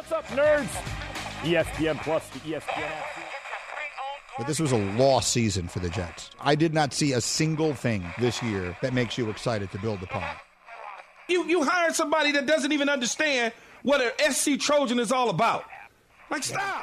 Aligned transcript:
What's 0.00 0.12
up, 0.12 0.26
nerds? 0.28 0.66
ESPN 1.42 2.02
Plus, 2.02 2.26
the 2.30 2.38
ESPN 2.38 2.84
app. 2.84 3.04
But 4.38 4.46
this 4.46 4.58
was 4.58 4.72
a 4.72 4.78
lost 4.96 5.30
season 5.30 5.68
for 5.68 5.80
the 5.80 5.90
Jets. 5.90 6.30
I 6.40 6.54
did 6.54 6.72
not 6.72 6.94
see 6.94 7.12
a 7.12 7.20
single 7.20 7.74
thing 7.74 8.06
this 8.18 8.42
year 8.42 8.74
that 8.80 8.94
makes 8.94 9.18
you 9.18 9.28
excited 9.28 9.70
to 9.72 9.78
build 9.78 10.02
upon. 10.02 10.24
You 11.28 11.44
you 11.44 11.64
hired 11.64 11.94
somebody 11.94 12.32
that 12.32 12.46
doesn't 12.46 12.72
even 12.72 12.88
understand 12.88 13.52
what 13.82 14.00
an 14.00 14.32
SC 14.32 14.58
Trojan 14.58 14.98
is 14.98 15.12
all 15.12 15.28
about. 15.28 15.64
Like 16.30 16.44
stop. 16.44 16.82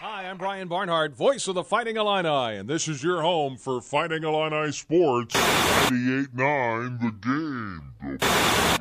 Hi, 0.00 0.28
I'm 0.28 0.36
Brian 0.36 0.66
Barnhart, 0.66 1.14
voice 1.14 1.46
of 1.46 1.54
the 1.54 1.62
Fighting 1.62 1.96
Illini, 1.96 2.58
and 2.58 2.68
this 2.68 2.88
is 2.88 3.04
your 3.04 3.22
home 3.22 3.56
for 3.56 3.80
Fighting 3.80 4.24
Illini 4.24 4.72
Sports 4.72 5.36
98.9 5.36 7.00
The 7.00 8.18
Game. 8.18 8.75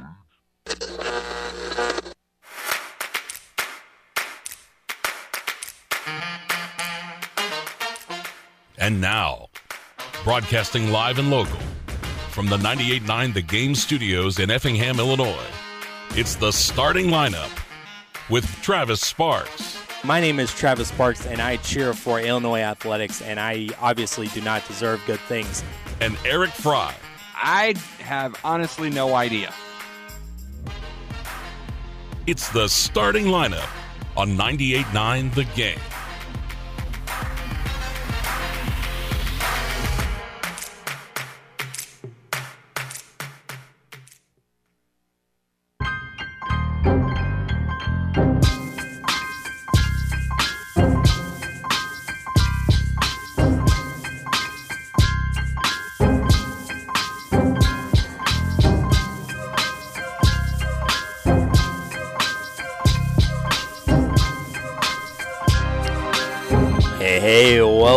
And 8.86 9.02
now, 9.02 9.50
broadcasting 10.24 10.92
live 10.92 11.18
and 11.18 11.32
local 11.32 11.58
from 12.30 12.46
the 12.46 12.58
98.9 12.58 13.34
The 13.34 13.42
Game 13.42 13.74
studios 13.74 14.38
in 14.38 14.52
Effingham, 14.52 15.00
Illinois, 15.00 15.48
it's 16.12 16.36
the 16.36 16.52
starting 16.52 17.08
lineup 17.08 17.50
with 18.30 18.46
Travis 18.62 19.02
Sparks. 19.02 19.80
My 20.04 20.20
name 20.22 20.40
is 20.40 20.54
Travis 20.54 20.90
Sparks, 20.90 21.26
and 21.26 21.42
I 21.42 21.58
cheer 21.58 21.94
for 21.96 22.20
Illinois 22.20 22.60
athletics, 22.60 23.24
and 23.24 23.40
I 23.40 23.70
obviously 23.82 24.28
do 24.28 24.42
not 24.42 24.68
deserve 24.68 25.02
good 25.08 25.20
things. 25.22 25.64
And 26.00 26.16
Eric 26.24 26.52
Fry. 26.52 26.94
I 27.34 27.74
have 28.02 28.40
honestly 28.44 28.92
no 28.92 29.16
idea. 29.16 29.52
It's 32.28 32.50
the 32.50 32.68
starting 32.68 33.26
lineup 33.26 33.68
on 34.16 34.38
98.9 34.38 35.34
The 35.34 35.46
Game. 35.56 35.80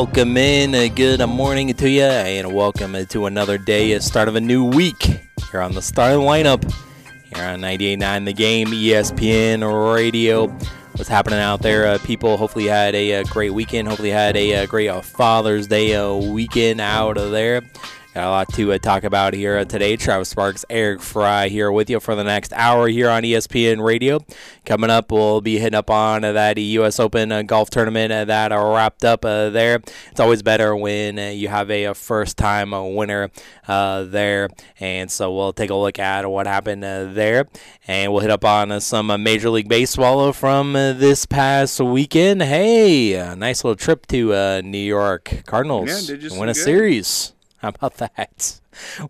Welcome 0.09 0.39
in. 0.39 0.75
Uh, 0.75 0.89
Good 0.89 1.21
morning 1.29 1.75
to 1.75 1.91
you, 1.91 2.03
and 2.03 2.55
welcome 2.55 3.05
to 3.05 3.27
another 3.27 3.59
day, 3.59 3.95
uh, 3.95 4.01
start 4.01 4.27
of 4.27 4.37
a 4.37 4.41
new 4.41 4.65
week 4.65 5.03
here 5.51 5.61
on 5.61 5.75
the 5.75 5.83
starting 5.83 6.21
lineup 6.21 6.65
here 7.35 7.45
on 7.45 7.61
98.9 7.61 8.25
The 8.25 8.33
Game, 8.33 8.69
ESPN 8.69 9.93
Radio. 9.95 10.47
What's 10.97 11.11
happening 11.11 11.41
out 11.41 11.61
there, 11.61 11.87
uh, 11.87 11.99
people? 11.99 12.39
Hopefully, 12.39 12.65
you 12.65 12.71
had 12.71 12.95
a, 12.95 13.17
uh 13.17 13.25
great 13.25 13.51
weekend. 13.53 13.87
Hopefully, 13.87 14.09
you 14.09 14.15
had 14.15 14.35
a, 14.35 14.63
uh 14.63 14.67
great 14.67 14.89
uh, 14.89 15.03
Father's 15.03 15.67
Day 15.67 15.95
uh, 15.95 16.15
weekend 16.15 16.81
out 16.81 17.19
of 17.19 17.31
there. 17.31 17.61
Got 18.19 18.27
a 18.27 18.31
lot 18.31 18.53
to 18.55 18.73
uh, 18.73 18.79
talk 18.79 19.05
about 19.05 19.33
here 19.33 19.65
today. 19.65 19.95
Travis 19.97 20.31
Sparks, 20.31 20.65
Eric 20.69 21.01
Fry 21.01 21.47
here 21.47 21.71
with 21.71 21.89
you 21.89 22.01
for 22.01 22.17
the 22.17 22.25
next 22.25 22.53
hour 22.53 22.89
here 22.89 23.09
on 23.09 23.23
ESPN 23.23 23.81
Radio. 23.81 24.19
Coming 24.65 24.91
up, 24.91 25.13
we'll 25.13 25.41
be 25.41 25.61
hitting 25.61 25.77
up 25.77 25.89
on 25.89 26.25
uh, 26.25 26.33
that 26.33 26.59
U.S. 26.59 26.99
Open 26.99 27.31
uh, 27.31 27.43
golf 27.43 27.71
tournament 27.71 28.13
uh, 28.13 28.25
that 28.25 28.49
wrapped 28.51 29.05
up 29.05 29.25
uh, 29.25 29.51
there. 29.51 29.77
It's 30.11 30.19
always 30.19 30.43
better 30.43 30.75
when 30.75 31.17
uh, 31.17 31.29
you 31.29 31.47
have 31.47 31.71
a, 31.71 31.95
first-time 31.95 32.75
uh, 32.75 32.83
winner 32.83 33.31
uh, 33.69 34.03
there, 34.03 34.49
and 34.81 35.09
so 35.09 35.33
we'll 35.33 35.53
take 35.53 35.71
a 35.71 35.77
look 35.77 36.01
at 36.01 36.29
what 36.29 36.49
happened 36.49 36.83
uh, 36.83 37.05
there, 37.13 37.47
and 37.87 38.11
we'll 38.11 38.23
hit 38.23 38.33
up 38.33 38.45
on 38.45 38.73
uh, 38.73 38.81
some 38.81 39.07
Major 39.23 39.51
League 39.51 39.69
Baseball 39.69 40.33
from 40.33 40.75
uh, 40.75 40.93
this 40.93 41.25
past 41.25 41.79
weekend. 41.79 42.43
Hey, 42.43 43.13
nice 43.37 43.63
little 43.63 43.77
trip 43.77 44.09
to 44.09 44.35
uh, 44.35 44.61
New 44.65 44.77
York 44.77 45.45
Cardinals 45.47 45.89
Yeah, 45.89 46.17
did 46.17 46.25
you 46.25 46.37
win 46.41 46.49
a 46.49 46.53
good. 46.53 46.65
series. 46.65 47.33
How 47.59 47.69
about 47.75 47.97
that? 47.97 48.61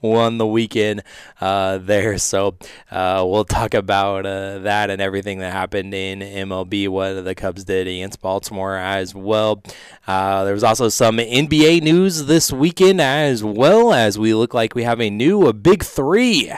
Won 0.00 0.38
the 0.38 0.47
weekend 0.47 1.03
uh, 1.41 1.78
there. 1.78 2.16
So 2.19 2.56
uh, 2.91 3.25
we'll 3.26 3.44
talk 3.44 3.75
about 3.75 4.25
uh, 4.25 4.60
that 4.60 4.88
and 4.88 5.03
everything 5.03 5.41
that 5.41 5.53
happened 5.53 5.92
in 5.92 6.20
MLB, 6.20 6.88
what 6.88 7.25
the 7.25 7.34
Cubs 7.34 7.64
did 7.64 7.86
against 7.86 8.22
Baltimore 8.22 8.76
as 8.76 9.14
well. 9.14 9.62
Uh, 10.06 10.44
there 10.44 10.54
was 10.54 10.64
also 10.64 10.88
some 10.88 11.19
NBA 11.19 11.82
news 11.82 12.25
this 12.25 12.50
weekend 12.50 13.00
as 13.00 13.44
well 13.44 13.92
as 13.92 14.19
we 14.19 14.32
look 14.32 14.54
like 14.54 14.75
we 14.75 14.84
have 14.84 15.00
a 15.00 15.10
new 15.10 15.47
a 15.47 15.53
big 15.53 15.84
three. 15.84 16.50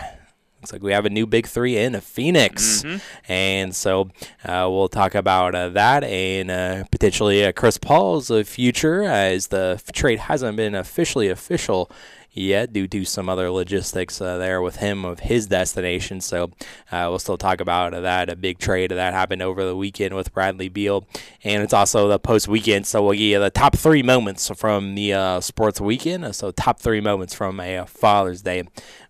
Looks 0.60 0.72
like 0.72 0.82
we 0.82 0.92
have 0.92 1.06
a 1.06 1.10
new 1.10 1.26
big 1.26 1.46
three 1.46 1.78
in 1.78 1.98
Phoenix. 2.00 2.84
And 3.28 3.74
so 3.74 4.10
uh, 4.44 4.68
we'll 4.70 4.88
talk 4.88 5.14
about 5.14 5.54
uh, 5.54 5.70
that 5.70 6.04
and 6.04 6.50
uh, 6.50 6.84
potentially 6.90 7.44
uh, 7.44 7.52
Chris 7.52 7.78
Paul's 7.78 8.30
uh, 8.30 8.42
future 8.44 9.02
as 9.04 9.46
the 9.46 9.80
trade 9.92 10.18
hasn't 10.18 10.56
been 10.56 10.74
officially 10.74 11.28
official 11.28 11.90
yet 12.32 12.72
due 12.72 12.86
to 12.86 13.04
some 13.04 13.28
other 13.28 13.50
logistics 13.50 14.20
uh, 14.20 14.38
there 14.38 14.62
with 14.62 14.76
him 14.76 15.04
of 15.04 15.18
his 15.20 15.48
destination. 15.48 16.20
So 16.20 16.52
uh, 16.92 17.06
we'll 17.08 17.18
still 17.18 17.36
talk 17.38 17.60
about 17.60 17.90
that, 17.90 18.28
a 18.28 18.36
big 18.36 18.58
trade 18.58 18.92
that 18.92 19.12
happened 19.14 19.42
over 19.42 19.64
the 19.64 19.74
weekend 19.74 20.14
with 20.14 20.32
Bradley 20.32 20.68
Beal. 20.68 21.04
And 21.42 21.62
it's 21.62 21.72
also 21.72 22.06
the 22.06 22.20
post 22.20 22.46
weekend. 22.48 22.86
So 22.86 23.02
we'll 23.02 23.14
give 23.14 23.22
you 23.22 23.40
the 23.40 23.50
top 23.50 23.76
three 23.76 24.02
moments 24.02 24.48
from 24.54 24.94
the 24.94 25.14
uh, 25.14 25.40
sports 25.40 25.80
weekend. 25.80 26.24
Uh, 26.24 26.32
So 26.32 26.52
top 26.52 26.78
three 26.78 27.00
moments 27.00 27.34
from 27.34 27.58
a 27.58 27.78
uh, 27.78 27.84
Father's 27.86 28.42
Day 28.42 28.62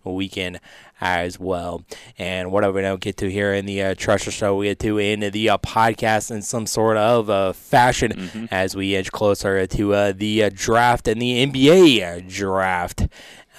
weekend 0.03 0.59
as 1.01 1.39
well. 1.39 1.83
And 2.17 2.51
whatever 2.51 2.73
we 2.75 2.81
don't 2.83 3.01
get 3.01 3.17
to 3.17 3.29
here 3.29 3.53
in 3.53 3.65
the 3.65 3.81
uh, 3.81 3.95
Treasure 3.95 4.31
Show, 4.31 4.55
we 4.55 4.67
get 4.67 4.79
to 4.79 4.99
in 4.99 5.19
the 5.19 5.49
uh, 5.49 5.57
podcast 5.57 6.31
in 6.31 6.41
some 6.43 6.67
sort 6.67 6.97
of 6.97 7.29
uh, 7.29 7.53
fashion 7.53 8.47
as 8.51 8.75
we 8.75 8.95
inch 8.95 9.11
closer 9.11 9.65
to 9.65 9.93
uh, 9.93 10.13
the 10.15 10.43
uh, 10.43 10.49
draft 10.53 11.07
and 11.07 11.21
the 11.21 11.45
NBA 11.45 12.29
draft. 12.29 13.07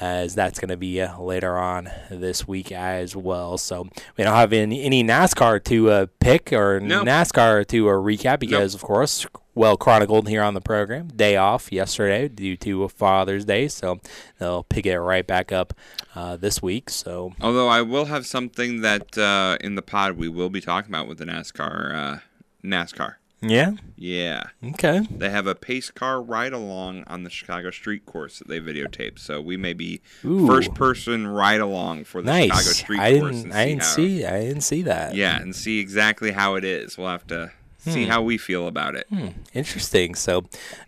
As 0.01 0.35
that's 0.35 0.59
going 0.59 0.71
to 0.71 0.77
be 0.77 1.01
uh, 1.01 1.21
later 1.21 1.57
on 1.57 1.89
this 2.11 2.49
week 2.49 2.73
as 2.73 3.15
well. 3.15 3.57
So 3.57 3.85
we 4.17 4.25
don't 4.25 4.35
have 4.35 4.53
any, 4.53 4.83
any 4.83 5.05
NASCAR 5.05 5.63
to 5.65 5.91
uh, 5.91 6.07
pick 6.19 6.53
or 6.53 6.81
No. 6.81 7.05
NASCAR 7.05 7.65
to 7.69 7.89
uh, 7.89 7.93
recap 7.93 8.41
because, 8.41 8.75
of 8.75 8.83
course, 8.83 9.27
well 9.55 9.77
chronicled 9.77 10.29
here 10.29 10.43
on 10.43 10.55
the 10.55 10.61
program. 10.61 11.09
Day 11.09 11.37
off 11.37 11.71
yesterday 11.73 12.29
due 12.29 12.57
to 12.59 12.89
Father's 12.89 13.45
Day, 13.45 13.69
so 13.69 14.01
they'll 14.39 14.65
pick 14.65 14.87
it 14.87 14.99
right 14.99 15.27
back 15.27 15.53
up 15.53 15.75
uh, 16.15 16.37
this 16.37 16.63
week. 16.63 16.91
So 16.91 17.33
Although 17.41 17.69
I 17.69 17.83
will 17.83 18.07
have 18.07 18.27
something 18.27 18.81
that 18.83 19.17
uh, 19.19 19.59
in 19.61 19.75
the 19.75 19.83
pod 19.83 20.17
we 20.17 20.29
will 20.29 20.51
be 20.51 20.61
talking 20.61 20.91
about 20.91 21.09
with 21.09 21.19
the 21.19 21.25
NASCAR. 21.27 21.95
Uh, 21.95 22.19
NASCAR. 22.65 23.17
yeah, 23.41 23.73
Yeah. 23.97 24.45
okay, 24.65 25.01
They 25.11 25.29
have 25.31 25.49
a 25.49 25.55
pace 25.57 25.91
car 25.91 26.23
ride 26.23 26.53
along 26.53 27.03
on 27.09 27.25
the 27.25 27.31
Chicago 27.31 27.73
street 27.73 28.07
course 28.07 28.39
that 28.39 28.47
they 28.47 28.61
videotaped. 28.61 29.19
So 29.19 29.41
we 29.41 29.57
may 29.57 29.73
be 29.73 30.01
Ooh. 30.25 30.47
first 30.47 30.73
person 30.75 31.27
ride 31.27 31.61
along 31.61 32.05
for 32.05 32.23
the 32.23 32.33
Chicago 32.43 32.61
street 32.63 33.01
I 33.01 33.19
course. 33.19 33.37
didn't, 33.39 33.53
I 33.53 33.67
didn't 33.67 33.83
how, 33.83 33.89
see, 33.89 34.25
I 34.25 34.41
didn't 34.43 34.61
see 34.63 34.83
that. 34.83 35.17
Yeah, 35.17 35.41
and 35.41 35.55
see 35.57 35.81
exactly 35.81 36.31
how 36.31 36.55
it 36.55 36.63
is. 36.65 36.97
We'll 36.97 37.09
have 37.09 37.27
to 37.27 37.51
see 37.91 38.07
how 38.07 38.23
we 38.23 38.39
feel 38.39 38.69
about 38.69 38.95
it. 38.95 39.07
Interesting. 39.55 40.15
So 40.15 40.45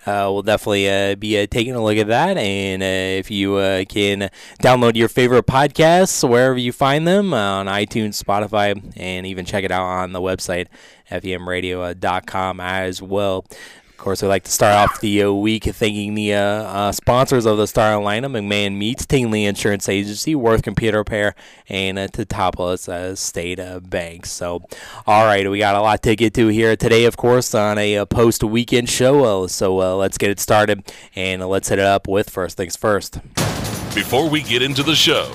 uh, 0.07 0.29
we'll 0.31 0.43
definitely 0.43 0.89
uh, 0.89 1.17
be 1.17 1.41
uh, 1.41 1.47
taking 1.47 1.75
a 1.75 1.83
look 1.83 1.97
at 1.97 2.07
that. 2.09 2.37
And 2.37 2.83
uh, 2.83 2.87
if 3.19 3.31
you 3.31 3.57
uh, 3.57 3.85
can 3.89 4.31
download 4.63 4.97
your 4.97 5.09
favorite 5.09 5.47
podcasts 5.47 6.29
wherever 6.29 6.57
you 6.57 6.73
find 6.73 7.07
them 7.07 7.35
uh, 7.35 7.61
on 7.61 7.67
iTunes, 7.67 8.23
Spotify, 8.23 8.93
and 8.97 9.27
even 9.27 9.45
check 9.45 9.65
it 9.65 9.71
out 9.71 9.85
on 9.85 10.13
the 10.13 10.21
website, 10.21 10.67
femradio.com 11.11 12.61
as 12.61 13.03
well. 13.03 13.45
Of 13.95 13.99
course, 13.99 14.23
we 14.23 14.29
like 14.29 14.43
to 14.43 14.51
start 14.51 14.75
off 14.75 15.01
the 15.01 15.23
uh, 15.23 15.31
week 15.31 15.65
thanking 15.65 16.15
the 16.15 16.35
uh, 16.35 16.41
uh, 16.41 16.93
sponsors 16.93 17.47
of 17.47 17.57
the 17.59 17.67
Star 17.69 17.93
lineup 18.03 18.33
McMahon 18.33 18.77
Meats, 18.77 19.07
Tingley 19.07 19.45
Insurance 19.45 19.89
Agency, 19.89 20.35
Worth 20.35 20.63
Computer 20.63 20.99
Repair, 20.99 21.37
and 21.69 21.99
uh, 21.99 22.09
Teutopolis 22.09 22.89
uh, 22.89 23.15
State 23.15 23.61
Bank. 23.89 24.27
So, 24.27 24.67
all 25.07 25.25
right, 25.25 25.49
we 25.49 25.59
got 25.61 25.77
a 25.77 25.81
lot 25.81 26.03
to 26.03 26.17
get 26.17 26.35
to 26.35 26.49
here 26.49 26.77
today, 26.77 27.05
of 27.05 27.17
course, 27.17 27.55
on 27.55 27.79
a 27.79 27.99
uh, 27.99 28.05
post 28.05 28.43
weekend 28.43 28.91
show. 28.91 29.45
Uh, 29.45 29.47
so, 29.47 29.81
uh, 29.81 29.95
let's 29.95 30.19
get 30.19 30.29
it 30.29 30.41
started 30.41 30.93
and 31.15 31.47
let's 31.49 31.69
hit 31.69 31.79
it 31.79 31.87
up 31.87 32.09
with 32.09 32.29
first 32.29 32.57
things 32.57 32.77
first. 32.77 33.21
Before 33.95 34.29
we 34.29 34.43
get 34.43 34.61
into 34.61 34.83
the 34.83 34.97
show, 34.97 35.33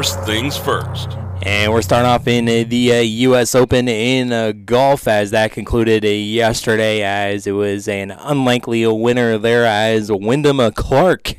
First 0.00 0.24
things 0.24 0.56
first. 0.56 1.18
And 1.42 1.70
we're 1.70 1.82
starting 1.82 2.08
off 2.08 2.26
in 2.26 2.46
the 2.46 2.92
uh, 2.94 3.00
U.S. 3.00 3.54
Open 3.54 3.86
in 3.86 4.32
uh, 4.32 4.52
golf 4.52 5.06
as 5.06 5.30
that 5.32 5.52
concluded 5.52 6.06
uh, 6.06 6.08
yesterday, 6.08 7.02
as 7.02 7.46
it 7.46 7.52
was 7.52 7.86
an 7.86 8.10
unlikely 8.10 8.86
winner 8.86 9.36
there 9.36 9.66
as 9.66 10.10
Wyndham 10.10 10.58
Clark 10.72 11.34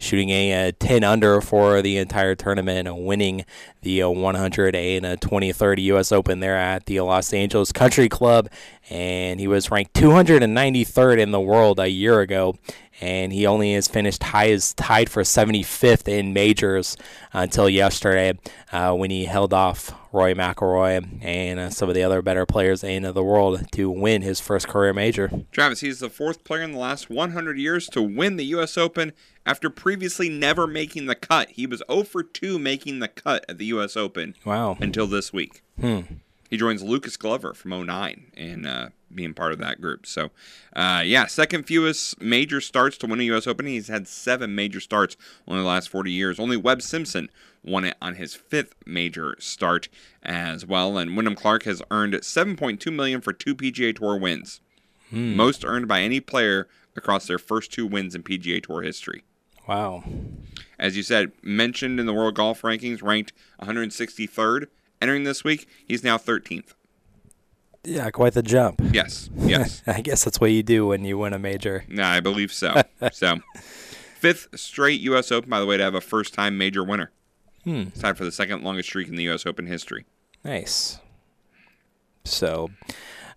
shooting 0.00 0.30
a 0.30 0.68
uh, 0.68 0.72
10 0.78 1.04
under 1.04 1.40
for 1.40 1.82
the 1.82 1.98
entire 1.98 2.34
tournament, 2.34 2.88
and 2.88 3.06
winning 3.06 3.44
the 3.82 4.02
uh, 4.02 4.08
123rd 4.08 5.82
U.S. 5.82 6.12
Open 6.12 6.40
there 6.40 6.56
at 6.56 6.86
the 6.86 7.00
Los 7.00 7.32
Angeles 7.32 7.72
Country 7.72 8.08
Club. 8.08 8.48
And 8.90 9.40
he 9.40 9.46
was 9.46 9.70
ranked 9.70 9.94
293rd 9.94 11.18
in 11.18 11.30
the 11.30 11.40
world 11.40 11.78
a 11.78 11.88
year 11.88 12.20
ago. 12.20 12.56
And 13.00 13.32
he 13.32 13.46
only 13.46 13.74
has 13.74 13.86
finished 13.86 14.22
high 14.22 14.56
tied 14.76 15.08
for 15.08 15.22
75th 15.22 16.08
in 16.08 16.32
majors 16.32 16.96
until 17.32 17.68
yesterday 17.68 18.38
uh, 18.72 18.92
when 18.94 19.10
he 19.10 19.26
held 19.26 19.54
off 19.54 19.92
Rory 20.12 20.34
McIlroy 20.34 21.22
and 21.22 21.60
uh, 21.60 21.70
some 21.70 21.88
of 21.88 21.94
the 21.94 22.02
other 22.02 22.22
better 22.22 22.46
players 22.46 22.82
in 22.82 23.02
the 23.02 23.22
world 23.22 23.70
to 23.72 23.90
win 23.90 24.22
his 24.22 24.40
first 24.40 24.68
career 24.68 24.92
major. 24.92 25.30
Travis, 25.52 25.80
he's 25.80 26.00
the 26.00 26.10
fourth 26.10 26.44
player 26.44 26.62
in 26.62 26.72
the 26.72 26.78
last 26.78 27.10
100 27.10 27.58
years 27.58 27.86
to 27.88 28.02
win 28.02 28.36
the 28.36 28.46
U.S. 28.46 28.78
Open 28.78 29.12
after 29.44 29.70
previously 29.70 30.28
never 30.28 30.66
making 30.66 31.06
the 31.06 31.14
cut. 31.14 31.50
He 31.50 31.66
was 31.66 31.82
0 31.90 32.04
for 32.04 32.22
2 32.22 32.58
making 32.58 33.00
the 33.00 33.08
cut 33.08 33.44
at 33.48 33.58
the 33.58 33.66
U.S. 33.66 33.96
Open. 33.96 34.34
Wow. 34.44 34.76
Until 34.80 35.06
this 35.06 35.32
week. 35.32 35.62
Hmm. 35.80 36.00
He 36.48 36.56
joins 36.56 36.82
Lucas 36.82 37.16
Glover 37.16 37.52
from 37.52 37.70
09 37.70 38.32
and 38.34 38.66
uh, 38.66 38.88
being 39.14 39.34
part 39.34 39.52
of 39.52 39.58
that 39.58 39.80
group. 39.80 40.06
So, 40.06 40.30
uh, 40.74 41.02
yeah, 41.04 41.26
second 41.26 41.64
fewest 41.64 42.20
major 42.20 42.60
starts 42.60 42.96
to 42.98 43.06
win 43.06 43.20
a 43.20 43.24
U.S. 43.24 43.46
Open. 43.46 43.66
He's 43.66 43.88
had 43.88 44.08
seven 44.08 44.54
major 44.54 44.80
starts 44.80 45.16
in 45.46 45.56
the 45.56 45.62
last 45.62 45.90
40 45.90 46.10
years. 46.10 46.40
Only 46.40 46.56
Webb 46.56 46.80
Simpson 46.80 47.28
won 47.64 47.84
it 47.84 47.96
on 48.00 48.14
his 48.14 48.34
fifth 48.34 48.74
major 48.86 49.34
start 49.38 49.88
as 50.22 50.64
well. 50.66 50.96
And 50.98 51.16
Wyndham 51.16 51.34
Clark 51.34 51.64
has 51.64 51.82
earned 51.90 52.14
7.2 52.14 52.92
million 52.92 53.20
for 53.20 53.32
two 53.32 53.54
PGA 53.54 53.94
Tour 53.94 54.16
wins, 54.18 54.60
Hmm. 55.10 55.36
most 55.36 55.64
earned 55.64 55.88
by 55.88 56.00
any 56.02 56.20
player 56.20 56.68
across 56.96 57.26
their 57.26 57.38
first 57.38 57.72
two 57.72 57.86
wins 57.86 58.14
in 58.14 58.22
PGA 58.22 58.60
Tour 58.62 58.82
history. 58.82 59.24
Wow. 59.66 60.04
As 60.78 60.96
you 60.96 61.02
said, 61.02 61.32
mentioned 61.42 61.98
in 62.00 62.06
the 62.06 62.12
World 62.14 62.34
Golf 62.34 62.62
Rankings, 62.62 63.02
ranked 63.02 63.32
163rd 63.60 64.66
entering 65.00 65.24
this 65.24 65.44
week. 65.44 65.68
He's 65.86 66.02
now 66.04 66.18
13th. 66.18 66.74
Yeah, 67.84 68.10
quite 68.10 68.34
the 68.34 68.42
jump. 68.42 68.80
Yes, 68.92 69.30
yes. 69.36 69.82
I 69.86 70.00
guess 70.00 70.24
that's 70.24 70.40
what 70.40 70.50
you 70.50 70.62
do 70.62 70.86
when 70.88 71.04
you 71.04 71.16
win 71.16 71.32
a 71.32 71.38
major. 71.38 71.84
Yeah, 71.88 72.10
I 72.10 72.20
believe 72.20 72.52
so. 72.52 72.82
so, 73.12 73.36
fifth 74.18 74.48
straight 74.58 75.00
U.S. 75.02 75.30
Open, 75.32 75.48
by 75.48 75.60
the 75.60 75.66
way, 75.66 75.76
to 75.76 75.82
have 75.84 75.94
a 75.94 76.00
first-time 76.00 76.58
major 76.58 76.82
winner. 76.84 77.12
Hmm. 77.68 77.88
It's 77.88 78.00
tied 78.00 78.16
for 78.16 78.24
the 78.24 78.32
second 78.32 78.64
longest 78.64 78.88
streak 78.88 79.08
in 79.08 79.16
the 79.16 79.24
U.S. 79.24 79.44
Open 79.44 79.66
history. 79.66 80.06
Nice. 80.42 81.00
So, 82.24 82.70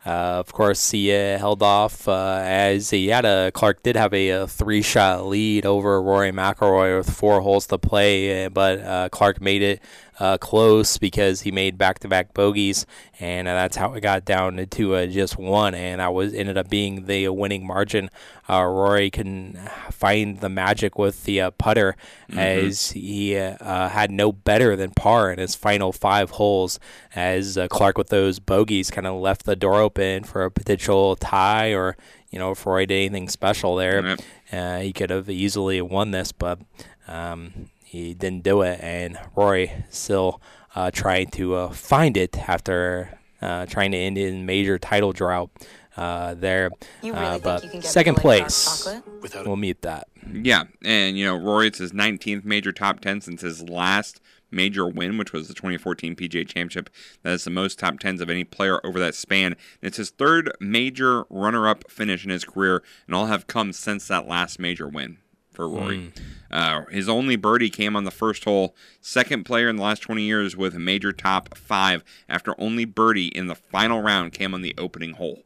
uh, 0.06 0.39
of 0.39 0.54
course, 0.54 0.92
he 0.92 1.13
uh, 1.13 1.38
held 1.38 1.62
off 1.62 2.07
uh, 2.07 2.39
as 2.42 2.92
he 2.92 3.10
had 3.10 3.25
a 3.25 3.51
Clark 3.51 3.83
did 3.83 3.98
have 3.98 4.13
a, 4.13 4.30
a 4.30 4.48
three-shot 4.48 5.25
lead 5.25 5.66
over 5.66 6.01
Rory 6.01 6.31
McIlroy 6.31 6.98
with 6.98 7.10
four 7.10 7.42
holes 7.42 7.68
to 7.68 7.78
play, 7.78 8.45
uh, 8.45 8.50
but 8.50 8.80
uh, 8.80 9.10
Clark 9.10 9.42
made 9.42 9.62
it 9.62 9.81
uh, 10.21 10.38
close 10.38 11.00
because 11.00 11.41
he 11.41 11.51
made 11.51 11.79
back-to-back 11.79 12.31
bogeys, 12.35 12.85
and 13.19 13.47
uh, 13.47 13.53
that's 13.56 13.75
how 13.75 13.91
it 13.95 14.01
got 14.01 14.23
down 14.23 14.63
to 14.69 14.94
uh, 14.94 15.07
just 15.07 15.35
one, 15.35 15.73
and 15.73 16.00
that 16.00 16.13
was 16.13 16.31
ended 16.31 16.59
up 16.59 16.69
being 16.69 17.07
the 17.07 17.27
winning 17.29 17.65
margin. 17.65 18.07
Uh, 18.47 18.63
Rory 18.63 19.09
can 19.09 19.57
find 19.89 20.39
the 20.39 20.47
magic 20.47 21.00
with 21.00 21.23
the 21.23 21.41
uh, 21.41 21.50
putter 21.51 21.95
as 22.38 22.91
he 22.91 23.35
uh, 23.35 23.57
uh, 23.62 23.89
had 23.89 24.12
no 24.12 24.31
better 24.31 24.75
than 24.75 24.91
par 24.91 25.31
in 25.31 25.39
his 25.39 25.56
final 25.56 25.91
five 25.91 26.29
holes. 26.31 26.79
As 27.15 27.57
uh, 27.57 27.68
Clark 27.68 27.97
with 27.97 28.09
those 28.09 28.38
bogeys 28.38 28.91
kind 28.91 29.07
of 29.07 29.19
left 29.19 29.45
the 29.45 29.56
door 29.56 29.81
open 29.81 30.23
for 30.23 30.44
a 30.44 30.51
potential 30.51 31.15
tie, 31.15 31.73
or 31.73 31.97
you 32.29 32.38
know, 32.38 32.51
if 32.51 32.63
Rory 32.63 32.85
did 32.85 32.94
anything 32.95 33.27
special 33.27 33.75
there, 33.75 34.03
uh, 34.51 34.79
he 34.81 34.94
could 34.94 35.09
have 35.09 35.31
easily 35.31 35.81
won 35.81 36.12
this, 36.12 36.31
but 36.31 36.59
um, 37.07 37.70
he 37.92 38.14
didn't 38.14 38.44
do 38.44 38.62
it. 38.62 38.80
And 38.82 39.20
Rory 39.36 39.70
still 39.90 40.42
uh, 40.76 40.92
trying 40.92 41.28
to 41.32 41.56
uh, 41.56 41.70
find 41.72 42.16
it 42.16 42.38
after 42.48 43.20
uh, 43.42 43.66
trying 43.66 43.92
to 43.92 43.98
end 43.98 44.18
in 44.18 44.46
major 44.46 44.80
title 44.80 45.12
drought 45.12 45.50
uh, 45.98 46.34
there. 46.36 46.72
You 47.02 47.12
really 47.12 47.26
uh, 47.26 47.32
think 47.32 47.44
but 47.44 47.64
you 47.66 47.70
can 47.70 47.80
get 47.82 47.90
second 47.92 48.14
me 48.14 48.16
like 48.24 48.24
dark 48.24 48.50
place, 48.50 48.86
chocolate? 48.86 49.46
we'll 49.46 49.58
meet 49.58 49.82
that. 49.82 50.08
Yeah, 50.32 50.64
and 50.86 51.18
you 51.18 51.26
know 51.26 51.36
Rory, 51.36 51.68
it's 51.68 51.80
his 51.80 51.92
19th 51.92 52.46
major 52.46 52.72
top 52.72 53.02
10 53.02 53.20
since 53.20 53.42
his 53.42 53.68
last 53.68 54.22
major 54.52 54.88
win, 54.88 55.18
which 55.18 55.34
was 55.34 55.50
the 55.50 55.54
2014 55.54 56.16
PGA 56.16 56.48
Championship. 56.48 56.90
That 57.24 57.34
is 57.34 57.44
the 57.44 57.50
most 57.50 57.78
top 57.78 57.96
10s 57.96 58.22
of 58.22 58.30
any 58.30 58.46
player 58.46 58.80
over 58.86 59.00
that 59.00 59.16
span. 59.16 59.48
And 59.48 59.58
it's 59.82 59.98
his 59.98 60.12
third 60.12 60.52
major 60.62 61.26
runner-up 61.30 61.92
finish 61.92 62.24
in 62.24 62.32
his 62.32 62.46
career, 62.46 62.84
and 63.06 63.16
all 63.16 63.26
have 63.26 63.48
come 63.48 63.74
since 63.74 64.08
that 64.08 64.28
last 64.28 64.60
major 64.60 64.88
win 64.88 65.18
for 65.51 65.68
Rory. 65.68 66.12
Uh, 66.50 66.86
his 66.92 67.07
only 67.07 67.36
birdie 67.36 67.69
came 67.69 67.95
on 67.95 68.03
the 68.03 68.12
first 68.12 68.44
hole. 68.44 68.75
Second 69.00 69.45
player 69.45 69.69
in 69.69 69.77
the 69.77 69.83
last 69.83 70.01
20 70.01 70.24
years 70.24 70.56
with 70.56 70.75
a 70.75 70.80
major 70.80 71.12
top 71.12 71.57
five 71.57 72.03
after 72.27 72.59
only 72.59 72.86
birdie 72.86 73.27
in 73.27 73.48
the 73.48 73.56
final 73.56 74.01
round 74.01 74.33
came 74.33 74.53
on 74.53 74.62
the 74.62 74.75
opening 74.77 75.13
hole. 75.13 75.44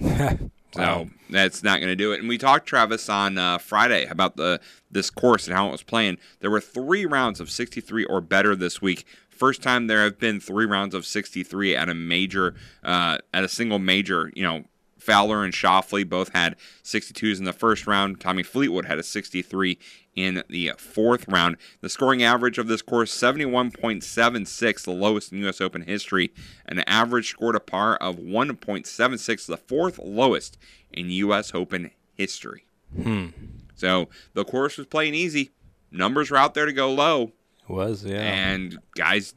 So 0.74 1.08
that's 1.30 1.62
not 1.62 1.80
going 1.80 1.88
to 1.88 1.96
do 1.96 2.12
it. 2.12 2.20
And 2.20 2.28
we 2.28 2.36
talked 2.36 2.66
Travis 2.66 3.08
on 3.08 3.38
uh, 3.38 3.58
Friday 3.58 4.04
about 4.04 4.36
the 4.36 4.60
this 4.90 5.10
course 5.10 5.46
and 5.46 5.56
how 5.56 5.68
it 5.68 5.72
was 5.72 5.82
playing. 5.82 6.18
There 6.40 6.50
were 6.50 6.60
three 6.60 7.06
rounds 7.06 7.40
of 7.40 7.50
63 7.50 8.04
or 8.04 8.20
better 8.20 8.54
this 8.54 8.82
week. 8.82 9.06
First 9.30 9.62
time 9.62 9.86
there 9.86 10.02
have 10.02 10.18
been 10.18 10.40
three 10.40 10.66
rounds 10.66 10.94
of 10.94 11.06
63 11.06 11.74
at 11.74 11.88
a 11.88 11.94
major, 11.94 12.54
uh, 12.82 13.18
at 13.32 13.44
a 13.44 13.48
single 13.48 13.78
major. 13.78 14.30
You 14.34 14.42
know, 14.42 14.64
Fowler 14.98 15.44
and 15.44 15.52
Schauffele 15.54 16.08
both 16.08 16.30
had 16.34 16.56
62s 16.84 17.38
in 17.38 17.44
the 17.44 17.52
first 17.52 17.86
round. 17.86 18.20
Tommy 18.20 18.42
Fleetwood 18.42 18.84
had 18.86 18.98
a 18.98 19.02
63 19.02 19.78
in 20.14 20.42
the 20.48 20.72
fourth 20.76 21.26
round. 21.28 21.56
The 21.80 21.88
scoring 21.88 22.22
average 22.22 22.58
of 22.58 22.66
this 22.66 22.82
course 22.82 23.16
71.76, 23.16 24.82
the 24.84 24.90
lowest 24.90 25.32
in 25.32 25.38
U.S. 25.40 25.60
Open 25.60 25.82
history. 25.82 26.32
An 26.66 26.80
average 26.80 27.30
score 27.30 27.52
to 27.52 27.60
par 27.60 27.96
of 27.96 28.16
1.76, 28.16 29.46
the 29.46 29.56
fourth 29.56 29.98
lowest 29.98 30.58
in 30.92 31.10
U.S. 31.10 31.52
Open 31.54 31.90
history. 32.14 32.64
Hmm. 33.00 33.28
So 33.76 34.08
the 34.34 34.44
course 34.44 34.76
was 34.76 34.86
playing 34.86 35.14
easy. 35.14 35.50
Numbers 35.90 36.30
were 36.30 36.36
out 36.36 36.54
there 36.54 36.66
to 36.66 36.72
go 36.72 36.92
low, 36.92 37.32
Was 37.68 38.04
yeah. 38.04 38.20
and 38.20 38.78
guys 38.96 39.34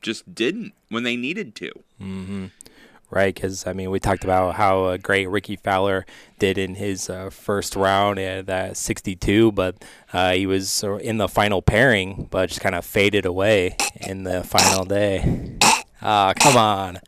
just 0.00 0.34
didn't 0.34 0.72
when 0.88 1.02
they 1.04 1.16
needed 1.16 1.54
to. 1.56 1.70
Mm-hmm. 2.00 2.46
Right, 3.14 3.34
because 3.34 3.66
I 3.66 3.74
mean, 3.74 3.90
we 3.90 4.00
talked 4.00 4.24
about 4.24 4.54
how 4.54 4.84
uh, 4.84 4.96
great 4.96 5.28
Rickie 5.28 5.56
Fowler 5.56 6.06
did 6.38 6.56
in 6.56 6.76
his 6.76 7.10
uh, 7.10 7.28
first 7.28 7.76
round 7.76 8.18
at 8.18 8.46
that 8.46 8.78
62, 8.78 9.52
but 9.52 9.84
uh, 10.14 10.32
he 10.32 10.46
was 10.46 10.82
in 10.82 11.18
the 11.18 11.28
final 11.28 11.60
pairing, 11.60 12.26
but 12.30 12.48
just 12.48 12.62
kind 12.62 12.74
of 12.74 12.86
faded 12.86 13.26
away 13.26 13.76
in 14.00 14.24
the 14.24 14.42
final 14.42 14.86
day. 14.86 15.58
Ah, 16.00 16.32
come 16.34 16.56
on, 16.56 17.00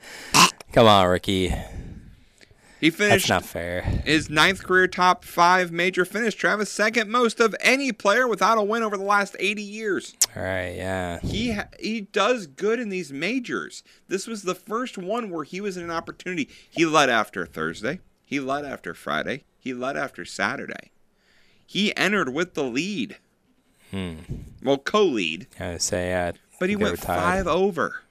come 0.72 0.86
on, 0.86 1.08
Rickie. 1.08 1.54
He 2.84 2.90
That's 2.90 2.98
finished 2.98 3.28
not 3.30 3.46
fair. 3.46 3.80
his 3.80 4.28
ninth 4.28 4.62
career 4.62 4.86
top 4.86 5.24
five 5.24 5.72
major 5.72 6.04
finish. 6.04 6.34
Travis, 6.34 6.70
second 6.70 7.10
most 7.10 7.40
of 7.40 7.56
any 7.60 7.92
player 7.92 8.28
without 8.28 8.58
a 8.58 8.62
win 8.62 8.82
over 8.82 8.98
the 8.98 9.04
last 9.04 9.34
80 9.38 9.62
years. 9.62 10.14
All 10.36 10.42
right, 10.42 10.74
yeah. 10.76 11.18
He 11.20 11.52
ha- 11.52 11.68
he 11.80 12.02
does 12.02 12.46
good 12.46 12.78
in 12.78 12.90
these 12.90 13.10
majors. 13.10 13.84
This 14.08 14.26
was 14.26 14.42
the 14.42 14.54
first 14.54 14.98
one 14.98 15.30
where 15.30 15.44
he 15.44 15.62
was 15.62 15.78
in 15.78 15.82
an 15.82 15.90
opportunity. 15.90 16.50
He 16.68 16.84
led 16.84 17.08
after 17.08 17.46
Thursday. 17.46 18.00
He 18.22 18.38
led 18.38 18.66
after 18.66 18.92
Friday. 18.92 19.44
He 19.58 19.72
led 19.72 19.96
after 19.96 20.26
Saturday. 20.26 20.90
He 21.66 21.96
entered 21.96 22.34
with 22.34 22.52
the 22.52 22.64
lead. 22.64 23.16
Hmm. 23.92 24.16
Well, 24.62 24.76
co-lead, 24.76 25.46
I 25.58 25.78
say, 25.78 26.10
yeah. 26.10 26.32
but 26.60 26.68
he 26.68 26.76
went 26.76 26.98
five 26.98 27.46
over. 27.46 28.02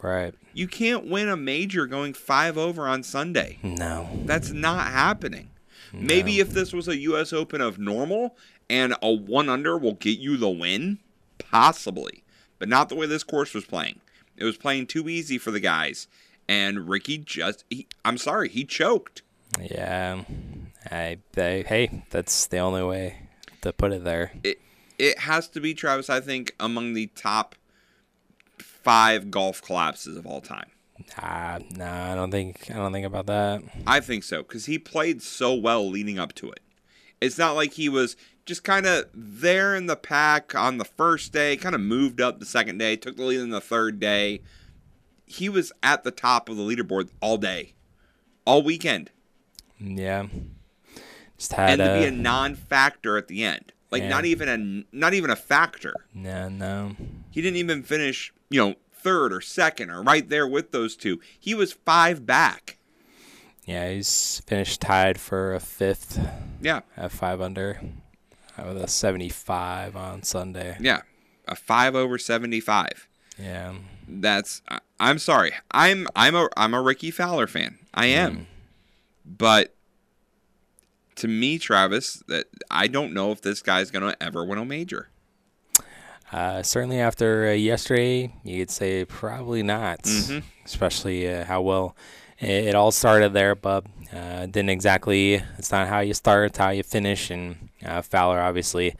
Right. 0.00 0.32
You 0.54 0.68
can't 0.68 1.06
win 1.06 1.28
a 1.28 1.36
major 1.36 1.86
going 1.86 2.14
five 2.14 2.58
over 2.58 2.86
on 2.86 3.02
Sunday. 3.02 3.58
No. 3.62 4.08
That's 4.24 4.50
not 4.50 4.88
happening. 4.88 5.50
Maybe 5.92 6.40
if 6.40 6.50
this 6.50 6.72
was 6.72 6.88
a 6.88 6.96
U.S. 6.96 7.32
Open 7.32 7.60
of 7.60 7.78
normal 7.78 8.36
and 8.70 8.94
a 9.02 9.12
one 9.12 9.50
under 9.50 9.76
will 9.76 9.92
get 9.94 10.18
you 10.18 10.38
the 10.38 10.48
win, 10.48 10.98
possibly, 11.38 12.24
but 12.58 12.68
not 12.68 12.88
the 12.88 12.94
way 12.94 13.06
this 13.06 13.24
course 13.24 13.52
was 13.52 13.66
playing. 13.66 14.00
It 14.36 14.44
was 14.44 14.56
playing 14.56 14.86
too 14.86 15.08
easy 15.08 15.36
for 15.36 15.50
the 15.50 15.60
guys, 15.60 16.08
and 16.48 16.88
Rickie 16.88 17.18
just, 17.18 17.64
he, 17.68 17.86
I'm 18.04 18.16
sorry, 18.16 18.48
he 18.48 18.64
choked. 18.64 19.20
Yeah. 19.60 20.22
I, 20.90 21.18
I, 21.36 21.64
hey, 21.66 22.04
that's 22.10 22.46
the 22.46 22.58
only 22.58 22.82
way 22.82 23.18
to 23.60 23.72
put 23.72 23.92
it 23.92 24.04
there. 24.04 24.32
It 24.42 24.60
it 24.98 25.18
has 25.20 25.48
to 25.48 25.60
be 25.60 25.74
Travis. 25.74 26.08
I 26.08 26.20
think 26.20 26.54
among 26.60 26.94
the 26.94 27.08
top 27.08 27.54
five 28.82 29.30
golf 29.30 29.60
collapses 29.62 30.16
of 30.16 30.26
all 30.26 30.40
time. 30.40 30.70
Ah, 31.18 31.58
nah, 31.70 32.12
I 32.12 32.14
don't 32.14 32.30
think 32.30 32.70
I 32.70 32.74
don't 32.74 32.92
think 32.92 33.06
about 33.06 33.26
that. 33.26 33.62
I 33.86 34.00
think 34.00 34.24
so 34.24 34.42
because 34.42 34.66
he 34.66 34.78
played 34.78 35.22
so 35.22 35.54
well 35.54 35.88
leading 35.88 36.18
up 36.18 36.34
to 36.36 36.50
it. 36.50 36.60
It's 37.20 37.38
not 37.38 37.52
like 37.56 37.72
he 37.74 37.88
was 37.88 38.16
just 38.46 38.64
kind 38.64 38.86
of 38.86 39.04
there 39.14 39.74
in 39.74 39.86
the 39.86 39.96
pack 39.96 40.54
on 40.54 40.78
the 40.78 40.84
first 40.84 41.32
day, 41.32 41.56
kind 41.56 41.74
of 41.74 41.80
moved 41.80 42.20
up 42.20 42.38
the 42.40 42.46
second 42.46 42.78
day, 42.78 42.96
took 42.96 43.16
the 43.16 43.24
lead 43.24 43.40
in 43.40 43.50
the 43.50 43.60
third 43.60 44.00
day. 44.00 44.40
He 45.26 45.48
was 45.48 45.72
at 45.82 46.02
the 46.04 46.10
top 46.10 46.48
of 46.48 46.56
the 46.56 46.62
leaderboard 46.62 47.08
all 47.20 47.38
day, 47.38 47.74
all 48.44 48.62
weekend, 48.62 49.10
Yeah. 49.80 50.26
Just 51.38 51.52
had 51.54 51.70
and 51.70 51.78
to 51.80 51.98
be 51.98 52.04
a 52.04 52.08
a 52.08 52.10
non-factor 52.10 53.16
at 53.16 53.28
the 53.28 53.42
end, 53.44 53.72
like 53.90 54.02
Yeah. 54.02 54.08
not 54.10 54.24
even 54.24 54.48
a 54.48 54.96
not 54.96 55.14
even 55.14 55.30
a 55.30 55.36
factor. 55.36 55.94
no, 56.14 56.48
no. 56.48 56.96
He 57.30 57.40
didn't 57.40 57.56
even 57.56 57.82
finish, 57.82 58.32
you 58.52 58.60
know, 58.60 58.74
third 58.92 59.32
or 59.32 59.40
second 59.40 59.90
or 59.90 60.02
right 60.02 60.28
there 60.28 60.46
with 60.46 60.70
those 60.70 60.96
two. 60.96 61.20
He 61.38 61.54
was 61.54 61.72
five 61.72 62.24
back. 62.24 62.78
Yeah, 63.64 63.90
he's 63.90 64.42
finished 64.46 64.80
tied 64.80 65.20
for 65.20 65.54
a 65.54 65.60
fifth 65.60 66.20
Yeah, 66.60 66.80
at 66.96 67.12
five 67.12 67.40
under 67.40 67.80
with 68.58 68.76
a 68.76 68.88
75 68.88 69.96
on 69.96 70.22
Sunday. 70.22 70.76
yeah, 70.80 71.02
a 71.48 71.56
five 71.56 71.94
over 71.94 72.18
seventy-five. 72.18 73.08
Yeah. 73.38 73.74
That's 74.08 74.62
I'm 75.00 75.18
sorry. 75.18 75.52
I'm 75.70 76.06
I'm 76.14 76.34
a 76.34 76.48
I'm 76.56 76.74
a 76.74 76.82
Rickie 76.82 77.10
Fowler 77.10 77.46
fan. 77.46 77.78
I 77.94 78.08
mm. 78.08 78.16
am. 78.16 78.46
But 79.24 79.74
to 81.16 81.28
me, 81.28 81.58
Travis, 81.58 82.22
that 82.28 82.46
I 82.70 82.88
don't 82.88 83.12
know 83.12 83.32
if 83.32 83.40
this 83.40 83.62
guy's 83.62 83.90
gonna 83.90 84.16
ever 84.20 84.44
win 84.44 84.58
a 84.58 84.64
major. 84.64 85.08
Uh, 86.32 86.62
certainly 86.62 86.98
after 86.98 87.48
uh, 87.48 87.52
yesterday, 87.52 88.32
you 88.42 88.58
could 88.60 88.70
say 88.70 89.04
probably 89.04 89.62
not, 89.62 90.00
especially 90.64 91.30
uh, 91.32 91.44
how 91.44 91.60
well 91.60 91.94
it, 92.38 92.68
it 92.68 92.74
all 92.74 92.90
started 92.90 93.32
there. 93.34 93.54
But 93.54 93.84
uh, 94.12 94.46
didn't 94.46 94.70
exactly. 94.70 95.34
It's 95.58 95.70
not 95.70 95.88
how 95.88 96.00
you 96.00 96.14
start; 96.14 96.46
it's 96.46 96.58
how 96.58 96.70
you 96.70 96.82
finish. 96.82 97.30
And 97.30 97.68
uh, 97.84 98.02
Fowler 98.02 98.40
obviously 98.40 98.94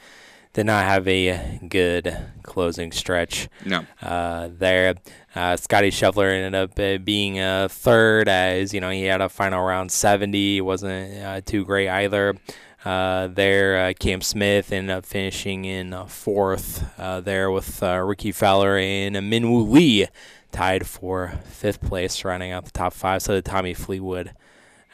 did 0.53 0.67
not 0.67 0.85
have 0.85 1.09
a 1.09 1.59
good 1.67 2.15
closing 2.43 2.93
stretch 2.93 3.49
No. 3.65 3.87
uh, 4.03 4.51
there. 4.53 4.97
Uh, 5.35 5.57
Scottie 5.57 5.91
Scheffler 5.91 6.31
ended 6.31 6.55
up 6.55 6.79
uh, 6.79 6.99
being 7.03 7.41
uh, 7.41 7.69
third, 7.71 8.29
as 8.29 8.75
you 8.75 8.81
know 8.83 8.91
he 8.91 9.05
had 9.05 9.23
a 9.23 9.31
final 9.31 9.65
round 9.65 9.91
70, 9.91 10.61
wasn't 10.61 11.23
uh, 11.25 11.41
too 11.41 11.65
great 11.65 11.89
either. 11.89 12.37
Uh, 12.85 13.29
there, 13.29 13.87
uh, 13.87 13.93
Cam 13.99 14.21
Smith 14.21 14.73
ended 14.73 14.91
up 14.97 15.07
finishing 15.07 15.65
in 15.65 15.93
uh, 15.93 16.07
fourth 16.07 16.85
uh, 16.99 17.21
there 17.21 17.51
with 17.51 17.83
uh, 17.83 17.99
Rickie 17.99 18.33
Fowler 18.33 18.77
and 18.77 19.15
Minwoo 19.17 19.69
Lee 19.71 20.09
tied 20.51 20.87
for 20.87 21.35
fifth 21.45 21.81
place, 21.81 22.25
rounding 22.25 22.51
out 22.51 22.65
the 22.65 22.73
top 22.73 22.93
five. 22.93 23.23
So 23.23 23.35
did 23.35 23.45
Tommy 23.45 23.73
Fleetwood 23.73 24.33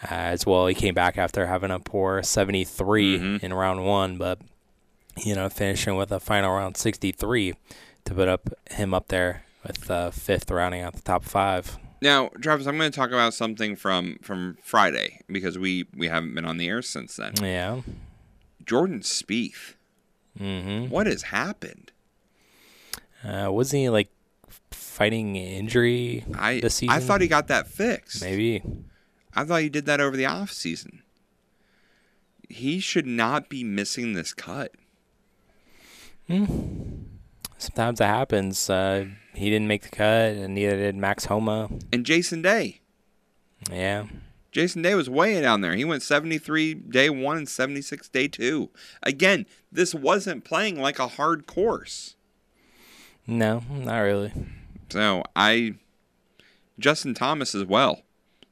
uh, 0.03 0.07
as 0.11 0.45
well. 0.45 0.67
He 0.67 0.75
came 0.75 0.95
back 0.95 1.17
after 1.17 1.47
having 1.47 1.71
a 1.71 1.81
poor 1.81 2.23
73 2.23 3.41
in 3.43 3.55
round 3.55 3.85
one, 3.87 4.19
but 4.19 4.39
you 5.25 5.35
know, 5.35 5.49
finishing 5.49 5.97
with 5.97 6.13
a 6.13 6.21
final 6.21 6.55
round 6.55 6.77
63 6.77 7.55
to 8.05 8.15
put 8.15 8.29
up 8.29 8.51
him 8.71 8.95
up 8.95 9.09
there 9.09 9.45
with 9.67 9.91
uh, 9.91 10.11
fifth, 10.11 10.51
rounding 10.51 10.83
out 10.83 10.95
the 10.95 11.03
top 11.03 11.25
five. 11.25 11.79
Now, 12.01 12.29
Travis, 12.41 12.67
I'm 12.67 12.79
going 12.79 12.91
to 12.91 12.97
talk 12.97 13.11
about 13.11 13.35
something 13.35 13.75
from 13.77 14.19
from 14.23 14.57
Friday 14.63 15.21
because 15.27 15.59
we 15.59 15.87
we 15.97 16.09
haven't 16.09 16.35
been 16.35 16.45
on 16.45 16.57
the 16.57 16.69
air 16.69 16.83
since 16.83 17.17
then. 17.17 17.35
Yeah. 17.43 17.81
Jordan 18.65 19.01
Spieth. 19.01 19.75
Mm-hmm. 20.39 20.91
What 20.91 21.07
has 21.07 21.23
happened? 21.23 21.91
Uh, 23.25 23.49
wasn't 23.51 23.81
he 23.81 23.89
like 23.89 24.11
fighting 24.71 25.37
injury 25.37 26.25
I 26.35 26.61
this 26.61 26.77
season? 26.77 26.95
I 26.95 27.01
thought 27.01 27.21
he 27.21 27.29
got 27.29 27.49
that 27.49 27.67
fixed. 27.67 28.23
maybe. 28.23 28.63
I 29.35 29.45
thought 29.45 29.63
he 29.63 29.69
did 29.69 29.87
that 29.87 30.01
over 30.01 30.17
the 30.17 30.27
off 30.27 30.53
season. 30.53 31.03
He 32.49 32.81
should 32.81 33.07
not 33.07 33.49
be 33.49 33.63
missing 33.65 34.13
this 34.15 34.33
cut. 34.33 34.73
Sometimes 36.29 38.01
it 38.01 38.05
happens. 38.05 38.71
Uh, 38.71 39.07
he 39.39 39.51
didn't 39.51 39.69
make 39.69 39.83
the 39.83 39.89
cut, 39.89 40.33
and 40.33 40.55
neither 40.55 40.77
did 40.77 40.97
Max 40.97 41.27
Homa. 41.27 41.69
And 41.93 42.05
Jason 42.05 42.43
Day. 42.43 42.81
Yeah. 43.71 44.07
Jason 44.51 44.83
Day 44.83 44.95
was 44.95 45.11
way 45.11 45.41
down 45.41 45.61
there. 45.61 45.75
He 45.75 45.85
went 45.85 46.03
73 46.03 46.75
day 46.75 47.11
one 47.11 47.37
and 47.37 47.49
76 47.49 48.09
day 48.09 48.29
two. 48.29 48.71
Again, 49.03 49.47
this 49.71 49.95
wasn't 49.95 50.45
playing 50.45 50.81
like 50.81 50.99
a 50.99 51.09
hard 51.09 51.47
course. 51.47 52.17
No, 53.27 53.63
not 53.71 53.99
really. 53.99 54.33
So 54.89 55.23
I, 55.37 55.75
Justin 56.79 57.15
Thomas 57.15 57.55
as 57.55 57.65
well, 57.65 58.03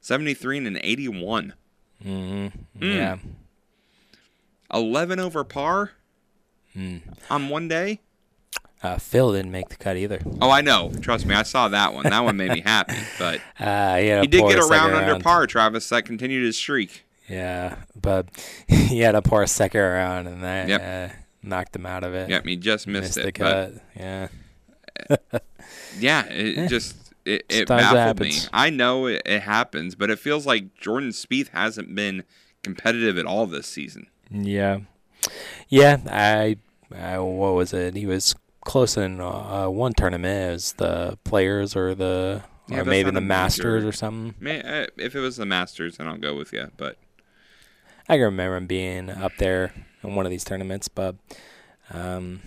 73 0.01 0.59
and 0.59 0.67
an 0.67 0.79
81. 0.83 1.55
Mm-hmm. 2.05 2.83
Yeah. 2.83 3.17
11 4.73 5.19
over 5.19 5.45
par 5.45 5.93
on 7.31 7.49
one 7.49 7.69
day. 7.69 8.01
Uh, 8.83 8.99
Phil 8.99 9.33
didn't 9.33 9.51
make 9.51 9.69
the 9.69 9.77
cut 9.77 9.97
either. 9.97 10.21
Oh, 10.41 10.51
I 10.51 10.61
know. 10.61 10.93
Trust 11.01 11.27
me, 11.27 11.35
I 11.35 11.43
saw 11.45 11.69
that 11.69 11.95
one. 11.95 12.05
That 12.05 12.21
one 12.25 12.37
made 12.37 12.51
me 12.53 12.61
happy. 12.61 12.95
But 13.19 13.41
Uh, 13.59 13.97
he, 13.97 14.11
he 14.21 14.27
did 14.27 14.47
get 14.47 14.59
a 14.59 14.67
round 14.67 14.95
under 14.95 15.13
round. 15.13 15.25
par, 15.25 15.47
Travis. 15.47 15.89
That 15.89 16.05
continued 16.05 16.45
his 16.45 16.57
streak. 16.57 17.05
Yeah, 17.29 17.77
but 18.01 18.29
he 18.69 19.01
had 19.01 19.15
a 19.15 19.23
poor 19.23 19.47
second 19.47 19.81
round, 19.81 20.29
and 20.29 20.45
that 20.45 20.69
Yep. 20.69 21.11
uh, 21.11 21.15
knocked 21.43 21.75
him 21.75 21.87
out 21.87 22.05
of 22.05 22.15
it. 22.15 22.29
Yep, 22.31 22.47
he 22.47 22.57
just 22.57 22.87
missed, 22.87 23.17
Missed 23.17 23.19
it. 23.19 23.25
the 23.25 23.33
cut. 23.33 23.73
Yeah. 23.97 24.29
yeah, 25.99 26.25
it 26.27 26.69
just 26.69 26.97
it, 27.25 27.45
it 27.49 27.69
baffled 27.69 28.21
me. 28.21 28.35
I 28.53 28.71
know 28.71 29.07
it, 29.07 29.23
it 29.27 29.41
happens, 29.43 29.95
but 29.95 30.11
it 30.11 30.19
feels 30.19 30.47
like 30.47 30.75
Jordan 30.79 31.11
Spieth 31.11 31.49
hasn't 31.49 31.95
been 31.95 32.25
competitive 32.63 33.19
at 33.19 33.27
all 33.27 33.47
this 33.47 33.67
season. 33.67 34.07
Yeah, 34.31 34.81
yeah. 35.69 35.99
I, 36.09 36.57
I 36.97 37.19
what 37.19 37.55
was 37.55 37.73
it? 37.73 37.97
He 37.97 38.07
was 38.07 38.35
close 38.67 38.97
in 38.99 39.21
uh, 39.21 39.69
one 39.69 39.95
tournament. 39.95 40.53
Was 40.53 40.73
the 40.75 41.19
Players 41.25 41.75
or 41.75 41.95
the 41.95 42.43
Yeah, 42.69 42.81
or 42.81 42.85
maybe 42.85 43.11
the 43.11 43.21
Masters 43.23 43.83
major. 43.83 43.89
or 43.89 43.93
something. 43.93 44.35
May, 44.39 44.61
uh, 44.61 44.87
if 44.99 45.15
it 45.15 45.21
was 45.21 45.37
the 45.37 45.47
Masters, 45.47 45.97
then 45.97 46.07
I'll 46.09 46.19
go 46.19 46.35
with 46.37 46.53
you. 46.53 46.71
But 46.77 46.99
I 48.09 48.17
can 48.17 48.25
remember 48.25 48.57
him 48.57 48.67
being 48.67 49.09
up 49.09 49.33
there 49.39 49.73
in 50.03 50.15
one 50.15 50.27
of 50.27 50.31
these 50.31 50.45
tournaments, 50.45 50.89
but 50.89 51.17
um, 51.93 52.41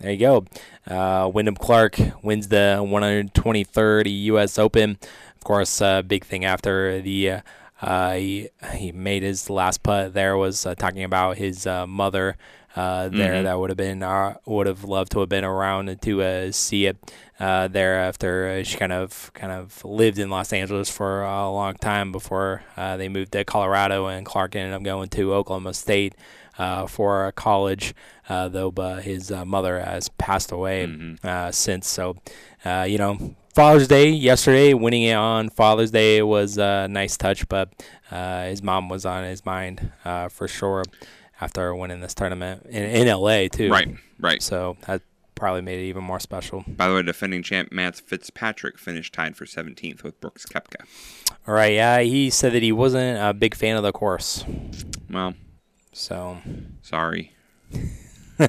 there 0.00 0.12
you 0.12 0.18
go. 0.18 0.44
Uh, 0.86 1.30
Wyndham 1.32 1.56
Clark 1.56 1.98
wins 2.22 2.48
the 2.48 2.78
123rd 2.80 4.22
U.S. 4.24 4.58
Open. 4.58 4.98
Of 5.36 5.44
course, 5.44 5.80
uh, 5.80 6.02
big 6.02 6.24
thing 6.24 6.44
after 6.44 7.00
the 7.00 7.30
uh, 7.30 7.40
uh, 7.80 8.14
he, 8.14 8.48
he 8.74 8.90
made 8.92 9.22
his 9.22 9.48
last 9.48 9.82
putt. 9.82 10.12
There 10.12 10.36
was 10.36 10.66
uh, 10.66 10.74
talking 10.74 11.04
about 11.04 11.36
his 11.36 11.66
uh, 11.66 11.86
mother. 11.86 12.36
Uh, 12.76 13.08
there, 13.08 13.42
that 13.42 13.58
would 13.58 13.70
have 13.70 13.76
been 13.76 14.02
uh, 14.02 14.34
would 14.44 14.66
have 14.66 14.84
loved 14.84 15.10
to 15.12 15.20
have 15.20 15.28
been 15.28 15.44
around 15.44 16.00
to 16.02 16.22
uh, 16.22 16.52
see 16.52 16.86
it 16.86 16.96
uh, 17.40 17.66
there 17.66 17.98
after 17.98 18.48
uh, 18.48 18.62
she 18.62 18.76
kind 18.76 18.92
of 18.92 19.32
kind 19.34 19.52
of 19.52 19.84
lived 19.84 20.18
in 20.18 20.30
Los 20.30 20.52
Angeles 20.52 20.88
for 20.90 21.22
a 21.22 21.50
long 21.50 21.74
time 21.74 22.12
before 22.12 22.62
uh, 22.76 22.96
they 22.96 23.08
moved 23.08 23.32
to 23.32 23.44
Colorado 23.44 24.06
and 24.06 24.24
Clark 24.26 24.54
ended 24.54 24.74
up 24.74 24.82
going 24.82 25.08
to 25.08 25.34
Oklahoma 25.34 25.74
State 25.74 26.14
uh, 26.58 26.86
for 26.86 27.32
college. 27.32 27.94
Uh, 28.28 28.46
though, 28.46 28.70
but 28.70 29.04
his 29.04 29.32
uh, 29.32 29.42
mother 29.46 29.80
has 29.80 30.10
passed 30.10 30.52
away 30.52 31.16
uh, 31.24 31.50
since. 31.50 31.88
So, 31.88 32.18
uh, 32.62 32.84
you 32.86 32.98
know, 32.98 33.34
Father's 33.54 33.88
Day 33.88 34.10
yesterday, 34.10 34.74
winning 34.74 35.04
it 35.04 35.14
on 35.14 35.48
Father's 35.48 35.90
Day 35.90 36.20
was 36.20 36.58
a 36.58 36.86
nice 36.88 37.16
touch, 37.16 37.48
but 37.48 37.72
uh, 38.10 38.44
his 38.44 38.62
mom 38.62 38.90
was 38.90 39.06
on 39.06 39.24
his 39.24 39.46
mind 39.46 39.92
uh, 40.04 40.28
for 40.28 40.46
sure 40.46 40.84
after 41.40 41.74
winning 41.74 42.00
this 42.00 42.14
tournament 42.14 42.66
in, 42.66 42.84
in 42.84 43.08
LA 43.08 43.48
too. 43.48 43.70
right, 43.70 43.88
right. 44.18 44.42
So 44.42 44.76
that 44.86 45.02
probably 45.34 45.60
made 45.62 45.78
it 45.78 45.84
even 45.84 46.02
more 46.02 46.18
special. 46.18 46.64
By 46.66 46.88
the 46.88 46.94
way, 46.94 47.02
defending 47.02 47.42
champ 47.44 47.70
Matt 47.70 47.96
Fitzpatrick 47.96 48.76
finished 48.78 49.14
tied 49.14 49.36
for 49.36 49.44
17th 49.44 50.02
with 50.02 50.20
Brooks 50.20 50.44
Koepka. 50.46 50.84
All 51.46 51.54
right, 51.54 51.74
yeah, 51.74 52.00
he 52.00 52.28
said 52.30 52.52
that 52.54 52.62
he 52.62 52.72
wasn't 52.72 53.18
a 53.22 53.32
big 53.32 53.54
fan 53.54 53.76
of 53.76 53.82
the 53.84 53.92
course. 53.92 54.44
Well, 55.10 55.34
So, 55.92 56.38
sorry. 56.82 57.32
uh, 58.40 58.48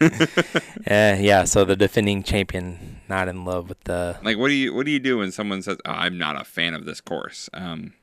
yeah, 0.88 1.44
so 1.44 1.64
the 1.64 1.76
defending 1.76 2.22
champion 2.22 3.00
not 3.08 3.28
in 3.28 3.44
love 3.44 3.68
with 3.68 3.82
the 3.84 4.18
Like, 4.22 4.38
what 4.38 4.48
do 4.48 4.54
you 4.54 4.72
what 4.74 4.86
do 4.86 4.92
you 4.92 4.98
do 4.98 5.18
when 5.18 5.30
someone 5.32 5.62
says, 5.62 5.78
oh, 5.84 5.90
"I'm 5.90 6.16
not 6.18 6.40
a 6.40 6.44
fan 6.44 6.74
of 6.74 6.84
this 6.84 7.00
course"? 7.00 7.50
Um, 7.52 7.94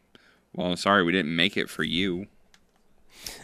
well, 0.54 0.76
sorry, 0.76 1.04
we 1.04 1.12
didn't 1.12 1.36
make 1.36 1.58
it 1.58 1.70
for 1.70 1.84
you. 1.84 2.28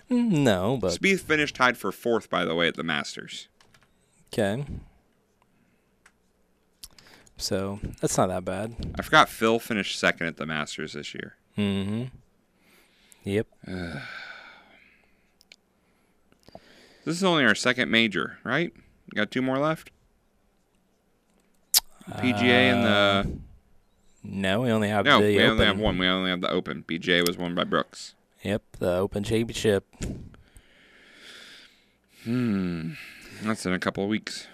No, 0.10 0.78
but 0.82 0.94
Spieth 0.94 1.22
finished 1.22 1.56
tied 1.56 1.78
for 1.78 1.92
fourth, 1.92 2.30
by 2.30 2.46
the 2.46 2.56
way, 2.56 2.68
at 2.68 2.76
the 2.76 2.84
Masters. 2.84 3.48
okay. 4.34 4.64
So 7.40 7.80
that's 8.02 8.18
not 8.18 8.30
that 8.30 8.46
bad. 8.46 8.76
I 8.98 9.04
forgot 9.04 9.30
Phil 9.30 9.60
finished 9.60 10.00
second 10.00 10.26
at 10.28 10.38
the 10.38 10.46
Masters 10.48 10.94
this 10.94 11.14
year. 11.14 11.36
Mm-hmm. 11.58 12.04
Yep. 13.24 13.48
This 17.06 17.16
is 17.16 17.24
only 17.24 17.46
our 17.46 17.56
second 17.56 17.90
major, 17.90 18.38
right? 18.44 18.74
We 18.76 19.16
got 19.16 19.32
two 19.32 19.42
more 19.42 19.58
left. 19.60 19.92
PGA 22.12 22.44
and 22.44 22.84
the 22.84 23.38
No, 24.26 24.62
we 24.64 24.72
only 24.72 24.90
have 24.90 25.06
no, 25.06 25.18
Uh, 25.18 25.22
the 25.22 25.28
we 25.28 25.38
Open. 25.40 25.52
only 25.52 25.66
have 25.68 25.80
one. 25.80 25.98
We 25.98 26.08
only 26.08 26.30
have 26.32 26.42
the 26.42 26.50
Open. 26.50 26.84
PGA 26.86 27.26
was 27.26 27.38
won 27.38 27.56
by 27.56 27.64
Brooks. 27.64 28.14
Yep, 28.44 28.62
the 28.80 28.96
Open 28.96 29.24
Championship. 29.24 29.86
Hmm, 32.24 32.92
that's 33.44 33.66
in 33.66 33.74
a 33.74 33.80
couple 33.80 34.04
of 34.04 34.10
weeks. 34.10 34.48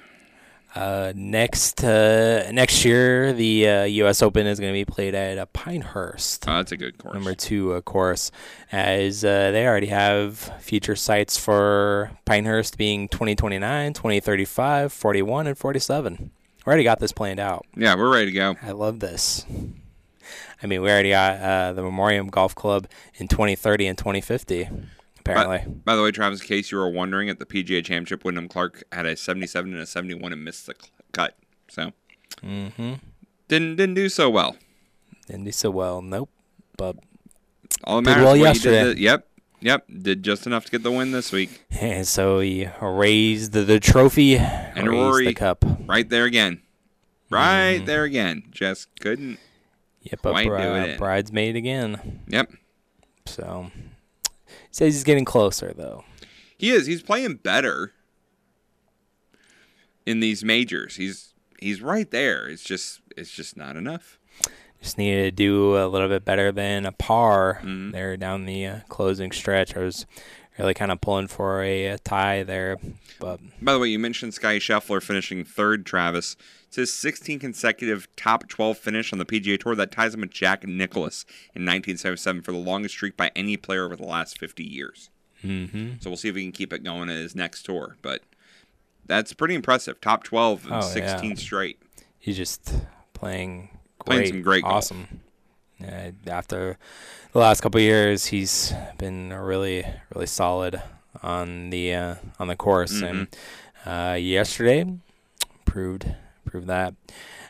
Uh, 0.76 1.14
next 1.16 1.84
uh, 1.84 2.52
next 2.52 2.84
year, 2.84 3.32
the 3.32 3.68
uh, 3.70 3.84
U.S. 3.84 4.24
Open 4.24 4.48
is 4.48 4.60
going 4.60 4.74
to 4.74 4.78
be 4.78 4.86
played 4.86 5.14
at 5.14 5.38
uh, 5.38 5.46
Pinehurst. 5.54 6.48
Oh, 6.48 6.56
that's 6.56 6.72
a 6.72 6.78
good 6.78 6.98
course. 6.98 7.14
number 7.14 7.36
two 7.36 7.74
of 7.74 7.86
course, 7.86 8.32
as 8.72 9.24
uh, 9.24 9.52
they 9.52 9.68
already 9.68 9.88
have 9.88 10.38
future 10.60 10.96
sites 10.96 11.38
for 11.38 12.12
Pinehurst 12.26 12.76
being 12.78 13.08
2029, 13.08 13.94
2035, 13.94 14.92
41, 14.92 15.48
and 15.48 15.58
47. 15.58 16.32
Already 16.66 16.84
got 16.84 17.00
this 17.00 17.12
planned 17.12 17.40
out. 17.40 17.66
Yeah, 17.76 17.96
we're 17.96 18.12
ready 18.12 18.28
to 18.28 18.32
go. 18.32 18.56
I 18.64 18.72
love 18.72 19.00
this. 19.00 19.46
I 20.64 20.68
mean, 20.68 20.82
we 20.82 20.90
already 20.90 21.10
got 21.10 21.40
uh, 21.42 21.74
the 21.74 21.82
Merion 21.84 22.28
Golf 22.28 22.56
Club 22.56 22.88
in 23.16 23.28
2030 23.28 23.88
and 23.88 23.98
2050, 23.98 24.70
apparently. 25.20 25.60
By 25.84 25.96
the 25.96 26.02
way, 26.04 26.12
Travis, 26.12 26.40
in 26.42 26.48
case 26.48 26.72
you 26.72 26.78
were 26.78 26.90
wondering, 26.90 27.28
at 27.30 27.38
the 27.40 27.46
PGA 27.46 27.84
Championship, 27.84 28.24
Wyndham 28.24 28.48
Clark 28.48 28.84
had 28.92 29.06
a 29.06 29.18
77 29.18 29.74
and 29.74 29.82
a 29.82 29.86
71 29.86 30.32
and 30.32 30.44
missed 30.44 30.66
the 30.68 30.76
cut. 31.12 31.36
So 31.70 31.92
mm-hmm. 32.42 32.94
didn't 33.48 33.76
didn't 33.76 33.96
do 33.96 34.08
so 34.10 34.30
well. 34.30 34.56
Didn't 35.28 35.44
do 35.46 35.52
so 35.52 35.70
well. 35.70 36.02
Nope. 36.02 36.30
But 36.78 36.98
All 37.84 37.98
that 37.98 38.04
matters 38.04 38.24
well 38.24 38.38
yesterday. 38.38 38.84
Did 38.86 38.98
the- 38.98 39.02
yep, 39.02 39.28
yep, 39.60 39.86
did 40.02 40.24
just 40.24 40.46
enough 40.48 40.66
to 40.66 40.72
get 40.72 40.84
the 40.84 40.92
win 40.92 41.12
this 41.12 41.32
week. 41.32 41.66
and 41.72 42.08
so 42.08 42.40
he 42.40 42.68
raised 42.82 43.52
the, 43.52 43.64
the 43.64 43.80
trophy 43.80 44.36
And 44.38 44.88
raised 44.88 44.92
Rory- 45.02 45.26
the 45.26 45.34
cup. 45.34 45.66
Right 45.88 46.08
there 46.10 46.26
again, 46.26 46.62
right 47.30 47.78
Mm-hmm. 47.78 47.86
there 47.86 48.04
again. 48.06 48.44
Just 48.52 48.88
couldn't. 49.00 49.40
Yep, 50.04 50.20
but 50.22 50.32
Quite 50.32 50.48
bri- 50.48 50.62
it 50.92 50.98
bridesmaid 50.98 51.56
again. 51.56 52.22
Yep, 52.28 52.52
So 53.26 53.72
says 54.72 54.94
he's 54.94 55.04
getting 55.04 55.26
closer 55.26 55.74
though. 55.74 56.04
he 56.58 56.70
is. 56.72 56.86
He's 56.88 57.02
playing 57.02 57.36
better 57.36 57.94
in 60.06 60.20
these 60.20 60.44
majors. 60.44 60.96
He's 60.98 61.34
he's 61.60 61.82
right 61.82 62.10
there. 62.12 62.48
It's 62.48 62.64
just 62.64 63.02
it's 63.16 63.32
just 63.32 63.56
not 63.58 63.76
enough. 63.76 64.20
Just 64.82 64.98
needed 64.98 65.24
to 65.24 65.32
do 65.32 65.78
a 65.78 65.88
little 65.88 66.10
bit 66.10 66.26
better 66.26 66.52
than 66.52 66.86
a 66.86 66.92
par 66.92 67.62
Mhm. 67.64 67.94
there 67.94 68.18
down 68.18 68.46
the 68.46 68.66
uh, 68.66 68.80
closing 68.90 69.32
stretch. 69.32 69.78
I 69.78 69.80
was 69.80 70.06
really 70.60 70.74
kind 70.74 70.92
of 70.92 71.00
pulling 71.00 71.28
for 71.28 71.64
a, 71.64 71.90
uh 71.92 71.98
tie 72.04 72.44
there, 72.44 72.78
but 73.20 73.40
By 73.62 73.72
the 73.74 73.80
way, 73.80 73.88
you 73.88 73.98
mentioned 74.00 74.34
Scottie 74.34 74.60
Scheffler 74.60 75.02
finishing 75.02 75.46
third, 75.46 75.86
Travis. 75.86 76.36
It's 76.74 76.90
his 76.90 76.94
16 76.96 77.38
consecutive 77.38 78.08
top 78.16 78.50
12 78.50 78.80
finish 78.80 79.14
on 79.14 79.20
the 79.20 79.26
PGA 79.28 79.60
Tour. 79.60 79.76
That 79.76 79.92
ties 79.92 80.16
him 80.16 80.22
with 80.22 80.32
Jack 80.32 80.66
Nicklaus 80.68 81.24
in 81.54 81.62
1977 81.68 82.42
for 82.42 82.52
the 82.52 82.58
longest 82.58 82.96
streak 82.96 83.16
by 83.16 83.30
any 83.36 83.58
player 83.58 83.86
over 83.86 83.96
the 83.96 84.08
last 84.08 84.40
50 84.40 84.64
years. 84.64 85.12
mm-hmm. 85.44 86.00
So 86.00 86.10
we'll 86.10 86.18
see 86.18 86.30
if 86.30 86.36
he 86.36 86.42
can 86.42 86.52
keep 86.52 86.74
it 86.74 86.84
going 86.84 87.12
at 87.12 87.16
his 87.16 87.36
next 87.36 87.62
tour. 87.62 87.98
But 88.02 88.22
that's 89.06 89.34
pretty 89.34 89.54
impressive. 89.54 90.02
Top 90.02 90.24
12 90.24 90.66
and 90.66 90.74
Oh, 90.78 90.82
16 90.82 91.30
yeah. 91.30 91.36
straight. 91.36 91.80
he's 92.18 92.38
just 92.38 92.74
playing 93.14 93.70
great, 94.00 94.06
Playing 94.08 94.28
some 94.30 94.42
great 94.42 94.64
golf. 94.64 94.74
awesome. 94.74 95.20
Yeah, 95.80 96.10
after 96.26 96.80
the 97.34 97.40
last 97.40 97.62
couple 97.62 97.78
of 97.78 97.84
years, 97.84 98.26
he's 98.26 98.74
been 98.98 99.32
really, 99.32 99.86
really 100.16 100.26
solid 100.26 100.82
on 101.22 101.70
the 101.70 101.94
uh, 101.94 102.16
on 102.40 102.48
the 102.48 102.56
course, 102.56 103.00
and 103.00 103.28
uh, 103.86 104.18
yesterday 104.20 104.86
proved 105.66 106.16
proved 106.54 106.68
that 106.68 106.94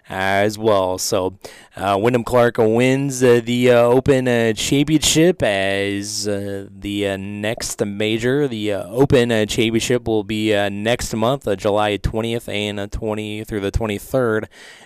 as 0.08 0.58
well. 0.58 0.98
So, 0.98 1.38
uh, 1.76 2.00
Wyndham 2.02 2.24
Clark 2.24 2.58
wins 2.58 3.22
uh, 3.22 3.42
the 3.44 3.72
uh, 3.72 3.80
Open 3.80 4.30
uh, 4.30 4.54
Championship 4.54 5.44
as 5.44 6.24
the 6.24 7.18
next 7.18 7.86
major. 7.86 8.48
The 8.48 8.76
Open 8.76 9.30
Championship 9.48 10.08
will 10.08 10.24
be 10.24 10.54
next 10.70 11.14
month, 11.14 11.50
July 11.58 11.98
20th 11.98 12.48
and 12.48 12.80
uh, 12.80 12.88
20 12.88 13.44
through 13.44 13.60
the 13.60 13.74
23rd. 13.74 14.46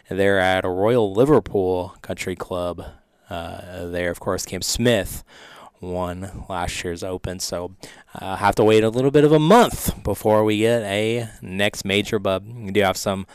They're 0.10 0.40
at 0.40 0.64
Royal 0.64 1.14
Liverpool 1.14 1.96
Country 2.02 2.36
Club. 2.36 2.84
There, 3.30 4.10
of 4.10 4.20
course, 4.20 4.48
Cam 4.48 4.64
Smith 4.64 5.24
won 5.82 6.46
last 6.50 6.84
year's 6.84 7.04
Open, 7.04 7.40
so 7.40 7.76
I 8.16 8.34
uh, 8.34 8.36
have 8.38 8.56
to 8.56 8.64
wait 8.64 8.84
a 8.84 8.90
little 8.90 9.12
bit 9.12 9.24
of 9.24 9.32
a 9.32 9.40
month 9.40 10.04
before 10.04 10.44
we 10.44 10.60
get 10.60 10.84
a 10.84 11.30
next 11.42 11.86
major. 11.86 12.20
But 12.20 12.44
we 12.44 12.72
do 12.72 12.82
have 12.82 12.98
some 12.98 13.28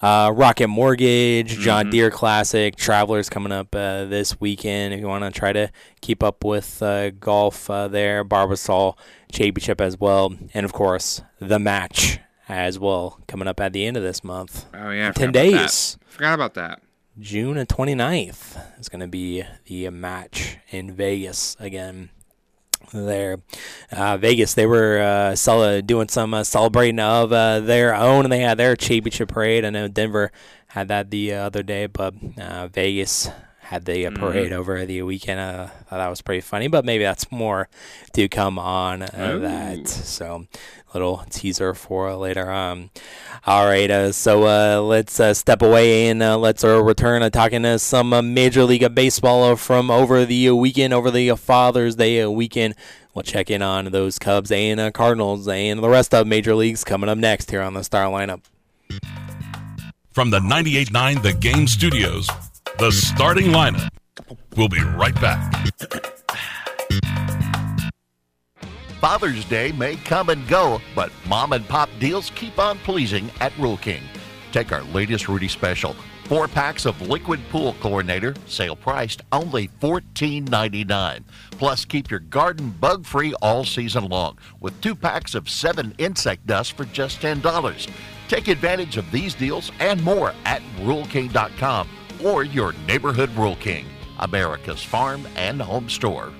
uh, 0.00 0.32
Rocket 0.34 0.68
Mortgage, 0.68 1.58
John 1.58 1.90
Deere 1.90 2.10
Classic, 2.10 2.74
Travelers 2.76 3.28
coming 3.28 3.52
up 3.52 3.74
uh, 3.74 4.04
this 4.06 4.40
weekend. 4.40 4.94
If 4.94 5.00
you 5.00 5.06
want 5.06 5.24
to 5.24 5.30
try 5.30 5.52
to 5.52 5.70
keep 6.00 6.22
up 6.22 6.44
with 6.44 6.82
uh, 6.82 7.10
golf 7.10 7.68
uh, 7.68 7.88
there, 7.88 8.24
Barbasol 8.24 8.96
Championship 9.30 9.80
as 9.80 9.98
well, 9.98 10.34
and 10.54 10.64
of 10.64 10.72
course 10.72 11.22
the 11.38 11.58
match 11.58 12.18
as 12.48 12.78
well 12.78 13.20
coming 13.28 13.46
up 13.46 13.60
at 13.60 13.72
the 13.72 13.86
end 13.86 13.96
of 13.96 14.02
this 14.02 14.24
month. 14.24 14.66
Oh, 14.74 14.90
yeah. 14.90 15.12
10 15.12 15.28
forgot 15.28 15.28
about 15.28 15.32
days. 15.32 15.98
Forgot 16.06 16.34
about 16.34 16.54
that. 16.54 16.82
June 17.18 17.56
29th 17.56 18.80
is 18.80 18.88
going 18.88 19.00
to 19.00 19.06
be 19.06 19.44
the 19.66 19.90
match 19.90 20.58
in 20.70 20.94
Vegas 20.94 21.56
again. 21.60 22.10
There, 22.92 23.38
uh, 23.92 24.16
Vegas, 24.16 24.54
they 24.54 24.66
were 24.66 24.98
uh, 24.98 25.36
cel- 25.36 25.80
doing 25.82 26.08
some 26.08 26.34
uh, 26.34 26.42
celebrating 26.44 26.98
of 26.98 27.32
uh, 27.32 27.60
their 27.60 27.94
own, 27.94 28.24
and 28.24 28.32
they 28.32 28.40
had 28.40 28.58
their 28.58 28.74
championship 28.74 29.28
parade. 29.28 29.64
I 29.64 29.70
know 29.70 29.86
Denver 29.86 30.32
had 30.68 30.88
that 30.88 31.10
the 31.10 31.34
other 31.34 31.62
day, 31.62 31.86
but 31.86 32.14
uh, 32.36 32.66
Vegas 32.68 33.28
had 33.70 33.84
the 33.84 34.04
uh, 34.04 34.10
parade 34.10 34.52
over 34.52 34.84
the 34.84 35.00
weekend. 35.02 35.38
Uh, 35.38 35.68
thought 35.88 35.98
that 35.98 36.08
was 36.08 36.20
pretty 36.22 36.40
funny, 36.40 36.66
but 36.66 36.84
maybe 36.84 37.04
that's 37.04 37.30
more 37.30 37.68
to 38.14 38.28
come 38.28 38.58
on 38.58 39.02
uh, 39.02 39.38
that. 39.40 39.86
So, 39.86 40.46
little 40.92 41.24
teaser 41.30 41.72
for 41.74 42.12
later 42.16 42.50
on. 42.50 42.90
All 43.46 43.66
right, 43.66 43.88
uh, 43.88 44.10
so 44.10 44.42
uh, 44.42 44.80
let's 44.82 45.20
uh, 45.20 45.34
step 45.34 45.62
away 45.62 46.08
and 46.08 46.20
uh, 46.20 46.36
let's 46.36 46.64
uh, 46.64 46.82
return 46.82 47.22
uh, 47.22 47.30
talking 47.30 47.62
to 47.62 47.78
some 47.78 48.12
uh, 48.12 48.22
Major 48.22 48.64
League 48.64 48.92
Baseball 48.92 49.44
uh, 49.52 49.54
from 49.54 49.88
over 49.88 50.24
the 50.26 50.48
uh, 50.48 50.54
weekend, 50.56 50.92
over 50.92 51.12
the 51.12 51.30
uh, 51.30 51.36
Father's 51.36 51.94
Day 51.94 52.20
uh, 52.22 52.28
weekend. 52.28 52.74
We'll 53.14 53.22
check 53.22 53.50
in 53.52 53.62
on 53.62 53.84
those 53.86 54.18
Cubs 54.18 54.50
and 54.50 54.80
uh, 54.80 54.90
Cardinals 54.90 55.46
and 55.46 55.80
the 55.80 55.88
rest 55.88 56.12
of 56.12 56.26
Major 56.26 56.56
Leagues 56.56 56.82
coming 56.82 57.08
up 57.08 57.18
next 57.18 57.52
here 57.52 57.62
on 57.62 57.74
the 57.74 57.84
Star 57.84 58.06
Lineup. 58.06 58.42
From 60.10 60.30
the 60.30 60.40
98.9 60.40 61.22
The 61.22 61.32
Game 61.34 61.68
Studios, 61.68 62.28
the 62.80 62.90
starting 62.90 63.48
lineup. 63.48 63.90
We'll 64.56 64.70
be 64.70 64.82
right 64.82 65.14
back. 65.20 65.70
Father's 68.98 69.44
Day 69.44 69.70
may 69.72 69.96
come 69.96 70.30
and 70.30 70.48
go, 70.48 70.80
but 70.94 71.12
mom 71.28 71.52
and 71.52 71.68
pop 71.68 71.90
deals 71.98 72.30
keep 72.34 72.58
on 72.58 72.78
pleasing 72.78 73.30
at 73.40 73.56
Rural 73.58 73.76
King. 73.76 74.02
Take 74.50 74.72
our 74.72 74.82
latest 74.84 75.28
Rudy 75.28 75.46
special. 75.46 75.94
Four 76.24 76.48
packs 76.48 76.86
of 76.86 77.02
liquid 77.02 77.40
pool 77.50 77.74
chlorinator, 77.82 78.34
sale 78.48 78.76
priced 78.76 79.20
only 79.30 79.68
$14.99. 79.82 81.22
Plus, 81.50 81.84
keep 81.84 82.10
your 82.10 82.20
garden 82.20 82.70
bug 82.80 83.04
free 83.04 83.34
all 83.42 83.62
season 83.62 84.08
long 84.08 84.38
with 84.60 84.80
two 84.80 84.94
packs 84.94 85.34
of 85.34 85.50
seven 85.50 85.94
insect 85.98 86.46
dust 86.46 86.78
for 86.78 86.86
just 86.86 87.20
$10. 87.20 87.90
Take 88.28 88.48
advantage 88.48 88.96
of 88.96 89.10
these 89.10 89.34
deals 89.34 89.70
and 89.80 90.02
more 90.02 90.32
at 90.46 90.62
RuralKing.com 90.78 91.88
or 92.24 92.44
your 92.44 92.72
neighborhood 92.86 93.30
Rural 93.30 93.56
King, 93.56 93.86
America's 94.18 94.82
farm 94.82 95.26
and 95.36 95.60
home 95.60 95.88
store. 95.88 96.32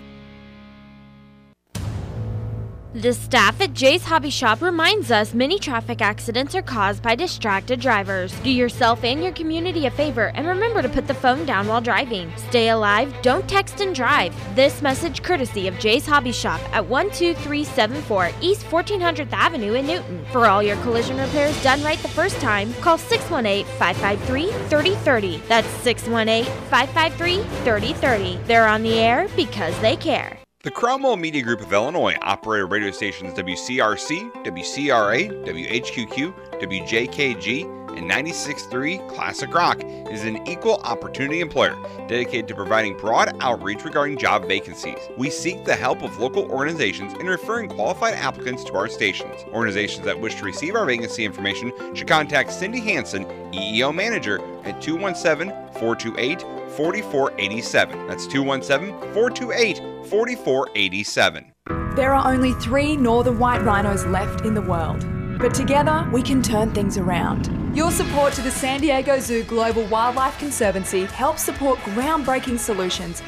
The 2.93 3.13
staff 3.13 3.61
at 3.61 3.73
Jay's 3.73 4.03
Hobby 4.03 4.31
Shop 4.31 4.61
reminds 4.61 5.13
us 5.13 5.33
many 5.33 5.61
traffic 5.61 6.03
accidents 6.03 6.57
are 6.57 6.63
caused 6.63 7.05
by 7.05 7.15
distracted 7.15 7.79
drivers. 7.79 8.33
Do 8.41 8.51
yourself 8.51 9.05
and 9.05 9.23
your 9.23 9.31
community 9.31 9.87
a 9.87 9.93
favor 9.93 10.33
and 10.35 10.45
remember 10.45 10.83
to 10.83 10.89
put 10.89 11.07
the 11.07 11.15
phone 11.15 11.47
down 11.47 11.69
while 11.69 11.81
driving. 11.81 12.33
Stay 12.49 12.71
alive, 12.71 13.15
don't 13.23 13.49
text 13.49 13.81
and 13.81 13.95
drive. 13.95 14.35
This 14.57 14.83
message 14.83 15.23
courtesy 15.23 15.69
of 15.69 15.79
Jay's 15.79 16.05
Hobby 16.05 16.33
Shop 16.33 16.61
at 16.73 16.89
12374 16.89 18.31
East 18.41 18.67
1400th 18.67 19.33
Avenue 19.33 19.75
in 19.75 19.87
Newton. 19.87 20.27
For 20.33 20.49
all 20.49 20.61
your 20.61 20.77
collision 20.79 21.17
repairs 21.17 21.63
done 21.63 21.85
right 21.85 21.99
the 22.01 22.09
first 22.09 22.41
time, 22.41 22.75
call 22.81 22.99
618 22.99 23.67
553 23.79 24.51
3030. 24.69 25.37
That's 25.47 25.69
618 25.85 26.45
553 26.69 27.37
3030. 27.63 28.41
They're 28.49 28.67
on 28.67 28.83
the 28.83 28.99
air 28.99 29.29
because 29.37 29.81
they 29.81 29.95
care. 29.95 30.41
The 30.63 30.71
Cromwell 30.71 31.17
Media 31.17 31.41
Group 31.41 31.63
of 31.63 31.73
Illinois 31.73 32.19
operated 32.21 32.71
radio 32.71 32.91
stations 32.91 33.33
WCRC, 33.33 34.45
WCRA, 34.45 35.31
WHQQ, 35.47 36.61
WJKG, 36.61 37.80
and 37.97 38.11
96.3 38.11 39.09
Classic 39.09 39.53
Rock 39.53 39.83
is 40.11 40.25
an 40.25 40.47
equal 40.49 40.77
opportunity 40.85 41.41
employer 41.41 41.77
dedicated 42.09 42.49
to 42.49 42.55
providing 42.55 42.97
broad 42.97 43.37
outreach 43.41 43.85
regarding 43.85 44.19
job 44.19 44.47
vacancies. 44.47 44.99
We 45.17 45.31
seek 45.31 45.65
the 45.65 45.75
help 45.75 46.03
of 46.03 46.19
local 46.19 46.51
organizations 46.51 47.13
in 47.15 47.27
referring 47.27 47.69
qualified 47.69 48.15
applicants 48.15 48.65
to 48.65 48.75
our 48.75 48.89
stations. 48.89 49.43
Organizations 49.53 50.05
that 50.07 50.21
wish 50.21 50.37
to 50.37 50.45
receive 50.45 50.75
our 50.75 50.87
vacancy 50.87 51.25
information 51.25 51.73
should 51.95 52.09
contact 52.09 52.53
Cindy 52.53 52.81
Hanson, 52.81 53.25
EEO 53.53 53.95
Manager, 53.95 54.39
at 54.65 54.81
217 54.81 55.51
428 55.75 56.41
4487. 56.77 58.07
That's 58.07 58.27
217 58.27 58.99
428 59.13 59.79
4487. 60.09 61.53
There 61.97 62.15
are 62.15 62.33
only 62.33 62.53
three 62.55 62.97
northern 62.97 63.39
white 63.39 63.63
rhinos 63.63 64.07
left 64.07 64.45
in 64.45 64.55
the 64.55 64.63
world, 64.63 65.05
but 65.41 65.55
together 65.55 66.09
we 66.13 66.23
can 66.23 66.43
turn 66.43 66.73
things 66.73 66.99
around. 66.99 67.49
Your 67.77 67.91
support 67.91 68.33
to 68.35 68.43
the 68.43 68.51
San 68.51 68.81
Diego 68.81 69.19
Zoo 69.19 69.43
Global 69.45 69.85
Wildlife 69.87 70.39
Conservancy 70.39 71.05
helps 71.05 71.43
support 71.43 71.79
groundbreaking 71.81 72.59
solutions. 72.59 73.23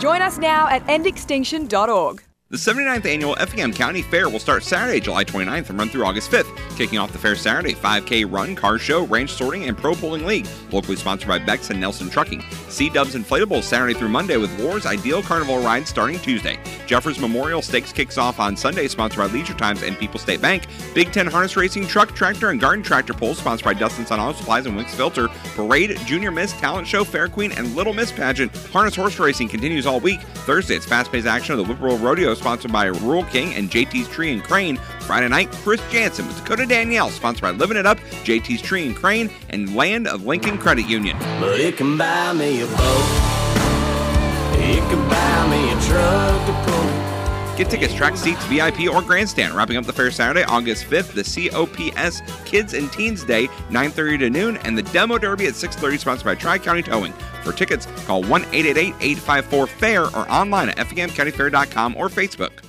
Join 0.00 0.22
us 0.22 0.38
now 0.38 0.68
at 0.68 0.86
endextinction.org. 0.86 2.22
The 2.52 2.58
79th 2.58 3.06
annual 3.06 3.34
Effingham 3.40 3.72
County 3.72 4.02
Fair 4.02 4.28
will 4.28 4.38
start 4.38 4.62
Saturday, 4.62 5.00
July 5.00 5.24
29th 5.24 5.70
and 5.70 5.78
run 5.78 5.88
through 5.88 6.04
August 6.04 6.30
5th. 6.30 6.54
Kicking 6.76 6.98
off 6.98 7.10
the 7.10 7.18
fair 7.18 7.34
Saturday, 7.34 7.72
5K 7.72 8.30
run, 8.30 8.54
car 8.54 8.78
show, 8.78 9.06
range 9.06 9.30
sorting, 9.30 9.64
and 9.64 9.78
pro 9.78 9.94
pulling 9.94 10.26
league. 10.26 10.46
Locally 10.70 10.96
sponsored 10.96 11.28
by 11.28 11.38
Bex 11.38 11.70
and 11.70 11.80
Nelson 11.80 12.10
Trucking. 12.10 12.44
C 12.68 12.90
Dubs 12.90 13.14
Inflatables 13.14 13.62
Saturday 13.62 13.94
through 13.94 14.10
Monday 14.10 14.36
with 14.36 14.54
Wars 14.60 14.84
Ideal 14.84 15.22
Carnival 15.22 15.62
rides 15.62 15.88
starting 15.88 16.18
Tuesday. 16.18 16.58
Jeffers 16.86 17.18
Memorial 17.18 17.62
Stakes 17.62 17.90
kicks 17.90 18.18
off 18.18 18.38
on 18.38 18.54
Sunday, 18.54 18.86
sponsored 18.86 19.20
by 19.20 19.26
Leisure 19.28 19.54
Times 19.54 19.82
and 19.82 19.98
People 19.98 20.20
State 20.20 20.42
Bank. 20.42 20.66
Big 20.94 21.10
Ten 21.10 21.28
Harness 21.28 21.56
Racing 21.56 21.86
Truck, 21.86 22.14
Tractor, 22.14 22.50
and 22.50 22.60
Garden 22.60 22.84
Tractor 22.84 23.14
Pulls 23.14 23.38
sponsored 23.38 23.64
by 23.64 23.72
Dustin 23.72 24.04
Sun 24.04 24.20
Auto 24.20 24.36
Supplies 24.36 24.66
and 24.66 24.76
Wix 24.76 24.94
Filter. 24.94 25.28
Parade, 25.54 25.96
Junior 26.04 26.30
Miss, 26.30 26.52
Talent 26.52 26.86
Show, 26.86 27.02
Fair 27.02 27.28
Queen, 27.28 27.52
and 27.52 27.74
Little 27.74 27.94
Miss 27.94 28.12
Pageant. 28.12 28.54
Harness 28.66 28.94
Horse 28.94 29.18
Racing 29.18 29.48
continues 29.48 29.86
all 29.86 30.00
week. 30.00 30.20
Thursday, 30.44 30.76
it's 30.76 30.84
fast 30.84 31.10
paced 31.10 31.26
action 31.26 31.58
of 31.58 31.58
the 31.58 31.64
Whippoorwill 31.64 31.96
Rodeo 31.96 32.34
sponsored 32.42 32.72
by 32.72 32.86
Rural 32.86 33.22
King 33.24 33.54
and 33.54 33.70
JT's 33.70 34.08
Tree 34.08 34.32
and 34.32 34.42
Crane. 34.42 34.76
Friday 35.02 35.28
night, 35.28 35.52
Chris 35.62 35.80
Janson 35.92 36.26
with 36.26 36.36
Dakota 36.38 36.66
Danielle, 36.66 37.08
sponsored 37.10 37.42
by 37.42 37.52
Living 37.52 37.76
It 37.76 37.86
Up, 37.86 37.98
JT's 38.24 38.60
Tree 38.60 38.84
and 38.84 38.96
Crane, 38.96 39.30
and 39.50 39.76
Land 39.76 40.08
of 40.08 40.26
Lincoln 40.26 40.58
Credit 40.58 40.84
Union. 40.86 41.16
But 41.38 41.60
it 41.60 41.76
can 41.76 41.96
buy 41.96 42.32
me 42.32 42.62
a 42.62 42.66
boat. 42.66 43.32
It 44.58 44.80
can 44.90 45.08
buy 45.08 45.48
me 45.50 45.70
a 45.70 45.80
truck. 45.82 46.71
Get 47.56 47.68
tickets, 47.68 47.94
track 47.94 48.16
seats, 48.16 48.44
VIP, 48.46 48.88
or 48.92 49.02
grandstand. 49.02 49.54
Wrapping 49.54 49.76
up 49.76 49.84
the 49.84 49.92
fair 49.92 50.10
Saturday, 50.10 50.44
August 50.44 50.84
5th, 50.84 51.12
the 51.12 51.22
COPS 51.22 52.22
Kids 52.44 52.74
and 52.74 52.90
Teens 52.90 53.24
Day, 53.24 53.46
9.30 53.68 54.18
to 54.20 54.30
noon, 54.30 54.56
and 54.58 54.76
the 54.76 54.82
Demo 54.82 55.18
Derby 55.18 55.46
at 55.46 55.54
6.30, 55.54 55.98
sponsored 55.98 56.24
by 56.24 56.34
Tri-County 56.34 56.82
Towing. 56.82 57.12
For 57.42 57.52
tickets, 57.52 57.86
call 58.06 58.22
1-888-854-FAIR 58.24 60.04
or 60.16 60.30
online 60.30 60.70
at 60.70 60.76
effinghamcountyfair.com 60.78 61.96
or 61.96 62.08
Facebook. 62.08 62.64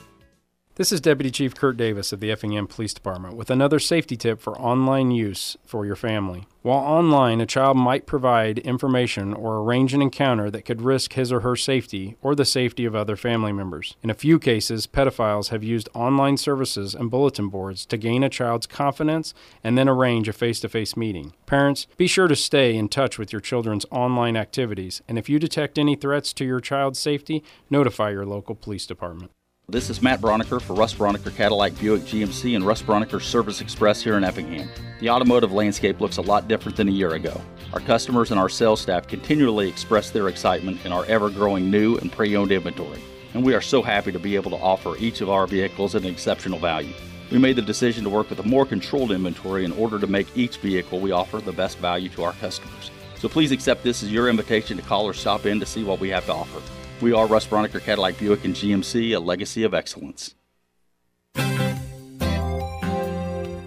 This 0.75 0.91
is 0.91 1.01
Deputy 1.01 1.29
Chief 1.29 1.53
Kurt 1.53 1.77
Davis 1.77 2.11
of 2.11 2.19
the 2.19 2.31
Effingham 2.31 2.65
Police 2.65 2.95
Department 2.95 3.35
with 3.35 3.51
another 3.51 3.77
safety 3.77 4.17
tip 4.17 4.41
for 4.41 4.59
online 4.59 5.11
use 5.11 5.55
for 5.63 5.85
your 5.85 5.95
family. 5.95 6.47
While 6.63 6.79
online, 6.79 7.41
a 7.41 7.45
child 7.45 7.75
might 7.75 8.05
provide 8.05 8.57
information 8.59 9.33
or 9.33 9.57
arrange 9.57 9.93
an 9.93 10.01
encounter 10.01 10.49
that 10.49 10.63
could 10.63 10.81
risk 10.81 11.11
his 11.11 11.29
or 11.29 11.41
her 11.41 11.57
safety 11.57 12.15
or 12.21 12.35
the 12.35 12.45
safety 12.45 12.85
of 12.85 12.95
other 12.95 13.17
family 13.17 13.51
members. 13.51 13.97
In 14.01 14.09
a 14.09 14.13
few 14.13 14.39
cases, 14.39 14.87
pedophiles 14.87 15.49
have 15.49 15.61
used 15.61 15.89
online 15.93 16.37
services 16.37 16.95
and 16.95 17.11
bulletin 17.11 17.49
boards 17.49 17.85
to 17.87 17.97
gain 17.97 18.23
a 18.23 18.29
child's 18.29 18.65
confidence 18.65 19.33
and 19.61 19.77
then 19.77 19.89
arrange 19.89 20.29
a 20.29 20.33
face 20.33 20.61
to 20.61 20.69
face 20.69 20.95
meeting. 20.95 21.33
Parents, 21.47 21.85
be 21.97 22.07
sure 22.07 22.29
to 22.29 22.35
stay 22.35 22.77
in 22.77 22.87
touch 22.87 23.19
with 23.19 23.33
your 23.33 23.41
children's 23.41 23.85
online 23.91 24.37
activities, 24.37 25.01
and 25.05 25.19
if 25.19 25.27
you 25.27 25.39
detect 25.39 25.77
any 25.77 25.97
threats 25.97 26.31
to 26.31 26.45
your 26.45 26.61
child's 26.61 26.97
safety, 26.97 27.43
notify 27.69 28.11
your 28.11 28.25
local 28.25 28.55
police 28.55 28.85
department. 28.85 29.31
This 29.69 29.89
is 29.89 30.01
Matt 30.01 30.19
Broniker 30.19 30.61
for 30.61 30.73
Russ 30.73 30.93
Broniker 30.93 31.33
Cadillac 31.33 31.79
Buick 31.79 32.01
GMC 32.01 32.57
and 32.57 32.65
Russ 32.65 32.81
Broniker 32.81 33.21
Service 33.21 33.61
Express 33.61 34.03
here 34.03 34.17
in 34.17 34.23
Effingham. 34.25 34.67
The 34.99 35.09
automotive 35.09 35.53
landscape 35.53 36.01
looks 36.01 36.17
a 36.17 36.21
lot 36.21 36.49
different 36.49 36.75
than 36.75 36.89
a 36.89 36.91
year 36.91 37.13
ago. 37.13 37.39
Our 37.71 37.79
customers 37.79 38.31
and 38.31 38.39
our 38.39 38.49
sales 38.49 38.81
staff 38.81 39.07
continually 39.07 39.69
express 39.69 40.09
their 40.09 40.27
excitement 40.27 40.85
in 40.85 40.91
our 40.91 41.05
ever 41.05 41.29
growing 41.29 41.71
new 41.71 41.95
and 41.99 42.11
pre 42.11 42.35
owned 42.35 42.51
inventory, 42.51 43.01
and 43.33 43.41
we 43.41 43.53
are 43.53 43.61
so 43.61 43.81
happy 43.81 44.11
to 44.11 44.19
be 44.19 44.35
able 44.35 44.51
to 44.51 44.57
offer 44.57 44.97
each 44.97 45.21
of 45.21 45.29
our 45.29 45.47
vehicles 45.47 45.95
at 45.95 46.01
an 46.01 46.09
exceptional 46.09 46.59
value. 46.59 46.93
We 47.31 47.37
made 47.37 47.55
the 47.55 47.61
decision 47.61 48.03
to 48.03 48.09
work 48.09 48.29
with 48.29 48.39
a 48.39 48.47
more 48.47 48.65
controlled 48.65 49.13
inventory 49.13 49.63
in 49.63 49.71
order 49.71 49.97
to 49.97 50.07
make 50.07 50.27
each 50.35 50.57
vehicle 50.57 50.99
we 50.99 51.11
offer 51.11 51.39
the 51.39 51.53
best 51.53 51.77
value 51.77 52.09
to 52.09 52.23
our 52.23 52.33
customers. 52.33 52.91
So 53.15 53.29
please 53.29 53.53
accept 53.53 53.81
this 53.81 54.03
as 54.03 54.11
your 54.11 54.27
invitation 54.27 54.75
to 54.75 54.83
call 54.83 55.05
or 55.05 55.13
stop 55.13 55.45
in 55.45 55.61
to 55.61 55.65
see 55.65 55.85
what 55.85 56.01
we 56.01 56.09
have 56.09 56.25
to 56.25 56.33
offer. 56.33 56.61
We 57.01 57.11
are 57.13 57.27
Russ 57.27 57.45
Broniker 57.45 57.81
Cadillac 57.81 58.17
Buick 58.17 58.45
and 58.45 58.55
GMC, 58.55 59.15
a 59.15 59.19
legacy 59.19 59.63
of 59.63 59.73
excellence. 59.73 60.35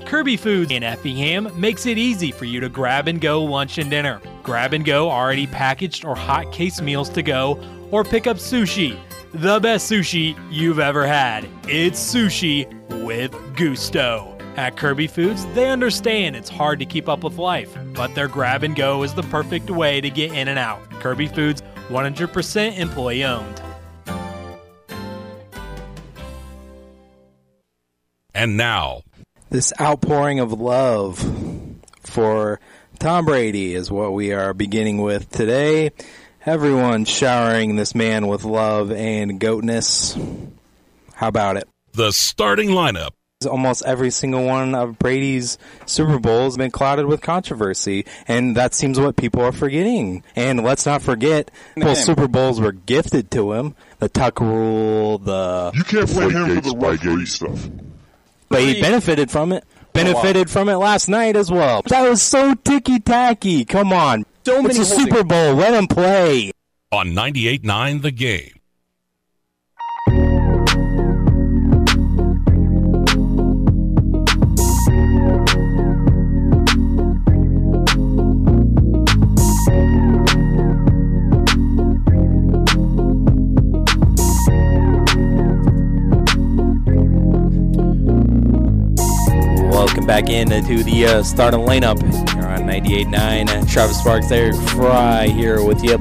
Kirby 0.07 0.37
Foods 0.37 0.71
in 0.71 0.83
Effingham 0.83 1.51
makes 1.61 1.85
it 1.85 1.99
easy 1.99 2.31
for 2.31 2.45
you 2.45 2.61
to 2.61 2.69
grab 2.69 3.09
and 3.09 3.21
go 3.21 3.43
lunch 3.43 3.79
and 3.79 3.91
dinner. 3.91 4.21
Grab 4.43 4.73
and 4.73 4.85
go 4.85 5.11
already 5.11 5.47
packaged 5.47 6.05
or 6.05 6.15
hot 6.15 6.53
case 6.53 6.81
meals 6.81 7.09
to 7.11 7.23
go, 7.23 7.61
or 7.91 8.05
pick 8.05 8.27
up 8.27 8.37
sushi. 8.37 8.99
The 9.35 9.59
best 9.61 9.91
sushi 9.91 10.39
you've 10.51 10.79
ever 10.79 11.07
had. 11.07 11.47
It's 11.69 12.01
sushi 12.01 12.73
with 13.05 13.33
gusto. 13.57 14.33
At 14.57 14.77
Kirby 14.77 15.09
Foods, 15.09 15.45
they 15.55 15.69
understand 15.69 16.35
it's 16.35 16.49
hard 16.49 16.79
to 16.79 16.87
keep 16.87 17.11
up 17.11 17.23
with 17.23 17.37
life, 17.37 17.77
but 17.93 18.15
their 18.15 18.29
grab 18.29 18.63
and 18.63 18.75
go 18.75 19.03
is 19.03 19.13
the 19.13 19.25
perfect 19.25 19.71
way 19.71 20.01
to 20.01 20.09
get 20.09 20.33
in 20.33 20.49
and 20.49 20.59
out. 20.59 20.89
Kirby 20.93 21.27
Foods, 21.27 21.63
100% 21.89 22.79
employee 22.79 23.25
owned. 23.25 23.61
And 28.35 28.57
now, 28.57 29.03
This 29.49 29.73
outpouring 29.81 30.41
of 30.41 30.53
love 30.53 31.19
for 32.01 32.61
Tom 32.99 33.25
Brady 33.25 33.75
is 33.75 33.91
what 33.91 34.13
we 34.13 34.33
are 34.33 34.53
beginning 34.53 34.99
with 35.01 35.31
today. 35.31 35.93
Everyone 36.45 37.05
showering 37.05 37.77
this 37.77 37.95
man 37.95 38.27
with 38.27 38.45
love 38.45 38.91
and 38.93 39.41
goatness. 39.41 40.17
How 41.15 41.29
about 41.29 41.57
it? 41.57 41.69
the 41.93 42.13
starting 42.13 42.69
lineup. 42.71 43.11
Almost 43.47 43.85
every 43.85 44.11
single 44.11 44.45
one 44.45 44.75
of 44.75 44.99
Brady's 44.99 45.59
Super 45.87 46.19
Bowls 46.19 46.55
has 46.55 46.57
been 46.59 46.71
clouded 46.71 47.07
with 47.07 47.21
controversy, 47.23 48.05
and 48.29 48.57
that 48.57 48.75
seems 48.75 48.99
what 49.01 49.17
people 49.17 49.43
are 49.43 49.53
forgetting. 49.53 50.23
And 50.35 50.63
let's 50.63 50.85
not 50.87 51.03
forget, 51.03 51.51
both 51.77 51.99
Super 51.99 52.29
Bowls 52.29 52.61
were 52.61 52.73
gifted 52.73 53.31
to 53.33 53.53
him. 53.53 53.75
The 53.99 54.09
Tuck 54.09 54.41
Rule, 54.41 55.19
the 55.19 55.71
You 55.75 55.85
can't 55.85 56.09
blame 56.13 56.31
him 56.31 56.55
for 56.63 56.71
the 56.71 56.77
referee 56.77 57.27
stuff. 57.27 57.69
but 58.49 58.61
he 58.63 58.81
benefited 58.81 59.31
from 59.31 59.53
it. 59.53 59.65
Oh, 59.69 59.79
benefited 59.93 60.51
from 60.51 60.69
it 60.69 60.77
last 60.77 61.09
night 61.09 61.37
as 61.37 61.51
well. 61.51 61.81
That 61.87 62.07
was 62.07 62.21
so 62.21 62.55
ticky 62.55 63.01
tacky. 63.01 63.65
Come 63.65 63.95
on, 63.95 64.27
So 64.45 64.59
it's 64.59 64.69
many 64.77 64.81
a 64.81 64.85
Super 64.85 65.25
Bowl. 65.25 65.55
Let 65.55 65.73
him 65.73 65.87
play. 65.87 66.51
On 66.93 67.15
ninety 67.15 67.49
eight 67.49 67.65
nine. 67.65 68.03
The 68.03 68.11
Game. 68.11 68.56
Back 90.07 90.31
into 90.31 90.85
the 90.85 91.05
uh, 91.05 91.23
starting 91.23 91.61
lineup 91.61 92.01
here 92.33 92.47
on 92.47 92.61
98.9. 92.61 93.49
Uh, 93.49 93.67
Travis 93.67 93.99
Sparks, 93.99 94.31
Eric 94.31 94.55
Fry 94.71 95.27
here 95.27 95.65
with 95.65 95.83
you. 95.83 95.97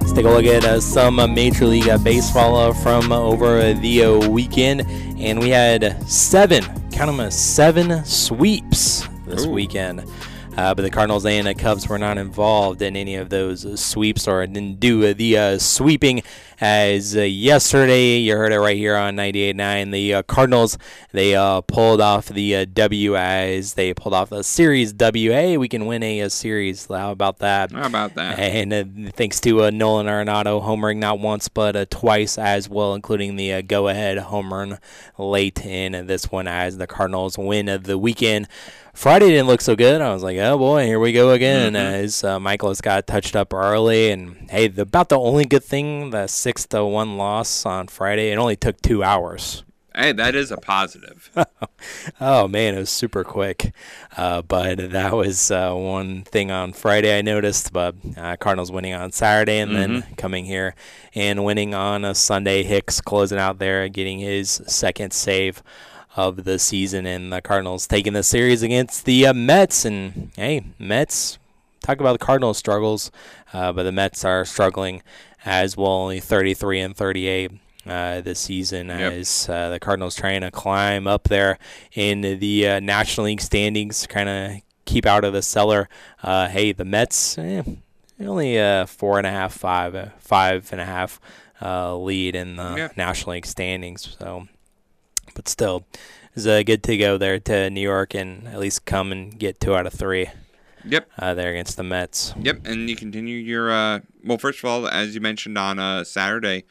Let's 0.00 0.12
take 0.12 0.24
a 0.24 0.30
look 0.30 0.46
at 0.46 0.64
uh, 0.64 0.80
some 0.80 1.18
uh, 1.18 1.26
Major 1.26 1.66
League 1.66 1.88
uh, 1.88 1.98
Baseball 1.98 2.56
uh, 2.56 2.72
from 2.72 3.12
over 3.12 3.74
the 3.74 4.04
uh, 4.04 4.28
weekend. 4.30 4.86
And 5.18 5.38
we 5.38 5.50
had 5.50 6.02
seven, 6.08 6.64
count 6.90 7.08
them, 7.10 7.20
uh, 7.20 7.28
seven 7.28 8.02
sweeps 8.04 9.06
this 9.26 9.46
weekend. 9.46 10.04
Uh, 10.56 10.74
but 10.74 10.82
the 10.82 10.90
Cardinals 10.90 11.24
and 11.24 11.46
the 11.46 11.54
Cubs 11.54 11.88
were 11.88 11.98
not 11.98 12.18
involved 12.18 12.82
in 12.82 12.96
any 12.96 13.14
of 13.14 13.30
those 13.30 13.80
sweeps 13.80 14.26
or 14.26 14.46
didn't 14.46 14.80
do 14.80 15.14
the 15.14 15.38
uh, 15.38 15.58
sweeping. 15.58 16.22
As 16.60 17.16
uh, 17.16 17.20
yesterday, 17.22 18.18
you 18.18 18.36
heard 18.36 18.52
it 18.52 18.60
right 18.60 18.76
here 18.76 18.94
on 18.94 19.16
98.9, 19.16 19.92
the 19.92 20.14
uh, 20.14 20.22
Cardinals 20.24 20.76
they 21.12 21.34
uh, 21.34 21.62
pulled 21.62 22.02
off 22.02 22.26
the 22.26 22.54
uh, 22.54 22.66
W 22.74 23.16
as 23.16 23.74
they 23.74 23.94
pulled 23.94 24.12
off 24.12 24.30
a 24.30 24.44
series 24.44 24.92
W. 24.92 25.30
Hey, 25.30 25.56
we 25.56 25.68
can 25.68 25.86
win 25.86 26.02
a, 26.02 26.20
a 26.20 26.28
series. 26.28 26.86
How 26.86 27.12
about 27.12 27.38
that? 27.38 27.72
How 27.72 27.86
about 27.86 28.14
that? 28.14 28.38
And 28.38 28.72
uh, 28.72 29.10
thanks 29.12 29.40
to 29.40 29.64
uh, 29.64 29.70
Nolan 29.70 30.06
Arenado 30.06 30.62
homering 30.62 30.98
not 30.98 31.18
once 31.18 31.48
but 31.48 31.76
uh, 31.76 31.86
twice 31.88 32.36
as 32.36 32.68
well, 32.68 32.94
including 32.94 33.36
the 33.36 33.54
uh, 33.54 33.62
go-ahead 33.62 34.18
home 34.18 34.52
run 34.52 34.78
late 35.16 35.64
in 35.64 36.06
this 36.06 36.30
one 36.30 36.46
as 36.46 36.76
the 36.76 36.86
Cardinals 36.86 37.38
win 37.38 37.68
of 37.68 37.84
the 37.84 37.96
weekend. 37.96 38.48
Friday 39.00 39.30
didn't 39.30 39.46
look 39.46 39.62
so 39.62 39.74
good. 39.74 40.02
I 40.02 40.12
was 40.12 40.22
like, 40.22 40.36
oh 40.36 40.58
boy, 40.58 40.84
here 40.84 41.00
we 41.00 41.12
go 41.14 41.30
again. 41.30 41.74
As 41.74 42.22
uh, 42.22 42.38
Mikolas 42.38 42.82
got 42.82 43.06
touched 43.06 43.34
up 43.34 43.54
early, 43.54 44.10
and 44.10 44.50
hey, 44.50 44.68
the, 44.68 44.82
about 44.82 45.08
the 45.08 45.18
only 45.18 45.46
good 45.46 45.64
thing 45.64 46.10
the 46.10 46.26
six 46.26 46.66
to 46.66 46.84
one 46.84 47.16
loss 47.16 47.64
on 47.64 47.88
Friday. 47.88 48.30
It 48.30 48.36
only 48.36 48.56
took 48.56 48.78
two 48.82 49.02
hours. 49.02 49.64
Hey, 49.94 50.12
that 50.12 50.34
is 50.34 50.50
a 50.50 50.58
positive. 50.58 51.30
oh 52.20 52.46
man, 52.46 52.74
it 52.74 52.78
was 52.78 52.90
super 52.90 53.24
quick. 53.24 53.72
Uh, 54.18 54.42
but 54.42 54.90
that 54.92 55.14
was 55.14 55.50
uh, 55.50 55.72
one 55.72 56.22
thing 56.24 56.50
on 56.50 56.74
Friday 56.74 57.16
I 57.16 57.22
noticed. 57.22 57.72
But 57.72 57.94
uh, 58.18 58.36
Cardinals 58.36 58.70
winning 58.70 58.92
on 58.92 59.12
Saturday 59.12 59.60
and 59.60 59.74
then 59.74 60.02
Mhm. 60.02 60.16
coming 60.18 60.44
here 60.44 60.74
and 61.14 61.42
winning 61.42 61.74
on 61.74 62.04
a 62.04 62.14
Sunday. 62.14 62.64
Hicks 62.64 63.00
closing 63.00 63.38
out 63.38 63.60
there, 63.60 63.88
getting 63.88 64.18
his 64.18 64.60
second 64.66 65.14
save 65.14 65.62
of 66.28 66.44
the 66.44 66.58
season, 66.58 67.06
and 67.06 67.32
the 67.32 67.40
Cardinals 67.40 67.86
taking 67.86 68.12
the 68.12 68.22
series 68.22 68.62
against 68.62 69.04
the 69.04 69.26
uh, 69.26 69.32
Mets. 69.34 69.84
And 69.84 70.30
hey, 70.36 70.64
Mets. 70.78 71.38
Talk 71.82 71.98
about 72.00 72.12
the 72.12 72.24
Cardinals' 72.24 72.58
struggles, 72.58 73.10
uh, 73.54 73.72
but 73.72 73.84
the 73.84 73.92
Mets 73.92 74.22
are 74.24 74.44
struggling 74.44 75.02
as 75.46 75.76
well, 75.78 75.88
only 75.88 76.20
33 76.20 76.80
and 76.80 76.94
38 76.96 77.50
uh, 77.86 78.20
this 78.20 78.38
season 78.38 78.88
Yep. 78.88 79.12
as 79.14 79.48
uh, 79.48 79.70
the 79.70 79.80
Cardinals 79.80 80.14
trying 80.14 80.42
to 80.42 80.50
climb 80.50 81.06
up 81.06 81.24
there 81.24 81.58
in 81.94 82.20
the 82.20 82.68
uh, 82.68 82.80
National 82.80 83.24
League 83.26 83.40
standings, 83.40 84.02
to 84.02 84.08
kind 84.08 84.28
of 84.28 84.60
keep 84.84 85.06
out 85.06 85.24
of 85.24 85.32
the 85.32 85.40
cellar. 85.40 85.88
Uh, 86.22 86.48
hey, 86.48 86.72
the 86.72 86.84
Mets 86.84 87.38
eh, 87.38 87.62
only 88.20 88.60
uh, 88.60 88.84
four 88.84 89.16
and 89.16 89.26
a 89.26 89.30
half, 89.30 89.54
five, 89.54 90.12
five 90.18 90.68
and 90.72 90.82
a 90.82 90.84
half 90.84 91.18
uh, 91.62 91.96
lead 91.96 92.34
in 92.36 92.56
the 92.56 92.74
Yeah. 92.76 92.88
National 92.94 93.32
League 93.32 93.46
standings. 93.46 94.16
So, 94.20 94.48
but 95.40 95.48
still, 95.48 95.86
it's 96.34 96.44
uh, 96.46 96.62
good 96.62 96.82
to 96.82 96.98
go 96.98 97.16
there 97.16 97.38
to 97.38 97.70
New 97.70 97.80
York 97.80 98.12
and 98.14 98.46
at 98.46 98.58
least 98.58 98.84
come 98.84 99.10
and 99.10 99.38
get 99.38 99.58
two 99.58 99.74
out 99.74 99.86
of 99.86 99.94
three. 99.94 100.28
Yep. 100.84 101.08
Uh, 101.18 101.32
there 101.32 101.50
against 101.50 101.78
the 101.78 101.82
Mets. 101.82 102.34
Yep, 102.38 102.66
and 102.66 102.90
you 102.90 102.94
continue 102.96 103.36
your 103.38 103.70
uh 103.72 104.00
well 104.22 104.36
first 104.36 104.58
of 104.58 104.66
all, 104.66 104.86
as 104.86 105.14
you 105.14 105.20
mentioned 105.22 105.56
on 105.56 105.78
uh 105.78 106.04
Saturday, 106.04 106.64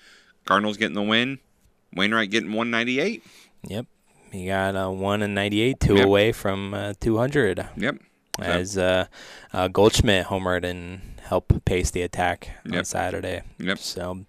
Cardinals 0.46 0.78
getting 0.78 0.94
the 0.94 1.02
win, 1.02 1.40
Wainwright 1.96 2.30
getting 2.30 2.50
198. 2.54 3.24
Yep. 3.68 3.86
he 4.32 4.46
got 4.46 4.76
uh, 4.76 4.90
one 4.90 5.24
and 5.24 5.34
ninety-eight, 5.34 5.80
two 5.80 5.96
Yep. 5.96 6.06
away 6.06 6.32
from 6.32 6.74
uh, 6.76 6.94
two 7.00 7.18
hundred. 7.18 7.68
Yep. 7.76 7.98
As 8.40 8.78
uh, 8.78 9.08
uh, 9.52 9.68
Goldschmidt 9.68 10.28
homered 10.28 10.64
and 10.64 11.02
helped 11.30 11.64
pace 11.64 11.92
the 11.92 12.02
attack 12.02 12.50
on 12.74 12.84
Saturday. 12.84 13.44
Yep. 13.60 13.78
So 13.78 14.26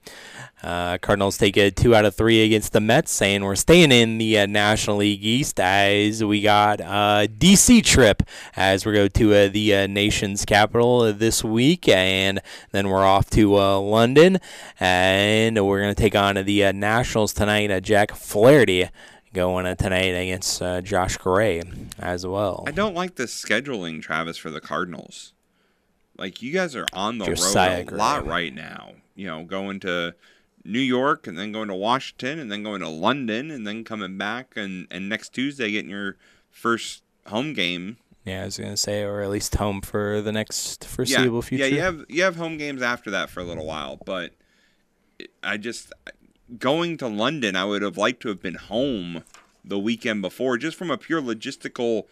uh, 0.63 0.99
Cardinals 0.99 1.39
take 1.39 1.57
a 1.57 1.71
two 1.71 1.95
out 1.95 2.05
of 2.05 2.15
three 2.15 2.45
against 2.45 2.75
the 2.75 2.81
Mets, 2.81 3.11
saying 3.11 3.43
we're 3.43 3.57
staying 3.57 3.91
in 3.91 4.19
the 4.19 4.41
uh, 4.41 4.47
National 4.47 4.99
League 4.99 5.25
East 5.25 5.59
as 5.59 6.23
we 6.23 6.43
got 6.43 6.81
a 6.81 7.27
DC 7.27 7.83
trip 7.83 8.23
as 8.55 8.85
we 8.85 8.93
go 8.93 9.09
to 9.09 9.35
uh, 9.35 9.49
the 9.49 9.75
uh, 9.75 9.87
nation's 9.87 10.45
capital 10.45 11.11
this 11.15 11.43
week, 11.43 11.89
and 11.89 12.43
then 12.73 12.91
we're 12.91 13.05
off 13.05 13.31
to 13.31 13.57
uh, 13.57 13.81
London, 13.81 14.39
and 14.79 15.67
we're 15.67 15.81
going 15.81 15.95
to 15.95 16.01
take 16.01 16.15
on 16.15 16.35
the 16.35 16.65
uh, 16.67 16.73
Nationals 16.73 17.33
tonight. 17.33 17.71
Uh, 17.71 17.81
Jack 17.81 18.13
Flaherty 18.13 18.91
going 19.33 19.65
tonight 19.77 20.15
against 20.15 20.61
uh, 20.61 20.83
Josh 20.83 21.17
Gray 21.17 21.63
as 21.99 22.27
well. 22.27 22.65
I 22.67 22.73
don't 22.73 22.95
like 22.95 23.15
the 23.15 23.25
scheduling, 23.25 24.03
Travis, 24.03 24.37
for 24.37 24.51
the 24.51 24.61
Cardinals. 24.61 25.33
Like 26.21 26.43
you 26.43 26.53
guys 26.53 26.77
are 26.77 26.87
on 26.93 27.17
the 27.17 27.25
Josiah 27.25 27.79
road 27.79 27.93
a 27.93 27.97
lot 27.97 28.27
right 28.27 28.55
now. 28.55 28.93
You 29.17 29.27
know, 29.27 29.45
going 29.45 29.81
to 29.81 30.15
New 30.65 30.79
York 30.79 31.27
and 31.27 31.39
then 31.39 31.51
going 31.51 31.69
to 31.69 31.75
Washington 31.75 32.39
and 32.39 32.53
then 32.53 32.63
going 32.63 32.83
to 32.83 32.89
London 32.89 33.51
and 33.51 33.67
then 33.67 33.85
coming 33.85 34.19
back 34.19 34.53
and 34.55 34.87
and 34.91 35.09
next 35.09 35.31
Tuesday 35.31 35.71
getting 35.71 35.91
your 35.91 36.17
first 36.51 37.03
home 37.27 37.55
game. 37.55 37.97
Yeah, 38.27 38.43
I 38.43 38.45
was 38.45 38.59
gonna 38.59 38.77
say, 38.77 39.03
or 39.03 39.23
at 39.23 39.31
least 39.31 39.55
home 39.55 39.81
for 39.81 40.21
the 40.21 40.31
next 40.31 40.85
foreseeable 40.85 41.39
yeah, 41.39 41.41
future. 41.41 41.65
Yeah, 41.65 41.75
you 41.75 41.81
have 41.81 42.05
you 42.11 42.23
have 42.23 42.37
home 42.37 42.59
games 42.59 42.83
after 42.83 43.11
that 43.13 43.31
for 43.31 43.41
a 43.41 43.45
little 43.45 43.65
while, 43.65 43.97
but 44.05 44.35
I 45.43 45.57
just 45.57 45.91
going 46.59 46.99
to 46.99 47.09
London. 47.09 47.57
I 47.57 47.65
would 47.65 47.81
have 47.81 47.97
liked 47.97 48.21
to 48.23 48.29
have 48.29 48.43
been 48.43 48.57
home 48.57 49.25
the 49.65 49.79
weekend 49.79 50.21
before, 50.21 50.59
just 50.59 50.77
from 50.77 50.91
a 50.91 50.99
pure 50.99 51.23
logistical 51.23 52.05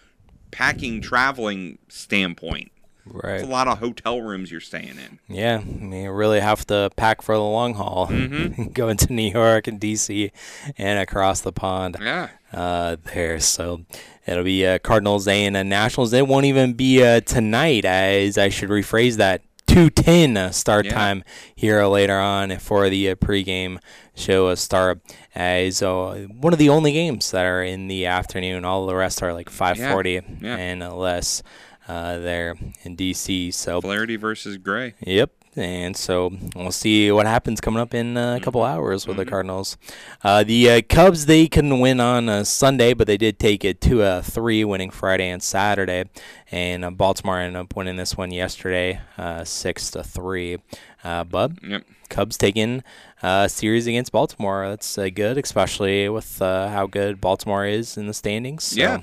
packing 0.50 1.02
traveling 1.02 1.76
standpoint. 1.88 2.72
Right. 3.10 3.34
It's 3.36 3.44
a 3.44 3.50
lot 3.50 3.68
of 3.68 3.78
hotel 3.78 4.20
rooms 4.20 4.50
you're 4.50 4.60
staying 4.60 4.96
in. 4.98 5.18
Yeah, 5.28 5.60
I 5.60 5.64
mean, 5.64 6.04
you 6.04 6.12
really 6.12 6.40
have 6.40 6.66
to 6.66 6.90
pack 6.96 7.22
for 7.22 7.34
the 7.34 7.42
long 7.42 7.74
haul. 7.74 8.06
Mhm. 8.08 8.72
Going 8.74 8.96
to 8.98 9.12
New 9.12 9.30
York 9.30 9.66
and 9.66 9.80
DC 9.80 10.30
and 10.76 10.98
across 10.98 11.40
the 11.40 11.52
pond. 11.52 11.96
Yeah. 12.00 12.28
Uh, 12.52 12.96
there, 13.14 13.38
so 13.40 13.84
it'll 14.26 14.44
be 14.44 14.66
uh, 14.66 14.78
Cardinals 14.78 15.26
and 15.28 15.56
uh, 15.56 15.62
Nationals. 15.62 16.12
It 16.12 16.26
won't 16.26 16.46
even 16.46 16.74
be 16.74 17.02
uh, 17.04 17.20
tonight, 17.20 17.84
as 17.84 18.38
I 18.38 18.48
should 18.48 18.68
rephrase 18.70 19.16
that. 19.16 19.42
Two 19.66 19.90
ten 19.90 20.34
uh, 20.38 20.50
start 20.50 20.86
Yeah. 20.86 20.94
time 20.94 21.24
here 21.54 21.84
later 21.84 22.18
on 22.18 22.56
for 22.58 22.88
the 22.88 23.10
uh, 23.10 23.14
pregame 23.16 23.78
show 24.14 24.46
uh, 24.46 24.56
start 24.56 25.00
as 25.34 25.82
uh, 25.82 26.26
one 26.40 26.54
of 26.54 26.58
the 26.58 26.70
only 26.70 26.92
games 26.92 27.30
that 27.32 27.44
are 27.44 27.62
in 27.62 27.86
the 27.86 28.06
afternoon. 28.06 28.64
All 28.64 28.86
the 28.86 28.94
rest 28.94 29.22
are 29.22 29.34
like 29.34 29.50
five 29.50 29.76
forty 29.76 30.22
Yeah. 30.40 30.56
and 30.56 30.80
less 30.96 31.42
uh, 31.88 32.18
there 32.18 32.54
in 32.82 32.96
DC. 32.96 33.52
So 33.54 33.80
Flaherty 33.80 34.16
versus 34.16 34.56
Gray. 34.58 34.94
Yep. 35.00 35.32
And 35.56 35.96
so 35.96 36.30
we'll 36.54 36.70
see 36.70 37.10
what 37.10 37.26
happens 37.26 37.60
coming 37.60 37.80
up 37.80 37.92
in 37.92 38.16
uh, 38.16 38.36
a 38.36 38.40
couple 38.40 38.62
hours 38.62 39.08
with 39.08 39.16
the 39.16 39.24
Cardinals. 39.24 39.76
Uh, 40.22 40.44
the 40.44 40.70
uh, 40.70 40.82
Cubs 40.88 41.26
they 41.26 41.48
couldn't 41.48 41.80
win 41.80 41.98
on 41.98 42.28
uh, 42.28 42.44
Sunday, 42.44 42.94
but 42.94 43.08
they 43.08 43.16
did 43.16 43.40
take 43.40 43.64
it 43.64 43.80
to 43.80 44.02
a 44.02 44.22
three, 44.22 44.64
winning 44.64 44.90
Friday 44.90 45.28
and 45.28 45.42
Saturday. 45.42 46.04
And 46.52 46.84
uh, 46.84 46.90
Baltimore 46.92 47.40
ended 47.40 47.60
up 47.60 47.74
winning 47.74 47.96
this 47.96 48.16
one 48.16 48.30
yesterday, 48.30 49.00
uh, 49.16 49.42
six 49.42 49.90
to 49.92 50.04
three. 50.04 50.58
Uh, 51.02 51.24
Bub, 51.24 51.58
Yep. 51.62 51.84
Cubs 52.08 52.36
taking 52.36 52.84
uh, 53.22 53.44
a 53.46 53.48
series 53.48 53.86
against 53.88 54.12
Baltimore. 54.12 54.68
That's 54.68 54.96
uh, 54.96 55.08
good, 55.12 55.38
especially 55.38 56.08
with 56.08 56.40
uh, 56.40 56.68
how 56.68 56.86
good 56.86 57.20
Baltimore 57.20 57.66
is 57.66 57.96
in 57.96 58.06
the 58.06 58.14
standings. 58.14 58.64
So 58.64 58.80
Yeah. 58.80 59.00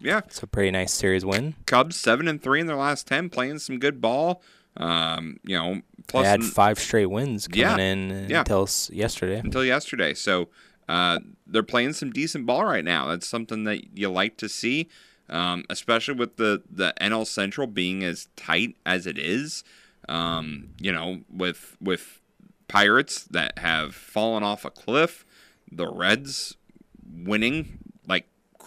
Yeah. 0.00 0.18
it's 0.18 0.42
a 0.42 0.46
pretty 0.46 0.70
nice 0.70 0.92
series 0.92 1.24
win. 1.24 1.54
Cubs 1.66 1.96
seven 1.96 2.28
and 2.28 2.42
three 2.42 2.60
in 2.60 2.66
their 2.66 2.76
last 2.76 3.06
ten, 3.06 3.28
playing 3.28 3.58
some 3.58 3.78
good 3.78 4.00
ball. 4.00 4.42
Um, 4.76 5.38
you 5.44 5.56
know, 5.56 5.80
plus 6.06 6.24
they 6.24 6.28
had 6.30 6.44
five 6.44 6.78
straight 6.78 7.06
wins 7.06 7.48
coming 7.48 7.60
Yeah. 7.60 7.76
in 7.78 8.26
Yeah. 8.30 8.38
until 8.40 8.68
yesterday. 8.90 9.38
until 9.40 9.64
yesterday. 9.64 10.14
So 10.14 10.48
uh, 10.88 11.18
they're 11.46 11.62
playing 11.64 11.92
some 11.94 12.10
decent 12.12 12.46
ball 12.46 12.64
right 12.64 12.84
now. 12.84 13.06
That's 13.08 13.26
something 13.26 13.64
that 13.64 13.98
you 13.98 14.08
like 14.08 14.36
to 14.38 14.48
see, 14.48 14.88
um, 15.28 15.64
especially 15.68 16.14
with 16.14 16.36
the 16.36 16.62
the 16.70 16.94
NL 17.00 17.26
Central 17.26 17.66
being 17.66 18.04
as 18.04 18.28
tight 18.36 18.76
as 18.86 19.06
it 19.06 19.18
is. 19.18 19.64
Um, 20.08 20.68
you 20.80 20.92
know, 20.92 21.20
with 21.28 21.76
with 21.80 22.20
Pirates 22.68 23.24
that 23.24 23.58
have 23.58 23.94
fallen 23.94 24.42
off 24.44 24.64
a 24.64 24.70
cliff, 24.70 25.24
the 25.70 25.88
Reds 25.90 26.56
winning 27.04 27.78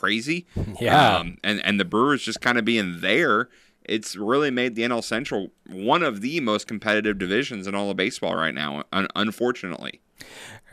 crazy. 0.01 0.45
Yeah. 0.81 1.17
Um, 1.17 1.37
and 1.43 1.63
and 1.63 1.79
the 1.79 1.85
Brewers 1.85 2.23
just 2.23 2.41
kind 2.41 2.57
of 2.57 2.65
being 2.65 3.01
there. 3.01 3.49
It's 3.85 4.15
really 4.15 4.51
made 4.51 4.75
the 4.75 4.83
NL 4.83 5.03
Central 5.03 5.49
one 5.67 6.03
of 6.03 6.21
the 6.21 6.39
most 6.39 6.67
competitive 6.67 7.17
divisions 7.17 7.67
in 7.67 7.75
all 7.75 7.89
of 7.89 7.97
baseball 7.97 8.35
right 8.35 8.53
now. 8.53 8.83
Un- 8.93 9.07
unfortunately, 9.15 10.01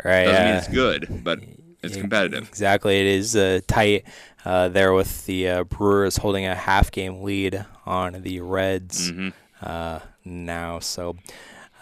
Right. 0.04 0.24
doesn't 0.24 0.44
mean 0.44 0.54
it's 0.54 0.68
good, 0.68 1.24
but 1.24 1.40
it's 1.82 1.96
competitive. 1.96 2.48
Exactly. 2.48 3.00
It 3.00 3.06
is 3.06 3.34
uh, 3.34 3.60
tight 3.66 4.04
uh, 4.44 4.68
there 4.68 4.92
with 4.92 5.24
the 5.26 5.48
uh, 5.48 5.64
Brewers 5.64 6.18
holding 6.18 6.44
a 6.46 6.54
half 6.54 6.90
game 6.90 7.22
lead 7.22 7.64
on 7.86 8.22
the 8.22 8.40
Reds 8.40 9.10
Mm-hmm. 9.10 9.28
uh, 9.62 10.00
now. 10.24 10.78
So, 10.80 11.16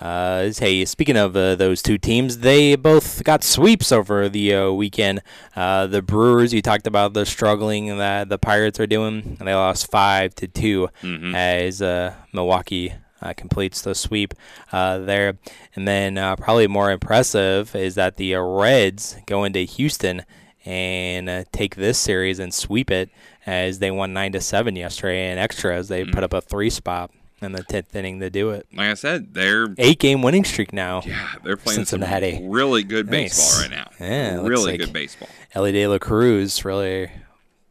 uh, 0.00 0.50
hey, 0.58 0.84
speaking 0.84 1.16
of 1.16 1.34
uh, 1.36 1.54
those 1.54 1.80
two 1.82 1.96
teams, 1.98 2.38
they 2.38 2.76
both 2.76 3.24
got 3.24 3.42
sweeps 3.42 3.90
over 3.92 4.28
the 4.28 4.54
uh, 4.54 4.70
weekend. 4.70 5.22
Uh, 5.54 5.86
the 5.86 6.02
Brewers, 6.02 6.52
you 6.52 6.60
talked 6.62 6.86
about 6.86 7.14
the 7.14 7.24
struggling 7.24 7.96
that 7.98 8.28
the 8.28 8.38
Pirates 8.38 8.78
are 8.78 8.86
doing. 8.86 9.36
And 9.38 9.48
they 9.48 9.54
lost 9.54 9.90
five 9.90 10.34
to 10.36 10.46
2 10.48 10.88
Mhm. 11.02 11.34
as 11.34 11.80
uh, 11.80 12.12
Milwaukee 12.32 12.92
uh, 13.22 13.32
completes 13.34 13.80
the 13.80 13.94
sweep 13.94 14.34
uh, 14.70 14.98
there. 14.98 15.38
And 15.74 15.88
then 15.88 16.18
uh, 16.18 16.36
probably 16.36 16.66
more 16.66 16.90
impressive 16.90 17.74
is 17.74 17.94
that 17.94 18.16
the 18.18 18.34
uh, 18.34 18.40
Reds 18.42 19.16
go 19.26 19.44
into 19.44 19.60
Houston 19.60 20.22
and 20.66 21.28
uh, 21.30 21.44
take 21.52 21.76
this 21.76 21.96
series 21.98 22.38
and 22.38 22.52
sweep 22.52 22.90
it 22.90 23.08
as 23.46 23.78
they 23.78 23.90
won 23.90 24.12
nine 24.12 24.32
to 24.32 24.40
seven 24.42 24.76
yesterday 24.76 25.30
in 25.32 25.38
extras. 25.38 25.88
They 25.88 26.04
put 26.04 26.22
up 26.24 26.34
a 26.34 26.40
three 26.42 26.68
spot 26.70 27.10
in 27.42 27.52
the 27.52 27.62
tenth 27.62 27.94
inning 27.94 28.20
to 28.20 28.30
do 28.30 28.50
it. 28.50 28.66
Like 28.74 28.88
I 28.88 28.94
said, 28.94 29.34
they're 29.34 29.68
Eight 29.78 29.98
game 29.98 30.22
winning 30.22 30.44
streak 30.44 30.72
now. 30.72 31.02
yeah, 31.04 31.34
they're 31.44 31.56
playing 31.56 31.84
Cincinnati. 31.84 32.36
some 32.36 32.48
really 32.50 32.82
good 32.82 33.10
Nice. 33.10 33.36
baseball 33.36 33.62
right 33.62 33.70
now. 33.70 33.90
Yeah, 34.00 34.40
really 34.46 34.72
like 34.72 34.80
good 34.80 34.92
baseball. 34.92 35.28
Elly 35.54 35.72
De 35.72 35.86
La 35.86 35.98
Cruz 35.98 36.64
really 36.64 37.10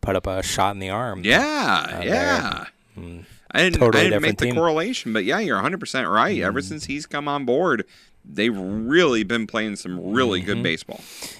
put 0.01 0.15
up 0.15 0.27
a 0.27 0.43
shot 0.43 0.75
in 0.75 0.79
the 0.79 0.89
arm. 0.89 1.21
Yeah, 1.23 2.01
yeah. 2.03 2.65
Mm. 2.97 3.25
I 3.51 3.63
didn't, 3.63 3.79
totally 3.79 4.05
I 4.05 4.09
didn't 4.09 4.21
make 4.21 4.37
team. 4.37 4.49
the 4.49 4.55
correlation, 4.55 5.13
but 5.13 5.23
yeah, 5.23 5.39
you're 5.39 5.61
100% 5.61 6.11
right. 6.13 6.39
Ever 6.41 6.61
since 6.61 6.85
he's 6.85 7.05
come 7.05 7.27
on 7.27 7.45
board, 7.45 7.85
they've 8.27 8.57
really 8.57 9.23
been 9.23 9.47
playing 9.47 9.75
some 9.75 10.13
really 10.13 10.41
good 10.41 10.57
Mhm. 10.57 10.63
baseball. 10.63 10.99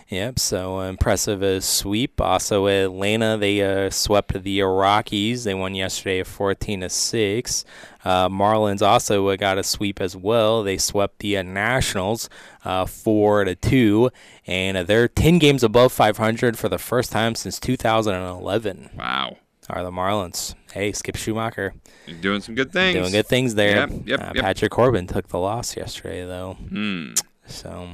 Yep, 0.10 0.38
so 0.40 0.80
uh, 0.80 0.84
impressive 0.88 1.42
uh, 1.42 1.60
sweep. 1.60 2.22
Also, 2.22 2.68
Atlanta 2.68 3.38
they 3.38 3.62
uh, 3.62 3.90
swept 3.90 4.42
the 4.44 4.62
Rockies. 4.62 5.44
They 5.44 5.54
won 5.54 5.74
yesterday, 5.76 6.24
fourteen 6.24 6.82
to 6.82 6.90
six. 6.90 7.66
Uh, 8.04 8.30
Marlins 8.30 8.86
also 8.86 9.28
uh, 9.30 9.36
got 9.36 9.58
a 9.58 9.64
sweep 9.64 10.00
as 10.00 10.16
well. 10.16 10.62
They 10.62 10.78
swept 10.78 11.20
the 11.20 11.38
uh, 11.38 11.42
Nationals 11.44 12.30
uh, 12.64 12.86
four 12.86 13.44
to 13.46 13.56
two, 13.56 14.12
and 14.46 14.78
uh, 14.78 14.84
they're 14.84 15.08
ten 15.08 15.40
games 15.40 15.64
above 15.64 15.92
five 15.92 16.18
hundred 16.18 16.58
for 16.58 16.70
the 16.70 16.78
first 16.78 17.12
time 17.12 17.34
since 17.36 17.60
two 17.60 17.76
thousand 17.78 18.14
and 18.14 18.30
eleven. 18.30 18.92
Wow, 18.96 19.38
are 19.70 19.84
the 19.84 19.92
Marlins? 19.92 20.54
Hey, 20.76 20.92
Skip 20.92 21.16
Schumaker. 21.16 21.72
He's 22.06 22.18
doing 22.18 22.42
some 22.42 22.54
good 22.54 22.70
things. 22.74 22.96
Doing 22.98 23.14
good 23.14 23.28
things 23.28 23.56
there. 23.56 23.88
Yep, 23.88 23.92
yep, 24.06 24.20
Uh, 24.20 24.32
yep. 24.36 24.44
Patrick 24.44 24.72
Corbin 24.74 25.08
took 25.08 25.30
the 25.30 25.40
loss 25.40 25.78
yesterday, 25.78 26.26
though. 26.26 26.56
Hmm. 26.68 27.14
So 27.48 27.88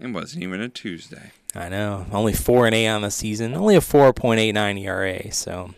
it 0.00 0.06
wasn't 0.06 0.42
even 0.42 0.62
a 0.62 0.70
Tuesday. 0.70 1.32
I 1.54 1.68
know. 1.68 2.06
Only 2.10 2.32
four 2.32 2.64
and 2.64 2.74
eight 2.74 2.88
on 2.88 3.02
the 3.02 3.10
season. 3.10 3.54
Only 3.54 3.76
a 3.76 3.82
four 3.82 4.10
point 4.14 4.40
eight 4.40 4.52
nine 4.52 4.78
ERA. 4.78 5.30
So 5.32 5.74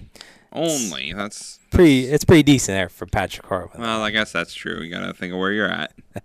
Only 0.57 1.13
that's 1.13 1.59
pretty. 1.71 2.07
It's 2.07 2.25
pretty 2.25 2.43
decent 2.43 2.75
there 2.77 2.89
for 2.89 3.07
Patrick 3.07 3.47
Corbin. 3.47 3.81
well, 3.81 4.03
I 4.03 4.11
guess 4.11 4.33
that's 4.33 4.55
true. 4.55 4.81
You 4.81 4.91
gotta 4.91 5.13
think 5.13 5.33
of 5.33 5.39
where 5.39 5.53
you're 5.53 5.69
at. 5.71 5.93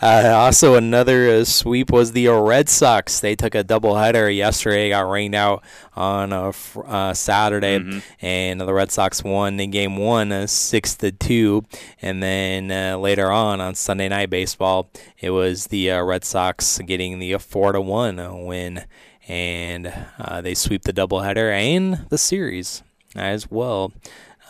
Uh, 0.00 0.32
also, 0.34 0.74
another 0.74 1.28
uh, 1.28 1.44
sweep 1.44 1.90
was 1.90 2.12
the 2.12 2.28
uh, 2.28 2.38
Red 2.38 2.68
Sox. 2.68 3.20
They 3.20 3.34
took 3.34 3.54
a 3.54 3.62
doubleheader 3.64 4.34
yesterday. 4.34 4.90
Got 4.90 5.10
rained 5.10 5.34
out 5.34 5.62
on 5.94 6.32
a 6.32 6.52
fr- 6.52 6.86
uh, 6.86 7.14
Saturday, 7.14 7.78
Mm-hmm. 7.78 7.98
and 8.24 8.60
the 8.60 8.72
Red 8.72 8.90
Sox 8.90 9.22
won 9.24 9.58
in 9.60 9.70
Game 9.70 9.96
One, 9.96 10.32
uh, 10.32 10.46
six 10.46 10.94
to 10.96 11.12
two. 11.12 11.64
And 12.00 12.22
then 12.22 12.70
uh, 12.70 12.98
later 12.98 13.30
on 13.30 13.60
on 13.60 13.74
Sunday 13.74 14.08
Night 14.08 14.30
Baseball, 14.30 14.90
it 15.18 15.30
was 15.30 15.66
the 15.68 15.90
uh, 15.90 16.02
Red 16.02 16.24
Sox 16.24 16.78
getting 16.78 17.18
the 17.18 17.34
uh, 17.34 17.38
four 17.38 17.72
to 17.72 17.80
one 17.80 18.18
uh, 18.18 18.34
win, 18.34 18.84
and 19.28 19.92
uh, 20.18 20.40
they 20.40 20.54
sweep 20.54 20.82
the 20.82 20.92
doubleheader 20.92 21.52
and 21.52 22.06
the 22.08 22.18
series 22.18 22.82
as 23.16 23.50
well. 23.50 23.92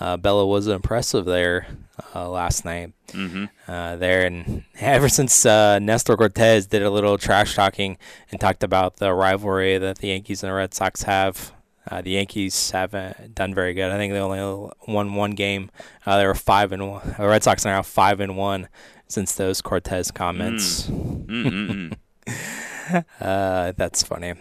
Uh, 0.00 0.16
Bello 0.16 0.46
was 0.46 0.66
impressive 0.66 1.24
there 1.24 1.66
uh, 2.14 2.28
last 2.28 2.64
night. 2.64 2.92
Mm-hmm. 3.08 3.44
Uh, 3.68 3.96
there 3.96 4.24
and 4.26 4.64
ever 4.80 5.08
since 5.08 5.44
uh, 5.46 5.78
Nestor 5.78 6.16
Cortes 6.16 6.66
did 6.66 6.82
a 6.82 6.90
little 6.90 7.18
trash 7.18 7.54
talking 7.54 7.98
and 8.30 8.40
talked 8.40 8.64
about 8.64 8.96
the 8.96 9.12
rivalry 9.12 9.78
that 9.78 9.98
the 9.98 10.08
Yankees 10.08 10.42
and 10.42 10.50
the 10.50 10.54
Red 10.54 10.74
Sox 10.74 11.02
have. 11.02 11.52
Uh, 11.90 12.00
the 12.00 12.10
Yankees 12.10 12.70
haven't 12.70 13.34
done 13.34 13.54
very 13.54 13.74
good. 13.74 13.90
I 13.90 13.96
think 13.96 14.12
they 14.12 14.20
only 14.20 14.70
won 14.86 15.14
one 15.14 15.32
game. 15.32 15.70
Uh, 16.06 16.16
they 16.16 16.26
were 16.26 16.34
five 16.34 16.72
and 16.72 16.88
one. 16.88 17.14
The 17.18 17.26
Red 17.26 17.42
Sox 17.42 17.66
are 17.66 17.72
now 17.72 17.82
five 17.82 18.20
and 18.20 18.36
one 18.36 18.68
since 19.08 19.34
those 19.34 19.60
Cortes 19.60 20.12
comments. 20.12 20.88
Mm-mm-mm. 20.88 21.94
uh, 23.20 23.72
that's 23.76 24.02
funny. 24.02 24.34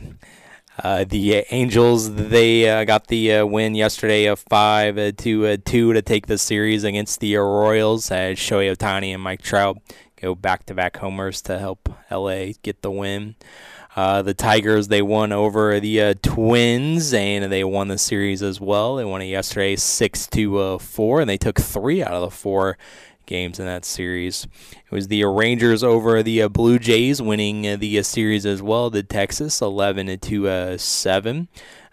Uh, 0.84 1.06
the 1.08 1.46
Angels 1.52 2.16
they 2.16 2.68
uh, 2.68 2.84
got 2.86 3.06
the 3.08 3.36
uh, 3.36 3.46
win 3.46 3.76
yesterday 3.76 4.26
of 4.26 4.40
five 4.40 4.98
uh, 4.98 5.12
to 5.18 5.46
uh, 5.46 5.58
two 5.64 5.94
to 5.94 6.02
take 6.02 6.26
the 6.26 6.40
series 6.40 6.84
against 6.84 7.20
the 7.20 7.36
Royals. 7.36 8.10
As 8.10 8.38
Shohei 8.40 8.76
Ohtani 8.76 9.14
and 9.14 9.22
Mike 9.22 9.44
Trout 9.44 9.78
go 10.20 10.34
back 10.34 10.66
to 10.66 10.74
back 10.74 10.98
homers 10.98 11.42
to 11.44 11.60
help 11.60 11.88
LA 12.10 12.54
get 12.64 12.82
the 12.82 12.90
win. 12.90 13.36
Uh, 13.96 14.22
the 14.22 14.34
Tigers 14.34 14.88
they 14.88 15.02
won 15.02 15.32
over 15.32 15.80
the 15.80 16.02
uh, 16.02 16.14
Twins 16.24 17.14
and 17.14 17.52
they 17.52 17.64
won 17.64 17.88
the 17.90 17.98
series 17.98 18.42
as 18.42 18.60
well. 18.60 18.96
They 18.96 19.06
won 19.06 19.22
it 19.22 19.26
yesterday 19.26 19.76
six 19.76 20.26
to 20.28 20.58
uh, 20.58 20.78
four, 20.80 21.20
and 21.22 21.30
they 21.30 21.38
took 21.38 21.60
three 21.60 22.02
out 22.02 22.14
of 22.14 22.22
the 22.22 22.36
four 22.36 22.78
games 23.26 23.60
in 23.60 23.66
that 23.66 23.86
series. 23.86 24.46
It 24.72 24.92
was 24.92 25.08
the 25.08 25.24
Rangers 25.26 25.84
over 25.84 26.22
the 26.24 26.42
uh, 26.44 26.50
Blue 26.50 26.80
Jays 26.80 27.22
winning 27.22 27.68
uh, 27.68 27.76
the 27.78 28.00
uh, 28.00 28.04
series 28.04 28.46
as 28.46 28.62
well. 28.62 28.90
The 28.90 29.04
Texas 29.04 29.62
11 29.62 30.20
to 30.20 30.48
uh, 30.48 30.78
7. 30.78 31.48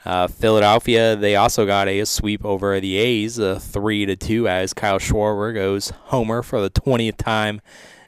Uh, 0.04 0.26
Philadelphia 0.28 1.16
they 1.16 1.36
also 1.36 1.66
got 1.66 1.88
a, 1.88 2.04
sweep 2.04 2.44
over 2.44 2.78
the 2.80 2.96
A's 2.96 3.38
uh, 3.38 3.58
3 3.58 4.06
to 4.06 4.16
2 4.16 4.48
as 4.48 4.72
Kyle 4.72 4.98
Schwarber 4.98 5.52
goes 5.52 5.90
homer 6.04 6.42
for 6.42 6.60
the 6.60 6.70
20th 6.70 7.16
time 7.16 7.60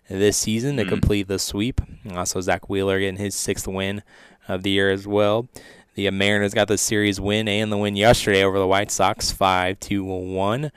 this 0.09 0.37
season 0.37 0.77
to 0.77 0.85
Mm. 0.85 0.89
complete 0.89 1.29
the 1.29 1.39
sweep. 1.39 1.81
Also 2.15 2.41
Zack 2.41 2.69
Wheeler 2.71 3.01
getting 3.01 3.17
his 3.21 3.35
sixth 3.35 3.67
win 3.69 4.03
of 4.49 4.63
the 4.63 4.71
year 4.71 4.91
as 4.91 5.07
well. 5.07 5.49
The 5.95 6.11
Mariners 6.11 6.55
got 6.55 6.69
the 6.69 6.79
series 6.79 7.21
win 7.21 7.49
and 7.49 7.71
the 7.71 7.77
win 7.77 7.97
yesterday 7.97 8.43
over 8.45 8.59
the 8.59 8.67
White 8.67 8.91
Sox 8.91 9.31
5 9.33 9.79
to 9.81 10.05
1. 10.05 10.71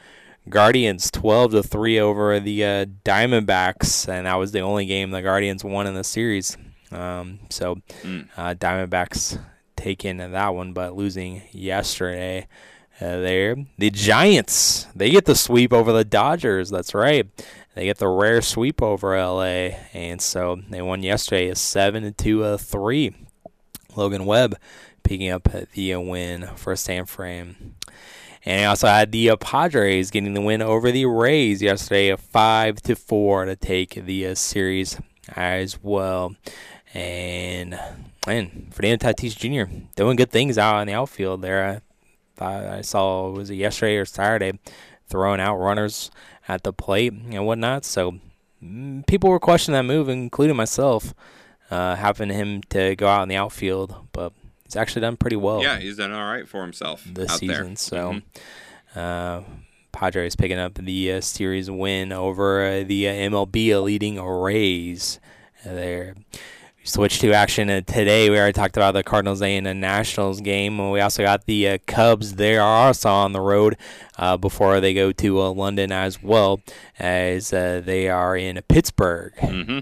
Guardians 0.49 1.10
12 1.12 1.51
to 1.51 1.63
3 1.63 1.99
over 1.99 2.39
the 2.39 2.63
uh, 2.65 2.86
Diamondbacks, 3.06 4.08
and 4.10 4.25
that 4.25 4.36
was 4.36 4.51
the 4.51 4.60
only 4.60 4.86
game 4.86 5.12
the 5.12 5.21
Guardians 5.21 5.63
won 5.63 5.88
in 5.88 5.93
the 5.93 6.03
series. 6.03 6.58
Um, 6.91 7.39
so, 7.49 7.75
Mm. 8.03 8.27
uh, 8.38 8.53
Diamondbacks 8.53 9.39
taking 9.75 10.17
that 10.17 10.53
one, 10.53 10.73
but 10.73 10.95
losing 10.95 11.41
yesterday. 11.51 12.47
Uh, 13.01 13.19
there, 13.19 13.56
the 13.79 13.89
Giants 13.89 14.86
they 14.95 15.10
get 15.10 15.25
the 15.25 15.34
sweep 15.36 15.73
over 15.73 15.91
the 15.91 16.06
Dodgers. 16.06 16.69
That's 16.69 16.93
right, 16.93 17.27
they 17.73 17.86
get 17.86 17.97
the 17.97 18.08
rare 18.08 18.41
sweep 18.41 18.84
over 18.84 19.17
LA, 19.17 19.71
and 19.93 20.21
so 20.21 20.60
they 20.69 20.82
won 20.82 21.01
yesterday, 21.01 21.49
a 21.49 21.56
seven 21.56 22.13
to 22.13 22.58
three. 22.60 23.15
Logan 23.95 24.25
Webb 24.25 24.58
picking 25.01 25.29
up 25.32 25.49
the 25.73 25.93
uh, 25.95 25.99
win 25.99 26.47
for 26.56 26.75
San 26.75 27.06
Fran. 27.08 27.73
And 28.45 28.62
I 28.62 28.65
also 28.65 28.88
had 28.88 29.12
the 29.12 29.29
uh, 29.29 29.36
Padres 29.38 30.12
getting 30.12 30.34
the 30.34 30.41
win 30.41 30.62
over 30.62 30.91
the 30.91 31.06
Rays 31.06 31.62
yesterday, 31.62 32.10
a 32.10 32.17
five 32.17 32.82
to 32.84 32.95
four 32.95 33.45
to 33.45 33.56
take 33.56 33.93
the 34.06 34.27
uh, 34.27 34.36
series 34.36 34.99
as 35.29 35.82
well. 35.82 36.36
And 36.93 37.79
man, 38.27 38.67
Fernando 38.71 39.08
Tatis 39.08 39.36
Jr. 39.36 39.73
doing 39.95 40.17
good 40.17 40.32
things 40.32 40.58
out 40.58 40.82
in 40.82 40.88
the 40.88 40.93
outfield 40.93 41.41
there. 41.41 41.65
I 41.65 41.82
thought 42.36 42.65
I 42.65 42.82
saw 42.82 43.29
was 43.29 43.49
it 43.49 43.56
yesterday 43.56 43.95
or 43.95 44.06
Saturday 44.06 44.60
throwing 45.08 45.39
out 45.39 45.58
runners 45.58 46.12
at 46.47 46.63
the 46.63 46.73
plate 46.73 47.13
and 47.13 47.45
whatnot. 47.45 47.86
So 47.86 48.19
mm, 48.62 49.06
people 49.08 49.29
were 49.29 49.39
questioning 49.39 49.77
that 49.77 49.91
move, 49.91 50.10
including 50.10 50.58
myself, 50.58 51.13
uh, 51.71 51.95
having 51.95 52.29
him 52.29 52.62
to 52.69 52.95
go 52.95 53.08
out 53.08 53.23
in 53.23 53.29
the 53.29 53.36
outfield, 53.36 54.08
but 54.12 54.34
he's 54.73 54.81
actually 54.81 55.01
done 55.01 55.17
pretty 55.17 55.36
well 55.36 55.62
Yeah, 55.62 55.79
he's 55.79 55.97
done 55.97 56.12
all 56.12 56.25
right 56.31 56.47
for 56.47 56.62
himself 56.62 57.03
this 57.05 57.31
out 57.31 57.39
season. 57.39 57.55
there. 57.55 57.63
Mm-hmm. 57.65 58.17
So, 58.95 58.99
uh, 58.99 59.43
Padres 59.91 60.36
picking 60.36 60.57
up 60.57 60.73
the 60.75 61.13
uh, 61.13 61.21
series 61.21 61.69
win 61.69 62.12
over 62.12 62.65
uh, 62.65 62.83
the 62.83 63.07
uh, 63.07 63.13
MLB 63.13 63.81
leading 63.83 64.19
Rays. 64.21 65.19
There. 65.63 66.15
Switch 66.86 67.19
to 67.19 67.31
action 67.31 67.69
uh, 67.69 67.79
today. 67.79 68.29
We 68.29 68.38
already 68.38 68.51
talked 68.51 68.75
about 68.75 68.91
the 68.93 69.03
Cardinals 69.03 69.41
and 69.41 69.65
the 69.65 69.73
Nationals 69.73 70.41
game. 70.41 70.91
We 70.91 70.99
also 70.99 71.23
got 71.23 71.45
the 71.45 71.69
uh, 71.69 71.77
Cubs. 71.88 72.36
They 72.36 72.57
are 72.57 72.88
also 72.88 73.09
on 73.09 73.31
the 73.31 73.39
road 73.39 73.77
uh, 74.17 74.36
before 74.36 74.81
they 74.81 74.93
go 74.93 75.13
to 75.13 75.41
uh, 75.41 75.51
London 75.51 75.93
as 75.93 76.21
well, 76.21 76.59
as 76.99 77.53
uh, 77.53 77.81
they 77.86 78.09
are 78.09 78.36
in 78.36 78.59
Pittsburgh 78.67 79.31
hmm 79.39 79.79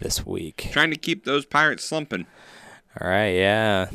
this 0.00 0.26
week. 0.26 0.70
Trying 0.72 0.90
to 0.90 0.96
keep 0.96 1.24
those 1.24 1.46
Pirates 1.46 1.84
slumping. 1.84 2.26
All 3.00 3.08
right, 3.08 3.28
yeah. 3.30 3.90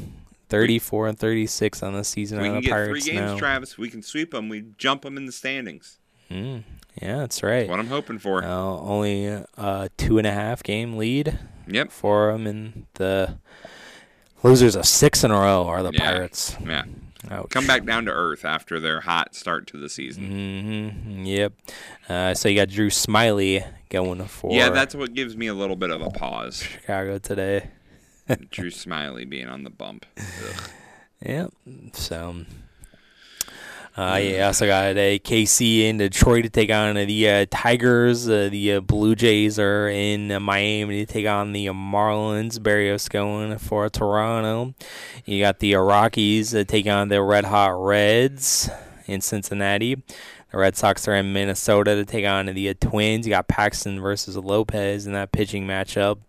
34 0.50 1.08
and 1.10 1.20
36 1.20 1.84
on 1.84 1.94
the 1.94 2.04
season 2.04 2.40
we 2.42 2.48
on 2.48 2.56
can 2.56 2.62
the 2.62 2.68
get 2.68 2.72
Pirates 2.72 3.06
three 3.06 3.14
games, 3.14 3.32
now. 3.32 3.38
Travis. 3.38 3.78
We 3.78 3.90
can 3.90 4.02
sweep 4.02 4.32
them. 4.32 4.50
We 4.50 4.66
jump 4.78 5.04
them 5.04 5.16
in 5.18 5.26
the 5.26 5.32
standings. 5.32 5.98
Mm, 6.30 6.64
yeah, 7.02 7.18
that's 7.18 7.42
right. 7.42 7.68
What 7.70 7.80
I'm 7.80 7.88
hoping 7.88 8.20
for. 8.20 8.44
Uh, 8.44 8.48
only 8.50 9.26
a 9.28 9.90
two 9.98 10.18
and 10.18 10.28
a 10.28 10.32
half 10.32 10.62
game 10.64 10.98
lead. 10.98 11.40
Yep. 11.68 11.92
For 11.92 12.32
them, 12.32 12.48
and 12.48 12.86
the 12.96 13.38
losers 14.44 14.76
of 14.76 14.86
six 14.88 15.24
in 15.24 15.32
a 15.32 15.36
row 15.40 15.68
are 15.68 15.84
the 15.84 15.92
Yeah. 15.94 16.00
Pirates. 16.12 16.56
Yeah. 16.66 16.84
Ouch. 17.30 17.50
Come 17.50 17.68
back 17.68 17.84
down 17.86 18.06
to 18.06 18.12
earth 18.12 18.46
after 18.46 18.80
their 18.80 19.02
hot 19.02 19.36
start 19.36 19.68
to 19.68 19.78
the 19.78 19.90
season. 19.90 20.24
Mm-hmm. 21.04 21.26
Yep. 21.26 21.54
Uh, 22.08 22.34
so 22.34 22.48
you 22.48 22.56
got 22.56 22.70
Drew 22.70 22.90
Smyly 22.90 23.66
going 23.90 24.24
for 24.26 24.54
Yeah, 24.54 24.70
that's 24.70 24.96
what 24.96 25.14
gives 25.14 25.36
me 25.36 25.48
a 25.48 25.54
little 25.54 25.76
bit 25.76 25.90
of 25.90 26.02
a 26.02 26.10
pause. 26.10 26.64
Chicago 26.64 27.18
today. 27.18 27.70
Drew 28.52 28.70
Smyly 28.70 29.28
being 29.28 29.48
on 29.48 29.64
the 29.64 29.70
bump. 29.70 30.06
Ugh. 30.18 30.70
Yep. 31.22 31.54
So. 31.94 32.46
Uh, 33.98 34.16
yeah, 34.16 34.48
also 34.48 34.66
got 34.66 34.96
a 34.96 35.20
KC 35.20 35.82
in 35.82 35.98
Detroit 35.98 36.44
to 36.44 36.50
take 36.50 36.72
on 36.72 36.96
the 36.96 37.30
uh, 37.30 37.46
Tigers. 37.50 38.30
Uh, 38.30 38.48
the 38.50 38.76
uh, 38.76 38.80
Blue 38.80 39.14
Jays 39.14 39.60
are 39.60 39.90
in 39.90 40.32
uh, 40.32 40.40
Miami 40.40 41.06
to 41.06 41.12
take 41.12 41.28
on 41.28 41.52
the 41.52 41.66
Marlins. 41.66 42.60
Berrios 42.60 43.10
going 43.10 43.58
for 43.58 43.90
Toronto. 43.90 44.74
You 45.26 45.42
got 45.42 45.60
the 45.60 45.76
uh, 45.76 45.80
Rockies 45.80 46.56
uh, 46.56 46.64
taking 46.66 46.92
on 46.92 47.10
the 47.10 47.22
Red 47.22 47.44
Hot 47.44 47.84
Reds 47.84 48.70
in 49.06 49.20
Cincinnati. 49.20 49.96
The 50.52 50.58
Red 50.58 50.78
Sox 50.78 51.08
are 51.08 51.16
in 51.16 51.34
Minnesota 51.34 51.96
to 51.96 52.06
take 52.06 52.26
on 52.26 52.46
the 52.46 52.70
uh, 52.70 52.76
Twins. 52.80 53.28
You 53.28 53.32
got 53.32 53.50
Paxton 53.50 54.00
versus 54.00 54.38
Lopez 54.38 55.08
in 55.08 55.14
that 55.14 55.32
pitching 55.34 55.68
matchup. 55.68 56.20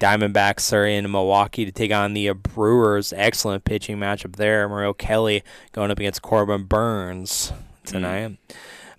Diamondbacks 0.00 0.72
are 0.72 0.86
in 0.86 1.10
Milwaukee 1.10 1.64
to 1.64 1.72
take 1.72 1.92
on 1.92 2.14
the 2.14 2.30
Brewers. 2.30 3.12
Excellent 3.12 3.64
pitching 3.64 3.98
matchup 3.98 4.36
there. 4.36 4.68
Merrill 4.68 4.94
Kelly 4.94 5.42
going 5.72 5.90
up 5.90 5.98
against 5.98 6.22
Corbin 6.22 6.64
Burnes 6.64 7.52
tonight. 7.84 8.38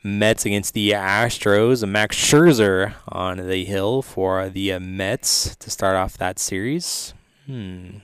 Mets 0.04 0.46
against 0.46 0.74
the 0.74 0.92
Astros. 0.92 1.88
Max 1.88 2.18
Scherzer 2.18 2.96
on 3.08 3.38
the 3.38 3.64
hill 3.64 4.02
for 4.02 4.50
the 4.50 4.78
Mets 4.80 5.56
to 5.58 5.70
start 5.70 5.96
off 5.96 6.18
that 6.18 6.38
series. 6.38 7.14
Hmm. 7.46 8.00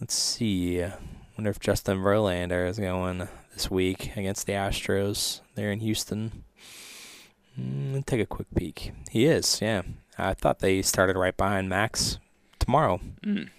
Let's 0.00 0.14
see. 0.14 0.84
Wonder 1.36 1.50
if 1.50 1.60
Justin 1.60 1.98
Verlander 1.98 2.68
is 2.68 2.78
going 2.78 3.28
this 3.54 3.70
week 3.70 4.16
against 4.16 4.46
the 4.46 4.52
Astros 4.52 5.40
there 5.54 5.70
in 5.70 5.80
Houston. 5.80 6.44
Mm, 7.58 8.04
take 8.06 8.20
a 8.20 8.26
quick 8.26 8.48
peek. 8.54 8.92
He 9.10 9.26
is, 9.26 9.60
yeah. 9.60 9.82
I 10.18 10.34
thought 10.34 10.58
they 10.58 10.82
started 10.82 11.16
right 11.16 11.36
behind 11.36 11.68
Max 11.68 12.18
tomorrow. 12.58 13.00
Mm. 13.24 13.50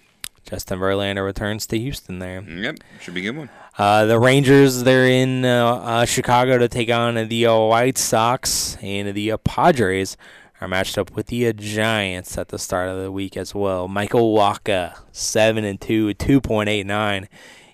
Justin 0.44 0.78
Verlander 0.78 1.24
returns 1.24 1.66
to 1.68 1.78
Houston 1.78 2.18
there. 2.18 2.42
Yep, 2.42 2.78
should 3.00 3.14
be 3.14 3.20
a 3.20 3.32
good 3.32 3.38
one. 3.38 3.50
Uh, 3.78 4.04
the 4.06 4.18
Rangers, 4.18 4.82
they're 4.82 5.06
in 5.06 5.44
uh, 5.44 5.74
uh, 5.74 6.04
Chicago 6.04 6.58
to 6.58 6.68
take 6.68 6.90
on 6.90 7.14
the 7.28 7.46
uh, 7.46 7.56
White 7.56 7.96
Sox, 7.96 8.76
and 8.82 9.14
the 9.14 9.32
uh, 9.32 9.36
Padres 9.38 10.16
are 10.60 10.68
matched 10.68 10.98
up 10.98 11.12
with 11.12 11.28
the 11.28 11.46
uh, 11.46 11.52
Giants 11.52 12.36
at 12.36 12.48
the 12.48 12.58
start 12.58 12.88
of 12.88 13.00
the 13.00 13.12
week 13.12 13.36
as 13.36 13.54
well. 13.54 13.88
Michael 13.88 14.34
Wacha, 14.34 14.98
seven 15.12 15.64
and 15.64 15.80
two, 15.80 16.12
two 16.14 16.40
point 16.40 16.68
eight 16.68 16.86
nine 16.86 17.28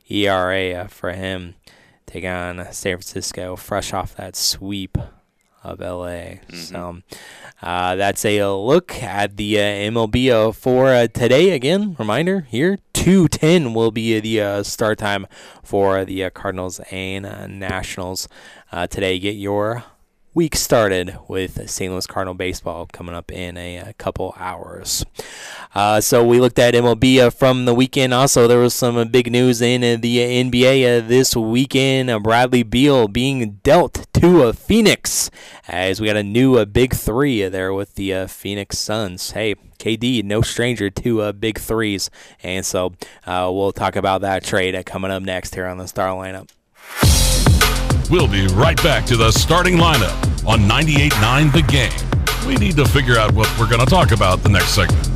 ERA 0.09 0.87
for 0.89 1.13
him. 1.13 1.55
Take 2.07 2.25
on 2.25 2.59
San 2.73 2.97
Francisco, 2.97 3.57
fresh 3.57 3.93
off 3.93 4.15
that 4.17 4.37
sweep 4.37 4.97
of 5.67 5.81
LA. 5.81 6.39
Mm-hmm. 6.47 6.57
So 6.57 7.03
uh, 7.63 7.97
that's 7.97 8.25
a 8.25 8.45
look 8.55 9.03
at 9.03 9.37
the 9.37 9.59
uh, 9.59 9.63
MLB 9.63 10.31
uh, 10.31 10.53
for 10.53 10.89
uh, 10.89 11.07
today. 11.09 11.51
Again, 11.51 11.97
reminder 11.99 12.47
here: 12.49 12.79
two 12.93 13.29
ten 13.29 13.75
will 13.75 13.91
be 13.91 14.19
the 14.21 14.41
uh, 14.41 14.63
start 14.63 14.99
time 14.99 15.27
for 15.63 16.05
the 16.05 16.31
Cardinals 16.31 16.81
and 16.91 17.25
Nationals 17.59 18.29
today. 18.89 19.19
Get 19.19 19.37
your 19.37 19.85
week 20.37 20.55
started 20.55 21.17
with 21.29 21.69
St. 21.69 21.91
Louis 21.91 22.07
Cardinal 22.07 22.35
baseball 22.35 22.85
coming 22.93 23.15
up 23.15 23.33
in 23.33 23.57
a, 23.57 23.79
a 23.79 23.93
couple 23.95 24.35
hours. 24.37 25.03
Uh, 25.75 25.99
so 25.99 26.23
we 26.23 26.41
looked 26.41 26.59
at 26.59 26.75
MLB 26.75 27.21
uh, 27.21 27.31
from 27.31 27.65
the 27.65 27.75
weekend. 27.75 28.13
Also, 28.13 28.47
there 28.47 28.59
was 28.59 28.75
some 28.75 28.99
uh, 28.99 29.07
big 29.07 29.33
news 29.33 29.63
in 29.63 29.83
uh, 29.83 29.97
the 29.99 30.19
NBA 30.19 30.99
uh, 30.99 31.09
this 31.09 31.35
weekend. 31.35 32.11
Uh, 32.11 32.19
Bradley 32.19 32.63
Beal 32.63 33.09
being 33.09 33.61
dealt 33.63 34.07
to 34.13 34.53
Phoenix 34.53 35.31
as 35.69 36.03
we 36.03 36.07
got 36.07 36.17
a 36.17 36.23
new 36.23 36.67
big 36.67 36.93
three 36.93 37.49
there 37.49 37.73
with 37.73 37.95
the 37.95 38.27
Phoenix 38.29 38.79
Suns. 38.79 39.31
Hey, 39.31 39.55
KD, 39.79 40.23
no 40.23 40.43
stranger 40.43 40.91
to 40.91 41.33
big 41.33 41.59
threes, 41.59 42.11
and 42.43 42.65
so 42.65 42.93
we'll 43.27 43.73
talk 43.73 43.97
about 43.97 44.21
that 44.21 44.45
trade 44.45 44.85
coming 44.85 45.11
up 45.11 45.23
next 45.23 45.55
here 45.55 45.67
on 45.67 45.79
the 45.79 45.89
Star 45.89 46.11
Lineup. 46.11 47.26
We'll 48.09 48.29
be 48.29 48.47
right 48.49 48.81
back 48.85 49.05
to 49.07 49.17
the 49.17 49.33
starting 49.33 49.77
lineup 49.77 50.47
on 50.47 50.61
98.9 50.61 51.53
The 51.53 51.63
Game. 51.63 52.47
We 52.47 52.55
need 52.55 52.77
to 52.77 52.85
figure 52.85 53.19
out 53.19 53.33
what 53.33 53.53
we're 53.59 53.69
going 53.69 53.85
to 53.85 53.87
talk 53.87 54.13
about 54.13 54.45
the 54.45 54.49
next 54.49 54.69
segment. 54.77 55.16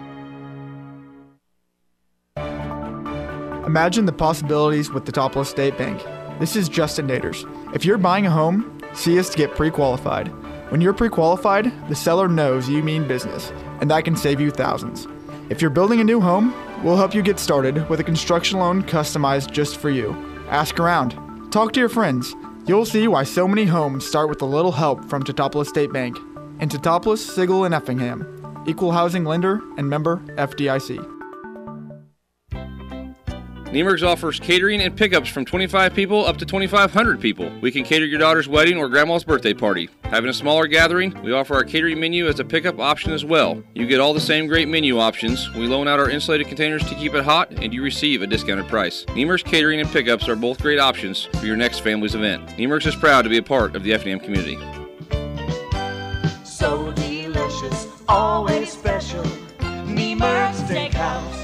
Imagine 3.65 4.05
the 4.05 4.11
possibilities 4.11 4.89
with 4.89 5.05
the 5.05 5.11
Teutopolis 5.11 5.45
State 5.45 5.77
Bank. 5.77 6.01
This 6.39 6.55
is 6.55 6.67
Justin 6.67 7.07
Naders. 7.07 7.45
If 7.75 7.85
you're 7.85 7.99
buying 7.99 8.25
a 8.25 8.31
home, 8.31 8.81
see 8.93 9.19
us 9.19 9.29
to 9.29 9.37
get 9.37 9.55
pre 9.55 9.69
qualified. 9.69 10.29
When 10.71 10.81
you're 10.81 10.95
pre 10.95 11.09
qualified, 11.09 11.71
the 11.87 11.95
seller 11.95 12.27
knows 12.27 12.67
you 12.67 12.81
mean 12.81 13.07
business, 13.07 13.53
and 13.79 13.91
that 13.91 14.03
can 14.03 14.15
save 14.15 14.41
you 14.41 14.49
thousands. 14.49 15.07
If 15.49 15.61
you're 15.61 15.69
building 15.69 15.99
a 15.99 16.03
new 16.03 16.19
home, 16.19 16.55
we'll 16.83 16.97
help 16.97 17.13
you 17.13 17.21
get 17.21 17.37
started 17.37 17.87
with 17.87 17.99
a 17.99 18.03
construction 18.03 18.57
loan 18.57 18.81
customized 18.81 19.51
just 19.51 19.77
for 19.77 19.91
you. 19.91 20.15
Ask 20.49 20.79
around, 20.79 21.11
talk 21.51 21.71
to 21.73 21.79
your 21.79 21.89
friends. 21.89 22.35
You'll 22.65 22.85
see 22.85 23.07
why 23.07 23.25
so 23.25 23.47
many 23.47 23.65
homes 23.65 24.07
start 24.07 24.27
with 24.27 24.41
a 24.41 24.45
little 24.45 24.71
help 24.71 25.05
from 25.05 25.21
Teutopolis 25.21 25.67
State 25.67 25.93
Bank. 25.93 26.17
In 26.59 26.67
Teutopolis, 26.67 27.19
Sigel, 27.19 27.65
and 27.65 27.75
Effingham. 27.75 28.25
Equal 28.65 28.91
housing 28.91 29.23
lender 29.23 29.61
and 29.77 29.87
member 29.87 30.17
FDIC. 30.29 31.20
Niemerg's 33.71 34.03
offers 34.03 34.37
catering 34.37 34.81
and 34.81 34.97
pickups 34.97 35.29
from 35.29 35.45
25 35.45 35.93
people 35.93 36.25
up 36.25 36.35
to 36.35 36.45
2,500 36.45 37.21
people. 37.21 37.49
We 37.61 37.71
can 37.71 37.85
cater 37.85 38.05
your 38.05 38.19
daughter's 38.19 38.49
wedding 38.49 38.77
or 38.77 38.89
grandma's 38.89 39.23
birthday 39.23 39.53
party. 39.53 39.89
Having 40.03 40.29
a 40.29 40.33
smaller 40.33 40.67
gathering, 40.67 41.17
we 41.23 41.31
offer 41.31 41.53
our 41.53 41.63
catering 41.63 41.97
menu 41.97 42.27
as 42.27 42.41
a 42.41 42.43
pickup 42.43 42.79
option 42.79 43.13
as 43.13 43.23
well. 43.23 43.63
You 43.73 43.87
get 43.87 44.01
all 44.01 44.13
the 44.13 44.19
same 44.19 44.47
great 44.47 44.67
menu 44.67 44.99
options. 44.99 45.49
We 45.53 45.67
loan 45.67 45.87
out 45.87 46.01
our 46.01 46.09
insulated 46.09 46.49
containers 46.49 46.83
to 46.89 46.95
keep 46.95 47.13
it 47.13 47.23
hot, 47.23 47.49
and 47.49 47.73
you 47.73 47.81
receive 47.81 48.21
a 48.21 48.27
discounted 48.27 48.67
price. 48.67 49.05
Niemerg's 49.05 49.43
Catering 49.43 49.79
and 49.79 49.89
Pickups 49.89 50.27
are 50.27 50.35
both 50.35 50.61
great 50.61 50.79
options 50.79 51.29
for 51.39 51.45
your 51.45 51.55
next 51.55 51.79
family's 51.79 52.13
event. 52.13 52.45
Niemerg's 52.57 52.87
is 52.87 52.95
proud 52.97 53.21
to 53.21 53.29
be 53.29 53.37
a 53.37 53.43
part 53.43 53.77
of 53.77 53.83
the 53.83 53.93
Effingham 53.93 54.19
community. 54.19 54.59
So 56.43 56.91
delicious, 56.91 57.87
always 58.09 58.69
special. 58.69 59.23
Niemerg's 59.85 60.59
Steakhouse. 60.59 61.40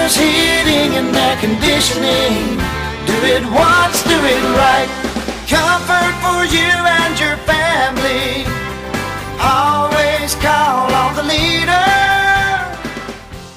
Mers 0.00 0.16
Heating 0.16 0.96
and 0.96 1.14
Air 1.14 1.36
Conditioning. 1.40 2.56
Do 3.06 3.16
it 3.34 3.44
once, 3.52 4.02
do 4.02 4.16
it 4.16 4.44
right. 4.56 4.88
Comfort 5.46 6.14
for 6.24 6.40
you 6.56 6.72
and 6.98 7.20
your 7.20 7.36
family. 7.44 8.49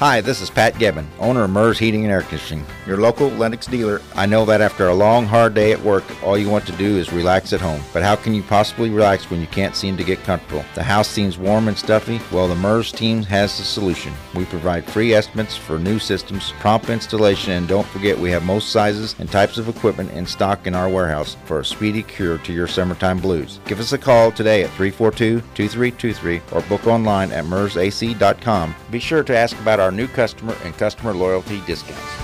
Hi, 0.04 0.20
this 0.20 0.42
is 0.42 0.50
Pat 0.50 0.78
Gibbon, 0.78 1.08
owner 1.18 1.46
of 1.46 1.52
Mers 1.52 1.80
Heating 1.80 2.04
and 2.04 2.12
Air 2.12 2.24
Conditioning, 2.24 2.66
your 2.86 2.98
local 2.98 3.30
Lennox 3.30 3.68
dealer. 3.68 4.02
I 4.16 4.26
know 4.26 4.44
that 4.44 4.60
after 4.60 4.90
a 4.90 4.94
long, 4.94 5.26
hard 5.26 5.54
day 5.54 5.72
at 5.72 5.80
work, 5.80 6.04
all 6.22 6.38
you 6.38 6.50
want 6.50 6.66
to 6.66 6.74
do 6.74 6.98
is 6.98 7.14
relax 7.14 7.54
at 7.54 7.62
home. 7.62 7.80
But 7.94 8.04
how 8.04 8.18
can 8.18 8.34
you 8.34 8.44
possibly 8.44 8.90
relax 8.90 9.32
when 9.32 9.40
you 9.40 9.48
can't 9.48 9.78
seem 9.78 9.96
to 9.96 10.04
get 10.04 10.22
comfortable? 10.26 10.66
The 10.76 10.84
house 10.84 11.08
seems 11.08 11.38
warm 11.38 11.70
and 11.70 11.78
stuffy? 11.78 12.20
Well, 12.34 12.50
the 12.50 12.56
Mers 12.56 12.92
team 12.92 13.24
has 13.24 13.58
the 13.58 13.64
solution. 13.64 14.12
We 14.36 14.44
provide 14.44 14.84
free 14.84 15.14
estimates 15.14 15.56
for 15.56 15.80
new 15.80 16.00
systems, 16.00 16.52
prompt 16.60 16.90
installation, 16.90 17.54
and 17.54 17.66
don't 17.66 17.88
forget 17.88 18.20
we 18.20 18.32
have 18.32 18.44
most 18.44 18.74
sizes 18.74 19.16
and 19.20 19.32
types 19.32 19.58
of 19.58 19.70
equipment 19.70 20.12
in 20.12 20.26
stock 20.26 20.68
in 20.68 20.76
our 20.76 20.90
warehouse 20.90 21.38
for 21.46 21.62
a 21.62 21.66
speedy 21.66 22.04
cure 22.04 22.40
to 22.40 22.52
your 22.52 22.68
summertime 22.68 23.20
blues. 23.20 23.62
Give 23.68 23.80
us 23.80 23.94
a 23.94 23.98
call 23.98 24.34
today 24.34 24.64
at 24.64 24.70
342 24.72 25.40
2323 25.56 26.42
or 26.52 26.62
book 26.64 26.88
online 26.88 27.32
at 27.32 27.46
mersac.com. 27.46 28.76
Be 28.92 29.00
sure 29.00 29.24
to 29.24 29.38
ask 29.38 29.58
about 29.60 29.80
our 29.80 29.93
new 29.94 30.08
customer 30.08 30.56
and 30.64 30.76
customer 30.78 31.14
loyalty 31.14 31.62
discounts. 31.66 32.24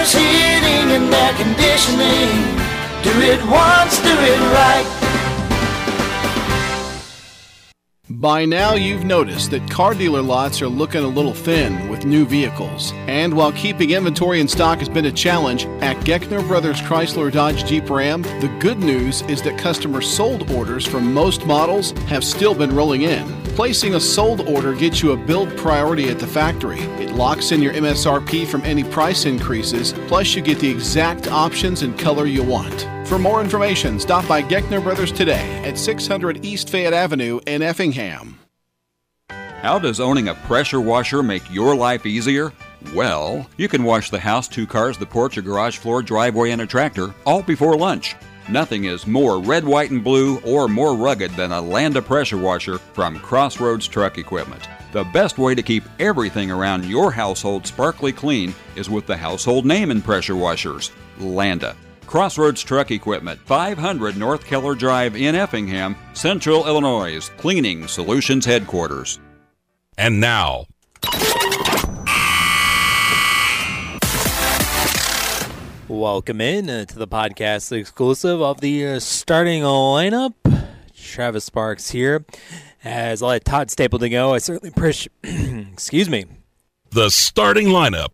Heating 0.00 0.90
and 0.92 1.14
Air 1.14 1.34
Conditioning. 1.34 2.56
Do 3.02 3.12
it 3.20 3.44
once, 3.44 4.00
do 4.02 4.08
it 4.10 4.40
right. 4.54 4.99
By 8.14 8.44
now, 8.44 8.74
you've 8.74 9.04
noticed 9.04 9.52
that 9.52 9.70
car 9.70 9.94
dealer 9.94 10.20
lots 10.20 10.60
are 10.60 10.68
looking 10.68 11.04
a 11.04 11.06
little 11.06 11.32
thin 11.32 11.88
with 11.88 12.04
new 12.04 12.26
vehicles. 12.26 12.90
And 13.06 13.32
while 13.32 13.52
keeping 13.52 13.90
inventory 13.90 14.40
in 14.40 14.48
stock 14.48 14.80
has 14.80 14.88
been 14.88 15.04
a 15.04 15.12
challenge, 15.12 15.66
at 15.80 15.96
Goeckner 15.98 16.44
Brothers 16.48 16.80
Chrysler 16.80 17.30
Dodge 17.30 17.64
Jeep 17.64 17.88
Ram, 17.88 18.22
the 18.22 18.52
good 18.58 18.80
news 18.80 19.22
is 19.22 19.42
that 19.42 19.56
customer 19.58 20.00
sold 20.00 20.50
orders 20.50 20.84
for 20.84 21.00
most 21.00 21.46
models 21.46 21.92
have 22.08 22.24
still 22.24 22.52
been 22.52 22.74
rolling 22.74 23.02
in. 23.02 23.28
Placing 23.54 23.94
a 23.94 24.00
sold 24.00 24.40
order 24.40 24.74
gets 24.74 25.02
you 25.02 25.12
a 25.12 25.16
build 25.16 25.56
priority 25.56 26.08
at 26.08 26.18
the 26.18 26.26
factory. 26.26 26.80
It 26.98 27.12
locks 27.12 27.52
in 27.52 27.62
your 27.62 27.74
MSRP 27.74 28.44
from 28.48 28.62
any 28.62 28.82
price 28.82 29.24
increases, 29.24 29.92
plus, 30.08 30.34
you 30.34 30.42
get 30.42 30.58
the 30.58 30.68
exact 30.68 31.28
options 31.28 31.82
and 31.82 31.96
color 31.96 32.26
you 32.26 32.42
want. 32.42 32.88
For 33.10 33.18
more 33.18 33.40
information, 33.40 33.98
stop 33.98 34.28
by 34.28 34.40
Goeckner 34.40 34.80
Brothers 34.80 35.10
today 35.10 35.64
at 35.64 35.76
600 35.76 36.44
East 36.44 36.70
Fayette 36.70 36.92
Avenue 36.92 37.40
in 37.44 37.60
Effingham. 37.60 38.38
How 39.28 39.80
does 39.80 39.98
owning 39.98 40.28
a 40.28 40.36
pressure 40.36 40.80
washer 40.80 41.20
make 41.20 41.42
your 41.52 41.74
life 41.74 42.06
easier? 42.06 42.52
Well, 42.94 43.50
you 43.56 43.66
can 43.66 43.82
wash 43.82 44.10
the 44.10 44.20
house, 44.20 44.46
two 44.46 44.64
cars, 44.64 44.96
the 44.96 45.06
porch, 45.06 45.38
a 45.38 45.42
garage 45.42 45.78
floor, 45.78 46.02
driveway, 46.04 46.52
and 46.52 46.62
a 46.62 46.68
tractor 46.68 47.12
all 47.26 47.42
before 47.42 47.76
lunch. 47.76 48.14
Nothing 48.48 48.84
is 48.84 49.08
more 49.08 49.40
red, 49.40 49.64
white, 49.64 49.90
and 49.90 50.04
blue 50.04 50.38
or 50.42 50.68
more 50.68 50.94
rugged 50.94 51.32
than 51.32 51.50
a 51.50 51.60
Landa 51.60 52.00
pressure 52.00 52.38
washer 52.38 52.78
from 52.78 53.18
Crossroads 53.18 53.88
Truck 53.88 54.18
Equipment. 54.18 54.68
The 54.92 55.02
best 55.02 55.36
way 55.36 55.56
to 55.56 55.64
keep 55.64 55.82
everything 55.98 56.52
around 56.52 56.84
your 56.84 57.10
household 57.10 57.66
sparkly 57.66 58.12
clean 58.12 58.54
is 58.76 58.88
with 58.88 59.06
the 59.06 59.16
household 59.16 59.66
name 59.66 59.90
in 59.90 60.00
pressure 60.00 60.36
washers 60.36 60.92
Landa. 61.18 61.74
Crossroads 62.10 62.60
Truck 62.64 62.90
Equipment, 62.90 63.38
500 63.42 64.16
North 64.16 64.44
Keller 64.44 64.74
Drive 64.74 65.14
in 65.14 65.36
Effingham, 65.36 65.94
Central 66.12 66.66
Illinois, 66.66 67.28
Cleaning 67.36 67.86
Solutions 67.86 68.44
Headquarters. 68.44 69.20
And 69.96 70.18
now, 70.18 70.66
Welcome 75.86 76.40
in 76.40 76.68
uh, 76.68 76.84
to 76.86 76.98
the 76.98 77.06
podcast 77.06 77.70
exclusive 77.70 78.42
of 78.42 78.60
the 78.60 78.88
uh, 78.88 78.98
starting 78.98 79.62
lineup. 79.62 80.34
Travis 80.92 81.44
Sparks 81.44 81.90
here. 81.90 82.24
As 82.82 83.22
I 83.22 83.26
let 83.26 83.44
Todd 83.44 83.70
Stapleton 83.70 84.10
go, 84.10 84.34
I 84.34 84.38
certainly 84.38 84.70
appreciate. 84.70 85.12
excuse 85.22 86.10
me. 86.10 86.24
the 86.90 87.08
starting 87.10 87.68
lineup. 87.68 88.08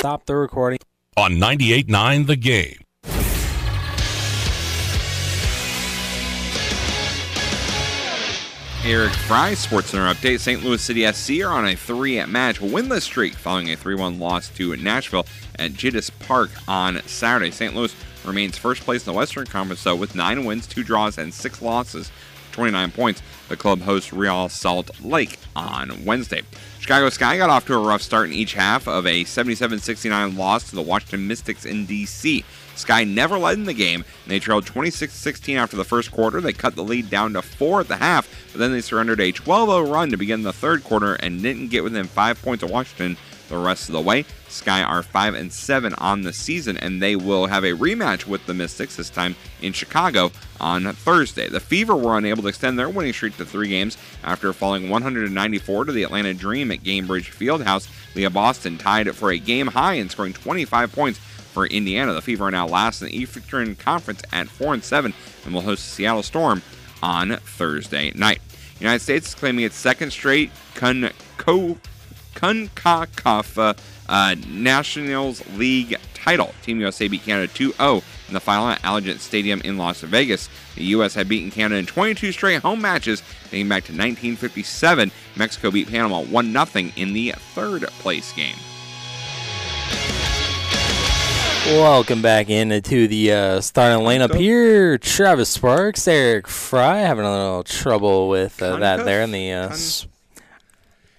Stop 0.00 0.24
the 0.24 0.34
recording. 0.34 0.78
On 1.18 1.32
98.9 1.32 2.26
The 2.26 2.36
Game. 2.36 2.78
Eric 8.82 9.12
Fry, 9.12 9.52
Sports 9.52 9.90
Center 9.90 10.10
update. 10.10 10.40
St. 10.40 10.64
Louis 10.64 10.80
City 10.80 11.04
SC 11.12 11.42
are 11.44 11.52
on 11.52 11.66
a 11.66 11.76
three-match 11.76 12.60
winless 12.60 13.02
streak 13.02 13.34
following 13.34 13.70
a 13.70 13.76
3-1 13.76 14.18
loss 14.18 14.48
to 14.48 14.74
Nashville 14.76 15.26
at 15.58 15.72
Geodis 15.72 16.10
Park 16.20 16.48
on 16.66 17.02
Saturday. 17.02 17.50
St. 17.50 17.76
Louis 17.76 17.94
remains 18.24 18.56
first 18.56 18.80
place 18.80 19.06
in 19.06 19.12
the 19.12 19.18
Western 19.18 19.44
Conference, 19.44 19.84
though, 19.84 19.96
with 19.96 20.14
nine 20.14 20.46
wins, 20.46 20.66
two 20.66 20.82
draws, 20.82 21.18
and 21.18 21.34
six 21.34 21.60
losses, 21.60 22.10
29 22.52 22.90
points. 22.92 23.22
The 23.48 23.56
club 23.56 23.82
hosts 23.82 24.12
Real 24.12 24.48
Salt 24.48 24.90
Lake 25.02 25.38
on 25.56 26.04
Wednesday. 26.04 26.42
Chicago 26.78 27.10
Sky 27.10 27.36
got 27.36 27.50
off 27.50 27.66
to 27.66 27.74
a 27.74 27.78
rough 27.78 28.02
start 28.02 28.28
in 28.28 28.32
each 28.32 28.54
half 28.54 28.88
of 28.88 29.06
a 29.06 29.24
77-69 29.24 30.36
loss 30.36 30.70
to 30.70 30.76
the 30.76 30.82
Washington 30.82 31.26
Mystics 31.26 31.64
in 31.64 31.86
D.C. 31.86 32.44
Sky 32.74 33.04
never 33.04 33.38
led 33.38 33.58
in 33.58 33.64
the 33.64 33.74
game, 33.74 34.04
and 34.24 34.30
they 34.32 34.38
trailed 34.38 34.64
26-16 34.64 35.56
after 35.56 35.76
the 35.76 35.84
first 35.84 36.10
quarter. 36.10 36.40
They 36.40 36.52
cut 36.52 36.76
the 36.76 36.82
lead 36.82 37.10
down 37.10 37.34
to 37.34 37.42
four 37.42 37.80
at 37.80 37.88
the 37.88 37.96
half, 37.96 38.28
but 38.52 38.58
then 38.58 38.72
they 38.72 38.80
surrendered 38.80 39.20
a 39.20 39.32
12-0 39.32 39.92
run 39.92 40.10
to 40.10 40.16
begin 40.16 40.42
the 40.42 40.52
third 40.52 40.82
quarter 40.82 41.14
and 41.14 41.42
didn't 41.42 41.68
get 41.68 41.84
within 41.84 42.06
five 42.06 42.40
points 42.40 42.64
of 42.64 42.70
Washington 42.70 43.16
the 43.50 43.58
rest 43.58 43.88
of 43.88 43.92
the 43.92 44.00
way. 44.00 44.24
Sky 44.48 44.82
are 44.82 45.02
5 45.02 45.34
and 45.34 45.52
7 45.52 45.92
on 45.94 46.22
the 46.22 46.32
season, 46.32 46.78
and 46.78 47.02
they 47.02 47.16
will 47.16 47.46
have 47.46 47.64
a 47.64 47.72
rematch 47.72 48.26
with 48.26 48.46
the 48.46 48.54
Mystics, 48.54 48.96
this 48.96 49.10
time 49.10 49.36
in 49.60 49.72
Chicago 49.72 50.32
on 50.58 50.84
Thursday. 50.94 51.48
The 51.48 51.60
Fever 51.60 51.94
were 51.94 52.16
unable 52.16 52.42
to 52.42 52.48
extend 52.48 52.78
their 52.78 52.88
winning 52.88 53.12
streak 53.12 53.36
to 53.36 53.44
three 53.44 53.68
games 53.68 53.98
after 54.24 54.52
falling 54.52 54.88
194 54.88 55.84
to 55.84 55.92
the 55.92 56.04
Atlanta 56.04 56.32
Dream 56.32 56.70
at 56.70 56.82
Gainbridge 56.82 57.30
Fieldhouse. 57.30 57.88
Aliyah 58.14 58.32
Boston 58.32 58.78
tied 58.78 59.06
it 59.06 59.14
for 59.14 59.30
a 59.30 59.38
game 59.38 59.66
high 59.66 59.94
and 59.94 60.10
scoring 60.10 60.32
25 60.32 60.92
points 60.92 61.18
for 61.18 61.66
Indiana. 61.66 62.12
The 62.14 62.22
Fever 62.22 62.46
are 62.46 62.50
now 62.50 62.66
last 62.66 63.02
in 63.02 63.08
the 63.08 63.16
Eastern 63.16 63.74
Conference 63.76 64.22
at 64.32 64.48
4 64.48 64.74
and 64.74 64.84
7 64.84 65.12
and 65.44 65.54
will 65.54 65.60
host 65.60 65.84
the 65.84 65.90
Seattle 65.90 66.22
Storm 66.22 66.62
on 67.02 67.36
Thursday 67.36 68.12
night. 68.14 68.40
United 68.78 69.02
States 69.02 69.28
is 69.28 69.34
claiming 69.34 69.64
its 69.64 69.76
second 69.76 70.10
straight 70.10 70.50
con- 70.74 71.10
co- 71.36 71.76
CONCACAF 72.34 73.78
uh, 74.08 74.34
Nationals 74.48 75.46
League 75.56 75.96
title. 76.14 76.54
Team 76.62 76.80
USA 76.80 77.08
beat 77.08 77.22
Canada 77.22 77.52
2-0 77.52 78.02
in 78.28 78.34
the 78.34 78.40
final 78.40 78.68
at 78.68 78.80
Allegiant 78.82 79.18
Stadium 79.18 79.60
in 79.62 79.78
Las 79.78 80.00
Vegas. 80.02 80.48
The 80.76 80.84
U.S. 80.84 81.14
had 81.14 81.28
beaten 81.28 81.50
Canada 81.50 81.78
in 81.78 81.86
22 81.86 82.32
straight 82.32 82.62
home 82.62 82.80
matches 82.80 83.22
dating 83.50 83.68
back 83.68 83.84
to 83.84 83.92
1957. 83.92 85.10
Mexico 85.36 85.70
beat 85.70 85.88
Panama 85.88 86.22
1-0 86.24 86.92
in 86.96 87.12
the 87.12 87.32
third 87.54 87.82
place 87.82 88.32
game. 88.32 88.56
Welcome 91.66 92.20
back 92.20 92.50
into 92.50 93.06
the 93.06 93.32
uh, 93.32 93.60
starting 93.60 94.04
lineup 94.04 94.34
here. 94.34 94.98
Travis 94.98 95.50
Sparks, 95.50 96.08
Eric 96.08 96.48
Fry, 96.48 96.98
having 96.98 97.24
a 97.24 97.30
little 97.30 97.62
trouble 97.62 98.28
with 98.28 98.60
uh, 98.62 98.78
that 98.78 99.04
there 99.04 99.22
in 99.22 99.30
the. 99.30 99.52
Uh, 99.52 99.76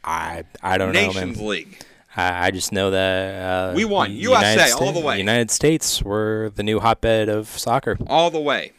I 0.03 0.43
I 0.61 0.77
don't 0.77 0.93
know, 0.93 1.07
Nations. 1.07 1.39
League. 1.41 1.77
I, 2.15 2.47
I 2.47 2.51
just 2.51 2.71
know 2.73 2.91
that 2.91 3.71
uh, 3.71 3.73
We 3.75 3.85
won. 3.85 4.09
the 4.09 4.15
USA 4.17 4.51
United 4.53 4.73
all 4.73 4.91
the 4.91 4.99
Sta- 4.99 5.07
way. 5.07 5.17
United 5.19 5.49
States 5.51 6.03
were 6.03 6.51
the 6.55 6.63
new 6.63 6.79
hotbed 6.79 7.29
of 7.29 7.47
soccer. 7.47 7.97
All 8.07 8.29
the 8.29 8.39
way. 8.39 8.73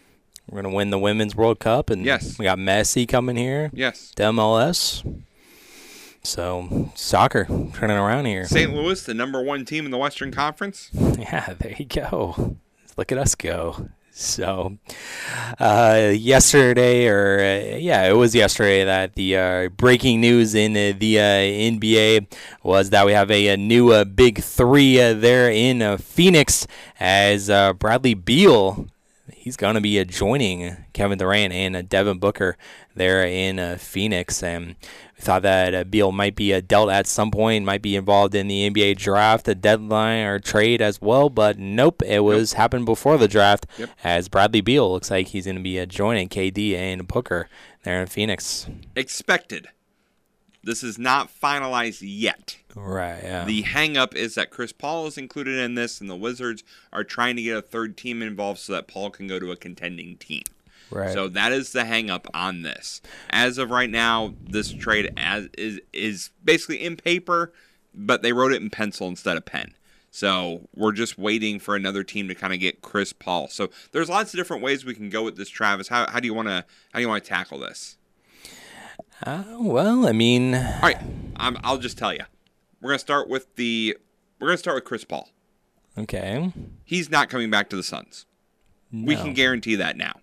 We're 0.50 0.60
gonna 0.62 0.74
win 0.74 0.90
the 0.90 0.98
Women's 0.98 1.34
World 1.34 1.58
Cup, 1.60 1.88
and 1.88 2.04
Yes. 2.04 2.38
we 2.38 2.44
got 2.44 2.58
Messi 2.58 3.08
coming 3.08 3.36
here. 3.36 3.70
Yes. 3.72 4.10
to 4.16 4.24
MLS. 4.24 5.02
So 6.24 6.90
soccer 6.94 7.44
turning 7.74 7.96
around 7.96 8.26
here. 8.26 8.44
St. 8.44 8.72
Louis, 8.72 9.02
the 9.02 9.14
number 9.14 9.42
one 9.42 9.64
team 9.64 9.84
in 9.84 9.90
the 9.90 9.98
Western 9.98 10.30
Conference. 10.32 10.90
Yeah, 11.18 11.54
there 11.58 11.74
you 11.78 11.84
go. 11.86 12.56
Look 12.96 13.10
at 13.12 13.18
us 13.18 13.34
go. 13.34 13.88
So, 14.14 14.76
uh, 15.58 16.12
yesterday, 16.14 17.06
or 17.08 17.38
uh, 17.38 17.76
yeah, 17.78 18.04
it 18.04 18.12
was 18.12 18.34
yesterday 18.34 18.84
that 18.84 19.14
the 19.14 19.36
uh, 19.36 19.68
breaking 19.70 20.20
news 20.20 20.54
in 20.54 20.72
uh, 20.72 20.92
the 20.98 21.18
uh, 21.18 21.22
NBA 21.22 22.26
was 22.62 22.90
that 22.90 23.06
we 23.06 23.12
have 23.12 23.30
a, 23.30 23.48
a 23.48 23.56
new 23.56 23.90
uh, 23.90 24.04
big 24.04 24.42
three 24.42 24.96
there 24.96 25.50
in 25.50 25.96
Phoenix 25.96 26.66
as 27.00 27.46
Bradley 27.78 28.12
Beal. 28.12 28.86
He's 29.32 29.56
going 29.56 29.76
to 29.76 29.80
be 29.80 30.04
joining 30.04 30.76
Kevin 30.92 31.16
Durant 31.16 31.54
and 31.54 31.88
Devin 31.88 32.18
Booker 32.18 32.58
there 32.94 33.24
in 33.24 33.58
uh, 33.58 33.76
Phoenix. 33.78 34.42
And 34.42 34.76
we 35.16 35.20
thought 35.20 35.42
that 35.42 35.74
uh, 35.74 35.84
Beal 35.84 36.12
might 36.12 36.34
be 36.36 36.52
uh, 36.52 36.60
dealt 36.66 36.90
at 36.90 37.06
some 37.06 37.30
point, 37.30 37.64
might 37.64 37.82
be 37.82 37.96
involved 37.96 38.34
in 38.34 38.48
the 38.48 38.68
NBA 38.70 38.96
draft, 38.96 39.48
a 39.48 39.54
deadline, 39.54 40.24
or 40.26 40.38
trade 40.38 40.80
as 40.82 41.00
well. 41.00 41.28
But 41.30 41.58
nope, 41.58 42.02
it 42.02 42.20
was 42.20 42.54
happened 42.54 42.86
before 42.86 43.18
the 43.18 43.28
draft 43.28 43.66
Yep. 43.78 43.90
as 44.04 44.28
Bradley 44.28 44.60
Beal 44.60 44.90
looks 44.92 45.10
like 45.10 45.28
he's 45.28 45.44
going 45.46 45.56
to 45.56 45.62
be 45.62 45.78
uh, 45.80 45.86
joining 45.86 46.28
KD 46.28 46.74
and 46.74 47.06
Booker 47.08 47.48
there 47.84 48.00
in 48.00 48.06
Phoenix. 48.08 48.66
Expected. 48.96 49.68
This 50.64 50.84
is 50.84 50.96
not 50.96 51.28
finalized 51.28 52.02
yet. 52.02 52.56
Right, 52.76 53.20
yeah. 53.22 53.44
The 53.44 53.64
hangup 53.64 54.14
is 54.14 54.36
that 54.36 54.50
Chris 54.50 54.72
Paul 54.72 55.08
is 55.08 55.18
included 55.18 55.58
in 55.58 55.74
this, 55.74 56.00
and 56.00 56.08
the 56.08 56.14
Wizards 56.14 56.62
are 56.92 57.02
trying 57.02 57.34
to 57.34 57.42
get 57.42 57.56
a 57.56 57.62
third 57.62 57.96
team 57.96 58.22
involved 58.22 58.60
so 58.60 58.72
that 58.72 58.86
Paul 58.86 59.10
can 59.10 59.26
go 59.26 59.40
to 59.40 59.50
a 59.50 59.56
contending 59.56 60.16
team. 60.18 60.44
Right. 60.92 61.12
So 61.12 61.28
that 61.28 61.52
is 61.52 61.72
the 61.72 61.84
hang 61.84 62.10
up 62.10 62.28
on 62.34 62.62
this. 62.62 63.00
As 63.30 63.58
of 63.58 63.70
right 63.70 63.90
now, 63.90 64.34
this 64.42 64.72
trade 64.72 65.12
as 65.16 65.48
is 65.56 65.80
is 65.92 66.30
basically 66.44 66.82
in 66.84 66.96
paper, 66.96 67.52
but 67.94 68.22
they 68.22 68.32
wrote 68.32 68.52
it 68.52 68.62
in 68.62 68.70
pencil 68.70 69.08
instead 69.08 69.36
of 69.36 69.44
pen. 69.44 69.74
So 70.10 70.68
we're 70.74 70.92
just 70.92 71.16
waiting 71.16 71.58
for 71.58 71.74
another 71.74 72.04
team 72.04 72.28
to 72.28 72.34
kind 72.34 72.52
of 72.52 72.60
get 72.60 72.82
Chris 72.82 73.14
Paul. 73.14 73.48
So 73.48 73.70
there's 73.92 74.10
lots 74.10 74.34
of 74.34 74.38
different 74.38 74.62
ways 74.62 74.84
we 74.84 74.94
can 74.94 75.08
go 75.08 75.22
with 75.24 75.36
this, 75.38 75.48
Travis. 75.48 75.88
How, 75.88 76.06
how 76.10 76.20
do 76.20 76.26
you 76.26 76.34
want 76.34 76.48
to 76.48 76.64
how 76.92 76.98
do 76.98 77.00
you 77.00 77.08
want 77.08 77.24
to 77.24 77.28
tackle 77.28 77.58
this? 77.58 77.96
Uh, 79.24 79.44
well, 79.58 80.06
I 80.06 80.12
mean, 80.12 80.54
All 80.54 80.80
right, 80.82 80.98
I'm, 81.36 81.56
I'll 81.64 81.78
just 81.78 81.96
tell 81.96 82.12
you. 82.12 82.24
We're 82.80 82.90
gonna 82.90 82.98
start 82.98 83.28
with 83.28 83.54
the 83.56 83.96
we're 84.38 84.48
gonna 84.48 84.58
start 84.58 84.74
with 84.74 84.84
Chris 84.84 85.04
Paul. 85.04 85.28
okay. 85.96 86.52
He's 86.84 87.08
not 87.08 87.30
coming 87.30 87.48
back 87.48 87.70
to 87.70 87.76
the 87.76 87.82
Suns. 87.82 88.26
We 88.92 89.16
can 89.16 89.32
guarantee 89.32 89.76
that 89.76 89.96
now. 89.96 90.20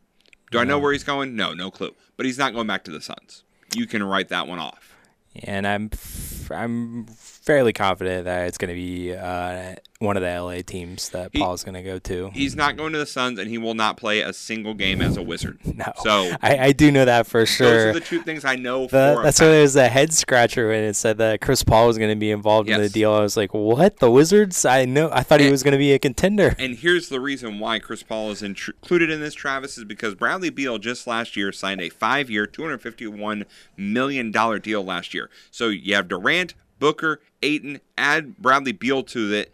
Do 0.52 0.60
I 0.60 0.64
know 0.64 0.80
where 0.80 0.91
he's 0.93 1.04
going? 1.04 1.36
No, 1.36 1.54
no 1.54 1.70
clue. 1.72 1.95
But 2.18 2.26
he's 2.26 2.38
not 2.38 2.54
going 2.54 2.68
back 2.68 2.84
to 2.86 2.91
the 2.91 3.02
Suns. 3.02 3.43
You 3.76 3.86
can 3.86 4.02
write 4.04 4.30
that 4.30 4.47
one 4.47 4.60
off. 4.60 4.95
and 5.43 5.68
I'm 5.68 5.89
f- 5.93 6.52
I'm 6.52 7.06
fairly 7.06 7.72
confident 7.74 8.26
that 8.26 8.47
it's 8.47 8.58
going 8.58 8.70
to 8.70 8.76
be 8.76 9.14
uh, 9.16 9.76
one 10.00 10.16
of 10.16 10.24
the 10.24 10.30
LA 10.41 10.62
teams 10.66 11.10
that 11.10 11.34
Paul's 11.34 11.66
going 11.66 11.76
to 11.76 11.84
go 11.84 12.00
to. 12.00 12.32
He's 12.34 12.56
not 12.56 12.78
going 12.78 12.93
to 12.93 13.00
the 13.00 13.06
Suns, 13.06 13.38
and 13.38 13.50
he 13.50 13.58
will 13.58 13.74
not 13.74 13.97
play 13.97 14.22
a 14.22 14.32
single 14.32 14.74
game 14.74 15.02
as 15.02 15.18
a 15.18 15.22
Wizard. 15.22 15.60
No, 15.80 15.93
so 16.04 16.34
I, 16.41 16.58
I 16.58 16.72
do 16.74 16.91
know 16.91 17.06
that 17.06 17.26
for 17.26 17.45
sure. 17.45 17.70
those 17.70 17.86
are 17.95 18.00
the 18.00 18.06
two 18.06 18.22
things 18.22 18.43
I 18.43 18.58
know 18.58 18.84
The- 18.84 19.14
for. 19.16 19.24
that's 19.24 19.39
why 19.39 19.47
there 19.47 19.62
was 19.62 19.78
a 19.78 19.88
head 19.88 20.12
scratcher 20.14 20.68
when 20.68 20.84
it 20.84 20.95
said 20.95 21.18
that 21.20 21.39
Chris 21.39 21.64
Paul 21.64 21.88
was 21.88 21.97
going 21.97 22.10
to 22.10 22.18
be 22.18 22.32
involved 22.32 22.70
in 22.70 22.82
the 22.82 22.89
deal. 22.89 23.14
I 23.14 23.22
was 23.22 23.38
like, 23.38 23.54
"What? 23.54 24.00
The 24.00 24.12
Wizards? 24.12 24.66
I 24.66 24.84
know. 24.84 25.10
I 25.14 25.24
thought 25.24 25.39
he 25.39 25.50
was 25.50 25.64
going 25.64 25.72
to 25.74 25.78
be 25.78 25.93
a 25.93 26.00
contender." 26.00 26.54
And 26.60 26.76
here's 26.78 27.08
the 27.08 27.22
reason 27.22 27.60
why 27.60 27.80
Chris 27.80 28.04
Paul 28.04 28.32
is 28.32 28.41
included 28.43 29.10
in 29.10 29.22
this, 29.22 29.34
Travis, 29.34 29.78
is 29.78 29.86
because 29.86 30.16
Bradley 30.16 30.50
Beal 30.50 30.78
just 30.80 31.08
last 31.08 31.38
year 31.38 31.54
signed 31.54 31.80
a 31.80 31.88
five-year, 31.89 32.45
$251 32.45 33.45
million 33.78 34.32
deal 34.32 34.84
last 34.84 35.14
year. 35.14 35.30
So 35.50 35.70
you 35.70 35.95
have 35.95 36.10
Durant, 36.10 36.56
Booker, 36.80 37.22
Ayton, 37.41 37.80
add 37.97 38.38
Bradley 38.38 38.74
Beal 38.74 39.04
to 39.04 39.34
it. 39.34 39.54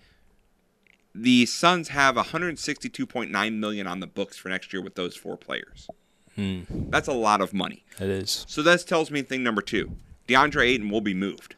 The 1.18 1.46
Suns 1.46 1.88
have 1.90 2.16
162.9 2.16 3.54
million 3.58 3.88
on 3.88 4.02
the 4.02 4.08
books 4.08 4.36
for 4.36 4.50
next 4.50 4.74
year 4.74 4.82
with 4.82 4.96
those 4.96 5.16
four 5.16 5.38
players. 5.38 5.88
Hmm. 6.36 6.64
That's 6.70 7.08
a 7.08 7.14
lot 7.14 7.40
of 7.40 7.54
money. 7.54 7.86
It 8.02 8.10
is. 8.10 8.46
So 8.50 8.62
that 8.64 8.86
tells 8.86 9.10
me 9.10 9.22
thing 9.22 9.42
number 9.42 9.62
two: 9.62 9.96
DeAndre 10.28 10.66
Ayton 10.66 10.90
will 10.90 11.00
be 11.00 11.14
moved. 11.14 11.56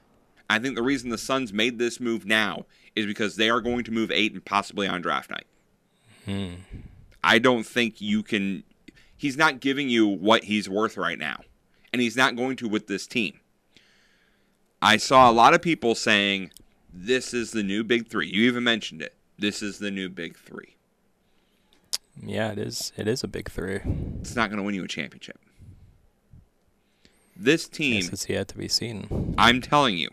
I 0.48 0.60
think 0.60 0.76
the 0.76 0.84
reason 0.84 1.10
the 1.10 1.18
Suns 1.18 1.52
made 1.52 1.80
this 1.80 2.00
move 2.00 2.24
now 2.26 2.68
is 2.96 3.08
because 3.08 3.36
they 3.36 3.50
are 3.50 3.60
going 3.60 3.84
to 3.86 3.92
move 3.92 4.12
Ayton 4.12 4.42
possibly 4.42 4.88
on 4.88 5.02
draft 5.02 5.32
night. 5.32 5.48
Hmm. 6.26 6.62
I 7.24 7.40
don't 7.40 7.66
think 7.66 8.00
you 8.00 8.22
can. 8.22 8.64
He's 9.18 9.38
not 9.38 9.60
giving 9.60 9.90
you 9.90 10.08
what 10.08 10.44
he's 10.44 10.70
worth 10.70 10.98
right 10.98 11.18
now, 11.18 11.42
and 11.92 12.00
he's 12.00 12.16
not 12.16 12.36
going 12.36 12.58
to 12.58 12.70
with 12.70 12.86
this 12.86 13.08
team. 13.08 13.40
I 14.84 14.98
saw 14.98 15.32
a 15.32 15.34
lot 15.34 15.56
of 15.56 15.64
people 15.64 15.96
saying 15.96 16.52
this 16.94 17.34
is 17.34 17.52
the 17.52 17.64
new 17.64 17.84
big 17.84 18.08
three. 18.08 18.28
You 18.28 18.44
even 18.44 18.64
mentioned 18.64 19.02
it. 19.02 19.17
This 19.40 19.62
is 19.62 19.80
the 19.80 19.92
new 19.92 20.10
big 20.10 20.36
three. 20.38 20.76
Yeah, 22.24 22.52
it 22.52 22.58
is. 22.58 22.92
It 22.98 23.08
is 23.08 23.24
a 23.24 23.28
big 23.28 23.50
three. 23.50 23.80
It's 24.22 24.36
not 24.36 24.50
going 24.50 24.58
to 24.58 24.64
win 24.64 24.74
you 24.74 24.84
a 24.84 24.88
championship. 24.88 25.40
This 27.36 27.68
team 27.68 28.04
it's 28.12 28.28
yet 28.28 28.48
to 28.50 28.58
be 28.58 28.68
seen. 28.68 29.36
I'm 29.38 29.62
telling 29.62 29.98
you, 29.98 30.10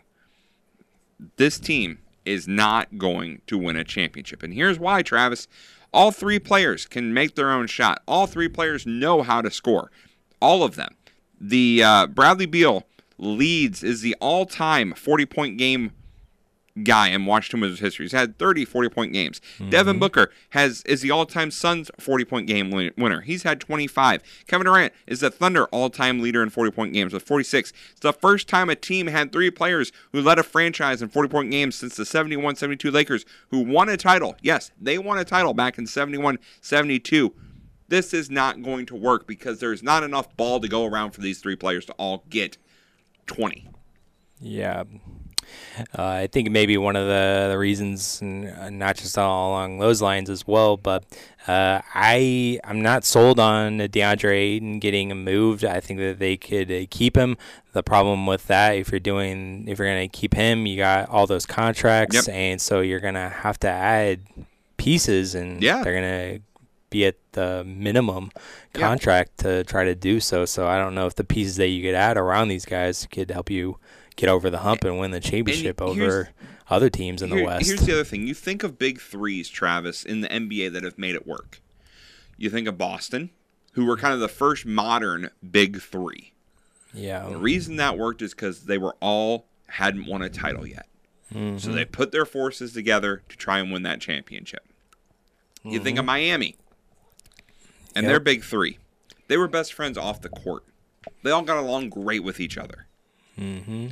this 1.37 1.57
team 1.57 1.97
is 2.23 2.47
not 2.47 2.97
going 2.97 3.41
to 3.47 3.57
win 3.57 3.75
a 3.75 3.83
championship. 3.83 4.43
And 4.43 4.53
here's 4.53 4.77
why, 4.77 5.01
Travis. 5.01 5.47
All 5.91 6.11
three 6.11 6.39
players 6.39 6.85
can 6.85 7.13
make 7.13 7.35
their 7.35 7.49
own 7.49 7.67
shot. 7.67 8.03
All 8.07 8.27
three 8.27 8.49
players 8.49 8.85
know 8.85 9.23
how 9.23 9.41
to 9.41 9.49
score. 9.49 9.91
All 10.41 10.63
of 10.63 10.75
them. 10.75 10.93
The 11.39 11.81
uh, 11.83 12.07
Bradley 12.07 12.45
Beal 12.45 12.83
leads 13.17 13.81
is 13.81 14.01
the 14.01 14.15
all-time 14.19 14.93
40-point 14.93 15.57
game 15.57 15.91
guy 16.83 17.07
in 17.09 17.25
Washington 17.25 17.61
Wizards 17.61 17.79
history. 17.79 18.05
He's 18.05 18.11
had 18.11 18.37
30 18.37 18.65
40-point 18.65 19.13
games. 19.13 19.39
Mm-hmm. 19.57 19.69
Devin 19.69 19.99
Booker 19.99 20.31
has 20.51 20.81
is 20.85 21.01
the 21.01 21.11
all-time 21.11 21.51
Suns 21.51 21.89
40-point 21.99 22.47
game 22.47 22.69
winner. 22.97 23.21
He's 23.21 23.43
had 23.43 23.59
25. 23.59 24.21
Kevin 24.47 24.65
Durant 24.65 24.93
is 25.07 25.21
the 25.21 25.31
Thunder 25.31 25.65
all-time 25.65 26.21
leader 26.21 26.43
in 26.43 26.49
40-point 26.49 26.93
games 26.93 27.13
with 27.13 27.23
46. 27.23 27.71
It's 27.91 27.99
the 28.01 28.13
first 28.13 28.47
time 28.47 28.69
a 28.69 28.75
team 28.75 29.07
had 29.07 29.31
three 29.31 29.51
players 29.51 29.91
who 30.11 30.21
led 30.21 30.39
a 30.39 30.43
franchise 30.43 31.01
in 31.01 31.09
40-point 31.09 31.51
games 31.51 31.75
since 31.75 31.95
the 31.95 32.03
71-72 32.03 32.91
Lakers 32.91 33.25
who 33.49 33.59
won 33.59 33.89
a 33.89 33.97
title. 33.97 34.35
Yes, 34.41 34.71
they 34.79 34.97
won 34.97 35.17
a 35.17 35.25
title 35.25 35.53
back 35.53 35.77
in 35.77 35.85
71-72. 35.85 37.31
This 37.87 38.13
is 38.13 38.29
not 38.31 38.63
going 38.63 38.85
to 38.87 38.95
work 38.95 39.27
because 39.27 39.59
there's 39.59 39.83
not 39.83 40.03
enough 40.03 40.35
ball 40.35 40.59
to 40.59 40.67
go 40.67 40.85
around 40.85 41.11
for 41.11 41.21
these 41.21 41.39
three 41.39 41.55
players 41.55 41.85
to 41.85 41.93
all 41.93 42.25
get 42.29 42.57
20. 43.27 43.69
Yeah. 44.39 44.83
Uh, 45.97 46.03
I 46.03 46.27
think 46.27 46.49
maybe 46.51 46.77
one 46.77 46.95
of 46.95 47.07
the, 47.07 47.47
the 47.51 47.57
reasons, 47.57 48.21
uh, 48.21 48.69
not 48.71 48.95
just 48.95 49.17
all 49.17 49.51
along 49.51 49.79
those 49.79 50.01
lines 50.01 50.29
as 50.29 50.47
well, 50.47 50.77
but 50.77 51.03
uh, 51.47 51.81
I 51.93 52.59
I'm 52.63 52.81
not 52.81 53.03
sold 53.03 53.39
on 53.39 53.77
DeAndre 53.79 54.31
Ayton 54.33 54.79
getting 54.79 55.09
moved. 55.23 55.63
I 55.65 55.79
think 55.79 55.99
that 55.99 56.19
they 56.19 56.37
could 56.37 56.71
uh, 56.71 56.85
keep 56.89 57.15
him. 57.17 57.37
The 57.73 57.83
problem 57.83 58.25
with 58.25 58.47
that, 58.47 58.71
if 58.77 58.89
you're 58.91 58.99
doing, 58.99 59.67
if 59.67 59.79
you're 59.79 59.87
gonna 59.87 60.07
keep 60.07 60.33
him, 60.33 60.65
you 60.65 60.77
got 60.77 61.09
all 61.09 61.27
those 61.27 61.45
contracts, 61.45 62.15
Yep. 62.15 62.29
and 62.35 62.61
so 62.61 62.79
you're 62.81 62.99
gonna 63.01 63.29
have 63.29 63.59
to 63.59 63.67
add 63.69 64.21
pieces, 64.77 65.35
and 65.35 65.61
Yeah. 65.61 65.83
they're 65.83 65.93
gonna 65.93 66.39
be 66.89 67.05
at 67.05 67.15
the 67.33 67.63
minimum 67.65 68.31
contract 68.73 69.39
to 69.39 69.63
try 69.65 69.83
to 69.83 69.95
do 69.95 70.19
so. 70.19 70.45
So 70.45 70.67
I 70.67 70.77
don't 70.77 70.95
know 70.95 71.05
if 71.07 71.15
the 71.15 71.23
pieces 71.25 71.57
that 71.57 71.67
you 71.67 71.83
could 71.83 71.95
add 71.95 72.15
around 72.17 72.47
these 72.47 72.65
guys 72.65 73.07
could 73.11 73.29
help 73.31 73.49
you 73.49 73.77
get 74.15 74.29
over 74.29 74.49
the 74.49 74.59
hump 74.59 74.83
and 74.83 74.97
win 74.99 75.11
the 75.11 75.19
championship 75.19 75.81
over 75.81 76.29
other 76.69 76.89
teams 76.89 77.21
in 77.21 77.29
the 77.29 77.35
Here- 77.37 77.45
West. 77.45 77.67
Here's 77.67 77.81
the 77.81 77.93
other 77.93 78.03
thing. 78.03 78.27
You 78.27 78.33
think 78.33 78.63
of 78.63 78.79
big 78.79 78.99
threes, 79.01 79.49
Travis, 79.49 80.03
in 80.03 80.21
the 80.21 80.27
NBA 80.29 80.69
that 80.73 80.83
have 80.83 80.97
made 80.97 81.15
it 81.15 81.27
work. 81.27 81.61
You 82.37 82.49
think 82.49 82.67
of 82.67 82.77
Boston, 82.77 83.29
who 83.73 83.85
were 83.85 83.97
kind 83.97 84.13
of 84.13 84.19
the 84.19 84.27
first 84.27 84.65
modern 84.65 85.29
big 85.51 85.81
three. 85.81 86.31
yeah. 86.93 87.27
The 87.27 87.37
reason 87.37 87.75
that 87.75 87.97
worked 87.97 88.21
is 88.21 88.33
because 88.33 88.61
they 88.65 88.77
were 88.77 88.95
all 89.01 89.45
hadn't 89.67 90.05
won 90.05 90.21
a 90.21 90.29
title 90.29 90.65
yet. 90.65 90.87
So 91.31 91.37
Mhm. 91.37 91.73
they 91.75 91.83
put 91.85 92.11
their 92.13 92.25
forces 92.25 92.71
together 92.71 93.21
to 93.27 93.35
try 93.35 93.59
and 93.59 93.71
win 93.71 93.83
that 93.83 93.99
championship. 93.99 94.63
You 95.63 95.79
think 95.79 95.97
of 95.97 96.03
Mhm. 96.05 96.07
Miami 96.07 96.55
and 97.95 98.03
Yep. 98.05 98.09
their 98.11 98.19
big 98.21 98.43
three. 98.43 98.77
They 99.27 99.35
were 99.37 99.47
best 99.47 99.73
friends 99.73 99.97
off 99.97 100.21
the 100.21 100.29
court. 100.29 100.63
They 101.23 101.31
all 101.31 101.41
got 101.41 101.57
along 101.57 101.89
great 101.89 102.23
with 102.23 102.39
each 102.39 102.57
other. 102.57 102.85
Mm-hmm. 103.37 103.87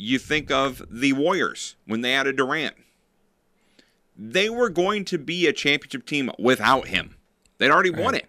You 0.00 0.20
think 0.20 0.50
of 0.52 0.80
the 0.88 1.12
Warriors 1.12 1.74
when 1.84 2.02
they 2.02 2.14
added 2.14 2.36
Durant. 2.36 2.76
They 4.16 4.48
were 4.48 4.68
going 4.68 5.04
to 5.06 5.18
be 5.18 5.46
a 5.48 5.52
championship 5.52 6.06
team 6.06 6.30
without 6.38 6.86
him. 6.88 7.16
They'd 7.58 7.70
already 7.72 7.90
won 7.90 8.14
it. 8.14 8.26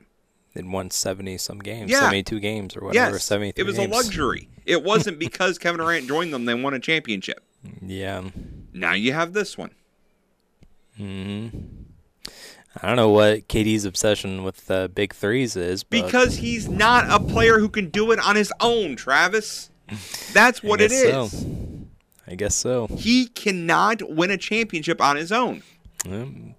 They'd 0.56 0.68
won 0.68 0.90
seventy 0.90 1.38
some 1.38 1.60
games, 1.60 1.92
Yeah. 1.92 2.00
seventy 2.02 2.24
two 2.24 2.40
games 2.40 2.76
or 2.76 2.86
whatever. 2.86 3.12
Yes, 3.14 3.24
seventy 3.24 3.52
three. 3.52 3.62
it 3.62 3.68
was 3.68 3.78
a 3.78 3.88
luxury. 3.88 4.50
It 4.66 4.84
wasn't 4.84 5.20
because 5.28 5.60
Kevin 5.60 5.80
Durant 5.80 6.08
joined 6.08 6.34
them 6.34 6.46
they 6.46 6.56
won 6.56 6.74
a 6.74 6.80
championship. 6.80 7.44
Yeah. 7.86 8.24
Now 8.74 8.94
you 8.94 9.14
have 9.14 9.34
this 9.34 9.56
one. 9.58 9.72
hmm 10.98 11.50
I 12.82 12.88
don't 12.88 12.96
know 12.98 13.10
what 13.10 13.48
KD's 13.48 13.84
obsession 13.86 14.44
with 14.44 14.68
the 14.68 14.90
big 14.94 15.14
threes 15.14 15.56
is, 15.56 15.84
but 15.84 16.06
Because 16.06 16.36
he's 16.38 16.68
not 16.70 17.10
a 17.10 17.20
player 17.24 17.58
who 17.60 17.68
can 17.68 17.90
do 17.90 18.12
it 18.12 18.20
on 18.20 18.36
his 18.36 18.54
own, 18.60 18.96
Travis. 18.96 19.70
That's 20.34 20.62
what 20.64 20.82
it 20.82 20.92
is. 20.92 21.32
so. 21.32 21.48
I 22.28 22.36
guess 22.36 22.56
so. 22.56 22.88
He 22.88 23.28
cannot 23.28 24.08
win 24.10 24.30
a 24.30 24.38
championship 24.38 25.02
on 25.02 25.16
his 25.16 25.32
own. 25.32 25.64
Um, 26.06 26.56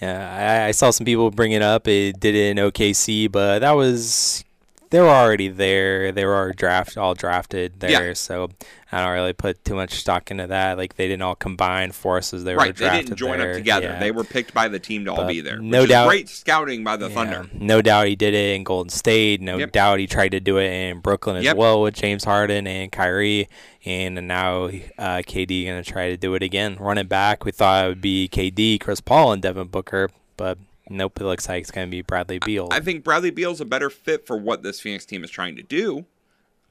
Yeah, 0.00 0.62
I, 0.64 0.68
I 0.68 0.70
saw 0.70 0.90
some 0.90 1.04
people 1.04 1.30
bring 1.30 1.52
it 1.52 1.60
up. 1.60 1.86
It 1.86 2.18
did 2.18 2.34
it 2.34 2.50
in 2.50 2.56
OKC, 2.56 3.30
but 3.30 3.58
that 3.58 3.72
was 3.72 4.44
they 4.90 5.00
were 5.00 5.08
already 5.08 5.48
there. 5.48 6.12
They 6.12 6.24
were 6.24 6.36
all 6.48 6.52
draft 6.52 6.96
all 6.96 7.14
drafted 7.14 7.80
there, 7.80 8.08
Yeah. 8.08 8.14
so 8.14 8.50
I 8.92 9.04
don't 9.04 9.12
really 9.12 9.32
put 9.32 9.64
too 9.64 9.74
much 9.74 9.92
stock 9.94 10.30
into 10.32 10.48
that. 10.48 10.76
Like 10.76 10.96
they 10.96 11.06
didn't 11.06 11.22
all 11.22 11.36
combine 11.36 11.92
forces. 11.92 12.42
They 12.44 12.54
were 12.54 12.58
right, 12.58 12.76
they 12.76 12.90
didn't 13.02 13.16
join 13.16 13.38
there. 13.38 13.50
up 13.52 13.56
together. 13.56 13.86
Yeah. 13.86 14.00
They 14.00 14.10
were 14.10 14.24
picked 14.24 14.52
by 14.52 14.66
the 14.68 14.78
team 14.80 15.04
to 15.04 15.12
all 15.12 15.26
be 15.28 15.40
there. 15.40 15.58
no 15.58 15.80
which 15.82 15.84
is 15.84 15.90
doubt- 15.90 16.08
great 16.08 16.28
scouting 16.28 16.82
by 16.84 16.96
the 16.96 17.08
Yeah, 17.08 17.14
Thunder. 17.14 17.46
No 17.54 17.80
doubt 17.82 18.08
he 18.08 18.16
did 18.16 18.34
it 18.34 18.56
in 18.56 18.64
Golden 18.64 18.90
State. 18.90 19.40
No 19.40 19.58
Yep. 19.58 19.72
doubt 19.72 19.98
he 20.00 20.06
tried 20.08 20.30
to 20.32 20.40
do 20.40 20.58
it 20.58 20.66
in 20.72 20.98
Brooklyn 20.98 21.36
as 21.36 21.44
Yep. 21.44 21.56
well 21.56 21.82
with 21.82 21.94
James 21.94 22.24
Harden 22.24 22.66
and 22.66 22.90
Kyrie. 22.90 23.48
And 23.86 24.26
now 24.28 24.64
uh, 24.98 25.22
KD 25.26 25.66
going 25.66 25.82
to 25.82 25.88
try 25.90 26.10
to 26.10 26.16
do 26.16 26.34
it 26.34 26.42
again. 26.42 26.76
Run 26.80 26.98
it 26.98 27.08
back. 27.08 27.44
We 27.44 27.52
thought 27.52 27.84
it 27.84 27.88
would 27.88 28.00
be 28.02 28.28
KD, 28.28 28.78
Chris 28.78 29.00
Paul, 29.00 29.32
and 29.32 29.40
Devin 29.40 29.68
Booker, 29.68 30.10
but 30.36 30.58
nope. 30.90 31.20
It 31.20 31.24
looks 31.24 31.48
like 31.48 31.62
it's 31.62 31.70
going 31.70 31.86
to 31.86 31.90
be 31.90 32.02
Bradley 32.02 32.38
Beal. 32.38 32.68
I 32.70 32.80
think 32.80 33.04
Bradley 33.04 33.30
Beal's 33.30 33.60
a 33.60 33.64
better 33.64 33.88
fit 33.88 34.26
for 34.26 34.36
what 34.36 34.62
this 34.62 34.80
Phoenix 34.80 35.06
team 35.06 35.24
is 35.24 35.30
trying 35.30 35.56
to 35.56 35.62
do. 35.62 36.04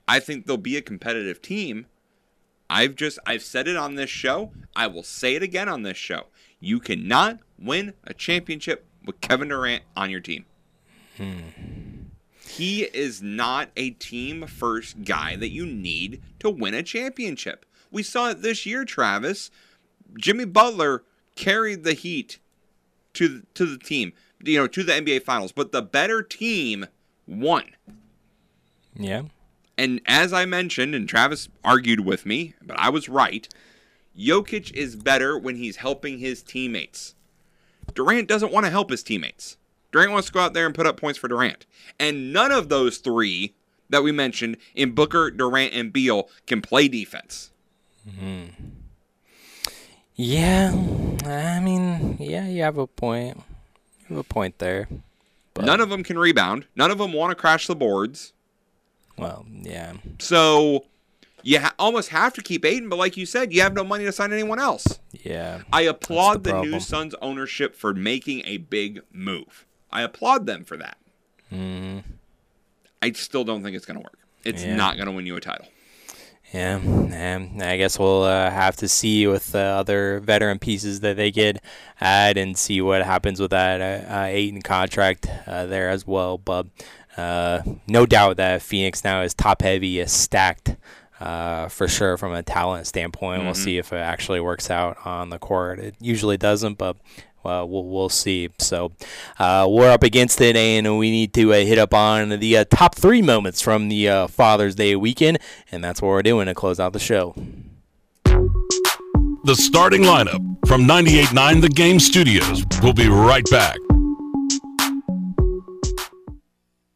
I 0.08 0.20
think 0.20 0.46
they'll 0.46 0.58
be 0.58 0.78
a 0.78 0.82
competitive 0.82 1.42
team. 1.42 1.88
I've 2.70 2.96
just 2.96 3.18
I've 3.26 3.44
said 3.44 3.68
it 3.68 3.76
on 3.76 3.96
this 3.96 4.10
show. 4.10 4.52
I 4.76 4.88
will 4.88 5.04
say 5.04 5.36
it 5.36 5.44
again 5.44 5.68
on 5.68 5.84
this 5.84 5.98
show. 5.98 6.28
You 6.60 6.80
cannot 6.80 7.40
win 7.58 7.94
a 8.04 8.14
championship 8.14 8.86
with 9.06 9.22
Kevin 9.22 9.48
Durant 9.48 9.84
on 9.96 10.10
your 10.10 10.20
team. 10.20 10.46
Hmm. 11.18 11.40
He 12.48 12.84
is 12.84 13.22
not 13.22 13.70
a 13.78 13.92
team 13.92 14.46
first 14.48 15.04
guy 15.04 15.36
that 15.36 15.50
you 15.50 15.66
need 15.66 16.22
to 16.40 16.50
win 16.50 16.74
a 16.74 16.84
championship. 16.84 17.66
We 17.92 18.04
saw 18.04 18.32
it 18.32 18.42
this 18.42 18.66
year, 18.66 18.86
Travis. 18.86 19.52
Jimmy 20.18 20.46
Butler 20.46 21.04
carried 21.36 21.84
the 21.84 21.94
Heat 21.94 22.40
to 23.14 23.28
the, 23.28 23.46
to 23.56 23.66
the 23.66 23.78
team, 23.78 24.14
you 24.44 24.58
know, 24.58 24.68
to 24.68 24.84
the 24.84 24.94
NBA 24.94 25.24
Finals, 25.24 25.52
but 25.52 25.72
the 25.72 25.82
better 25.82 26.22
team 26.22 26.86
won. 27.28 27.64
yeah. 28.96 29.24
And 29.78 30.02
as 30.06 30.34
I 30.34 30.44
mentioned, 30.44 30.94
and 30.94 31.08
Travis 31.08 31.48
argued 31.64 32.02
with 32.02 32.26
me, 32.26 32.54
but 32.62 32.78
I 32.78 32.90
was 32.90 33.08
right. 33.08 33.48
Jokic 34.18 34.74
is 34.74 34.98
better 34.98 35.40
when 35.40 35.56
he's 35.56 35.78
helping 35.78 36.20
his 36.20 36.44
teammates. 36.44 37.16
Durant 37.96 38.28
doesn't 38.28 38.52
want 38.52 38.66
to 38.66 38.72
help 38.72 38.90
his 38.90 39.04
teammates. 39.04 39.56
Durant 39.94 40.12
wants 40.12 40.28
to 40.28 40.34
go 40.34 40.42
out 40.42 40.54
there 40.54 40.66
and 40.66 40.76
put 40.76 40.86
up 40.86 41.00
points 41.00 41.18
for 41.18 41.30
Durant. 41.30 41.66
And 41.98 42.34
none 42.34 42.52
of 42.52 42.68
those 42.68 42.98
three 42.98 43.56
that 43.90 44.04
we 44.04 44.12
mentioned 44.12 44.58
in 44.76 44.92
Booker, 44.92 45.32
Durant, 45.32 45.74
and 45.74 45.94
Beal 45.94 46.30
can 46.46 46.62
play 46.62 46.90
defense. 46.90 47.52
Mm-hmm. 48.08 48.48
Yeah, 50.22 50.74
I 51.26 51.62
mean, 51.62 52.18
yeah, 52.20 52.46
you 52.46 52.62
have 52.64 52.78
a 52.78 52.88
point. 52.88 53.38
You 54.10 54.18
have 54.18 54.18
a 54.18 54.24
point 54.24 54.60
there. 54.60 54.90
None 55.58 55.80
of 55.80 55.90
them 55.90 56.04
can 56.04 56.20
rebound. 56.20 56.66
None 56.76 56.92
of 56.92 56.98
them 56.98 57.14
want 57.14 57.32
to 57.32 57.36
crash 57.36 57.68
the 57.68 57.76
boards. 57.76 58.34
Well, 59.18 59.46
yeah. 59.62 59.94
So 60.20 60.84
you 61.42 61.62
ha- 61.62 61.74
almost 61.80 62.10
have 62.10 62.34
to 62.34 62.42
keep 62.42 62.66
Ayton, 62.66 62.90
but 62.90 62.98
like 63.00 63.16
you 63.16 63.26
said, 63.26 63.54
you 63.54 63.62
have 63.62 63.74
no 63.74 63.86
money 63.86 64.04
to 64.04 64.12
sign 64.12 64.34
anyone 64.34 64.60
else. 64.60 65.00
Yeah. 65.24 65.62
I 65.72 65.84
applaud 65.84 66.44
the 66.44 66.52
the, 66.52 66.62
new. 66.64 66.80
Suns 66.82 67.16
ownership 67.22 67.74
for 67.74 67.94
making 67.94 68.42
a 68.46 68.58
big 68.58 69.00
move. 69.14 69.66
I 69.90 70.02
applaud 70.02 70.46
them 70.46 70.66
for 70.66 70.76
that. 70.76 70.98
Mm, 71.50 72.04
I 73.02 73.14
still 73.14 73.46
don't 73.46 73.64
think 73.64 73.74
it's 73.78 73.86
going 73.86 73.98
to 73.98 74.04
work. 74.04 74.20
It's 74.44 74.66
Yeah. 74.66 74.76
not 74.76 74.96
going 74.98 75.06
to 75.08 75.14
win 75.14 75.26
you 75.26 75.38
a 75.38 75.42
title. 75.42 75.68
Yeah, 76.54 76.78
and 76.80 77.62
I 77.62 77.78
guess 77.78 78.00
we'll 78.00 78.24
uh, 78.24 78.50
have 78.50 78.76
to 78.78 78.88
see 78.88 79.28
with 79.28 79.52
the 79.52 79.60
other 79.60 80.20
veteran 80.20 80.60
pieces 80.60 81.02
that 81.02 81.16
they 81.18 81.32
get 81.32 81.62
add 82.02 82.38
and 82.38 82.58
see 82.58 82.82
what 82.82 83.04
happens 83.04 83.40
with 83.40 83.52
that 83.52 83.82
uh, 83.82 84.12
uh, 84.12 84.60
contract 84.64 85.28
uh, 85.46 85.66
there 85.68 85.90
as 85.90 86.08
well. 86.08 86.38
But 86.38 86.68
uh, 87.18 87.62
no 87.88 88.06
doubt 88.06 88.38
that 88.38 88.62
Phoenix 88.62 89.04
now 89.04 89.22
is 89.22 89.34
top 89.34 89.62
heavy, 89.62 90.00
is 90.00 90.12
stacked. 90.12 90.76
Uh, 91.20 91.68
for 91.68 91.86
sure, 91.90 92.16
from 92.16 92.32
a 92.32 92.42
talent 92.42 92.88
standpoint, 92.88 93.44
we'll 93.44 93.52
Mhm. 93.52 93.58
see 93.58 93.78
if 93.78 93.92
it 93.92 93.98
actually 93.98 94.40
works 94.40 94.72
out 94.72 94.98
on 95.06 95.30
the 95.30 95.38
court. 95.38 95.78
It 95.78 95.96
usually 96.00 96.38
doesn't, 96.38 96.78
but 96.78 96.96
well, 97.44 97.68
we'll, 97.68 97.86
we'll 97.86 98.10
see. 98.10 98.50
So 98.60 98.92
uh, 99.38 99.68
we're 99.70 99.92
up 99.92 100.04
against 100.04 100.42
it, 100.42 100.56
and 100.56 100.98
we 100.98 101.12
need 101.12 101.34
to 101.34 101.54
uh, 101.54 101.58
hit 101.58 101.78
up 101.78 101.94
on 101.94 102.30
the 102.30 102.58
uh, 102.58 102.66
top 102.66 102.96
three 102.96 103.22
moments 103.22 103.62
from 103.62 103.90
the 103.90 104.10
uh, 104.10 104.28
Father's 104.28 104.76
Day 104.76 104.96
weekend, 104.96 105.40
and 105.72 105.84
that's 105.84 106.02
what 106.02 106.10
we're 106.10 106.24
doing 106.24 106.48
to 106.48 106.56
close 106.56 106.80
out 106.80 106.94
the 106.94 107.00
show. 107.00 107.34
The 109.46 109.56
starting 109.56 110.02
lineup 110.02 110.44
from 110.68 110.84
98.9 110.84 111.62
The 111.62 111.70
Game 111.70 112.00
Studios. 112.00 112.64
We'll 112.84 112.94
be 112.94 113.08
right 113.08 113.46
back. 113.50 113.78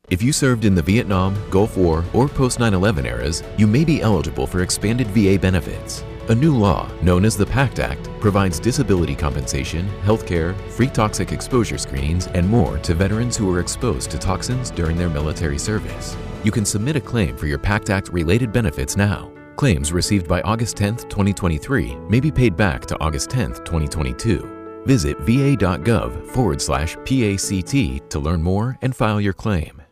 If 0.10 0.22
you 0.22 0.32
served 0.32 0.66
in 0.66 0.76
the 0.76 0.82
Vietnam, 0.82 1.36
Gulf 1.50 1.76
War, 1.78 2.04
or 2.14 2.28
post 2.28 2.60
9 2.60 2.74
11 2.74 3.06
eras, 3.06 3.41
you 3.58 3.66
may 3.66 3.84
be 3.84 4.02
eligible 4.02 4.46
for 4.46 4.62
expanded 4.62 5.08
VA 5.08 5.39
benefits. 5.39 6.04
A 6.30 6.36
new 6.36 6.55
law, 6.55 6.89
known 7.01 7.26
as 7.26 7.36
the 7.36 7.45
PACT 7.45 7.80
Act, 7.80 8.09
provides 8.21 8.57
disability 8.57 9.13
compensation, 9.13 9.86
health 10.03 10.26
care, 10.26 10.53
free 10.69 10.88
toxic 10.88 11.34
exposure 11.34 11.78
screenings, 11.78 12.28
and 12.28 12.47
more 12.47 12.78
to 12.78 12.93
veterans 12.93 13.36
who 13.36 13.45
were 13.45 13.59
exposed 13.59 14.09
to 14.11 14.17
toxins 14.17 14.71
during 14.71 14.95
their 14.95 15.09
military 15.09 15.57
service. 15.57 16.15
You 16.45 16.51
can 16.51 16.63
submit 16.63 16.95
a 16.95 17.01
claim 17.01 17.36
for 17.36 17.45
your 17.45 17.57
PACT 17.57 17.89
Act 17.89 18.07
related 18.07 18.53
benefits 18.53 18.95
now. 18.95 19.34
Claims 19.57 19.91
received 19.91 20.30
by 20.30 20.41
August 20.43 20.78
10, 20.78 20.95
2023 20.95 21.95
may 22.07 22.21
be 22.21 22.32
paid 22.32 22.55
back 22.55 22.86
to 22.86 22.97
August 23.01 23.30
10, 23.30 23.55
2022. 23.65 24.84
Visit 24.86 25.19
va.gov 25.19 26.26
forward 26.28 26.61
slash 26.61 26.95
PACT 27.03 28.09
to 28.09 28.19
learn 28.19 28.41
more 28.41 28.78
and 28.82 28.95
file 28.95 29.19
your 29.19 29.34
claim. 29.34 29.82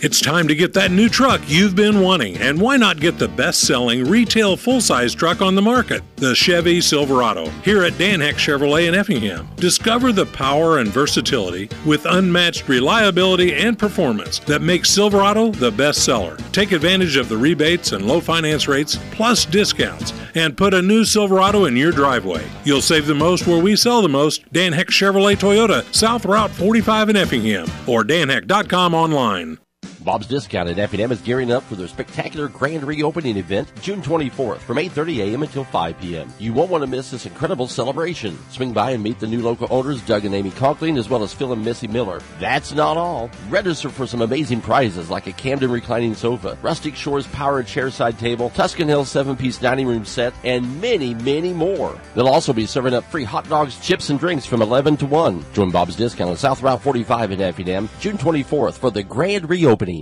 It's 0.00 0.20
time 0.20 0.48
to 0.48 0.54
get 0.54 0.74
that 0.74 0.90
new 0.90 1.08
truck 1.08 1.40
you've 1.46 1.74
been 1.74 2.00
wanting, 2.00 2.36
and 2.36 2.60
why 2.60 2.76
not 2.76 3.00
get 3.00 3.18
the 3.18 3.28
best 3.28 3.62
selling 3.62 4.04
retail 4.04 4.56
full 4.56 4.80
size 4.80 5.14
truck 5.14 5.40
on 5.40 5.54
the 5.54 5.62
market, 5.62 6.02
the 6.16 6.34
Chevy 6.34 6.80
Silverado, 6.80 7.48
here 7.62 7.82
at 7.84 7.96
Dan 7.96 8.20
Heck 8.20 8.34
Chevrolet 8.34 8.86
in 8.86 8.94
Effingham. 8.94 9.48
Discover 9.56 10.12
the 10.12 10.26
power 10.26 10.78
and 10.78 10.90
versatility 10.90 11.70
with 11.86 12.04
unmatched 12.04 12.68
reliability 12.68 13.54
and 13.54 13.78
performance 13.78 14.40
that 14.40 14.62
makes 14.62 14.90
Silverado 14.90 15.50
the 15.52 15.70
best 15.70 16.04
seller. 16.04 16.36
Take 16.52 16.72
advantage 16.72 17.16
of 17.16 17.28
the 17.28 17.36
rebates 17.36 17.92
and 17.92 18.06
low 18.06 18.20
finance 18.20 18.68
rates, 18.68 18.98
plus 19.12 19.44
discounts, 19.44 20.12
and 20.34 20.56
put 20.56 20.74
a 20.74 20.82
new 20.82 21.04
Silverado 21.04 21.64
in 21.64 21.76
your 21.76 21.92
driveway. 21.92 22.44
You'll 22.64 22.82
save 22.82 23.06
the 23.06 23.14
most 23.14 23.46
where 23.46 23.62
we 23.62 23.76
sell 23.76 24.02
the 24.02 24.08
most 24.08 24.50
Dan 24.52 24.72
Heck 24.72 24.88
Chevrolet 24.88 25.36
Toyota, 25.36 25.82
South 25.94 26.24
Route 26.24 26.50
45 26.50 27.08
in 27.08 27.16
Effingham, 27.16 27.68
or 27.86 28.04
danheck.com 28.04 28.94
online. 28.94 29.58
Bob's 30.04 30.26
Discount 30.26 30.68
at 30.68 30.78
Effingham 30.78 31.12
is 31.12 31.22
gearing 31.22 31.50
up 31.50 31.62
for 31.62 31.76
their 31.76 31.88
spectacular 31.88 32.48
grand 32.48 32.84
reopening 32.84 33.38
event 33.38 33.72
June 33.80 34.02
24th 34.02 34.58
from 34.58 34.76
8.30 34.76 35.30
a.m. 35.30 35.42
until 35.42 35.64
5 35.64 35.98
p.m. 35.98 36.30
You 36.38 36.52
won't 36.52 36.70
want 36.70 36.82
to 36.82 36.86
miss 36.86 37.10
this 37.10 37.24
incredible 37.24 37.66
celebration. 37.66 38.38
Swing 38.50 38.74
by 38.74 38.90
and 38.90 39.02
meet 39.02 39.18
the 39.18 39.26
new 39.26 39.40
local 39.40 39.66
owners 39.70 40.02
Doug 40.02 40.26
and 40.26 40.34
Amy 40.34 40.50
Conkling, 40.50 40.98
as 40.98 41.08
well 41.08 41.22
as 41.22 41.32
Phil 41.32 41.54
and 41.54 41.64
Missy 41.64 41.88
Miller. 41.88 42.20
That's 42.38 42.72
not 42.72 42.98
all. 42.98 43.30
Register 43.48 43.88
for 43.88 44.06
some 44.06 44.20
amazing 44.20 44.60
prizes 44.60 45.08
like 45.08 45.26
a 45.26 45.32
Camden 45.32 45.70
reclining 45.70 46.14
sofa, 46.14 46.58
Rustic 46.60 46.94
Shores 46.94 47.26
powered 47.28 47.66
chairside 47.66 48.18
table, 48.18 48.50
Tuscan 48.50 48.88
Hill 48.88 49.06
seven-piece 49.06 49.56
dining 49.56 49.86
room 49.86 50.04
set, 50.04 50.34
and 50.44 50.82
many, 50.82 51.14
many 51.14 51.54
more. 51.54 51.98
They'll 52.14 52.28
also 52.28 52.52
be 52.52 52.66
serving 52.66 52.92
up 52.92 53.04
free 53.04 53.24
hot 53.24 53.48
dogs, 53.48 53.80
chips, 53.80 54.10
and 54.10 54.20
drinks 54.20 54.44
from 54.44 54.60
11 54.60 54.98
to 54.98 55.06
1. 55.06 55.46
Join 55.54 55.70
Bob's 55.70 55.96
Discount 55.96 56.28
on 56.28 56.36
South 56.36 56.62
Route 56.62 56.82
45 56.82 57.32
in 57.32 57.40
Effingham 57.40 57.88
June 58.00 58.18
24th 58.18 58.74
for 58.74 58.90
the 58.90 59.02
grand 59.02 59.48
reopening. 59.48 59.93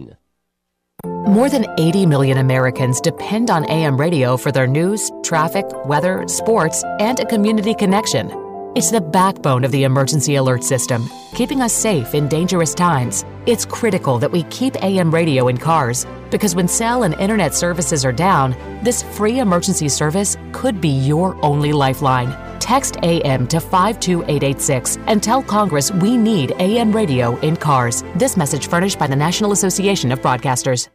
More 1.27 1.49
than 1.49 1.67
80 1.79 2.07
million 2.07 2.39
Americans 2.39 3.01
depend 3.01 3.51
on 3.51 3.69
AM 3.71 3.97
radio 3.99 4.37
for 4.37 4.53
their 4.53 4.67
news, 4.67 5.11
traffic, 5.23 5.65
weather, 5.87 6.27
sports, 6.29 6.85
and 7.01 7.19
a 7.21 7.27
community 7.27 7.75
connection. 7.75 8.31
It's 8.75 8.91
the 8.91 9.03
backbone 9.03 9.65
of 9.65 9.71
the 9.71 9.85
emergency 9.85 10.37
alert 10.37 10.65
system, 10.65 11.07
keeping 11.35 11.61
us 11.61 11.75
safe 11.75 12.15
in 12.15 12.27
dangerous 12.27 12.73
times. 12.73 13.23
It's 13.45 13.67
critical 13.67 14.19
that 14.19 14.33
we 14.33 14.45
keep 14.45 14.83
AM 14.83 15.11
radio 15.11 15.49
in 15.49 15.59
cars 15.59 16.07
because 16.31 16.55
when 16.55 16.69
cell 16.69 17.03
and 17.03 17.13
internet 17.21 17.55
services 17.55 18.03
are 18.03 18.13
down, 18.13 18.57
this 18.83 19.03
free 19.03 19.41
emergency 19.41 19.91
service 19.91 20.39
could 20.53 20.81
be 20.81 20.89
your 20.89 21.37
only 21.45 21.75
lifeline. 21.75 22.35
Text 22.61 22.97
AM 23.03 23.47
to 23.49 23.61
52886 23.61 24.97
and 25.07 25.23
tell 25.23 25.43
Congress 25.43 25.91
we 25.91 26.17
need 26.17 26.53
AM 26.59 26.97
radio 26.97 27.39
in 27.41 27.57
cars. 27.57 28.03
This 28.15 28.39
message 28.39 28.69
furnished 28.69 28.99
by 28.99 29.07
the 29.07 29.17
National 29.17 29.53
Association 29.53 30.11
of 30.13 30.23
Broadcasters. 30.23 30.89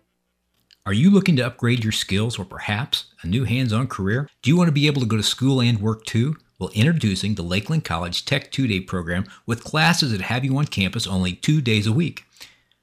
Are 0.88 0.93
you 0.93 1.11
looking 1.11 1.36
to 1.36 1.45
upgrade 1.45 1.84
your 1.84 1.91
skills 1.91 2.39
or 2.39 2.45
perhaps 2.45 3.13
a 3.21 3.28
new 3.28 3.43
hands 3.43 3.71
on 3.71 3.86
career? 3.86 4.28
Do 4.41 4.49
you 4.49 4.57
want 4.57 4.69
to 4.69 4.71
be 4.71 4.88
able 4.88 5.01
to 5.01 5.07
go 5.07 5.17
to 5.17 5.21
school 5.21 5.61
and 5.61 5.80
work 5.80 6.05
too? 6.05 6.38
Well, 6.60 6.72
introducing 6.74 7.36
the 7.36 7.43
Lakeland 7.43 7.86
College 7.86 8.26
Tech 8.26 8.51
Two 8.51 8.66
Day 8.66 8.80
program 8.80 9.26
with 9.45 9.64
classes 9.64 10.12
that 10.12 10.22
have 10.22 10.43
you 10.43 10.58
on 10.58 10.66
campus 10.66 11.05
only 11.05 11.34
two 11.34 11.62
days 11.62 11.86
a 11.86 11.91
week. 11.91 12.24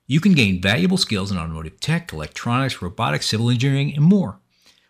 You 0.07 0.21
can 0.21 0.33
gain 0.33 0.61
valuable 0.61 0.97
skills 0.97 1.33
in 1.33 1.39
automotive 1.39 1.81
tech, 1.81 2.13
electronics, 2.13 2.81
robotics, 2.81 3.27
civil 3.27 3.51
engineering, 3.51 3.93
and 3.97 4.05
more. 4.05 4.39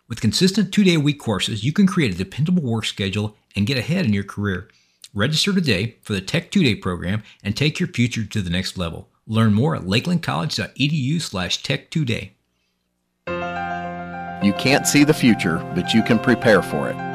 With 0.07 0.21
consistent 0.21 0.71
two 0.71 0.83
day 0.83 0.93
a 0.93 0.99
week 0.99 1.19
courses, 1.19 1.63
you 1.63 1.73
can 1.73 1.87
create 1.87 2.13
a 2.13 2.17
dependable 2.17 2.61
work 2.61 2.85
schedule 2.85 3.35
and 3.55 3.65
get 3.65 3.79
ahead 3.79 4.05
in 4.05 4.13
your 4.13 4.23
career. 4.23 4.69
Register 5.15 5.51
today 5.51 5.95
for 6.03 6.13
the 6.13 6.21
Tech 6.21 6.51
Two 6.51 6.61
Day 6.61 6.75
program 6.75 7.23
and 7.43 7.57
take 7.57 7.79
your 7.79 7.89
future 7.89 8.23
to 8.23 8.41
the 8.41 8.51
next 8.51 8.77
level. 8.77 9.09
Learn 9.25 9.55
more 9.55 9.75
at 9.75 9.83
lakelandcollege.edu 9.83 11.19
slash 11.21 11.63
tech 11.63 11.89
two 11.89 12.05
day. 12.05 12.33
You 14.45 14.53
can't 14.53 14.85
see 14.85 15.03
the 15.03 15.15
future, 15.15 15.57
but 15.73 15.91
you 15.93 16.03
can 16.03 16.19
prepare 16.19 16.61
for 16.61 16.89
it. 16.89 17.14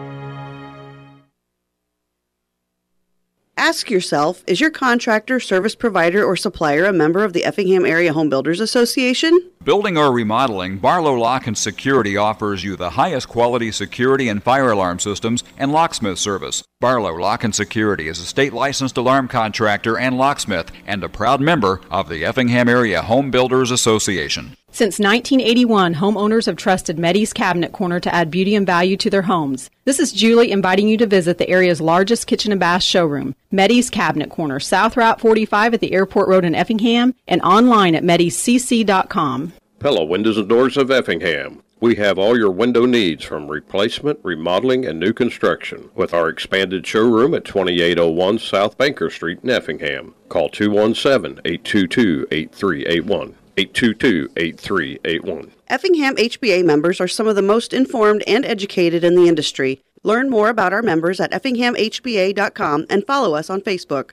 Ask 3.61 3.91
yourself 3.91 4.43
Is 4.47 4.59
your 4.59 4.71
contractor, 4.71 5.39
service 5.39 5.75
provider, 5.75 6.25
or 6.25 6.35
supplier 6.35 6.85
a 6.85 6.91
member 6.91 7.23
of 7.23 7.33
the 7.33 7.45
Effingham 7.45 7.85
Area 7.85 8.11
Home 8.11 8.27
Builders 8.27 8.59
Association? 8.59 9.39
Building 9.63 9.99
or 9.99 10.11
remodeling, 10.11 10.79
Barlow 10.79 11.13
Lock 11.13 11.45
and 11.45 11.55
Security 11.55 12.17
offers 12.17 12.63
you 12.63 12.75
the 12.75 12.89
highest 12.89 13.29
quality 13.29 13.71
security 13.71 14.29
and 14.29 14.41
fire 14.41 14.71
alarm 14.71 14.97
systems 14.97 15.43
and 15.59 15.71
locksmith 15.71 16.17
service. 16.17 16.63
Barlow 16.79 17.13
Lock 17.13 17.43
and 17.43 17.53
Security 17.53 18.07
is 18.07 18.17
a 18.17 18.25
state 18.25 18.51
licensed 18.51 18.97
alarm 18.97 19.27
contractor 19.27 19.95
and 19.95 20.17
locksmith 20.17 20.71
and 20.87 21.03
a 21.03 21.09
proud 21.09 21.39
member 21.39 21.81
of 21.91 22.09
the 22.09 22.25
Effingham 22.25 22.67
Area 22.67 23.03
Home 23.03 23.29
Builders 23.29 23.69
Association. 23.69 24.55
Since 24.73 24.99
1981, 24.99 25.95
homeowners 25.95 26.45
have 26.45 26.55
trusted 26.55 26.97
Meddy's 26.97 27.33
Cabinet 27.33 27.73
Corner 27.73 27.99
to 27.99 28.15
add 28.15 28.31
beauty 28.31 28.55
and 28.55 28.65
value 28.65 28.95
to 28.97 29.09
their 29.09 29.23
homes. 29.23 29.69
This 29.83 29.99
is 29.99 30.13
Julie 30.13 30.49
inviting 30.49 30.87
you 30.87 30.95
to 30.97 31.05
visit 31.05 31.37
the 31.37 31.49
area's 31.49 31.81
largest 31.81 32.25
kitchen 32.25 32.53
and 32.53 32.59
bath 32.59 32.81
showroom, 32.81 33.35
Meddy's 33.51 33.89
Cabinet 33.89 34.29
Corner, 34.29 34.61
South 34.61 34.95
Route 34.95 35.19
45 35.19 35.73
at 35.73 35.81
the 35.81 35.91
Airport 35.91 36.29
Road 36.29 36.45
in 36.45 36.55
Effingham, 36.55 37.13
and 37.27 37.41
online 37.41 37.95
at 37.95 38.03
meddyscc.com. 38.03 39.51
Pella 39.79 40.05
Windows 40.05 40.37
and 40.37 40.47
Doors 40.47 40.77
of 40.77 40.89
Effingham. 40.89 41.61
We 41.81 41.95
have 41.95 42.17
all 42.17 42.37
your 42.37 42.51
window 42.51 42.85
needs 42.85 43.25
from 43.25 43.49
replacement, 43.49 44.19
remodeling, 44.23 44.85
and 44.85 44.99
new 44.99 45.11
construction 45.11 45.89
with 45.95 46.13
our 46.13 46.29
expanded 46.29 46.87
showroom 46.87 47.33
at 47.33 47.43
2801 47.43 48.39
South 48.39 48.77
Banker 48.77 49.09
Street 49.09 49.39
in 49.43 49.49
Effingham. 49.49 50.13
Call 50.29 50.47
217 50.47 51.41
822 51.43 52.27
8381. 52.31 53.35
822 53.57 54.29
8381. 54.37 55.51
Effingham 55.67 56.15
HBA 56.15 56.65
members 56.65 56.99
are 56.99 57.07
some 57.07 57.27
of 57.27 57.35
the 57.35 57.41
most 57.41 57.73
informed 57.73 58.23
and 58.27 58.45
educated 58.45 59.03
in 59.03 59.15
the 59.15 59.27
industry. 59.27 59.81
Learn 60.03 60.29
more 60.29 60.49
about 60.49 60.73
our 60.73 60.81
members 60.81 61.19
at 61.19 61.31
effinghamhba.com 61.31 62.85
and 62.89 63.05
follow 63.05 63.35
us 63.35 63.49
on 63.49 63.61
Facebook. 63.61 64.11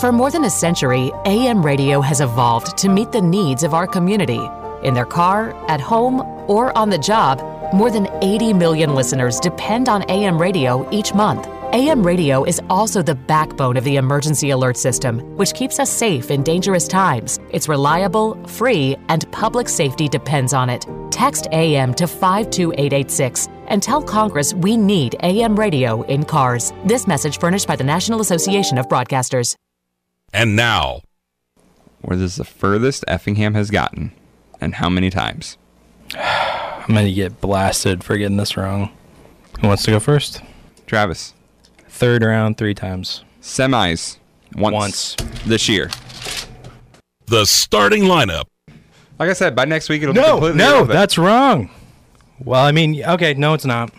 For 0.00 0.12
more 0.12 0.30
than 0.30 0.44
a 0.44 0.50
century, 0.50 1.10
AM 1.24 1.64
radio 1.64 2.00
has 2.02 2.20
evolved 2.20 2.76
to 2.78 2.88
meet 2.88 3.10
the 3.10 3.22
needs 3.22 3.62
of 3.62 3.72
our 3.72 3.86
community. 3.86 4.40
In 4.82 4.94
their 4.94 5.06
car, 5.06 5.54
at 5.68 5.80
home, 5.80 6.20
or 6.48 6.76
on 6.76 6.90
the 6.90 6.98
job, 6.98 7.42
more 7.72 7.90
than 7.90 8.06
80 8.22 8.52
million 8.52 8.94
listeners 8.94 9.40
depend 9.40 9.88
on 9.88 10.08
AM 10.10 10.40
radio 10.40 10.88
each 10.90 11.14
month. 11.14 11.48
AM 11.74 12.02
radio 12.02 12.44
is 12.44 12.62
also 12.70 13.02
the 13.02 13.14
backbone 13.14 13.76
of 13.76 13.84
the 13.84 13.96
emergency 13.96 14.48
alert 14.48 14.78
system, 14.78 15.18
which 15.36 15.52
keeps 15.52 15.78
us 15.78 15.90
safe 15.90 16.30
in 16.30 16.42
dangerous 16.42 16.88
times. 16.88 17.38
It's 17.50 17.68
reliable, 17.68 18.42
free, 18.46 18.96
and 19.10 19.30
public 19.32 19.68
safety 19.68 20.08
depends 20.08 20.54
on 20.54 20.70
it. 20.70 20.86
Text 21.10 21.46
AM 21.52 21.92
to 21.96 22.06
52886 22.06 23.48
and 23.66 23.82
tell 23.82 24.02
Congress 24.02 24.54
we 24.54 24.78
need 24.78 25.16
AM 25.20 25.58
radio 25.58 26.00
in 26.04 26.24
cars. 26.24 26.72
This 26.86 27.06
message 27.06 27.38
furnished 27.38 27.68
by 27.68 27.76
the 27.76 27.84
National 27.84 28.22
Association 28.22 28.78
of 28.78 28.88
Broadcasters. 28.88 29.54
And 30.32 30.56
now, 30.56 31.02
what 32.00 32.16
is 32.16 32.36
the 32.36 32.44
furthest 32.44 33.04
Effingham 33.06 33.52
has 33.52 33.70
gotten, 33.70 34.12
and 34.58 34.76
how 34.76 34.88
many 34.88 35.10
times? 35.10 35.58
I'm 36.14 36.94
gonna 36.94 37.12
get 37.12 37.42
blasted 37.42 38.02
for 38.02 38.16
getting 38.16 38.38
this 38.38 38.56
wrong. 38.56 38.90
Who 39.60 39.68
wants 39.68 39.82
to 39.82 39.90
go 39.90 40.00
first? 40.00 40.40
Travis. 40.86 41.34
Third 41.98 42.22
round, 42.22 42.56
three 42.56 42.74
times. 42.74 43.24
Semis. 43.42 44.18
Once. 44.54 44.72
Once. 44.72 45.16
This 45.44 45.68
year. 45.68 45.90
The 47.26 47.44
starting 47.44 48.04
lineup. 48.04 48.44
Like 49.18 49.30
I 49.30 49.32
said, 49.32 49.56
by 49.56 49.64
next 49.64 49.88
week 49.88 50.02
it'll 50.02 50.14
be 50.14 50.20
No, 50.20 50.34
completely 50.34 50.58
no, 50.58 50.68
irrelevant. 50.68 50.92
that's 50.92 51.18
wrong. 51.18 51.70
Well, 52.38 52.64
I 52.64 52.70
mean, 52.70 53.02
okay, 53.04 53.34
no, 53.34 53.52
it's 53.54 53.64
not. 53.64 53.90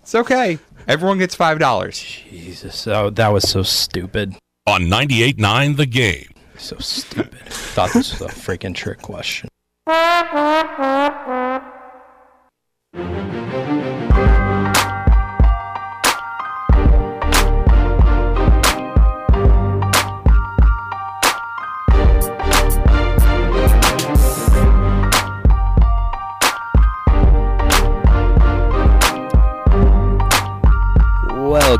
It's 0.00 0.14
okay. 0.14 0.58
Everyone 0.88 1.18
gets 1.18 1.34
five 1.34 1.58
dollars. 1.58 1.98
Jesus, 2.00 2.86
oh, 2.86 3.10
that 3.10 3.28
was 3.28 3.46
so 3.46 3.62
stupid. 3.62 4.34
On 4.66 4.80
98.9 4.84 5.76
The 5.76 5.84
Game. 5.84 6.30
So 6.56 6.76
stupid. 6.78 7.38
Thought 7.44 7.92
this 7.92 8.18
was 8.18 8.22
a 8.22 8.32
freaking 8.34 8.74
trick 8.74 9.02
question. 9.02 9.50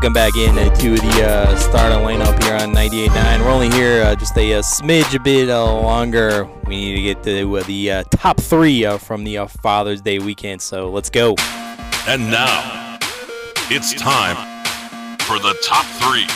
Welcome 0.05 0.13
back 0.13 0.35
in 0.35 0.53
to 0.53 0.95
the 0.97 1.23
uh, 1.27 1.55
starting 1.55 1.97
lineup 1.97 2.43
here 2.43 2.53
on 2.53 2.75
98.9. 2.75 3.39
We're 3.39 3.49
only 3.49 3.71
here 3.71 4.03
uh, 4.03 4.13
just 4.13 4.37
a, 4.37 4.53
uh 4.53 4.61
smidge 4.61 5.15
a 5.15 5.19
bit 5.19 5.49
uh, 5.49 5.65
longer. 5.65 6.47
We 6.67 6.75
need 6.75 6.95
to 6.97 7.01
get 7.01 7.23
to 7.23 7.57
uh, 7.57 7.63
the 7.63 7.91
uh, 7.91 8.03
top 8.11 8.39
three 8.39 8.85
uh, 8.85 8.99
from 8.99 9.23
the 9.23 9.39
uh, 9.39 9.47
Father's 9.47 10.01
Day 10.01 10.19
weekend, 10.19 10.61
so 10.61 10.91
let's 10.91 11.09
go. 11.09 11.33
And 12.07 12.29
now, 12.29 12.99
it's 13.71 13.95
time 13.95 14.35
for 15.21 15.39
the 15.39 15.57
top 15.63 15.85
three. 15.97 16.27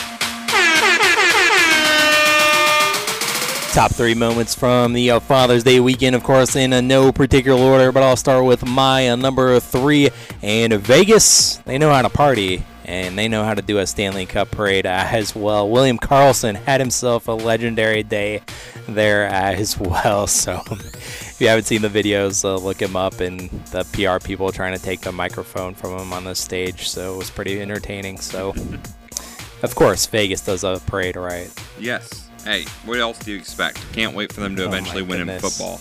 Top 3.72 3.92
three 3.92 4.14
moments 4.14 4.52
from 4.52 4.94
the 4.94 5.12
uh, 5.12 5.20
Father's 5.20 5.62
Day 5.62 5.78
weekend, 5.78 6.16
of 6.16 6.24
course, 6.24 6.56
in 6.56 6.72
uh, 6.72 6.80
no 6.80 7.12
particular 7.12 7.60
order, 7.62 7.92
but 7.92 8.02
I'll 8.02 8.16
start 8.16 8.44
with 8.44 8.66
my 8.66 9.10
uh, 9.10 9.14
number 9.14 9.60
three. 9.60 10.10
And 10.42 10.72
Vegas, 10.72 11.58
they 11.58 11.78
know 11.78 11.92
how 11.92 12.02
to 12.02 12.08
party, 12.08 12.64
and 12.84 13.18
they 13.18 13.28
know 13.28 13.44
how 13.44 13.54
to 13.54 13.62
do 13.62 13.78
a 13.78 13.86
Stanley 13.86 14.26
Cup 14.26 14.50
parade 14.50 14.86
as 14.86 15.34
well. 15.34 15.68
William 15.68 15.98
Karlsson 15.98 16.54
had 16.54 16.80
himself 16.80 17.28
a 17.28 17.32
legendary 17.32 18.02
day 18.02 18.42
there 18.88 19.26
as 19.26 19.78
well. 19.78 20.26
So 20.26 20.62
if 20.70 21.36
you 21.40 21.48
haven't 21.48 21.64
seen 21.64 21.82
the 21.82 21.88
videos, 21.88 22.44
uh, 22.44 22.56
look 22.56 22.80
him 22.80 22.96
up, 22.96 23.20
and 23.20 23.48
the 23.72 23.84
PR 23.92 24.24
people 24.24 24.50
trying 24.52 24.76
to 24.76 24.82
take 24.82 25.00
the 25.00 25.12
microphone 25.12 25.74
from 25.74 25.98
him 25.98 26.12
on 26.12 26.24
the 26.24 26.34
stage. 26.34 26.88
So 26.88 27.14
it 27.14 27.18
was 27.18 27.30
pretty 27.30 27.60
entertaining. 27.60 28.18
So, 28.20 28.54
of 29.62 29.74
course, 29.74 30.06
Vegas 30.06 30.40
does 30.44 30.64
a 30.64 30.80
parade 30.86 31.16
right. 31.16 31.50
Yes. 31.78 32.28
Hey, 32.44 32.64
what 32.84 32.98
else 32.98 33.18
do 33.18 33.32
you 33.32 33.38
expect? 33.38 33.80
Can't 33.92 34.14
wait 34.14 34.32
for 34.32 34.40
them 34.40 34.56
to 34.56 34.64
Oh, 34.64 34.68
eventually 34.68 35.02
win 35.02 35.28
in 35.28 35.40
football. 35.40 35.80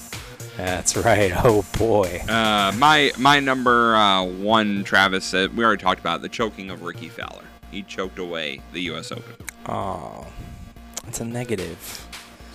That's 0.59 0.97
right. 0.97 1.31
Oh 1.45 1.63
boy. 1.77 2.21
Uh, 2.27 2.73
my 2.77 3.11
my 3.17 3.39
number 3.39 3.95
uh, 3.95 4.23
one, 4.23 4.83
Travis. 4.83 5.33
Uh, 5.33 5.47
we 5.55 5.63
already 5.63 5.81
talked 5.81 6.01
about 6.01 6.21
the 6.21 6.27
choking 6.27 6.69
of 6.69 6.81
Rickie 6.81 7.07
Fowler. 7.07 7.43
He 7.71 7.81
choked 7.83 8.19
away 8.19 8.61
the 8.73 8.81
U.S. 8.83 9.11
Open. 9.11 9.35
Oh, 9.67 10.27
it's 11.07 11.21
a 11.21 11.25
negative. 11.25 12.07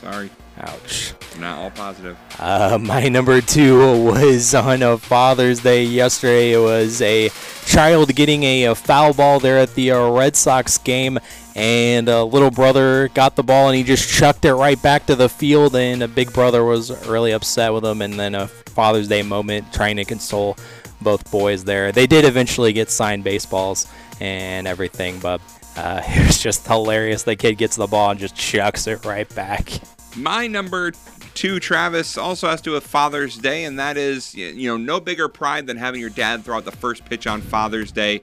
Sorry. 0.03 0.31
Ouch. 0.59 1.15
Not 1.39 1.59
all 1.59 1.71
positive. 1.71 2.17
Uh, 2.39 2.79
my 2.81 3.09
number 3.09 3.41
two 3.41 4.05
was 4.05 4.55
on 4.55 4.83
a 4.83 4.97
Father's 4.97 5.61
Day 5.61 5.85
yesterday. 5.85 6.53
It 6.53 6.59
was 6.59 7.03
a 7.03 7.31
child 7.67 8.15
getting 8.15 8.45
a, 8.45 8.65
a 8.65 8.75
foul 8.75 9.15
ball 9.15 9.41
there 9.41 9.59
at 9.59 9.75
the 9.75 9.91
uh, 9.91 10.11
Red 10.11 10.37
Sox 10.37 10.79
game, 10.79 11.19
and 11.57 12.09
a 12.09 12.23
little 12.23 12.53
brother 12.53 13.09
got 13.09 13.35
the 13.35 13.43
ball 13.43 13.69
and 13.69 13.77
he 13.77 13.83
just 13.83 14.09
chucked 14.09 14.45
it 14.45 14.55
right 14.55 14.81
back 14.81 15.07
to 15.07 15.17
the 15.17 15.29
field. 15.29 15.75
And 15.75 16.03
a 16.03 16.09
big 16.09 16.33
brother 16.33 16.65
was 16.65 16.91
really 17.07 17.33
upset 17.33 17.73
with 17.73 17.85
him. 17.85 18.01
And 18.01 18.15
then 18.15 18.35
a 18.35 18.47
Father's 18.47 19.09
Day 19.09 19.23
moment 19.23 19.73
trying 19.73 19.97
to 19.97 20.05
console 20.05 20.57
both 21.01 21.31
boys 21.31 21.65
there. 21.65 21.93
They 21.93 22.07
did 22.07 22.25
eventually 22.25 22.73
get 22.73 22.91
signed 22.91 23.25
baseballs 23.25 23.87
and 24.21 24.67
everything, 24.67 25.19
but 25.19 25.41
uh, 25.77 26.03
it 26.07 26.27
was 26.27 26.41
just 26.41 26.67
hilarious. 26.67 27.25
The 27.25 27.37
kid 27.37 27.59
gets 27.59 27.77
the 27.77 27.87
ball 27.87 28.11
and 28.11 28.21
just 28.21 28.37
chucks 28.37 28.87
it 28.87 29.05
right 29.05 29.33
back. 29.35 29.81
My 30.17 30.47
number 30.47 30.93
two, 31.35 31.59
Travis, 31.59 32.17
also 32.17 32.49
has 32.49 32.61
to 32.61 32.71
do 32.71 32.73
with 32.73 32.87
Father's 32.87 33.37
Day, 33.37 33.65
and 33.65 33.79
that 33.79 33.97
is, 33.97 34.35
you 34.35 34.69
know, 34.69 34.77
no 34.77 35.01
bigger 35.01 35.29
pride 35.29 35.67
than 35.67 35.77
having 35.77 36.01
your 36.01 36.11
dad 36.11 36.45
throw 36.45 36.57
out 36.57 36.65
the 36.65 36.71
first 36.73 37.05
pitch 37.05 37.27
on 37.27 37.41
Father's 37.41 37.91
Day, 37.91 38.21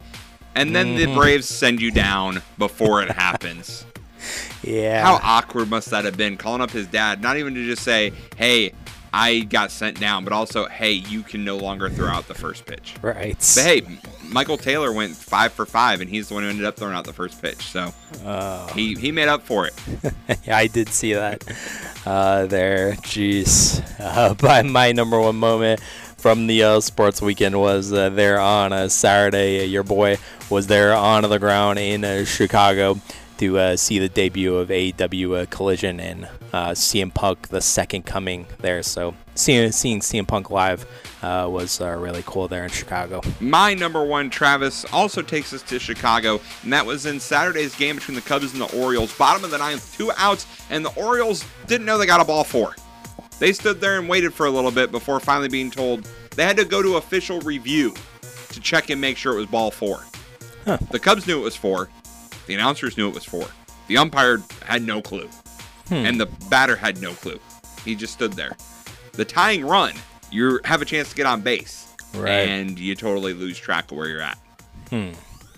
and 0.55 0.75
then 0.75 0.95
the 0.95 1.05
Mhm. 1.07 1.15
Braves 1.15 1.47
send 1.47 1.81
you 1.81 1.91
down 1.91 2.41
before 2.57 3.01
it 3.01 3.11
happens. 3.11 3.85
Yeah. 4.63 5.01
How 5.03 5.19
awkward 5.23 5.71
must 5.71 5.89
that 5.89 6.05
have 6.05 6.15
been 6.15 6.37
calling 6.37 6.61
up 6.61 6.69
his 6.69 6.85
dad, 6.85 7.19
not 7.23 7.37
even 7.37 7.55
to 7.55 7.65
just 7.65 7.81
say, 7.81 8.13
hey, 8.35 8.71
I 9.13 9.39
got 9.41 9.71
sent 9.71 9.99
down, 9.99 10.23
but 10.23 10.31
also, 10.33 10.65
hey, 10.67 10.93
you 10.93 11.21
can 11.21 11.43
no 11.43 11.57
longer 11.57 11.89
throw 11.89 12.07
out 12.07 12.27
the 12.27 12.33
first 12.33 12.65
pitch. 12.65 12.95
Right. 13.01 13.35
But 13.55 13.63
hey, 13.63 13.81
Michael 14.29 14.57
Taylor 14.57 14.91
went 14.93 15.15
five 15.15 15.51
for 15.51 15.65
five, 15.65 15.99
and 16.01 16.09
he's 16.09 16.29
the 16.29 16.33
one 16.35 16.43
who 16.43 16.49
ended 16.49 16.65
up 16.65 16.77
throwing 16.77 16.95
out 16.95 17.03
the 17.05 17.13
first 17.13 17.41
pitch. 17.41 17.61
So 17.63 17.93
Oh. 18.25 18.67
he, 18.73 18.93
he 18.95 19.11
made 19.11 19.27
up 19.27 19.41
for 19.43 19.67
it. 19.67 19.73
yeah, 20.45 20.55
I 20.57 20.67
did 20.67 20.89
see 20.89 21.13
that 21.13 21.43
uh, 22.05 22.45
there. 22.45 22.93
Jeez. 22.93 23.83
Uh, 23.99 24.33
but 24.39 24.65
my 24.65 24.91
number 24.93 25.19
one 25.19 25.35
moment 25.35 25.81
from 26.17 26.47
the 26.47 26.63
uh, 26.63 26.79
sports 26.79 27.21
weekend 27.21 27.59
was 27.59 27.91
uh, 27.91 28.09
there 28.09 28.39
on 28.39 28.71
a 28.71 28.89
Saturday. 28.89 29.65
Your 29.65 29.83
boy 29.83 30.17
was 30.49 30.67
there 30.67 30.93
on 30.93 31.23
the 31.23 31.39
ground 31.39 31.79
in 31.79 32.05
uh, 32.05 32.23
Chicago 32.25 32.99
to 33.41 33.57
uh, 33.57 33.75
see 33.75 33.97
the 33.97 34.07
debut 34.07 34.55
of 34.55 34.69
AEW 34.69 35.41
uh, 35.41 35.45
Collision 35.49 35.99
and 35.99 36.25
uh, 36.53 36.69
CM 36.69 37.11
Punk, 37.11 37.47
the 37.47 37.59
second 37.59 38.05
coming 38.05 38.45
there. 38.59 38.83
So 38.83 39.15
seeing, 39.33 39.71
seeing 39.71 39.99
CM 39.99 40.27
Punk 40.27 40.51
live 40.51 40.85
uh, 41.23 41.47
was 41.49 41.81
uh, 41.81 41.89
really 41.97 42.21
cool 42.27 42.47
there 42.47 42.63
in 42.63 42.69
Chicago. 42.69 43.19
My 43.39 43.73
number 43.73 44.03
one, 44.03 44.29
Travis, 44.29 44.85
also 44.93 45.23
takes 45.23 45.53
us 45.53 45.63
to 45.63 45.79
Chicago, 45.79 46.39
and 46.61 46.71
that 46.71 46.85
was 46.85 47.07
in 47.07 47.19
Saturday's 47.19 47.75
game 47.75 47.95
between 47.95 48.13
the 48.13 48.21
Cubs 48.21 48.53
and 48.53 48.61
the 48.61 48.79
Orioles. 48.79 49.11
Bottom 49.17 49.43
of 49.43 49.49
the 49.49 49.57
ninth, 49.57 49.97
two 49.97 50.11
outs, 50.17 50.45
and 50.69 50.85
the 50.85 50.93
Orioles 50.93 51.43
didn't 51.65 51.87
know 51.87 51.97
they 51.97 52.05
got 52.05 52.21
a 52.21 52.25
ball 52.25 52.43
four. 52.43 52.75
They 53.39 53.53
stood 53.53 53.81
there 53.81 53.97
and 53.97 54.07
waited 54.07 54.35
for 54.35 54.45
a 54.45 54.51
little 54.51 54.69
bit 54.69 54.91
before 54.91 55.19
finally 55.19 55.49
being 55.49 55.71
told 55.71 56.07
they 56.35 56.43
had 56.43 56.57
to 56.57 56.65
go 56.65 56.83
to 56.83 56.97
official 56.97 57.39
review 57.39 57.95
to 58.49 58.59
check 58.59 58.91
and 58.91 59.01
make 59.01 59.17
sure 59.17 59.33
it 59.33 59.37
was 59.37 59.47
ball 59.47 59.71
four. 59.71 60.05
The 60.91 60.99
Cubs 60.99 61.25
knew 61.25 61.39
it 61.39 61.43
was 61.43 61.55
four. 61.55 61.89
The 62.47 62.53
announcers 62.53 62.97
knew 62.97 63.07
it 63.07 63.13
was 63.13 63.25
four. 63.25 63.47
The 63.87 63.97
umpire 63.97 64.41
had 64.65 64.83
no 64.83 65.01
clue. 65.01 65.29
Hmm. 65.87 65.95
And 65.95 66.19
the 66.19 66.27
batter 66.49 66.75
had 66.75 67.01
no 67.01 67.11
clue. 67.13 67.39
He 67.83 67.95
just 67.95 68.13
stood 68.13 68.33
there. 68.33 68.55
The 69.13 69.25
tying 69.25 69.65
run, 69.65 69.93
you 70.31 70.59
have 70.63 70.81
a 70.81 70.85
chance 70.85 71.09
to 71.09 71.15
get 71.15 71.25
on 71.25 71.41
base. 71.41 71.93
Right. 72.15 72.47
And 72.47 72.79
you 72.79 72.95
totally 72.95 73.33
lose 73.33 73.57
track 73.57 73.91
of 73.91 73.97
where 73.97 74.07
you're 74.07 74.21
at. 74.21 74.37
Hmm. 74.89 75.11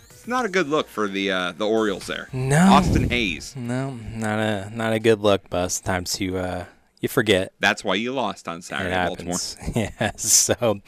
It's 0.10 0.28
not 0.28 0.46
a 0.46 0.50
good 0.50 0.68
look 0.68 0.88
for 0.88 1.08
the 1.08 1.32
uh, 1.32 1.52
the 1.52 1.68
Orioles 1.68 2.08
there. 2.08 2.30
No. 2.32 2.58
Austin 2.58 3.10
Hays. 3.10 3.56
No, 3.56 3.92
not 3.92 4.40
a 4.40 4.72
not 4.74 4.94
a 4.94 5.00
good 5.00 5.20
look, 5.20 5.50
but 5.50 5.82
Time 5.84 6.06
to 6.06 6.38
uh, 6.38 6.66
you 7.04 7.10
forget. 7.10 7.51
That's 7.60 7.84
why 7.84 7.95
you 7.95 8.14
lost 8.14 8.47
on 8.47 8.62
Saturday, 8.62 8.95
Baltimore. 8.95 9.36
yes. 9.76 10.24
So 10.24 10.80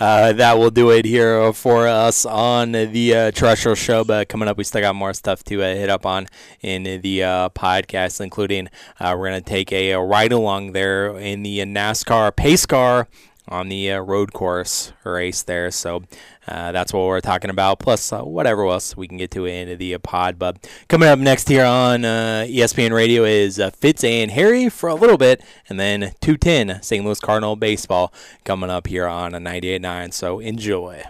uh, 0.00 0.32
that 0.32 0.58
will 0.58 0.72
do 0.72 0.90
it 0.90 1.04
here 1.04 1.52
for 1.52 1.86
us 1.86 2.26
on 2.26 2.72
the 2.72 3.14
uh, 3.14 3.30
terrestrial 3.30 3.76
show. 3.76 4.02
But 4.02 4.28
coming 4.28 4.48
up, 4.48 4.58
we 4.58 4.64
still 4.64 4.80
got 4.80 4.96
more 4.96 5.14
stuff 5.14 5.44
to 5.44 5.62
uh, 5.62 5.74
hit 5.76 5.88
up 5.88 6.04
on 6.04 6.26
in 6.60 7.00
the 7.02 7.22
uh, 7.22 7.48
podcast, 7.50 8.20
including 8.20 8.68
uh, 8.98 9.14
we're 9.16 9.28
going 9.28 9.40
to 9.40 9.48
take 9.48 9.70
a, 9.70 9.92
a 9.92 10.00
ride 10.00 10.32
along 10.32 10.72
there 10.72 11.16
in 11.16 11.44
the 11.44 11.60
NASCAR 11.60 12.34
pace 12.34 12.66
car 12.66 13.06
on 13.50 13.68
the 13.68 13.92
uh, 13.92 14.00
road 14.00 14.32
course 14.32 14.92
race 15.04 15.42
there. 15.42 15.70
So 15.70 16.04
uh, 16.46 16.72
that's 16.72 16.92
what 16.92 17.06
we're 17.06 17.20
talking 17.20 17.50
about, 17.50 17.78
plus 17.78 18.12
uh, 18.12 18.22
whatever 18.22 18.66
else 18.66 18.96
we 18.96 19.08
can 19.08 19.18
get 19.18 19.30
to 19.32 19.46
into 19.46 19.76
the 19.76 19.94
uh, 19.94 19.98
pod. 19.98 20.38
But 20.38 20.68
coming 20.88 21.08
up 21.08 21.18
next 21.18 21.48
here 21.48 21.64
on 21.64 22.04
uh, 22.04 22.46
ESPN 22.48 22.92
Radio 22.92 23.24
is 23.24 23.58
uh, 23.58 23.70
Fitz 23.70 24.04
and 24.04 24.30
Harry 24.30 24.68
for 24.68 24.88
a 24.88 24.94
little 24.94 25.18
bit, 25.18 25.42
and 25.68 25.78
then 25.78 26.12
210 26.20 26.82
St. 26.82 27.04
Louis 27.04 27.20
Cardinal 27.20 27.56
baseball 27.56 28.12
coming 28.44 28.70
up 28.70 28.86
here 28.86 29.06
on 29.06 29.34
a 29.34 29.38
98.9. 29.38 30.12
So 30.12 30.40
enjoy. 30.40 31.02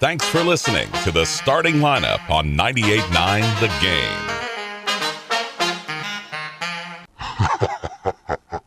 Thanks 0.00 0.26
for 0.26 0.42
listening 0.42 0.88
to 1.04 1.12
the 1.12 1.24
starting 1.24 1.76
lineup 1.76 2.28
on 2.28 2.56
98.9 2.56 3.60
The 3.60 3.68
Game. 3.80 4.42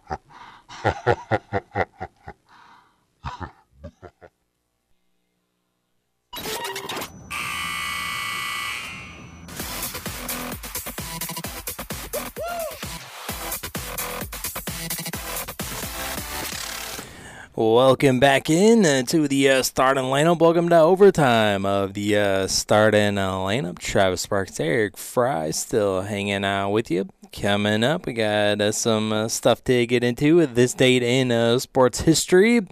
Welcome 17.57 18.19
back 18.19 18.49
in 18.51 18.85
uh, 18.85 19.01
to 19.03 19.27
the 19.27 19.49
uh, 19.49 19.63
starting 19.63 20.03
lineup. 20.03 20.39
Welcome 20.39 20.69
to 20.69 20.77
overtime 20.77 21.65
of 21.65 21.95
the 21.95 22.17
uh, 22.17 22.47
starting 22.47 23.15
lineup. 23.15 23.79
Travis 23.79 24.21
Sparks, 24.21 24.59
Eric 24.59 24.97
Fry, 24.97 25.49
still 25.49 26.01
hanging 26.01 26.45
out 26.45 26.69
with 26.69 26.91
you. 26.91 27.09
Coming 27.41 27.83
up, 27.83 28.05
we 28.05 28.13
got 28.13 28.61
uh, 28.61 28.71
some 28.71 29.11
uh, 29.11 29.27
stuff 29.27 29.61
to 29.65 29.85
get 29.85 30.05
into 30.05 30.37
with 30.37 30.55
this 30.55 30.73
date 30.73 31.03
in 31.03 31.33
uh, 31.33 31.59
sports 31.59 31.99
history. 32.01 32.65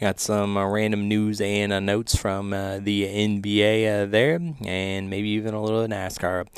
Got 0.00 0.18
some 0.18 0.56
uh, 0.56 0.66
random 0.66 1.06
news 1.06 1.40
and 1.40 1.72
uh, 1.72 1.78
notes 1.78 2.16
from 2.16 2.52
uh, 2.52 2.80
the 2.80 3.04
NBA 3.04 4.10
there, 4.10 4.40
and 4.64 5.08
maybe 5.08 5.28
even 5.30 5.54
a 5.54 5.62
little 5.62 5.86
NASCAR 5.86 6.48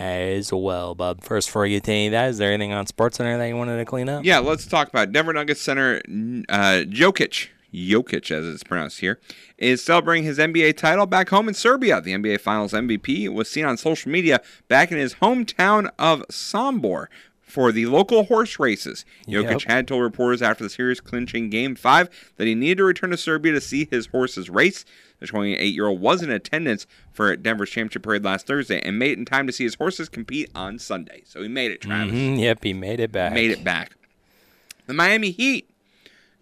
as 0.00 0.52
well. 0.52 0.96
But 0.96 1.22
first, 1.22 1.48
before 1.48 1.62
we 1.62 1.70
get 1.70 1.84
to 1.84 1.92
any 1.92 2.06
of 2.06 2.12
that, 2.12 2.30
is 2.30 2.38
there 2.38 2.52
anything 2.52 2.72
on 2.72 2.86
Sports 2.86 3.18
Center 3.18 3.38
that 3.38 3.46
you 3.46 3.56
wanted 3.56 3.76
to 3.76 3.84
clean 3.84 4.08
up? 4.08 4.24
Yeah, 4.24 4.40
let's 4.40 4.66
talk 4.66 4.88
about 4.88 5.12
Denver 5.12 5.32
Nuggets 5.32 5.62
center 5.62 6.02
uh, 6.48 6.82
Jokic. 6.88 7.50
Jokic, 7.76 8.30
as 8.30 8.46
it's 8.46 8.64
pronounced 8.64 9.00
here, 9.00 9.20
is 9.58 9.84
celebrating 9.84 10.24
his 10.24 10.38
NBA 10.38 10.76
title 10.76 11.04
back 11.06 11.28
home 11.28 11.46
in 11.48 11.54
Serbia. 11.54 12.00
The 12.00 12.12
NBA 12.14 12.40
Finals 12.40 12.72
MVP 12.72 13.28
was 13.28 13.50
seen 13.50 13.64
on 13.66 13.76
social 13.76 14.10
media 14.10 14.40
back 14.68 14.90
in 14.90 14.98
his 14.98 15.16
hometown 15.16 15.90
of 15.98 16.22
Sombor 16.30 17.06
for 17.42 17.70
the 17.72 17.86
local 17.86 18.24
horse 18.24 18.58
races. 18.58 19.04
Jokic 19.28 19.50
Yep. 19.50 19.62
had 19.62 19.88
told 19.88 20.02
reporters 20.02 20.42
after 20.42 20.64
the 20.64 20.70
series 20.70 21.00
clinching 21.00 21.50
Game 21.50 21.74
5 21.76 22.08
that 22.36 22.46
he 22.46 22.54
needed 22.54 22.78
to 22.78 22.84
return 22.84 23.10
to 23.10 23.16
Serbia 23.16 23.52
to 23.52 23.60
see 23.60 23.86
his 23.90 24.06
horses 24.06 24.48
race. 24.50 24.84
The 25.20 25.26
28 25.26 25.64
year 25.74 25.86
old 25.86 26.00
was 26.00 26.22
in 26.22 26.30
attendance 26.30 26.86
for 27.12 27.34
Denver's 27.36 27.70
championship 27.70 28.02
parade 28.02 28.24
last 28.24 28.46
Thursday 28.46 28.80
and 28.80 28.98
made 28.98 29.12
it 29.12 29.18
in 29.18 29.24
time 29.24 29.46
to 29.46 29.52
see 29.52 29.64
his 29.64 29.76
horses 29.76 30.08
compete 30.08 30.50
on 30.54 30.78
Sunday. 30.78 31.22
So 31.24 31.40
he 31.42 31.48
made 31.48 31.70
it, 31.70 31.80
Travis. 31.80 32.14
Mhm, 32.14 32.38
Yep, 32.40 32.64
he 32.64 32.72
made 32.74 33.00
it 33.00 33.12
back. 33.12 33.32
Made 33.32 33.50
it 33.50 33.62
back. 33.64 33.92
The 34.86 34.92
Miami 34.94 35.30
Heat 35.30 35.70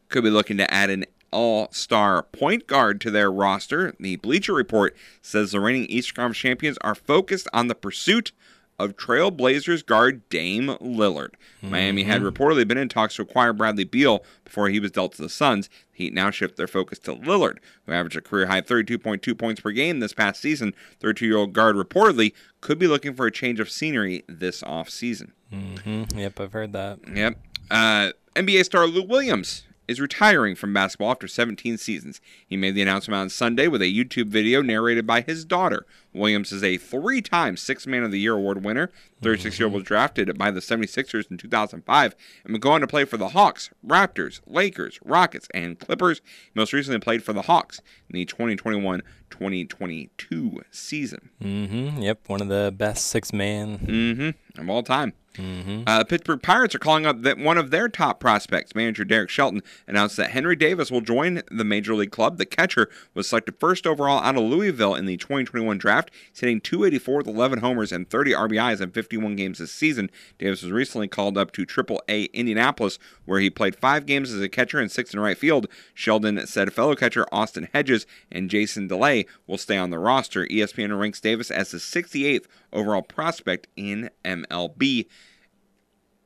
could 0.09 0.25
be 0.25 0.31
looking 0.31 0.57
to 0.57 0.73
add 0.73 0.91
an 0.91 1.05
all 1.35 1.69
star 1.73 2.23
point 2.23 2.67
guard 2.67 3.01
to 3.03 3.11
their 3.11 3.31
roster. 3.31 3.95
The 3.99 4.17
Bleacher 4.17 4.55
Report 4.55 4.97
says 5.21 5.51
the 5.51 5.61
reigning 5.61 5.87
Eastern 5.87 6.15
Conference 6.15 6.39
champions 6.39 6.79
are 6.81 6.95
focused 6.95 7.49
on 7.53 7.67
the 7.67 7.75
pursuit 7.75 8.33
of 8.79 8.97
Trailblazers 8.97 9.87
guard 9.87 10.29
Dame 10.29 10.77
Lillard. 10.81 11.35
Miami 11.63 12.03
had 12.03 12.23
reportedly 12.23 12.67
been 12.67 12.79
in 12.79 12.89
talks 12.89 13.17
to 13.17 13.23
acquire 13.23 13.53
Bradley 13.53 13.85
Beal 13.85 14.25
before 14.45 14.69
he 14.69 14.81
was 14.81 14.91
dealt 14.91 15.13
to 15.15 15.23
the 15.23 15.29
Suns. 15.29 15.69
The 15.93 16.05
Heat 16.05 16.13
now 16.13 16.31
shift 16.31 16.57
their 16.57 16.67
focus 16.67 16.99
to 17.01 17.15
Lillard, 17.15 17.59
who 17.87 17.93
averaged 17.93 18.17
a 18.17 18.21
career 18.21 18.47
high 18.47 18.63
32.2 18.63 19.39
points 19.39 19.61
per 19.61 19.71
game 19.71 20.01
this 20.01 20.13
past 20.13 20.41
season. 20.41 20.75
32 21.01 21.27
year 21.27 21.37
old 21.37 21.53
guard 21.53 21.77
reportedly 21.77 22.33
could 22.61 22.79
be 22.79 22.89
looking 22.89 23.15
for 23.15 23.27
a 23.27 23.33
change 23.33 23.61
of 23.61 23.71
scenery 23.71 24.25
this 24.29 24.63
offseason. 24.63 25.31
Mm-hmm. 25.53 26.19
Yep, 26.19 26.41
I've 26.41 26.53
heard 26.53 26.73
that. 26.73 26.99
Yep. 27.13 27.39
Uh, 27.71 28.11
NBA 28.35 28.65
star 28.65 28.87
Lou 28.87 29.05
Williams 29.05 29.63
is 29.87 30.01
retiring 30.01 30.55
from 30.55 30.73
basketball 30.73 31.11
after 31.11 31.29
17 31.29 31.77
seasons. 31.79 32.21
He 32.47 32.57
made 32.57 32.75
the 32.75 32.83
announcement 32.83 33.21
on 33.21 33.29
Sunday 33.29 33.69
with 33.69 33.83
a 33.83 33.87
YouTube 33.87 34.29
video 34.29 34.63
narrated 34.63 35.07
by 35.07 35.21
his 35.21 35.45
daughter. 35.45 35.87
Williams 36.13 36.53
is 36.53 36.63
a 36.63 36.77
three 36.77 37.21
time 37.21 37.57
Six 37.57 37.87
Man 37.87 38.03
of 38.03 38.11
the 38.11 38.21
Year 38.21 38.35
award 38.35 38.65
winner. 38.65 38.91
36 39.23 39.59
year 39.59 39.67
old 39.67 39.75
was 39.75 39.85
drafted 39.85 40.37
by 40.37 40.51
the 40.51 40.61
76ers 40.61 41.31
in 41.31 41.39
2005 41.39 42.15
and 42.45 42.53
would 42.53 42.61
go 42.61 42.73
on 42.73 42.83
to 42.83 42.87
play 42.87 43.05
for 43.05 43.17
the 43.17 43.31
Hawks, 43.31 43.71
Raptors, 43.87 44.41
Lakers, 44.47 45.01
Rockets, 45.03 45.49
and 45.55 45.79
Clippers. 45.79 46.21
He 46.25 46.51
most 46.55 46.75
recently 46.75 47.01
played 47.01 47.25
for 47.25 47.33
the 47.33 47.43
Hawks 47.43 47.81
in 48.11 48.15
the 48.15 48.25
2021 48.27 49.03
2022 49.31 50.63
season. 50.71 51.31
Mm-hmm. 51.43 52.03
Yep, 52.03 52.29
one 52.29 52.41
of 52.41 52.49
the 52.49 52.73
best 52.77 53.07
six 53.07 53.33
man 53.33 53.79
mm-hmm. 53.79 54.31
Of 54.57 54.71
all 54.71 54.83
time. 54.83 55.15
Mm-hmm. 55.35 55.83
Uh, 55.87 55.99
the 55.99 56.05
Pittsburgh 56.05 56.43
Pirates 56.43 56.75
are 56.75 56.81
calling 56.81 57.07
up 57.07 57.23
that 57.23 57.39
one 57.39 57.59
of 57.59 57.71
their 57.71 57.89
top 57.89 58.21
prospects. 58.21 58.75
Manager 58.75 59.05
Derek 59.05 59.31
Shelton 59.31 59.63
announced 59.87 60.17
that 60.17 60.31
Henry 60.31 60.55
Davis 60.55 60.91
will 60.91 61.01
join 61.01 61.43
the 61.51 61.65
major 61.65 61.95
league 61.95 62.13
club. 62.13 62.39
The 62.39 62.47
catcher 62.47 62.89
was 63.15 63.29
selected 63.29 63.59
first 63.59 63.87
overall 63.87 64.21
out 64.21 64.37
of 64.37 64.45
Louisville 64.45 64.95
in 64.95 65.07
the 65.07 65.17
2021 65.17 65.79
draft. 65.79 66.11
He's 66.31 66.41
hitting 66.41 66.61
284 66.61 67.19
with 67.19 67.27
11 67.27 67.61
homers 67.61 67.91
and 67.91 68.09
30 68.09 68.33
RBIs 68.33 68.81
in 68.81 68.91
51 68.91 69.37
games 69.37 69.59
this 69.59 69.73
season. 69.73 70.11
Davis 70.39 70.63
was 70.63 70.71
recently 70.71 71.09
called 71.09 71.37
up 71.37 71.51
to 71.53 71.67
Triple 71.67 72.03
A 72.09 72.25
Indianapolis, 72.27 72.99
where 73.25 73.41
he 73.41 73.51
played 73.51 73.77
five 73.77 74.07
games 74.07 74.33
as 74.33 74.41
a 74.41 74.49
catcher 74.49 74.79
and 74.79 74.91
six 74.91 75.13
in 75.13 75.21
right 75.21 75.39
field. 75.39 75.67
Shelton 75.95 76.47
said 76.47 76.73
fellow 76.73 76.95
catcher 76.95 77.27
Austin 77.33 77.69
Hedges 77.73 78.07
and 78.31 78.51
Jason 78.51 78.89
DeLay 78.89 79.27
will 79.47 79.59
stay 79.59 79.77
on 79.77 79.91
the 79.91 79.99
roster. 79.99 80.47
ESPN 80.47 80.97
ranks 80.99 81.21
Davis 81.21 81.51
as 81.51 81.73
the 81.73 81.79
68th 81.79 82.47
overall 82.75 83.03
prospect 83.03 83.67
in 83.77 84.11
MLB. 84.25 85.07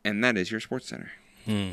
And 0.05 0.23
that 0.25 0.37
is 0.37 0.51
your 0.51 0.61
Sports 0.61 0.89
Center. 0.89 1.11
Hmm. 1.45 1.71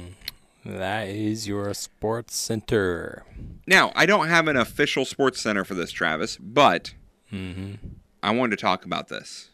That 0.66 1.08
is 1.10 1.48
your 1.48 1.72
sports 1.76 2.36
center. 2.36 3.24
Now, 3.68 3.92
I 3.96 4.08
don't 4.08 4.30
have 4.30 4.48
an 4.48 4.58
official 4.58 5.06
Sports 5.06 5.40
Center 5.40 5.64
for 5.64 5.76
this, 5.76 5.92
Travis, 5.92 6.38
but 6.38 6.96
Mhm. 7.32 7.78
I 8.24 8.32
wanted 8.32 8.58
to 8.58 8.62
talk 8.64 8.84
about 8.84 9.08
this. 9.08 9.50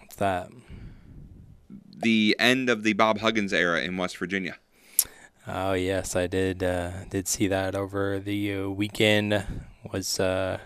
What's 0.00 0.16
that? 0.16 0.48
The 1.96 2.34
end 2.40 2.68
of 2.68 2.82
the 2.82 2.94
Bob 2.94 3.20
Huggins 3.20 3.52
era 3.52 3.80
in 3.80 3.96
West 3.96 4.16
Virginia. 4.18 4.56
Oh 5.46 5.74
yes, 5.74 6.16
I 6.16 6.26
did. 6.26 6.64
Uh, 6.64 7.04
did 7.10 7.28
see 7.28 7.46
that 7.46 7.76
over 7.76 8.18
the 8.18 8.54
uh, 8.54 8.68
weekend. 8.68 9.44
Was 9.92 10.18
uh, 10.18 10.58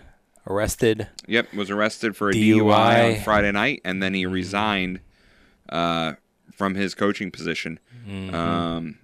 arrested. 0.47 1.07
Yep, 1.27 1.53
was 1.53 1.69
arrested 1.69 2.15
for 2.15 2.29
a 2.29 2.33
DUI. 2.33 2.59
DUI, 2.59 3.17
on 3.17 3.23
Friday 3.23 3.51
night, 3.51 3.81
and 3.85 4.01
then 4.01 4.13
he 4.13 4.25
resigned 4.25 4.99
uh, 5.69 6.13
from 6.53 6.75
his 6.75 6.93
coaching 6.95 7.31
position. 7.31 7.79
Mhm. 8.07 8.33
Um, 8.33 8.97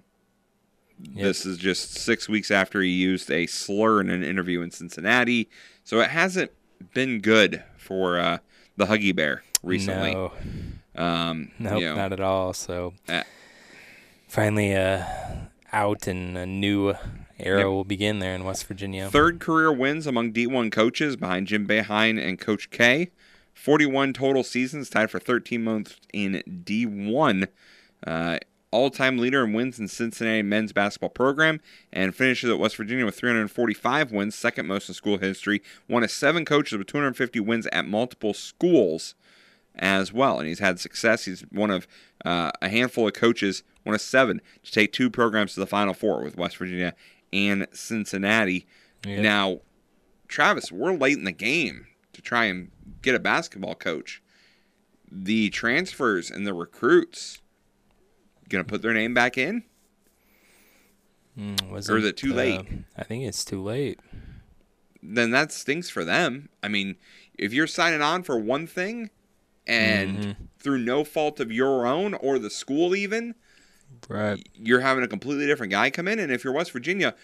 This 1.00 1.46
is 1.46 1.58
just 1.58 1.94
six 1.94 2.28
weeks 2.28 2.50
after 2.50 2.82
he 2.82 2.90
used 2.90 3.30
a 3.30 3.46
slur 3.46 4.00
in 4.00 4.10
an 4.10 4.24
interview 4.24 4.62
in 4.62 4.72
Cincinnati, 4.72 5.48
so 5.84 6.00
it 6.00 6.10
hasn't 6.10 6.50
been 6.92 7.20
good 7.20 7.62
for 7.76 8.18
uh, 8.18 8.38
the 8.76 8.86
Huggy 8.86 9.14
Bear 9.14 9.44
recently. 9.62 10.12
No. 10.12 10.32
Um, 10.96 11.52
Nope, 11.60 11.80
you 11.80 11.86
know, 11.86 11.94
not 11.94 12.12
at 12.12 12.18
all. 12.20 12.52
So 12.52 12.94
uh, 13.08 13.22
finally, 14.26 14.74
uh, 14.74 15.04
out 15.72 16.08
and 16.08 16.36
a 16.36 16.46
new 16.46 16.94
era 17.38 17.58
Yep. 17.60 17.66
will 17.68 17.84
begin 17.84 18.18
there 18.18 18.34
in 18.34 18.44
West 18.44 18.66
Virginia. 18.66 19.08
Third 19.10 19.38
career 19.40 19.72
wins 19.72 20.06
among 20.06 20.32
D1 20.32 20.70
coaches 20.72 21.16
behind 21.16 21.46
Jim 21.46 21.66
Boeheim 21.66 22.18
and 22.22 22.38
Coach 22.38 22.70
K. 22.70 23.10
41 23.54 24.12
total 24.12 24.44
seasons, 24.44 24.88
tied 24.88 25.10
for 25.10 25.18
13 25.18 25.62
months 25.64 25.96
in 26.12 26.42
D1. 26.46 27.48
Uh, 28.06 28.38
All 28.70 28.90
time 28.90 29.16
leader 29.18 29.42
in 29.44 29.52
wins 29.54 29.78
in 29.78 29.88
Cincinnati 29.88 30.42
men's 30.42 30.72
basketball 30.72 31.08
program, 31.10 31.60
and 31.92 32.14
finishes 32.14 32.50
at 32.50 32.58
West 32.58 32.76
Virginia 32.76 33.04
with 33.06 33.16
345 33.16 34.12
wins, 34.12 34.34
second 34.34 34.66
most 34.66 34.88
in 34.88 34.94
school 34.94 35.16
history. 35.18 35.62
One 35.86 36.04
of 36.04 36.10
seven 36.10 36.44
coaches 36.44 36.76
with 36.76 36.86
250 36.86 37.40
wins 37.40 37.66
at 37.72 37.86
multiple 37.88 38.34
schools 38.34 39.14
as 39.74 40.12
well. 40.12 40.38
And 40.38 40.46
he's 40.48 40.58
had 40.58 40.78
success. 40.78 41.24
He's 41.24 41.40
one 41.50 41.70
of 41.70 41.88
uh, 42.26 42.50
a 42.60 42.68
handful 42.68 43.06
of 43.08 43.14
coaches, 43.14 43.62
one 43.84 43.94
of 43.94 44.00
seven, 44.02 44.40
to 44.64 44.70
take 44.70 44.92
two 44.92 45.08
programs 45.08 45.54
to 45.54 45.60
the 45.60 45.66
Final 45.66 45.94
Four 45.94 46.22
with 46.22 46.36
West 46.36 46.58
Virginia 46.58 46.94
and 47.32 47.66
Cincinnati. 47.72 48.66
Yep. 49.06 49.22
Now, 49.22 49.60
Travis, 50.26 50.70
we're 50.72 50.92
late 50.92 51.18
in 51.18 51.24
the 51.24 51.32
game 51.32 51.86
to 52.12 52.22
try 52.22 52.44
and 52.46 52.70
get 53.02 53.14
a 53.14 53.18
basketball 53.20 53.74
coach. 53.74 54.22
The 55.10 55.50
transfers 55.50 56.30
and 56.30 56.46
the 56.46 56.54
recruits 56.54 57.40
gonna 58.48 58.64
put 58.64 58.82
their 58.82 58.94
name 58.94 59.14
back 59.14 59.38
in? 59.38 59.62
Mm, 61.38 61.70
was 61.70 61.88
Or 61.88 61.98
is 61.98 62.04
it 62.04 62.16
too 62.16 62.32
uh, 62.32 62.36
late? 62.36 62.60
I 62.96 63.04
think 63.04 63.24
it's 63.24 63.44
too 63.44 63.62
late. 63.62 64.00
Then 65.02 65.30
that 65.30 65.52
stinks 65.52 65.88
for 65.88 66.04
them. 66.04 66.48
I 66.62 66.68
mean, 66.68 66.96
if 67.38 67.52
you're 67.52 67.66
signing 67.68 68.02
on 68.02 68.22
for 68.22 68.38
one 68.38 68.66
thing, 68.66 69.10
and 69.66 70.18
Mhm. 70.18 70.36
through 70.58 70.78
no 70.78 71.04
fault 71.04 71.38
of 71.40 71.52
your 71.52 71.86
own 71.86 72.14
or 72.14 72.38
the 72.38 72.50
school 72.50 72.96
even, 72.96 73.34
right, 74.08 74.46
you're 74.54 74.80
having 74.80 75.04
a 75.04 75.08
completely 75.08 75.46
different 75.46 75.70
guy 75.70 75.90
come 75.90 76.08
in. 76.08 76.18
And 76.18 76.32
if 76.32 76.44
you're 76.44 76.52
West 76.52 76.72
Virginia, 76.72 77.14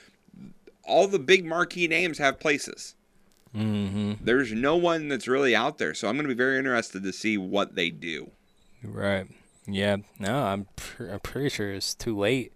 all 0.84 1.06
the 1.08 1.18
big 1.18 1.44
marquee 1.44 1.88
names 1.88 2.18
have 2.18 2.40
places. 2.40 2.94
Mm-hmm. 3.54 4.24
There's 4.24 4.52
no 4.52 4.76
one 4.76 5.08
that's 5.08 5.28
really 5.28 5.54
out 5.54 5.78
there, 5.78 5.94
so 5.94 6.08
I'm 6.08 6.16
going 6.16 6.24
to 6.24 6.34
be 6.34 6.36
very 6.36 6.58
interested 6.58 7.02
to 7.04 7.12
see 7.12 7.38
what 7.38 7.76
they 7.76 7.90
do. 7.90 8.30
Right. 8.82 9.26
Yeah. 9.66 9.98
No, 10.18 10.42
I'm 10.44 10.66
pr- 10.76 11.06
I'm 11.06 11.20
pretty 11.20 11.50
sure 11.50 11.72
it's 11.72 11.94
too 11.94 12.18
late 12.18 12.52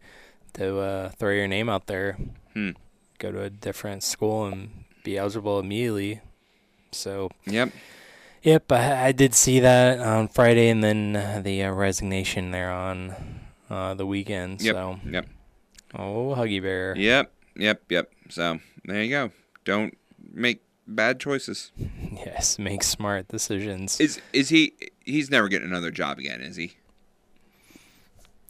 to 0.55 0.79
uh, 0.81 1.09
throw 1.11 1.31
your 1.31 1.47
name 1.49 1.69
out 1.69 1.87
there. 1.87 2.19
Hmm. 2.53 2.71
Go 3.19 3.33
to 3.33 3.43
a 3.43 3.51
different 3.51 4.03
school 4.03 4.47
and 4.47 4.85
be 5.05 5.17
eligible 5.17 5.61
immediately. 5.61 6.21
So. 6.91 7.31
Yep. 7.47 7.73
Yep. 8.43 8.73
I, 8.73 9.07
I 9.07 9.13
did 9.13 9.35
see 9.35 9.61
that 9.61 10.01
on 10.01 10.29
Friday, 10.29 10.69
and 10.69 10.83
then 10.83 11.17
uh, 11.17 11.41
the 11.43 11.63
uh, 11.63 11.73
resignation 11.73 12.51
there 12.51 12.71
on 12.71 13.38
uh, 13.71 13.95
the 13.95 14.07
weekend. 14.07 14.61
Yep. 14.61 14.75
So. 14.75 15.01
Yep. 15.09 15.27
Oh, 15.95 16.35
Huggy 16.37 16.61
Bear. 16.63 16.95
Yep. 16.97 17.33
Yep. 17.57 17.83
Yep. 17.89 18.13
So 18.31 18.59
there 18.85 19.03
you 19.03 19.11
go. 19.11 19.31
Don't 19.65 19.97
make 20.33 20.63
bad 20.87 21.21
choices. 21.21 21.73
Yes. 22.19 22.59
Make 22.59 22.83
smart 22.83 23.29
decisions. 23.29 24.01
Is 24.01 24.21
is 24.33 24.49
he? 24.49 24.75
He's 25.05 25.31
never 25.31 25.49
getting 25.49 25.69
another 25.69 25.91
job 25.93 26.19
again, 26.19 26.41
is 26.41 26.57
he? 26.57 26.73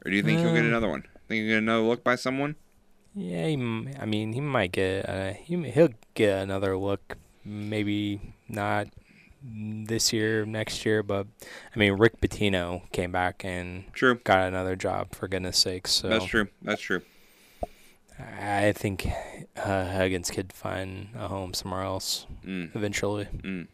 Or 0.05 0.11
do 0.11 0.17
you 0.17 0.23
think 0.23 0.41
he'll 0.41 0.53
get 0.55 0.61
Um, 0.63 0.69
another 0.69 0.89
one? 0.89 1.03
Think 1.29 1.43
he'll 1.45 1.49
get 1.57 1.59
another 1.59 1.83
look 1.83 2.03
by 2.03 2.15
someone? 2.17 2.57
Yeah, 3.15 3.47
he, 3.47 3.55
m- 3.55 3.91
I 4.01 4.07
mean, 4.07 4.33
he 4.33 4.41
might 4.41 4.73
get. 4.73 5.09
Uh, 5.09 5.33
he 5.35 5.61
he'll 5.71 5.91
get 6.15 6.39
another 6.43 6.77
look. 6.79 7.19
Maybe 7.45 8.35
not 8.49 8.89
this 9.43 10.13
year, 10.13 10.45
next 10.45 10.85
year, 10.85 11.03
but 11.03 11.27
I 11.75 11.79
mean, 11.79 11.93
Rick 11.95 12.21
Pitino 12.21 12.83
came 12.93 13.13
back 13.13 13.45
and 13.45 13.85
true 13.93 14.17
got 14.25 14.47
another 14.49 14.75
job 14.77 15.15
for 15.15 15.29
goodness 15.29 15.59
sakes. 15.59 15.93
So 15.93 16.09
That's 16.09 16.25
true. 16.25 16.49
That's 16.63 16.81
true. 16.83 17.03
I 18.41 18.73
think 18.73 19.07
uh, 19.57 19.93
Huggins 19.93 20.31
could 20.31 20.53
find 20.53 21.09
a 21.17 21.29
home 21.29 21.55
somewhere 21.55 21.83
else 21.83 22.27
Mm. 22.45 22.75
eventually 22.75 23.27
Mm. 23.27 23.69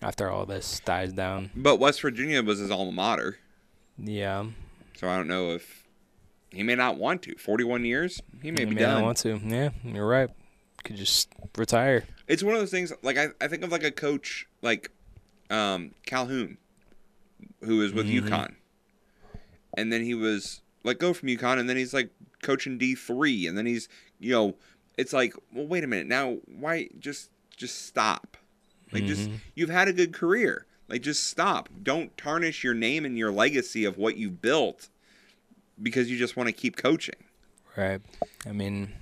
after 0.00 0.30
all 0.30 0.46
this 0.46 0.80
dies 0.84 1.12
down. 1.12 1.50
But 1.56 1.76
West 1.80 2.00
Virginia 2.02 2.42
was 2.42 2.58
his 2.60 2.70
alma 2.70 2.92
mater, 2.92 3.38
Yeah, 3.98 4.46
so 4.96 5.08
I 5.08 5.16
don't 5.16 5.26
know 5.28 5.50
if 5.54 5.86
he 6.52 6.62
may 6.62 6.74
not 6.76 6.98
want 6.98 7.22
to. 7.22 7.34
Forty-one 7.36 7.84
years, 7.84 8.20
he 8.42 8.50
may 8.52 8.60
he 8.60 8.66
be 8.66 8.74
may 8.76 8.82
not 8.82 8.94
done. 8.94 9.02
want 9.02 9.18
to. 9.18 9.40
Yeah, 9.44 9.70
you're 9.82 10.06
right. 10.06 10.30
Could 10.84 10.96
just 10.96 11.28
retire. 11.56 12.04
It's 12.28 12.42
one 12.44 12.54
of 12.54 12.60
those 12.60 12.70
things. 12.70 12.92
Like 13.02 13.18
I, 13.18 13.28
I 13.40 13.48
think 13.48 13.64
of 13.64 13.72
like 13.72 13.82
a 13.84 13.90
coach 13.90 14.46
like 14.62 14.90
um, 15.50 15.92
Calhoun, 16.06 16.56
was 17.60 17.92
with 17.92 18.08
Mhm. 18.08 18.22
UConn, 18.22 18.54
and 19.76 19.92
then 19.92 20.02
he 20.04 20.14
was 20.14 20.60
let 20.84 20.98
go 20.98 21.12
from 21.12 21.28
UConn, 21.28 21.58
and 21.58 21.68
then 21.68 21.76
he's 21.76 21.92
like 21.92 22.10
coaching 22.42 22.78
D 22.78 22.94
three, 22.94 23.46
and 23.46 23.56
then 23.58 23.66
he's 23.66 23.88
you 24.18 24.30
know, 24.32 24.56
it's 24.98 25.12
like, 25.12 25.34
well, 25.52 25.66
wait 25.66 25.82
a 25.84 25.86
minute, 25.86 26.06
now 26.06 26.38
why 26.46 26.88
just 26.98 27.30
just 27.56 27.86
stop? 27.86 28.36
Like 28.92 29.06
just 29.06 29.28
Mhm. 29.30 29.38
you've 29.54 29.70
had 29.70 29.88
a 29.88 29.92
good 29.92 30.12
career, 30.12 30.66
like 30.88 31.02
just 31.02 31.24
stop. 31.26 31.68
Don't 31.82 32.16
tarnish 32.16 32.64
your 32.64 32.74
name 32.74 33.04
and 33.04 33.16
your 33.18 33.30
legacy 33.30 33.84
of 33.84 33.96
what 33.98 34.16
you 34.16 34.30
built 34.30 34.88
because 35.82 36.10
you 36.10 36.18
just 36.18 36.36
want 36.36 36.48
to 36.48 36.52
keep 36.52 36.76
coaching. 36.76 37.14
Right. 37.76 38.00
I 38.46 38.52
mean, 38.52 38.92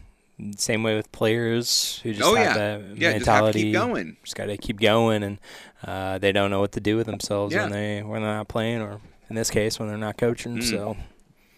same 0.56 0.82
way 0.82 0.94
with 0.96 1.10
players 1.12 2.00
who 2.02 2.12
just 2.12 2.24
Oh, 2.24 2.34
have 2.34 2.44
yeah. 2.56 2.76
that 2.78 2.96
Yeah, 2.96 3.12
just 3.14 3.26
have 3.26 3.46
to 3.46 3.52
keep 3.52 3.72
mentality. 3.72 3.72
going. 3.72 4.16
Just 4.22 4.36
got 4.36 4.46
to 4.46 4.56
keep 4.56 4.80
going, 4.80 5.22
and 5.22 5.38
uh, 5.84 6.18
they 6.18 6.32
don't 6.32 6.50
know 6.50 6.60
what 6.60 6.72
to 6.72 6.80
do 6.80 6.96
with 6.96 7.06
themselves 7.06 7.54
when 7.54 7.70
they 7.70 8.02
when 8.02 8.22
they're 8.22 8.34
not 8.36 8.48
playing, 8.48 8.80
or 8.80 9.00
in 9.30 9.36
this 9.36 9.50
case, 9.50 9.78
when 9.78 9.88
they're 9.88 9.98
not 9.98 10.16
coaching. 10.16 10.58
Mm. 10.58 10.62
So, 10.70 10.96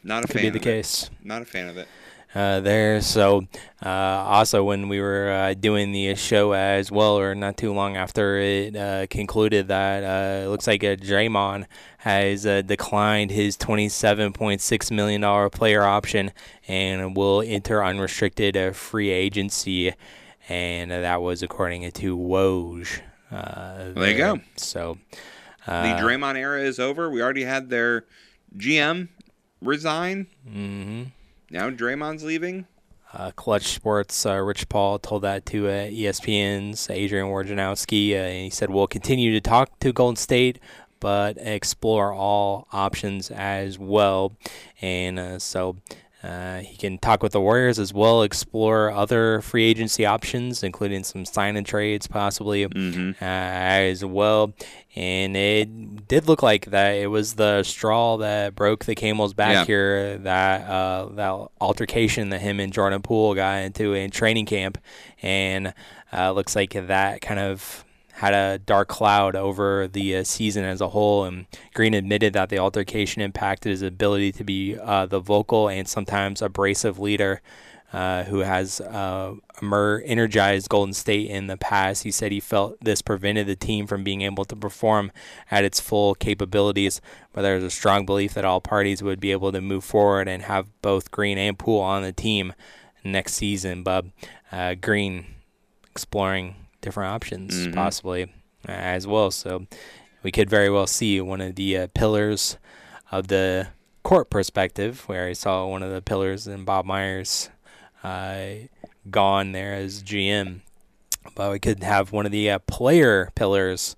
Not 0.02 0.24
a 0.24 0.26
could 0.26 0.34
fan 0.40 0.42
be 0.44 0.50
the 0.50 0.58
of 0.58 0.62
it. 0.62 0.64
case. 0.64 1.10
Not 1.22 1.42
a 1.42 1.44
fan 1.44 1.68
of 1.68 1.76
it. 1.76 1.88
Uh, 2.32 2.60
there. 2.60 3.00
So, 3.00 3.48
uh, 3.84 3.88
also 3.88 4.62
when 4.62 4.88
we 4.88 5.00
were 5.00 5.30
uh, 5.32 5.54
doing 5.54 5.90
the 5.90 6.14
show 6.14 6.52
as 6.52 6.92
well, 6.92 7.18
or 7.18 7.34
not 7.34 7.56
too 7.56 7.72
long 7.72 7.96
after 7.96 8.38
it 8.38 8.76
uh, 8.76 9.08
concluded, 9.08 9.66
that 9.66 10.04
uh, 10.04 10.44
it 10.44 10.48
looks 10.48 10.68
like 10.68 10.84
uh, 10.84 10.94
Draymond 10.94 11.66
has 11.98 12.46
uh, 12.46 12.62
declined 12.62 13.32
his 13.32 13.56
twenty-seven 13.56 14.32
point 14.32 14.60
six 14.60 14.92
million 14.92 15.22
dollar 15.22 15.50
player 15.50 15.82
option 15.82 16.30
and 16.68 17.16
will 17.16 17.42
enter 17.44 17.82
unrestricted 17.84 18.56
uh, 18.56 18.70
free 18.70 19.10
agency, 19.10 19.92
and 20.48 20.92
that 20.92 21.20
was 21.20 21.42
according 21.42 21.90
to 21.90 22.16
Woj. 22.16 23.00
Uh, 23.32 23.90
There 23.92 24.08
you 24.10 24.16
go. 24.16 24.40
So, 24.56 24.98
the 25.66 25.72
Draymond 26.00 26.36
era 26.36 26.60
is 26.62 26.78
over. 26.78 27.10
We 27.10 27.22
already 27.22 27.42
had 27.44 27.70
their 27.70 28.04
GM 28.56 29.08
resign. 29.60 30.28
Mm-hmm. 30.48 31.02
Now 31.50 31.68
Draymond's 31.68 32.22
leaving. 32.22 32.66
Uh, 33.12 33.32
Clutch 33.32 33.66
Sports, 33.66 34.24
uh, 34.24 34.36
Rich 34.36 34.68
Paul 34.68 35.00
told 35.00 35.22
that 35.22 35.44
to 35.46 35.66
uh, 35.66 35.88
ESPN's 35.88 36.88
Adrian 36.88 37.26
Wojnarowski. 37.26 38.12
Uh, 38.12 38.18
and 38.18 38.44
he 38.44 38.50
said, 38.50 38.70
We'll 38.70 38.86
continue 38.86 39.32
to 39.32 39.40
talk 39.40 39.80
to 39.80 39.92
Golden 39.92 40.14
State, 40.14 40.60
but 41.00 41.36
explore 41.38 42.12
all 42.12 42.68
options 42.72 43.32
as 43.32 43.80
well. 43.80 44.32
And 44.80 45.18
uh, 45.18 45.38
so 45.40 45.76
uh, 46.22 46.58
he 46.58 46.76
can 46.76 46.98
talk 46.98 47.22
with 47.22 47.32
the 47.32 47.40
Warriors 47.40 47.78
as 47.78 47.94
well, 47.94 48.22
explore 48.22 48.90
other 48.90 49.40
free 49.40 49.64
agency 49.64 50.04
options, 50.04 50.62
including 50.62 51.02
some 51.02 51.24
sign 51.24 51.56
and 51.56 51.64
trades 51.66 52.06
possibly 52.06 52.64
uh, 52.66 53.14
as 53.22 54.04
well. 54.04 54.52
And 54.94 55.36
it 55.36 56.06
did 56.08 56.26
look 56.28 56.42
like 56.42 56.66
that 56.66 56.90
it 56.96 57.06
was 57.06 57.34
the 57.34 57.62
straw 57.62 58.18
that 58.18 58.54
broke 58.54 58.84
the 58.84 58.94
camel's 58.94 59.32
back 59.34 59.52
Yeah. 59.54 59.64
here. 59.64 60.18
That 60.18 60.68
uh, 60.68 61.08
that 61.14 61.48
altercation 61.60 62.28
that 62.30 62.40
him 62.40 62.60
and 62.60 62.72
Jordan 62.72 63.00
Poole 63.02 63.34
got 63.34 63.62
into 63.62 63.94
in 63.94 64.10
training 64.10 64.46
camp, 64.46 64.78
and 65.22 65.72
uh, 66.12 66.32
looks 66.32 66.54
like 66.56 66.72
that 66.72 67.20
kind 67.22 67.40
of 67.40 67.84
had 68.20 68.34
a 68.34 68.58
dark 68.58 68.86
cloud 68.86 69.34
over 69.34 69.88
the 69.88 70.16
uh, 70.16 70.24
season 70.24 70.62
as 70.62 70.82
a 70.82 70.88
whole. 70.88 71.24
And 71.24 71.46
Green 71.72 71.94
admitted 71.94 72.34
that 72.34 72.50
the 72.50 72.58
altercation 72.58 73.22
impacted 73.22 73.70
his 73.70 73.80
ability 73.80 74.30
to 74.32 74.44
be 74.44 74.76
uh, 74.78 75.06
the 75.06 75.20
vocal 75.20 75.70
and 75.70 75.88
sometimes 75.88 76.42
abrasive 76.42 76.98
leader 76.98 77.40
uh, 77.94 78.24
who 78.24 78.40
has 78.40 78.78
uh, 78.82 79.32
energized 79.62 80.68
Golden 80.68 80.92
State 80.92 81.30
in 81.30 81.46
the 81.46 81.56
past. 81.56 82.02
He 82.02 82.10
said 82.10 82.30
he 82.30 82.40
felt 82.40 82.76
this 82.82 83.00
prevented 83.00 83.46
the 83.46 83.56
team 83.56 83.86
from 83.86 84.04
being 84.04 84.20
able 84.20 84.44
to 84.44 84.54
perform 84.54 85.12
at 85.50 85.64
its 85.64 85.80
full 85.80 86.14
capabilities, 86.14 87.00
but 87.32 87.40
there's 87.40 87.64
a 87.64 87.70
strong 87.70 88.04
belief 88.04 88.34
that 88.34 88.44
all 88.44 88.60
parties 88.60 89.02
would 89.02 89.18
be 89.18 89.32
able 89.32 89.50
to 89.50 89.62
move 89.62 89.82
forward 89.82 90.28
and 90.28 90.42
have 90.42 90.68
both 90.82 91.10
Green 91.10 91.38
and 91.38 91.58
Poole 91.58 91.80
on 91.80 92.02
the 92.02 92.12
team 92.12 92.52
next 93.02 93.32
season. 93.32 93.82
But 93.82 94.04
uh, 94.52 94.74
Green 94.74 95.24
exploring 95.90 96.54
different 96.80 97.12
options 97.12 97.54
Mhm. 97.66 97.74
possibly 97.74 98.24
uh, 98.68 98.72
as 98.72 99.06
well. 99.06 99.30
So 99.30 99.66
we 100.22 100.30
could 100.32 100.50
very 100.50 100.70
well 100.70 100.86
see 100.86 101.20
one 101.20 101.40
of 101.40 101.54
the 101.56 101.76
uh, 101.76 101.86
pillars 101.94 102.56
of 103.10 103.28
the 103.28 103.68
court 104.02 104.30
perspective, 104.30 105.02
where 105.08 105.26
I 105.26 105.32
saw 105.34 105.66
one 105.66 105.82
of 105.82 105.90
the 105.92 106.02
pillars 106.02 106.46
in 106.46 106.64
Bob 106.64 106.84
Myers 106.86 107.50
uh, 108.02 108.46
gone 109.10 109.52
there 109.52 109.74
as 109.74 110.02
GM. 110.02 110.60
But 111.34 111.52
we 111.52 111.58
could 111.58 111.82
have 111.82 112.12
one 112.12 112.24
of 112.26 112.32
the 112.32 112.50
uh, 112.50 112.58
player 112.60 113.30
pillars 113.34 113.94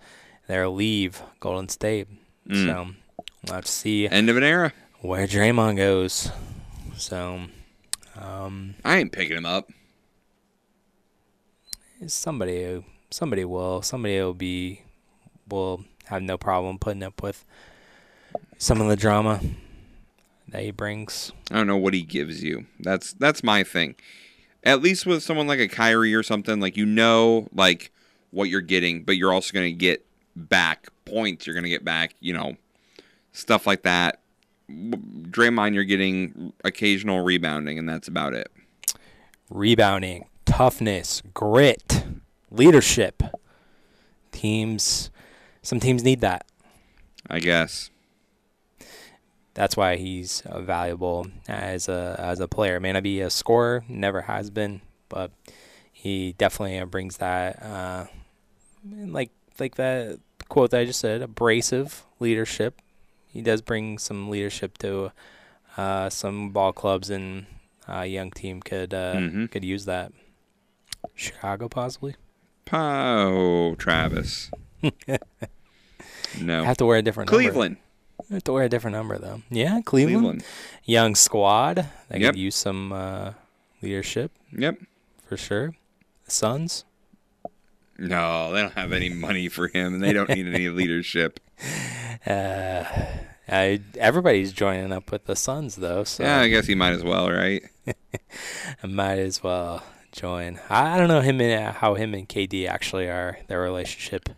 there 0.49 0.69
leave 0.69 1.23
Golden 1.41 1.69
State. 1.69 2.09
Mm. 2.49 2.67
So 2.67 2.95
we'll 3.47 3.55
have 3.55 3.65
to 3.65 3.71
see 3.71 4.09
End 4.09 4.29
of 4.29 4.37
an 4.37 4.43
era. 4.43 4.73
where 5.01 5.27
Draymond 5.27 5.77
goes. 5.77 6.31
So 6.97 7.43
um, 8.21 8.75
I 8.85 8.99
ain't 8.99 9.13
picking 9.13 9.37
him 9.37 9.47
up. 9.47 9.71
Somebody 12.09 12.85
somebody 13.11 13.45
will 13.45 13.83
somebody 13.83 14.19
will 14.21 14.35
be 14.35 14.83
will 15.49 15.85
have 16.07 16.23
no 16.23 16.37
problem 16.37 16.79
putting 16.79 17.03
up 17.03 17.23
with 17.23 17.45
some 18.59 18.81
of 18.81 18.89
the 18.89 18.97
drama 18.97 19.41
that 20.49 20.63
he 20.63 20.71
brings. 20.71 21.33
I 21.51 21.57
don't 21.57 21.67
know 21.67 21.77
what 21.77 21.95
he 21.95 22.03
gives 22.03 22.43
you. 22.43 22.67
That's 22.81 23.13
that's 23.15 23.43
my 23.43 23.65
thing. 23.65 23.97
At 24.65 24.81
least 24.81 25.07
with 25.07 25.23
someone 25.23 25.47
like 25.47 25.59
a 25.59 25.69
Kyrie 25.69 26.15
or 26.15 26.23
something, 26.23 26.61
like 26.61 26.77
you 26.77 26.87
know, 26.87 27.49
like 27.53 27.93
what 28.31 28.49
you're 28.49 28.61
getting, 28.61 29.03
but 29.03 29.17
you're 29.17 29.33
also 29.33 29.53
going 29.53 29.67
to 29.67 29.79
get 29.79 30.07
back 30.37 30.89
points. 31.05 31.47
You're 31.47 31.55
going 31.55 31.65
to 31.65 31.71
get 31.71 31.85
back, 31.85 32.15
you 32.21 32.33
know, 32.33 32.57
stuff 33.33 33.67
like 33.67 33.83
that. 33.83 34.21
Draymond, 34.71 35.75
you're 35.75 35.85
getting 35.85 36.53
occasional 36.65 37.21
rebounding, 37.23 37.79
and 37.79 37.89
that's 37.89 38.09
about 38.09 38.33
it. 38.33 38.51
Rebounding, 39.51 40.27
toughness, 40.57 41.23
grit, 41.35 42.05
leadership. 42.51 43.23
Teams 44.31 45.11
some 45.63 45.79
teams 45.81 46.03
need 46.03 46.21
that. 46.21 46.47
I 47.31 47.39
guess. 47.39 47.91
that's 49.55 49.77
why 49.77 49.97
he's 49.97 50.43
uh, 50.47 50.61
valuable 50.61 51.27
as 51.49 51.89
a 51.89 52.17
as 52.19 52.41
a 52.41 52.49
player. 52.49 52.81
May 52.81 52.93
not 52.93 53.03
be 53.03 53.21
a 53.21 53.31
scorer, 53.31 53.85
never 53.89 54.23
has 54.23 54.51
been, 54.51 54.81
but 55.09 55.31
he 55.93 56.35
definitely 56.39 56.79
uh, 56.79 56.87
brings 56.87 57.19
that 57.19 57.63
uh, 57.63 58.07
like 58.91 59.31
like 59.61 59.77
that 59.77 60.19
quote 60.49 60.71
that 60.71 60.81
I 60.81 60.85
just 60.85 61.01
said, 61.01 61.23
abrasive 61.23 62.05
leadership. 62.19 62.81
He 63.29 63.41
does 63.41 63.63
bring 63.63 63.99
some 63.99 64.29
leadership 64.29 64.77
to 64.79 65.13
uh, 65.77 66.11
some 66.11 66.51
ball 66.51 66.73
clubs, 66.73 67.09
and 67.11 67.47
a 67.87 68.07
young 68.07 68.31
team 68.31 68.61
could 68.61 68.93
uh, 68.93 69.15
Mhm. 69.17 69.51
could 69.51 69.65
use 69.65 69.85
that. 69.85 70.13
Chicago, 71.15 71.69
possibly. 71.69 72.15
Oh, 72.73 73.75
Travis. 73.77 74.51
no. 76.41 76.65
Have 76.65 76.77
to 76.79 76.87
wear 76.87 76.99
a 76.99 77.03
different 77.03 77.31
number. 77.31 77.43
Cleveland. 77.43 77.77
Have 78.31 78.45
to 78.45 78.53
wear 78.53 78.65
a 78.65 78.69
different 78.69 78.97
number 78.97 79.19
though. 79.19 79.43
Yeah, 79.51 79.81
Cleveland. 79.85 80.19
Cleveland. 80.21 80.45
Young 80.85 81.15
squad. 81.15 81.87
They 82.09 82.21
Yep. 82.21 82.35
could 82.35 82.41
use 82.41 82.57
some 82.57 82.93
uh, 82.93 83.33
leadership. 83.83 84.31
Yep. 84.57 84.79
For 85.29 85.37
sure. 85.37 85.75
The 86.25 86.31
Suns. 86.31 86.85
No, 87.99 88.53
they 88.53 88.61
don't 88.63 88.73
have 88.75 88.93
any 88.93 89.11
money 89.11 89.49
for 89.49 89.69
him, 89.69 89.95
and 89.95 90.03
they 90.03 90.13
don't 90.13 90.29
need 90.31 90.47
any 90.47 90.69
leadership. 90.71 91.41
Uh, 92.27 92.85
I, 93.49 93.81
everybody's 93.99 94.53
joining 94.53 94.93
up 94.93 95.11
with 95.13 95.27
the 95.27 95.37
Suns 95.37 95.77
though, 95.77 96.05
so 96.05 96.23
Yeah, 96.25 96.41
I 96.41 96.49
guess 96.49 96.67
he 96.67 96.75
might 96.75 96.93
as 96.93 97.05
well, 97.05 97.31
right? 97.31 97.63
Might 98.85 99.19
as 99.19 99.43
well 99.43 99.83
join. 100.13 100.61
I, 100.71 100.99
don't 100.99 101.09
know 101.09 101.21
him 101.21 101.41
and 101.41 101.75
how 101.75 101.95
him 101.95 102.15
and 102.15 102.29
KD 102.29 102.69
actually 102.69 103.09
are 103.09 103.39
their 103.49 103.61
relationship 103.61 104.29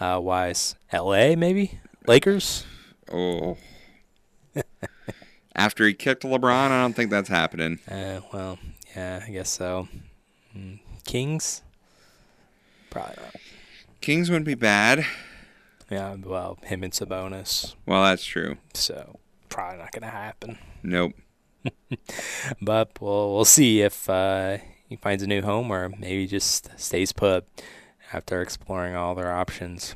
uh, 0.00 0.18
wise. 0.22 0.76
L.A. 0.92 1.36
maybe 1.36 1.78
Lakers. 2.06 2.64
Oh. 3.12 3.58
After 5.54 5.86
he 5.86 5.92
kicked 5.92 6.22
LeBron, 6.22 6.70
I 6.70 6.80
don't 6.80 6.94
think 6.94 7.10
that's 7.10 7.28
happening. 7.28 7.80
Uh, 7.90 8.20
well, 8.32 8.58
yeah, 8.94 9.22
I 9.26 9.30
guess 9.30 9.50
so. 9.50 9.88
Mm, 10.56 10.78
Kings. 11.04 11.62
Probably 12.90 13.16
not. 13.22 13.34
Kings 14.00 14.30
wouldn't 14.30 14.46
be 14.46 14.54
bad. 14.54 15.04
Yeah, 15.90 16.16
well, 16.22 16.58
him 16.62 16.84
and 16.84 16.92
Sabonis. 16.92 17.74
Well, 17.86 18.02
that's 18.04 18.24
true. 18.24 18.58
So 18.74 19.18
probably 19.48 19.78
not 19.78 19.92
gonna 19.92 20.10
happen. 20.10 20.58
Nope. 20.82 21.12
but 22.62 22.92
we'll 23.00 23.34
we'll 23.34 23.44
see 23.44 23.80
if 23.80 24.08
uh, 24.08 24.58
he 24.88 24.96
finds 24.96 25.22
a 25.22 25.26
new 25.26 25.42
home 25.42 25.70
or 25.70 25.90
maybe 25.90 26.26
just 26.26 26.70
stays 26.78 27.12
put 27.12 27.46
after 28.12 28.40
exploring 28.40 28.96
all 28.96 29.14
their 29.14 29.32
options. 29.32 29.94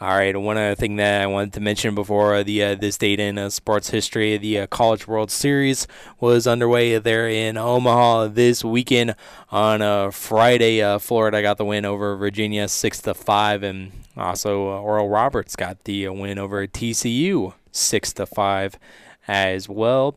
All 0.00 0.16
right, 0.16 0.34
one 0.34 0.56
other 0.56 0.74
thing 0.74 0.96
that 0.96 1.20
I 1.20 1.26
wanted 1.26 1.52
to 1.54 1.60
mention 1.60 1.94
before 1.94 2.42
the 2.42 2.62
uh, 2.64 2.74
this 2.74 2.96
date 2.96 3.20
in 3.20 3.36
uh, 3.36 3.50
sports 3.50 3.90
history, 3.90 4.38
the 4.38 4.60
uh, 4.60 4.66
College 4.66 5.06
World 5.06 5.30
Series 5.30 5.86
was 6.18 6.46
underway 6.46 6.96
there 6.96 7.28
in 7.28 7.58
Omaha 7.58 8.28
this 8.28 8.64
weekend. 8.64 9.14
On 9.50 9.82
uh, 9.82 10.10
Friday, 10.10 10.80
uh, 10.80 10.98
Florida 10.98 11.42
got 11.42 11.58
the 11.58 11.66
win 11.66 11.84
over 11.84 12.16
Virginia 12.16 12.66
six 12.68 13.02
to 13.02 13.12
five, 13.12 13.62
and 13.62 13.92
also 14.16 14.70
uh, 14.70 14.80
Oral 14.80 15.10
Roberts 15.10 15.54
got 15.54 15.84
the 15.84 16.06
uh, 16.06 16.12
win 16.14 16.38
over 16.38 16.66
TCU 16.66 17.52
six 17.70 18.14
to 18.14 18.24
five 18.24 18.78
as 19.28 19.68
well. 19.68 20.16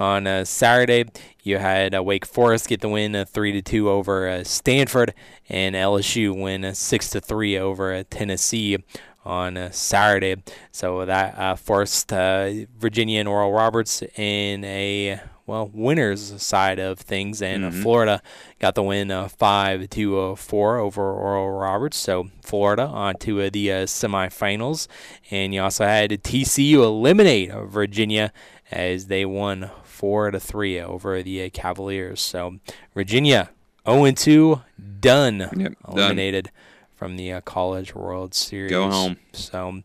On 0.00 0.26
uh, 0.26 0.44
Saturday, 0.44 1.04
you 1.42 1.58
had 1.58 1.94
uh, 1.94 2.02
Wake 2.02 2.26
Forest 2.26 2.68
get 2.68 2.80
the 2.80 2.88
win 2.88 3.14
uh, 3.14 3.24
three 3.24 3.52
to 3.52 3.62
two 3.62 3.88
over 3.88 4.28
uh, 4.28 4.42
Stanford, 4.44 5.14
and 5.48 5.76
LSU 5.76 6.34
win 6.36 6.64
uh, 6.64 6.72
six 6.72 7.10
to 7.10 7.20
three 7.20 7.56
over 7.56 7.94
uh, 7.94 8.02
Tennessee 8.10 8.76
on 9.24 9.56
uh, 9.56 9.70
Saturday. 9.70 10.42
So 10.72 11.04
that 11.06 11.38
uh, 11.38 11.54
forced 11.54 12.12
uh, 12.12 12.50
Virginia 12.76 13.20
and 13.20 13.28
Oral 13.28 13.52
Roberts 13.52 14.02
in 14.16 14.64
a 14.64 15.20
well 15.46 15.70
winners 15.72 16.42
side 16.42 16.80
of 16.80 16.98
things, 16.98 17.40
and 17.40 17.62
Mhm. 17.64 17.82
Florida 17.82 18.20
got 18.58 18.74
the 18.74 18.82
win 18.82 19.12
uh, 19.12 19.28
five 19.28 19.88
to 19.90 20.18
uh, 20.18 20.34
four 20.34 20.78
over 20.78 21.12
Oral 21.12 21.50
Roberts. 21.52 21.98
So 21.98 22.30
Florida 22.42 22.82
on 22.86 23.14
to 23.18 23.42
uh, 23.42 23.50
the 23.52 23.70
uh, 23.70 23.76
semifinals, 23.84 24.88
and 25.30 25.54
you 25.54 25.62
also 25.62 25.84
had 25.84 26.10
TCU 26.10 26.82
eliminate 26.82 27.52
Virginia 27.52 28.32
as 28.72 29.06
they 29.06 29.24
won 29.24 29.70
four 30.04 30.30
to 30.30 30.38
three 30.38 30.78
over 30.78 31.22
the 31.22 31.46
uh, 31.46 31.48
Cavaliers. 31.54 32.20
So 32.20 32.56
Virginia 32.92 33.48
0 33.88 34.10
2, 34.10 34.60
done, 35.00 35.38
done. 35.38 35.76
eliminated 35.88 36.50
from 36.94 37.16
the 37.16 37.32
uh, 37.32 37.40
College 37.40 37.94
World 37.94 38.34
Series. 38.34 38.70
Go 38.70 38.90
home. 38.90 39.16
So 39.32 39.80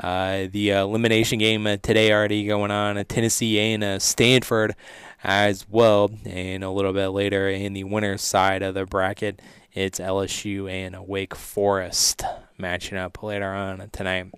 uh, 0.00 0.46
the 0.52 0.72
uh, 0.72 0.84
elimination 0.84 1.40
game 1.40 1.66
uh, 1.66 1.78
today 1.78 2.12
already 2.12 2.46
going 2.46 2.70
on. 2.70 2.96
Uh, 2.96 3.02
Tennessee 3.08 3.58
and 3.58 3.82
uh, 3.82 3.98
Stanford 3.98 4.76
as 5.24 5.66
well, 5.68 6.12
and 6.24 6.62
a 6.62 6.70
little 6.70 6.92
bit 6.92 7.08
later 7.08 7.48
in 7.48 7.72
the 7.72 7.82
winner's 7.82 8.22
side 8.22 8.62
of 8.62 8.74
the 8.74 8.86
bracket, 8.86 9.42
it's 9.72 9.98
LSU 9.98 10.70
and 10.70 11.08
Wake 11.08 11.34
Forest 11.34 12.22
matching 12.56 12.98
up 12.98 13.20
later 13.20 13.52
on 13.52 13.90
tonight. 13.90 14.32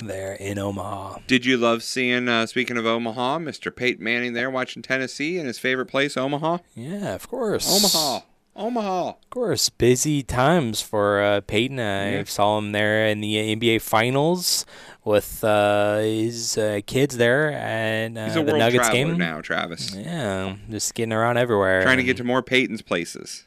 There 0.00 0.34
in 0.34 0.58
Omaha. 0.58 1.18
Did 1.26 1.44
you 1.46 1.56
love 1.56 1.82
seeing, 1.82 2.28
uh, 2.28 2.46
speaking 2.46 2.76
of 2.76 2.86
Omaha, 2.86 3.38
Mr. 3.38 3.74
Peyton 3.74 4.02
Manning 4.04 4.32
there 4.32 4.50
watching 4.50 4.82
Tennessee 4.82 5.38
in 5.38 5.46
his 5.46 5.58
favorite 5.58 5.86
place, 5.86 6.16
Omaha? 6.16 6.58
Yeah, 6.74 7.14
of 7.14 7.28
course. 7.28 7.68
Omaha. 7.68 8.24
Omaha. 8.56 9.08
Of 9.08 9.30
course, 9.30 9.68
busy 9.68 10.22
times 10.22 10.80
for 10.80 11.20
uh, 11.20 11.40
Peyton. 11.40 11.80
I 11.80 12.12
Yeah. 12.18 12.24
saw 12.24 12.56
him 12.58 12.70
there 12.72 13.06
in 13.08 13.20
the 13.20 13.34
NBA 13.56 13.80
Finals 13.82 14.64
with 15.04 15.42
uh, 15.42 15.98
his 15.98 16.56
uh, 16.56 16.80
kids 16.86 17.16
there 17.16 17.50
and 17.52 18.16
uh, 18.16 18.28
the 18.32 18.42
world 18.42 18.58
Nuggets 18.58 18.90
game. 18.90 19.18
now, 19.18 19.40
Travis. 19.40 19.92
Yeah, 19.94 20.54
just 20.70 20.94
getting 20.94 21.12
around 21.12 21.36
everywhere. 21.36 21.82
Trying 21.82 21.96
to 21.98 22.04
get 22.04 22.16
to 22.18 22.24
more 22.24 22.42
Peyton's 22.42 22.80
places. 22.82 23.44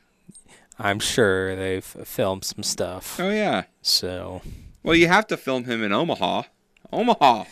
I'm 0.78 1.00
sure 1.00 1.56
they've 1.56 1.86
filmed 1.86 2.44
some 2.44 2.62
stuff. 2.64 3.18
Oh, 3.20 3.30
yeah. 3.32 3.64
So 3.82 4.42
Well, 4.88 4.96
you 4.96 5.10
have 5.10 5.28
to 5.28 5.36
film 5.36 5.66
him 5.66 5.84
in 5.84 5.92
Omaha. 5.92 6.44
Omaha. 6.94 7.44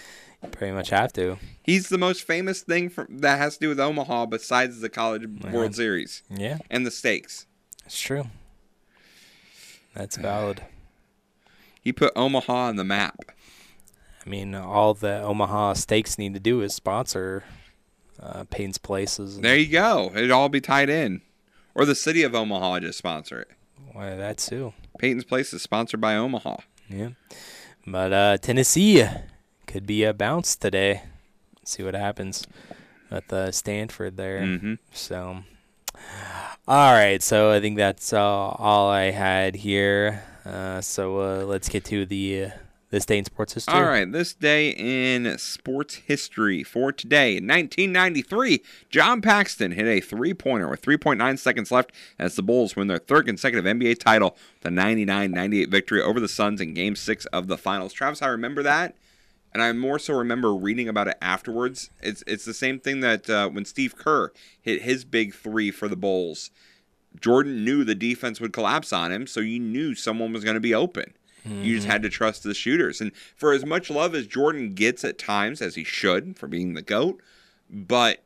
pretty 0.52 0.74
much 0.74 0.90
have 0.92 1.12
to. 1.14 1.38
He's 1.64 1.90
the 1.90 1.98
most 1.98 2.24
famous 2.24 2.62
thing 2.62 2.88
from, 2.88 3.08
that 3.10 3.40
has 3.40 3.56
to 3.56 3.60
do 3.60 3.68
with 3.68 3.80
Omaha 3.80 4.28
besides 4.28 4.80
the 4.80 4.88
College 4.88 5.28
World 5.52 5.76
Series. 5.76 6.24
Yeah. 6.30 6.60
And 6.70 6.86
the 6.86 6.92
steaks. 6.92 7.46
It's 7.86 8.00
true. 8.00 8.28
That's 9.94 10.16
valid. 10.16 10.62
He 11.82 11.92
put 11.92 12.14
Omaha 12.16 12.54
on 12.54 12.78
the 12.78 12.86
map. 12.86 13.18
I 14.26 14.30
mean, 14.30 14.56
all 14.56 14.94
the 14.94 15.20
Omaha 15.20 15.74
Steaks 15.74 16.18
need 16.18 16.36
to 16.36 16.40
do 16.40 16.62
is 16.62 16.74
sponsor 16.74 17.44
uh, 18.18 18.46
Peyton's 18.50 18.78
Places. 18.78 19.42
There 19.42 19.58
you 19.58 19.68
go. 19.68 20.10
It'd 20.16 20.32
all 20.32 20.48
be 20.48 20.62
tied 20.62 20.90
in. 20.90 21.20
Or 21.76 21.84
the 21.84 21.96
city 21.96 22.24
of 22.24 22.34
Omaha 22.34 22.80
just 22.80 22.98
sponsor 22.98 23.42
it. 23.42 23.50
Why 23.92 24.16
that 24.16 24.38
too. 24.38 24.72
Peyton's 25.00 25.26
Place 25.26 25.54
is 25.54 25.62
sponsored 25.62 26.00
by 26.00 26.16
Omaha. 26.16 26.56
Yeah. 26.90 27.10
But 27.88 28.14
uh, 28.14 28.38
Tennessee 28.38 29.06
could 29.68 29.86
be 29.86 30.04
a 30.04 30.14
bounce 30.14 30.56
today. 30.56 31.02
See 31.64 31.84
what 31.84 31.94
happens 31.96 32.46
at 33.12 33.28
the 33.28 33.52
Stanford 33.52 34.18
there. 34.18 34.42
Mhm. 34.42 34.78
So, 34.92 35.44
all 36.68 36.94
right. 36.94 37.22
So 37.22 37.52
I 37.52 37.60
think 37.60 37.78
that's 37.78 38.14
uh, 38.14 38.22
all 38.22 38.90
I 38.90 39.12
had 39.12 39.56
here. 39.56 40.24
Uh, 40.46 40.82
so 40.82 41.20
uh, 41.20 41.46
let's 41.46 41.70
get 41.70 41.86
to 41.86 42.06
the 42.06 42.46
uh, 42.46 42.50
this 42.96 43.06
day 43.06 43.18
in 43.18 43.26
sports 43.26 43.54
history. 43.54 43.74
All 43.74 43.84
right, 43.84 44.10
this 44.10 44.34
day 44.34 44.70
in 44.70 45.38
sports 45.38 45.96
history 45.96 46.64
for 46.64 46.94
today. 46.94 47.36
In 47.36 47.46
1993, 47.46 48.64
John 48.90 49.22
Paxson 49.22 49.74
hit 49.74 49.86
a 49.86 50.00
three 50.00 50.34
pointer 50.34 50.70
with 50.70 50.82
3.9 50.82 51.38
seconds 51.38 51.72
left 51.72 51.92
as 52.18 52.38
the 52.38 52.42
Bulls 52.42 52.78
win 52.78 52.88
their 52.88 52.98
third 52.98 53.26
consecutive 53.26 53.66
NBA 53.66 54.00
title, 54.00 54.38
the 54.62 54.72
99 54.72 55.30
98 55.30 55.70
victory 55.70 56.02
over 56.02 56.22
the 56.22 56.30
Suns 56.30 56.62
in 56.62 56.74
game 56.74 56.96
six 56.96 57.26
of 57.28 57.48
the 57.48 57.58
finals. 57.58 57.92
Travis, 57.92 58.22
I 58.22 58.28
remember 58.28 58.64
that. 58.64 58.96
And 59.54 59.62
I 59.62 59.72
more 59.74 60.00
so 60.00 60.14
remember 60.14 60.54
reading 60.54 60.88
about 60.88 61.10
it 61.10 61.18
afterwards. 61.22 61.90
It's 62.02 62.24
it's 62.26 62.46
the 62.46 62.54
same 62.54 62.80
thing 62.80 63.02
that 63.02 63.30
uh, 63.30 63.50
when 63.50 63.66
Steve 63.66 63.98
Kerr 63.98 64.32
hit 64.62 64.84
his 64.84 65.04
big 65.04 65.34
three 65.34 65.70
for 65.70 65.90
the 65.90 65.98
Bulls, 65.98 66.50
Jordan 67.20 67.66
knew 67.66 67.84
the 67.84 67.96
defense 67.96 68.40
would 68.40 68.54
collapse 68.54 68.94
on 68.94 69.12
him, 69.12 69.28
so 69.28 69.42
you 69.42 69.60
knew 69.60 69.96
someone 69.96 70.32
was 70.32 70.46
going 70.46 70.56
to 70.56 70.62
be 70.62 70.74
open. 70.74 71.14
You 71.46 71.76
just 71.76 71.88
had 71.88 72.02
to 72.04 72.10
trust 72.10 72.44
the 72.44 72.54
shooters. 72.54 73.02
And 73.02 73.12
for 73.36 73.54
as 73.54 73.64
much 73.66 73.90
love 73.90 74.16
as 74.16 74.26
Jordan 74.26 74.74
gets 74.74 75.04
at 75.04 75.18
times, 75.20 75.62
as 75.62 75.76
he 75.76 75.84
should 75.84 76.38
for 76.38 76.48
being 76.48 76.74
the 76.74 76.82
GOAT, 76.82 77.22
but 77.70 78.24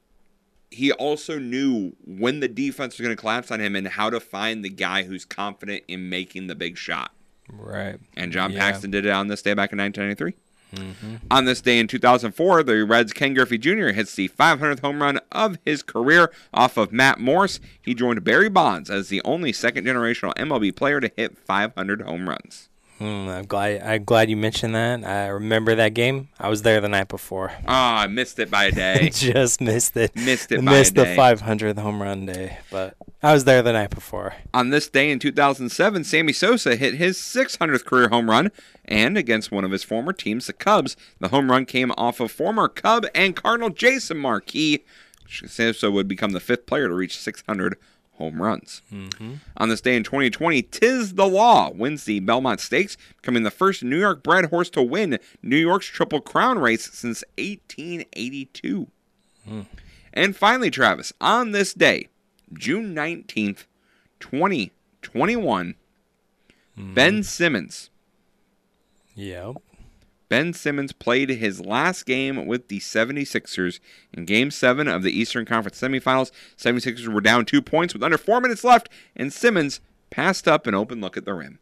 he 0.71 0.91
also 0.91 1.39
knew 1.39 1.95
when 2.05 2.39
the 2.39 2.47
defense 2.47 2.97
was 2.97 3.03
going 3.05 3.15
to 3.15 3.19
collapse 3.19 3.51
on 3.51 3.59
him 3.59 3.75
and 3.75 3.87
how 3.87 4.09
to 4.09 4.19
find 4.19 4.63
the 4.63 4.69
guy 4.69 5.03
who's 5.03 5.25
confident 5.25 5.83
in 5.87 6.09
making 6.09 6.47
the 6.47 6.55
big 6.55 6.77
shot. 6.77 7.11
Right. 7.51 7.97
And 8.15 8.31
John 8.31 8.51
Yeah. 8.51 8.59
Paxson 8.59 8.91
did 8.91 9.05
it 9.05 9.09
on 9.11 9.27
this 9.27 9.41
day 9.41 9.53
back 9.53 9.71
in 9.73 9.79
1993. 9.79 10.35
Mm-hmm. 10.75 11.15
On 11.31 11.45
this 11.45 11.61
day 11.61 11.79
in 11.79 11.87
2004, 11.87 12.61
the 12.61 12.85
Reds' 12.85 13.11
Ken 13.11 13.33
Griffey 13.33 13.57
Jr. 13.57 13.87
hits 13.87 14.13
the 14.13 14.29
500th 14.29 14.81
home 14.81 15.01
run 15.01 15.19
of 15.31 15.57
his 15.65 15.81
career 15.81 16.31
off 16.53 16.77
of 16.77 16.91
Matt 16.91 17.19
Morris. 17.19 17.59
He 17.81 17.95
joined 17.95 18.23
Barry 18.23 18.49
Bonds 18.49 18.91
as 18.91 19.09
the 19.09 19.23
only 19.25 19.51
second 19.51 19.85
generational 19.87 20.35
MLB 20.35 20.75
player 20.75 20.99
to 21.01 21.11
hit 21.17 21.39
500 21.39 22.01
home 22.03 22.29
runs. 22.29 22.69
Mm, 22.99 23.29
I'm 23.29 23.45
glad. 23.45 23.81
I'm 23.81 24.03
glad 24.03 24.29
you 24.29 24.35
mentioned 24.35 24.75
that. 24.75 25.05
I 25.05 25.27
remember 25.27 25.73
that 25.75 25.93
game. 25.93 26.27
I 26.37 26.49
was 26.49 26.63
there 26.63 26.81
the 26.81 26.89
night 26.89 27.07
before. 27.07 27.53
Ah, 27.65 28.01
I 28.01 28.07
missed 28.07 28.39
it 28.39 28.51
by 28.51 28.65
a 28.65 28.71
day. 28.71 29.09
Just 29.13 29.61
missed 29.61 29.95
it. 29.95 30.13
Missed 30.15 30.51
it 30.51 30.65
by 30.65 30.71
Missed 30.73 30.95
the 30.95 31.05
500th 31.05 31.79
home 31.79 32.01
run 32.01 32.25
day, 32.25 32.57
but 32.69 32.95
I 33.23 33.31
was 33.31 33.45
there 33.45 33.61
the 33.61 33.71
night 33.71 33.91
before. 33.91 34.35
On 34.53 34.69
this 34.69 34.89
day 34.89 35.11
in 35.11 35.19
2007, 35.19 36.03
Sammy 36.03 36.33
Sosa 36.33 36.75
hit 36.75 36.95
his 36.95 37.17
600th 37.17 37.85
career 37.85 38.09
home 38.09 38.29
run, 38.29 38.51
and 38.83 39.17
against 39.17 39.49
one 39.51 39.63
of 39.63 39.71
his 39.71 39.83
former 39.83 40.11
teams, 40.11 40.47
the 40.47 40.53
Cubs, 40.53 40.97
the 41.19 41.29
home 41.29 41.49
run 41.49 41.65
came 41.65 41.91
off 41.97 42.19
of 42.19 42.31
former 42.31 42.67
Cub 42.67 43.05
and 43.15 43.35
Cardinal 43.35 43.69
Jason 43.69 44.17
Marquis. 44.17 44.83
Sosa 45.27 45.89
would 45.91 46.07
become 46.07 46.31
the 46.31 46.39
fifth 46.39 46.65
player 46.65 46.87
to 46.87 46.93
reach 46.93 47.17
600 47.17 47.77
home 48.19 48.41
runs. 48.41 48.83
Mm-hmm. 48.93 49.35
On 49.57 49.69
this 49.69 49.81
day 49.81 49.95
in 49.95 50.03
2020, 50.03 50.61
Tiz 50.63 51.15
the 51.15 51.27
Law 51.27 51.71
wins 51.71 52.03
the 52.03 52.19
Belmont 52.19 52.59
Stakes, 52.59 52.97
becoming 53.17 53.43
the 53.43 53.49
first 53.49 53.83
New 53.83 53.97
York 53.97 54.21
bred 54.21 54.45
horse 54.45 54.69
to 54.71 54.83
win 54.83 55.17
New 55.41 55.57
York's 55.57 55.87
Triple 55.87 56.21
Crown 56.21 56.59
race 56.59 56.91
since 56.91 57.23
1882. 57.37 58.87
Hmm. 59.45 59.61
And 60.13 60.35
finally, 60.35 60.69
Travis, 60.69 61.13
on 61.19 61.51
this 61.51 61.73
day, 61.73 62.09
June 62.53 62.93
19th, 62.93 63.65
2021, 64.19 65.75
Ben 66.75 67.23
Simmons. 67.23 67.89
Yep. 69.15 69.57
Ben 70.29 70.53
Simmons 70.53 70.93
played 70.93 71.29
his 71.29 71.59
last 71.65 72.05
game 72.05 72.45
with 72.45 72.67
the 72.67 72.79
76ers 72.79 73.79
in 74.13 74.25
Game 74.25 74.51
7 74.51 74.87
of 74.87 75.03
the 75.03 75.11
Eastern 75.11 75.45
Conference 75.45 75.81
semifinals. 75.81 76.31
76ers 76.55 77.07
were 77.07 77.19
down 77.19 77.45
two 77.45 77.61
points 77.61 77.93
with 77.93 78.03
under 78.03 78.17
four 78.17 78.39
minutes 78.39 78.63
left, 78.63 78.89
and 79.15 79.33
Simmons 79.33 79.81
passed 80.11 80.47
up 80.47 80.67
an 80.67 80.75
open 80.75 81.01
look 81.01 81.17
at 81.17 81.25
the 81.25 81.33
rim. 81.33 81.59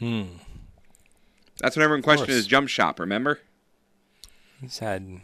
Hmm. 0.00 0.22
That's 1.60 1.76
when 1.76 1.84
everyone 1.84 2.02
questioned 2.02 2.30
his 2.30 2.46
jump 2.46 2.68
shot, 2.68 2.98
remember? 2.98 3.40
He's 4.60 4.78
had 4.78 5.20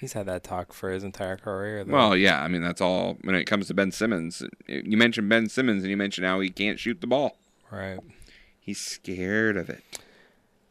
he's 0.00 0.14
had 0.14 0.26
that 0.26 0.42
talk 0.42 0.72
for 0.72 0.90
his 0.90 1.04
entire 1.04 1.36
career. 1.36 1.84
Though. 1.84 1.92
Well, 1.92 2.16
yeah, 2.16 2.42
I 2.42 2.48
mean, 2.48 2.62
that's 2.62 2.80
all 2.80 3.18
when 3.22 3.34
it 3.34 3.44
comes 3.44 3.66
to 3.68 3.74
Ben 3.74 3.92
Simmons. 3.92 4.42
You 4.66 4.96
mentioned 4.96 5.28
Ben 5.28 5.48
Simmons, 5.48 5.82
and 5.82 5.90
you 5.90 5.96
mentioned 5.96 6.26
how 6.26 6.40
he 6.40 6.50
can't 6.50 6.78
shoot 6.78 7.00
the 7.00 7.06
ball. 7.06 7.36
right. 7.70 7.98
He's 8.58 8.78
scared 8.80 9.56
of 9.56 9.70
it. 9.70 9.82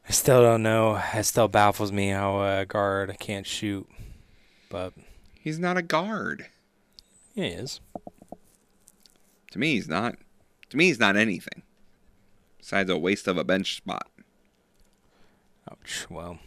I 0.10 0.12
still 0.12 0.42
don't 0.42 0.64
know. 0.64 1.00
It 1.14 1.24
still 1.24 1.48
baffles 1.48 1.92
me 1.92 2.10
how 2.10 2.42
a 2.42 2.66
guard 2.66 3.16
can't 3.20 3.46
shoot, 3.46 3.88
but 4.70 4.94
He's 5.40 5.60
not 5.60 5.78
a 5.78 5.82
guard. 5.82 6.48
he 7.36 7.44
is. 7.46 7.80
To 9.52 9.60
me, 9.60 9.74
he's 9.76 9.88
not. 9.88 10.16
To 10.72 10.78
me, 10.78 10.86
he's 10.88 11.00
not 11.00 11.16
anything 11.16 11.62
besides 12.58 12.90
a 12.90 12.98
waste 12.98 13.28
of 13.28 13.38
a 13.38 13.44
bench 13.44 13.78
spot. 13.78 14.08
Ouch. 15.72 16.08
Well, 16.10 16.40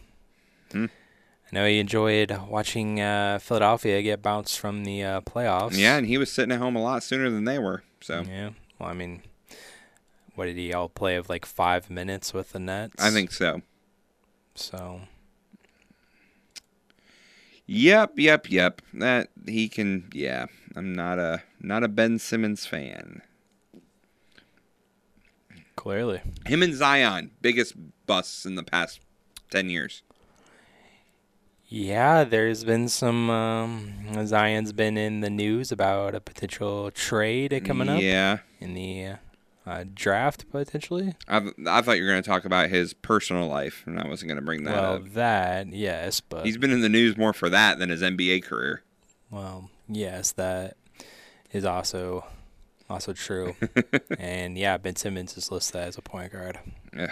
Hmm. 0.71 0.85
I 1.51 1.55
know 1.55 1.67
he 1.67 1.79
enjoyed 1.79 2.35
watching 2.49 2.99
uh, 2.99 3.39
Philadelphia 3.39 4.01
get 4.01 4.21
bounced 4.21 4.57
from 4.59 4.83
the 4.85 5.03
uh, 5.03 5.21
playoffs. 5.21 5.77
Yeah, 5.77 5.97
and 5.97 6.07
he 6.07 6.17
was 6.17 6.31
sitting 6.31 6.51
at 6.51 6.59
home 6.59 6.75
a 6.75 6.81
lot 6.81 7.03
sooner 7.03 7.29
than 7.29 7.43
they 7.45 7.59
were. 7.59 7.83
So 8.01 8.21
Yeah. 8.27 8.51
Well, 8.79 8.89
I 8.89 8.93
mean, 8.93 9.21
what 10.35 10.45
did 10.45 10.57
he 10.57 10.73
all 10.73 10.89
play 10.89 11.15
of 11.15 11.29
like 11.29 11.45
five 11.45 11.89
minutes 11.89 12.33
with 12.33 12.51
the 12.51 12.59
Nets? 12.59 13.01
I 13.03 13.11
think 13.11 13.31
so. 13.31 13.61
so. 14.55 15.01
Yep, 17.65 18.13
yep, 18.17 18.49
yep. 18.49 18.81
That 18.93 19.29
he 19.47 19.69
can. 19.69 20.09
Yeah, 20.13 20.47
I'm 20.75 20.93
not 20.93 21.19
a 21.19 21.43
not 21.59 21.83
a 21.83 21.87
Ben 21.87 22.19
Simmons 22.19 22.65
fan. 22.65 23.21
Clearly. 25.75 26.21
Him 26.45 26.61
and 26.61 26.75
Zion, 26.75 27.31
biggest 27.41 27.73
busts 28.05 28.45
in 28.45 28.55
the 28.55 28.63
past 28.63 28.99
ten 29.49 29.69
years. 29.69 30.03
Yeah, 31.67 32.23
there's 32.23 32.63
been 32.63 32.89
some. 32.89 33.29
Um, 33.29 34.27
Zion's 34.27 34.73
been 34.73 34.97
in 34.97 35.21
the 35.21 35.29
news 35.29 35.71
about 35.71 36.13
a 36.13 36.19
potential 36.19 36.91
trade 36.91 37.59
coming 37.65 37.89
up. 37.89 38.01
Yeah. 38.01 38.39
In 38.59 38.73
the 38.73 39.15
uh, 39.65 39.85
draft, 39.93 40.49
potentially. 40.51 41.15
I 41.27 41.37
I 41.65 41.81
thought 41.81 41.97
you 41.97 42.03
were 42.03 42.09
going 42.09 42.23
to 42.23 42.27
talk 42.29 42.45
about 42.45 42.69
his 42.69 42.93
personal 42.93 43.47
life, 43.47 43.83
and 43.85 43.99
I 43.99 44.07
wasn't 44.07 44.29
going 44.29 44.39
to 44.39 44.45
bring 44.45 44.63
that 44.65 44.75
up. 44.75 44.81
well, 44.81 44.93
up. 44.95 45.13
that 45.13 45.73
yes, 45.73 46.19
but 46.19 46.45
He's 46.45 46.57
been 46.57 46.71
in 46.71 46.81
the 46.81 46.89
news 46.89 47.17
more 47.17 47.33
for 47.33 47.49
that 47.49 47.79
than 47.79 47.89
his 47.89 48.01
NBA 48.01 48.43
career. 48.43 48.83
well, 49.31 49.69
yes, 49.87 50.31
that 50.33 50.75
is 51.51 51.65
also 51.65 52.25
also 52.89 53.13
true. 53.13 53.55
and 54.19 54.57
yeah, 54.57 54.77
Ben 54.77 54.95
Simmons 54.95 55.37
is 55.37 55.51
listed 55.51 55.81
as 55.81 55.97
a 55.97 56.01
point 56.01 56.31
guard. 56.33 56.59
Ugh. 56.97 57.09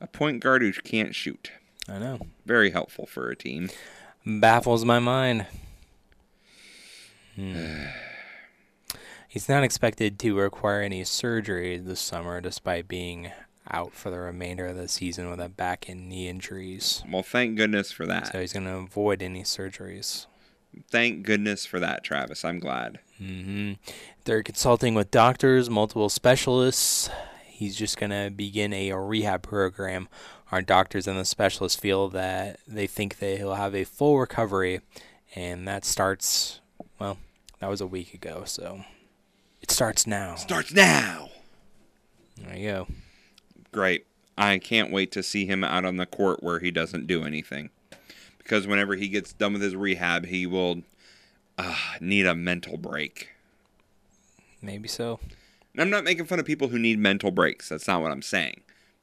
A 0.00 0.06
point 0.06 0.42
guard 0.42 0.62
who 0.62 0.72
can't 0.72 1.14
shoot. 1.14 1.52
I 1.88 1.98
know. 1.98 2.18
Very 2.44 2.70
helpful 2.70 3.06
for 3.06 3.30
a 3.30 3.36
team. 3.36 3.70
Baffles 4.26 4.84
my 4.84 4.98
mind. 4.98 5.46
Hmm. 7.36 7.84
He's 9.36 9.50
not 9.50 9.64
expected 9.64 10.18
to 10.20 10.34
require 10.34 10.80
any 10.80 11.04
surgery 11.04 11.76
this 11.76 12.00
summer, 12.00 12.40
despite 12.40 12.88
being 12.88 13.32
out 13.70 13.92
for 13.92 14.08
the 14.08 14.18
remainder 14.18 14.64
of 14.68 14.78
the 14.78 14.88
season 14.88 15.28
with 15.28 15.40
a 15.40 15.50
back 15.50 15.90
and 15.90 16.08
knee 16.08 16.26
injuries. 16.26 17.04
Well, 17.06 17.22
thank 17.22 17.54
goodness 17.58 17.92
for 17.92 18.06
that. 18.06 18.32
So 18.32 18.40
he's 18.40 18.54
going 18.54 18.64
to 18.64 18.76
avoid 18.76 19.20
any 19.20 19.42
surgeries. 19.42 20.24
Thank 20.90 21.24
goodness 21.24 21.66
for 21.66 21.78
that, 21.80 22.02
Travis. 22.02 22.46
I'm 22.46 22.58
glad. 22.58 23.00
hmm 23.18 23.72
They're 24.24 24.42
consulting 24.42 24.94
with 24.94 25.10
doctors, 25.10 25.68
multiple 25.68 26.08
specialists. 26.08 27.10
He's 27.44 27.76
just 27.76 27.98
going 27.98 28.12
to 28.12 28.30
begin 28.34 28.72
a 28.72 28.94
rehab 28.94 29.42
program. 29.42 30.08
Our 30.50 30.62
doctors 30.62 31.06
and 31.06 31.18
the 31.18 31.26
specialists 31.26 31.78
feel 31.78 32.08
that 32.08 32.58
they 32.66 32.86
think 32.86 33.18
that 33.18 33.36
he'll 33.36 33.56
have 33.56 33.74
a 33.74 33.84
full 33.84 34.18
recovery, 34.18 34.80
and 35.34 35.68
that 35.68 35.84
starts, 35.84 36.60
well, 36.98 37.18
that 37.60 37.68
was 37.68 37.82
a 37.82 37.86
week 37.86 38.14
ago, 38.14 38.44
so 38.46 38.82
it 39.66 39.72
starts 39.72 40.06
now. 40.06 40.36
Starts 40.36 40.72
now. 40.72 41.30
There 42.38 42.56
you 42.56 42.70
go. 42.70 42.86
Great. 43.72 44.06
I 44.38 44.58
can't 44.58 44.92
wait 44.92 45.10
to 45.12 45.24
see 45.24 45.44
him 45.44 45.64
out 45.64 45.84
on 45.84 45.96
the 45.96 46.06
court 46.06 46.40
where 46.40 46.60
he 46.60 46.70
doesn't 46.70 47.08
do 47.08 47.24
anything. 47.24 47.70
Because 48.38 48.68
whenever 48.68 48.94
he 48.94 49.08
gets 49.08 49.32
done 49.32 49.54
with 49.54 49.62
his 49.62 49.74
rehab, 49.74 50.26
he 50.26 50.46
will 50.46 50.82
uh, 51.58 51.74
need 52.00 52.26
a 52.26 52.34
mental 52.36 52.76
break. 52.76 53.30
Maybe 54.62 54.86
so. 54.86 55.18
And 55.72 55.82
I'm 55.82 55.90
not 55.90 56.04
making 56.04 56.26
fun 56.26 56.38
of 56.38 56.46
people 56.46 56.68
who 56.68 56.78
need 56.78 57.00
mental 57.00 57.32
breaks. 57.32 57.68
That's 57.68 57.88
not 57.88 58.02
what 58.02 58.12
I'm 58.12 58.22
saying. 58.22 58.60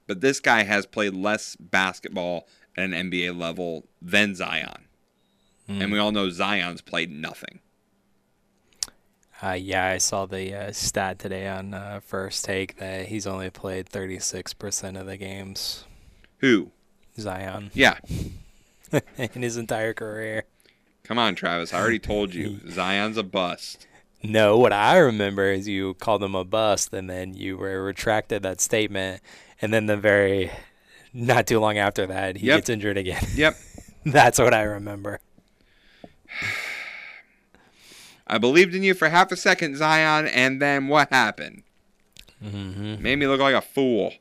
But 0.08 0.22
this 0.22 0.40
guy 0.40 0.64
has 0.64 0.86
played 0.86 1.14
less 1.14 1.58
basketball 1.58 2.48
at 2.78 2.86
an 2.86 2.92
NBA 2.92 3.38
level 3.38 3.84
than 4.02 4.34
Zion. 4.34 4.86
And 5.68 5.92
we 5.92 6.00
all 6.00 6.12
know 6.12 6.30
Zion's 6.30 6.82
played 6.82 7.10
nothing. 7.10 7.60
Uh, 9.44 9.52
yeah, 9.54 9.88
I 9.88 9.98
saw 9.98 10.26
the 10.26 10.54
uh, 10.56 10.72
stat 10.72 11.20
today 11.20 11.48
on 11.48 11.74
uh, 11.74 12.00
First 12.06 12.46
Take 12.46 12.78
that 12.78 13.08
he's 13.08 13.28
only 13.28 13.50
played 13.50 13.88
36% 13.90 15.00
of 15.00 15.06
the 15.06 15.18
games. 15.18 15.84
Who? 16.38 16.72
Zion. 17.20 17.72
Yeah. 17.74 17.98
In 19.18 19.42
his 19.42 19.58
entire 19.58 19.94
career. 19.94 20.46
Come 21.04 21.20
on, 21.20 21.36
Travis. 21.36 21.74
I 21.74 21.80
already 21.80 22.00
told 22.00 22.34
you. 22.34 22.60
Zion's 22.70 23.18
a 23.18 23.24
bust. 23.24 23.86
No, 24.24 24.58
what 24.58 24.72
I 24.72 24.98
remember 24.98 25.52
is 25.52 25.68
you 25.68 25.96
called 25.96 26.24
him 26.24 26.36
a 26.36 26.46
bust, 26.46 26.94
and 26.94 27.10
then 27.10 27.34
you 27.34 27.58
were 27.58 27.84
retracted 27.84 28.44
that 28.44 28.62
statement, 28.62 29.22
and 29.62 29.74
then 29.74 29.88
the 29.88 29.98
very 29.98 30.50
not 31.14 31.46
too 31.48 31.60
long 31.60 31.78
after 31.78 32.06
that, 32.08 32.38
he 32.38 32.48
Yep. 32.48 32.58
gets 32.60 32.70
injured 32.70 32.98
again. 32.98 33.24
Yep. 33.36 33.58
That's 34.06 34.40
what 34.40 34.54
I 34.54 34.62
remember. 34.64 35.20
I 38.34 38.40
believed 38.40 38.74
in 38.74 38.82
you 38.82 38.96
for 38.96 39.10
half 39.10 39.32
a 39.32 39.36
second, 39.36 39.76
Zion, 39.78 40.26
and 40.26 40.60
then 40.60 40.88
what 40.88 41.10
happened? 41.12 41.62
Mm-hmm. 42.44 43.00
Made 43.00 43.18
me 43.18 43.28
look 43.28 43.40
like 43.40 43.54
a 43.54 43.62
fool. 43.62 44.12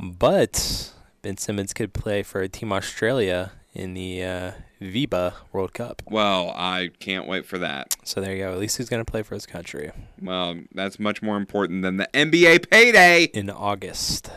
But 0.00 0.90
Ben 1.20 1.36
Simmons 1.36 1.74
could 1.74 1.92
play 1.92 2.22
for 2.22 2.48
Team 2.48 2.72
Australia 2.72 3.52
in 3.74 3.92
the 3.92 4.24
uh, 4.24 4.52
FIBA 4.80 5.34
World 5.52 5.74
Cup. 5.74 6.00
Well, 6.06 6.54
I 6.56 6.92
can't 6.98 7.28
wait 7.28 7.44
for 7.44 7.58
that. 7.58 7.94
So 8.04 8.22
there 8.22 8.34
you 8.34 8.42
go. 8.42 8.52
At 8.52 8.58
least 8.58 8.78
he's 8.78 8.88
going 8.88 9.04
to 9.04 9.10
play 9.10 9.22
for 9.22 9.34
his 9.34 9.44
country 9.44 9.90
Well, 10.22 10.60
that's 10.74 10.98
much 10.98 11.20
more 11.20 11.36
important 11.36 11.82
than 11.82 11.98
the 11.98 12.08
NBA 12.14 12.70
payday. 12.70 13.24
in 13.24 13.50
August. 13.50 14.30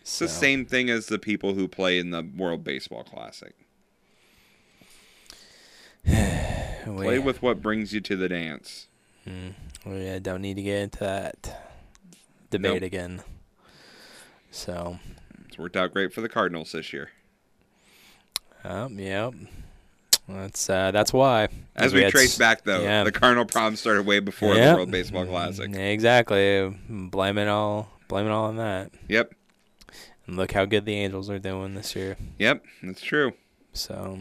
It's 0.00 0.18
the 0.18 0.26
same 0.26 0.66
thing 0.66 0.90
as 0.90 1.06
the 1.06 1.20
people 1.20 1.54
who 1.54 1.68
play 1.68 2.00
in 2.00 2.10
the 2.10 2.28
World 2.36 2.64
Baseball 2.64 3.04
Classic. 3.04 3.54
Play 6.94 7.18
with 7.18 7.42
what 7.42 7.60
brings 7.62 7.92
you 7.92 8.00
to 8.02 8.16
the 8.16 8.28
dance. 8.28 8.86
Mm, 9.26 9.54
we 9.84 10.18
don't 10.20 10.40
need 10.42 10.54
to 10.54 10.62
get 10.62 10.82
into 10.82 10.98
that 11.00 11.58
debate 12.50 12.74
Nope. 12.74 12.82
again. 12.82 13.22
So, 14.50 14.98
It's 15.48 15.58
worked 15.58 15.76
out 15.76 15.92
great 15.92 16.12
for 16.12 16.20
the 16.20 16.28
Cardinals 16.28 16.72
this 16.72 16.92
year. 16.92 17.10
um, 18.64 18.98
yep. 18.98 19.34
That's 20.28 20.68
uh, 20.68 20.90
that's 20.90 21.12
why. 21.12 21.48
As 21.76 21.94
we 21.94 22.02
had 22.02 22.10
trace 22.10 22.32
s- 22.32 22.38
back, 22.38 22.64
though, 22.64 22.82
yeah. 22.82 23.04
the 23.04 23.12
Cardinal 23.12 23.44
problem 23.44 23.76
started 23.76 24.06
way 24.06 24.18
before 24.18 24.54
Yep. 24.56 24.68
the 24.70 24.74
World 24.76 24.90
Baseball 24.90 25.24
Classic. 25.26 25.72
Exactly. 25.72 26.76
Blame 26.88 27.38
it 27.38 27.46
all. 27.46 27.88
Blame 28.08 28.26
it 28.26 28.30
all 28.30 28.46
on 28.46 28.56
that. 28.56 28.90
Yep. 29.08 29.32
And 30.26 30.36
look 30.36 30.50
how 30.50 30.64
good 30.64 30.84
the 30.84 30.94
Angels 30.94 31.30
are 31.30 31.38
doing 31.38 31.74
this 31.76 31.94
year. 31.94 32.16
Yep, 32.38 32.64
that's 32.82 33.00
true. 33.02 33.34
So, 33.72 34.18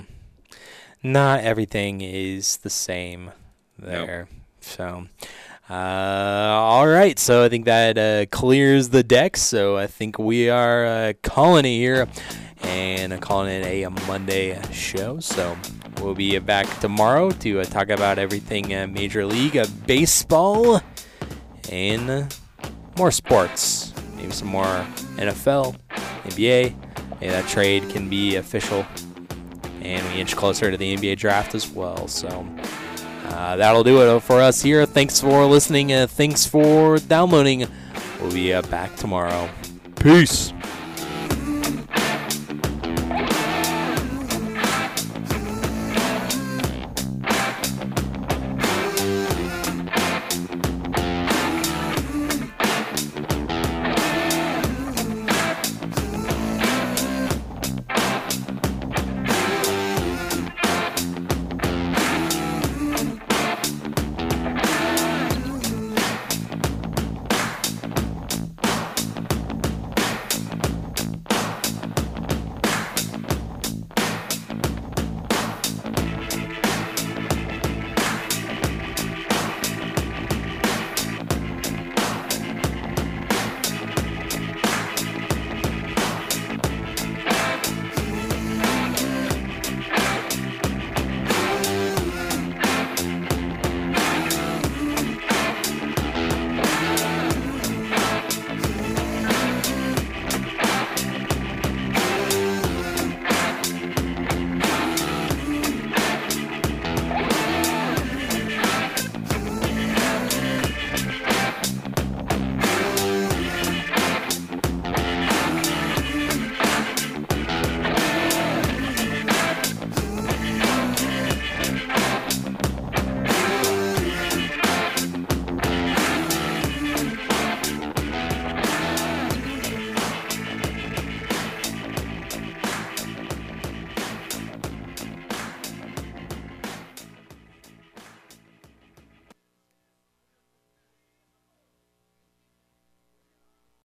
not 1.06 1.42
everything 1.42 2.02
is 2.02 2.58
the 2.58 2.70
same 2.70 3.32
there. 3.78 4.28
So, 4.60 5.08
uh, 5.70 5.74
all 5.74 6.88
right. 6.88 7.20
So 7.20 7.44
I 7.44 7.50
think 7.50 7.66
that 7.66 7.98
uh, 7.98 8.26
clears 8.36 8.90
the 8.90 9.04
deck. 9.04 9.38
So 9.38 9.78
I 9.78 9.86
think 9.86 10.18
we 10.18 10.50
are 10.50 10.86
uh, 10.86 11.14
calling 11.22 11.66
it 11.66 11.78
here 11.78 12.08
and 12.64 13.22
calling 13.22 13.62
it 13.62 13.66
a 13.66 13.90
Monday 14.08 14.60
show. 14.72 15.20
So 15.20 15.56
we'll 16.02 16.16
be 16.16 16.40
back 16.40 16.68
tomorrow 16.80 17.30
to 17.30 17.60
uh, 17.60 17.66
talk 17.66 17.90
about 17.90 18.18
everything 18.18 18.74
uh, 18.74 18.88
Major 18.88 19.28
League 19.28 19.58
uh, 19.58 19.68
Baseball 19.86 20.82
and 21.72 22.36
more 22.98 23.12
sports. 23.12 23.94
Maybe 24.16 24.32
some 24.32 24.48
more 24.48 24.66
NFL, 25.18 25.76
NBA. 26.24 26.76
Maybe 27.22 27.32
that 27.32 27.48
trade 27.48 27.88
can 27.90 28.10
be 28.10 28.38
official. 28.38 28.86
And 29.86 30.14
we 30.14 30.20
inch 30.20 30.36
closer 30.36 30.72
to 30.72 30.78
the 30.78 30.96
NBA 30.98 31.18
draft 31.18 31.54
as 31.54 31.70
well. 31.70 32.08
So 32.08 32.48
uh, 33.26 33.56
that'll 33.56 33.84
do 33.84 34.02
it 34.02 34.20
for 34.22 34.42
us 34.42 34.62
here. 34.62 34.86
Thanks 34.86 35.20
for 35.20 35.46
listening. 35.46 35.94
Uh, 35.94 36.08
thanks 36.08 36.46
for 36.46 36.98
downloading. 36.98 37.68
We'll 38.20 38.34
be 38.34 38.54
uh, 38.54 38.62
back 38.64 38.96
tomorrow. 38.96 39.50
Peace. 39.96 40.55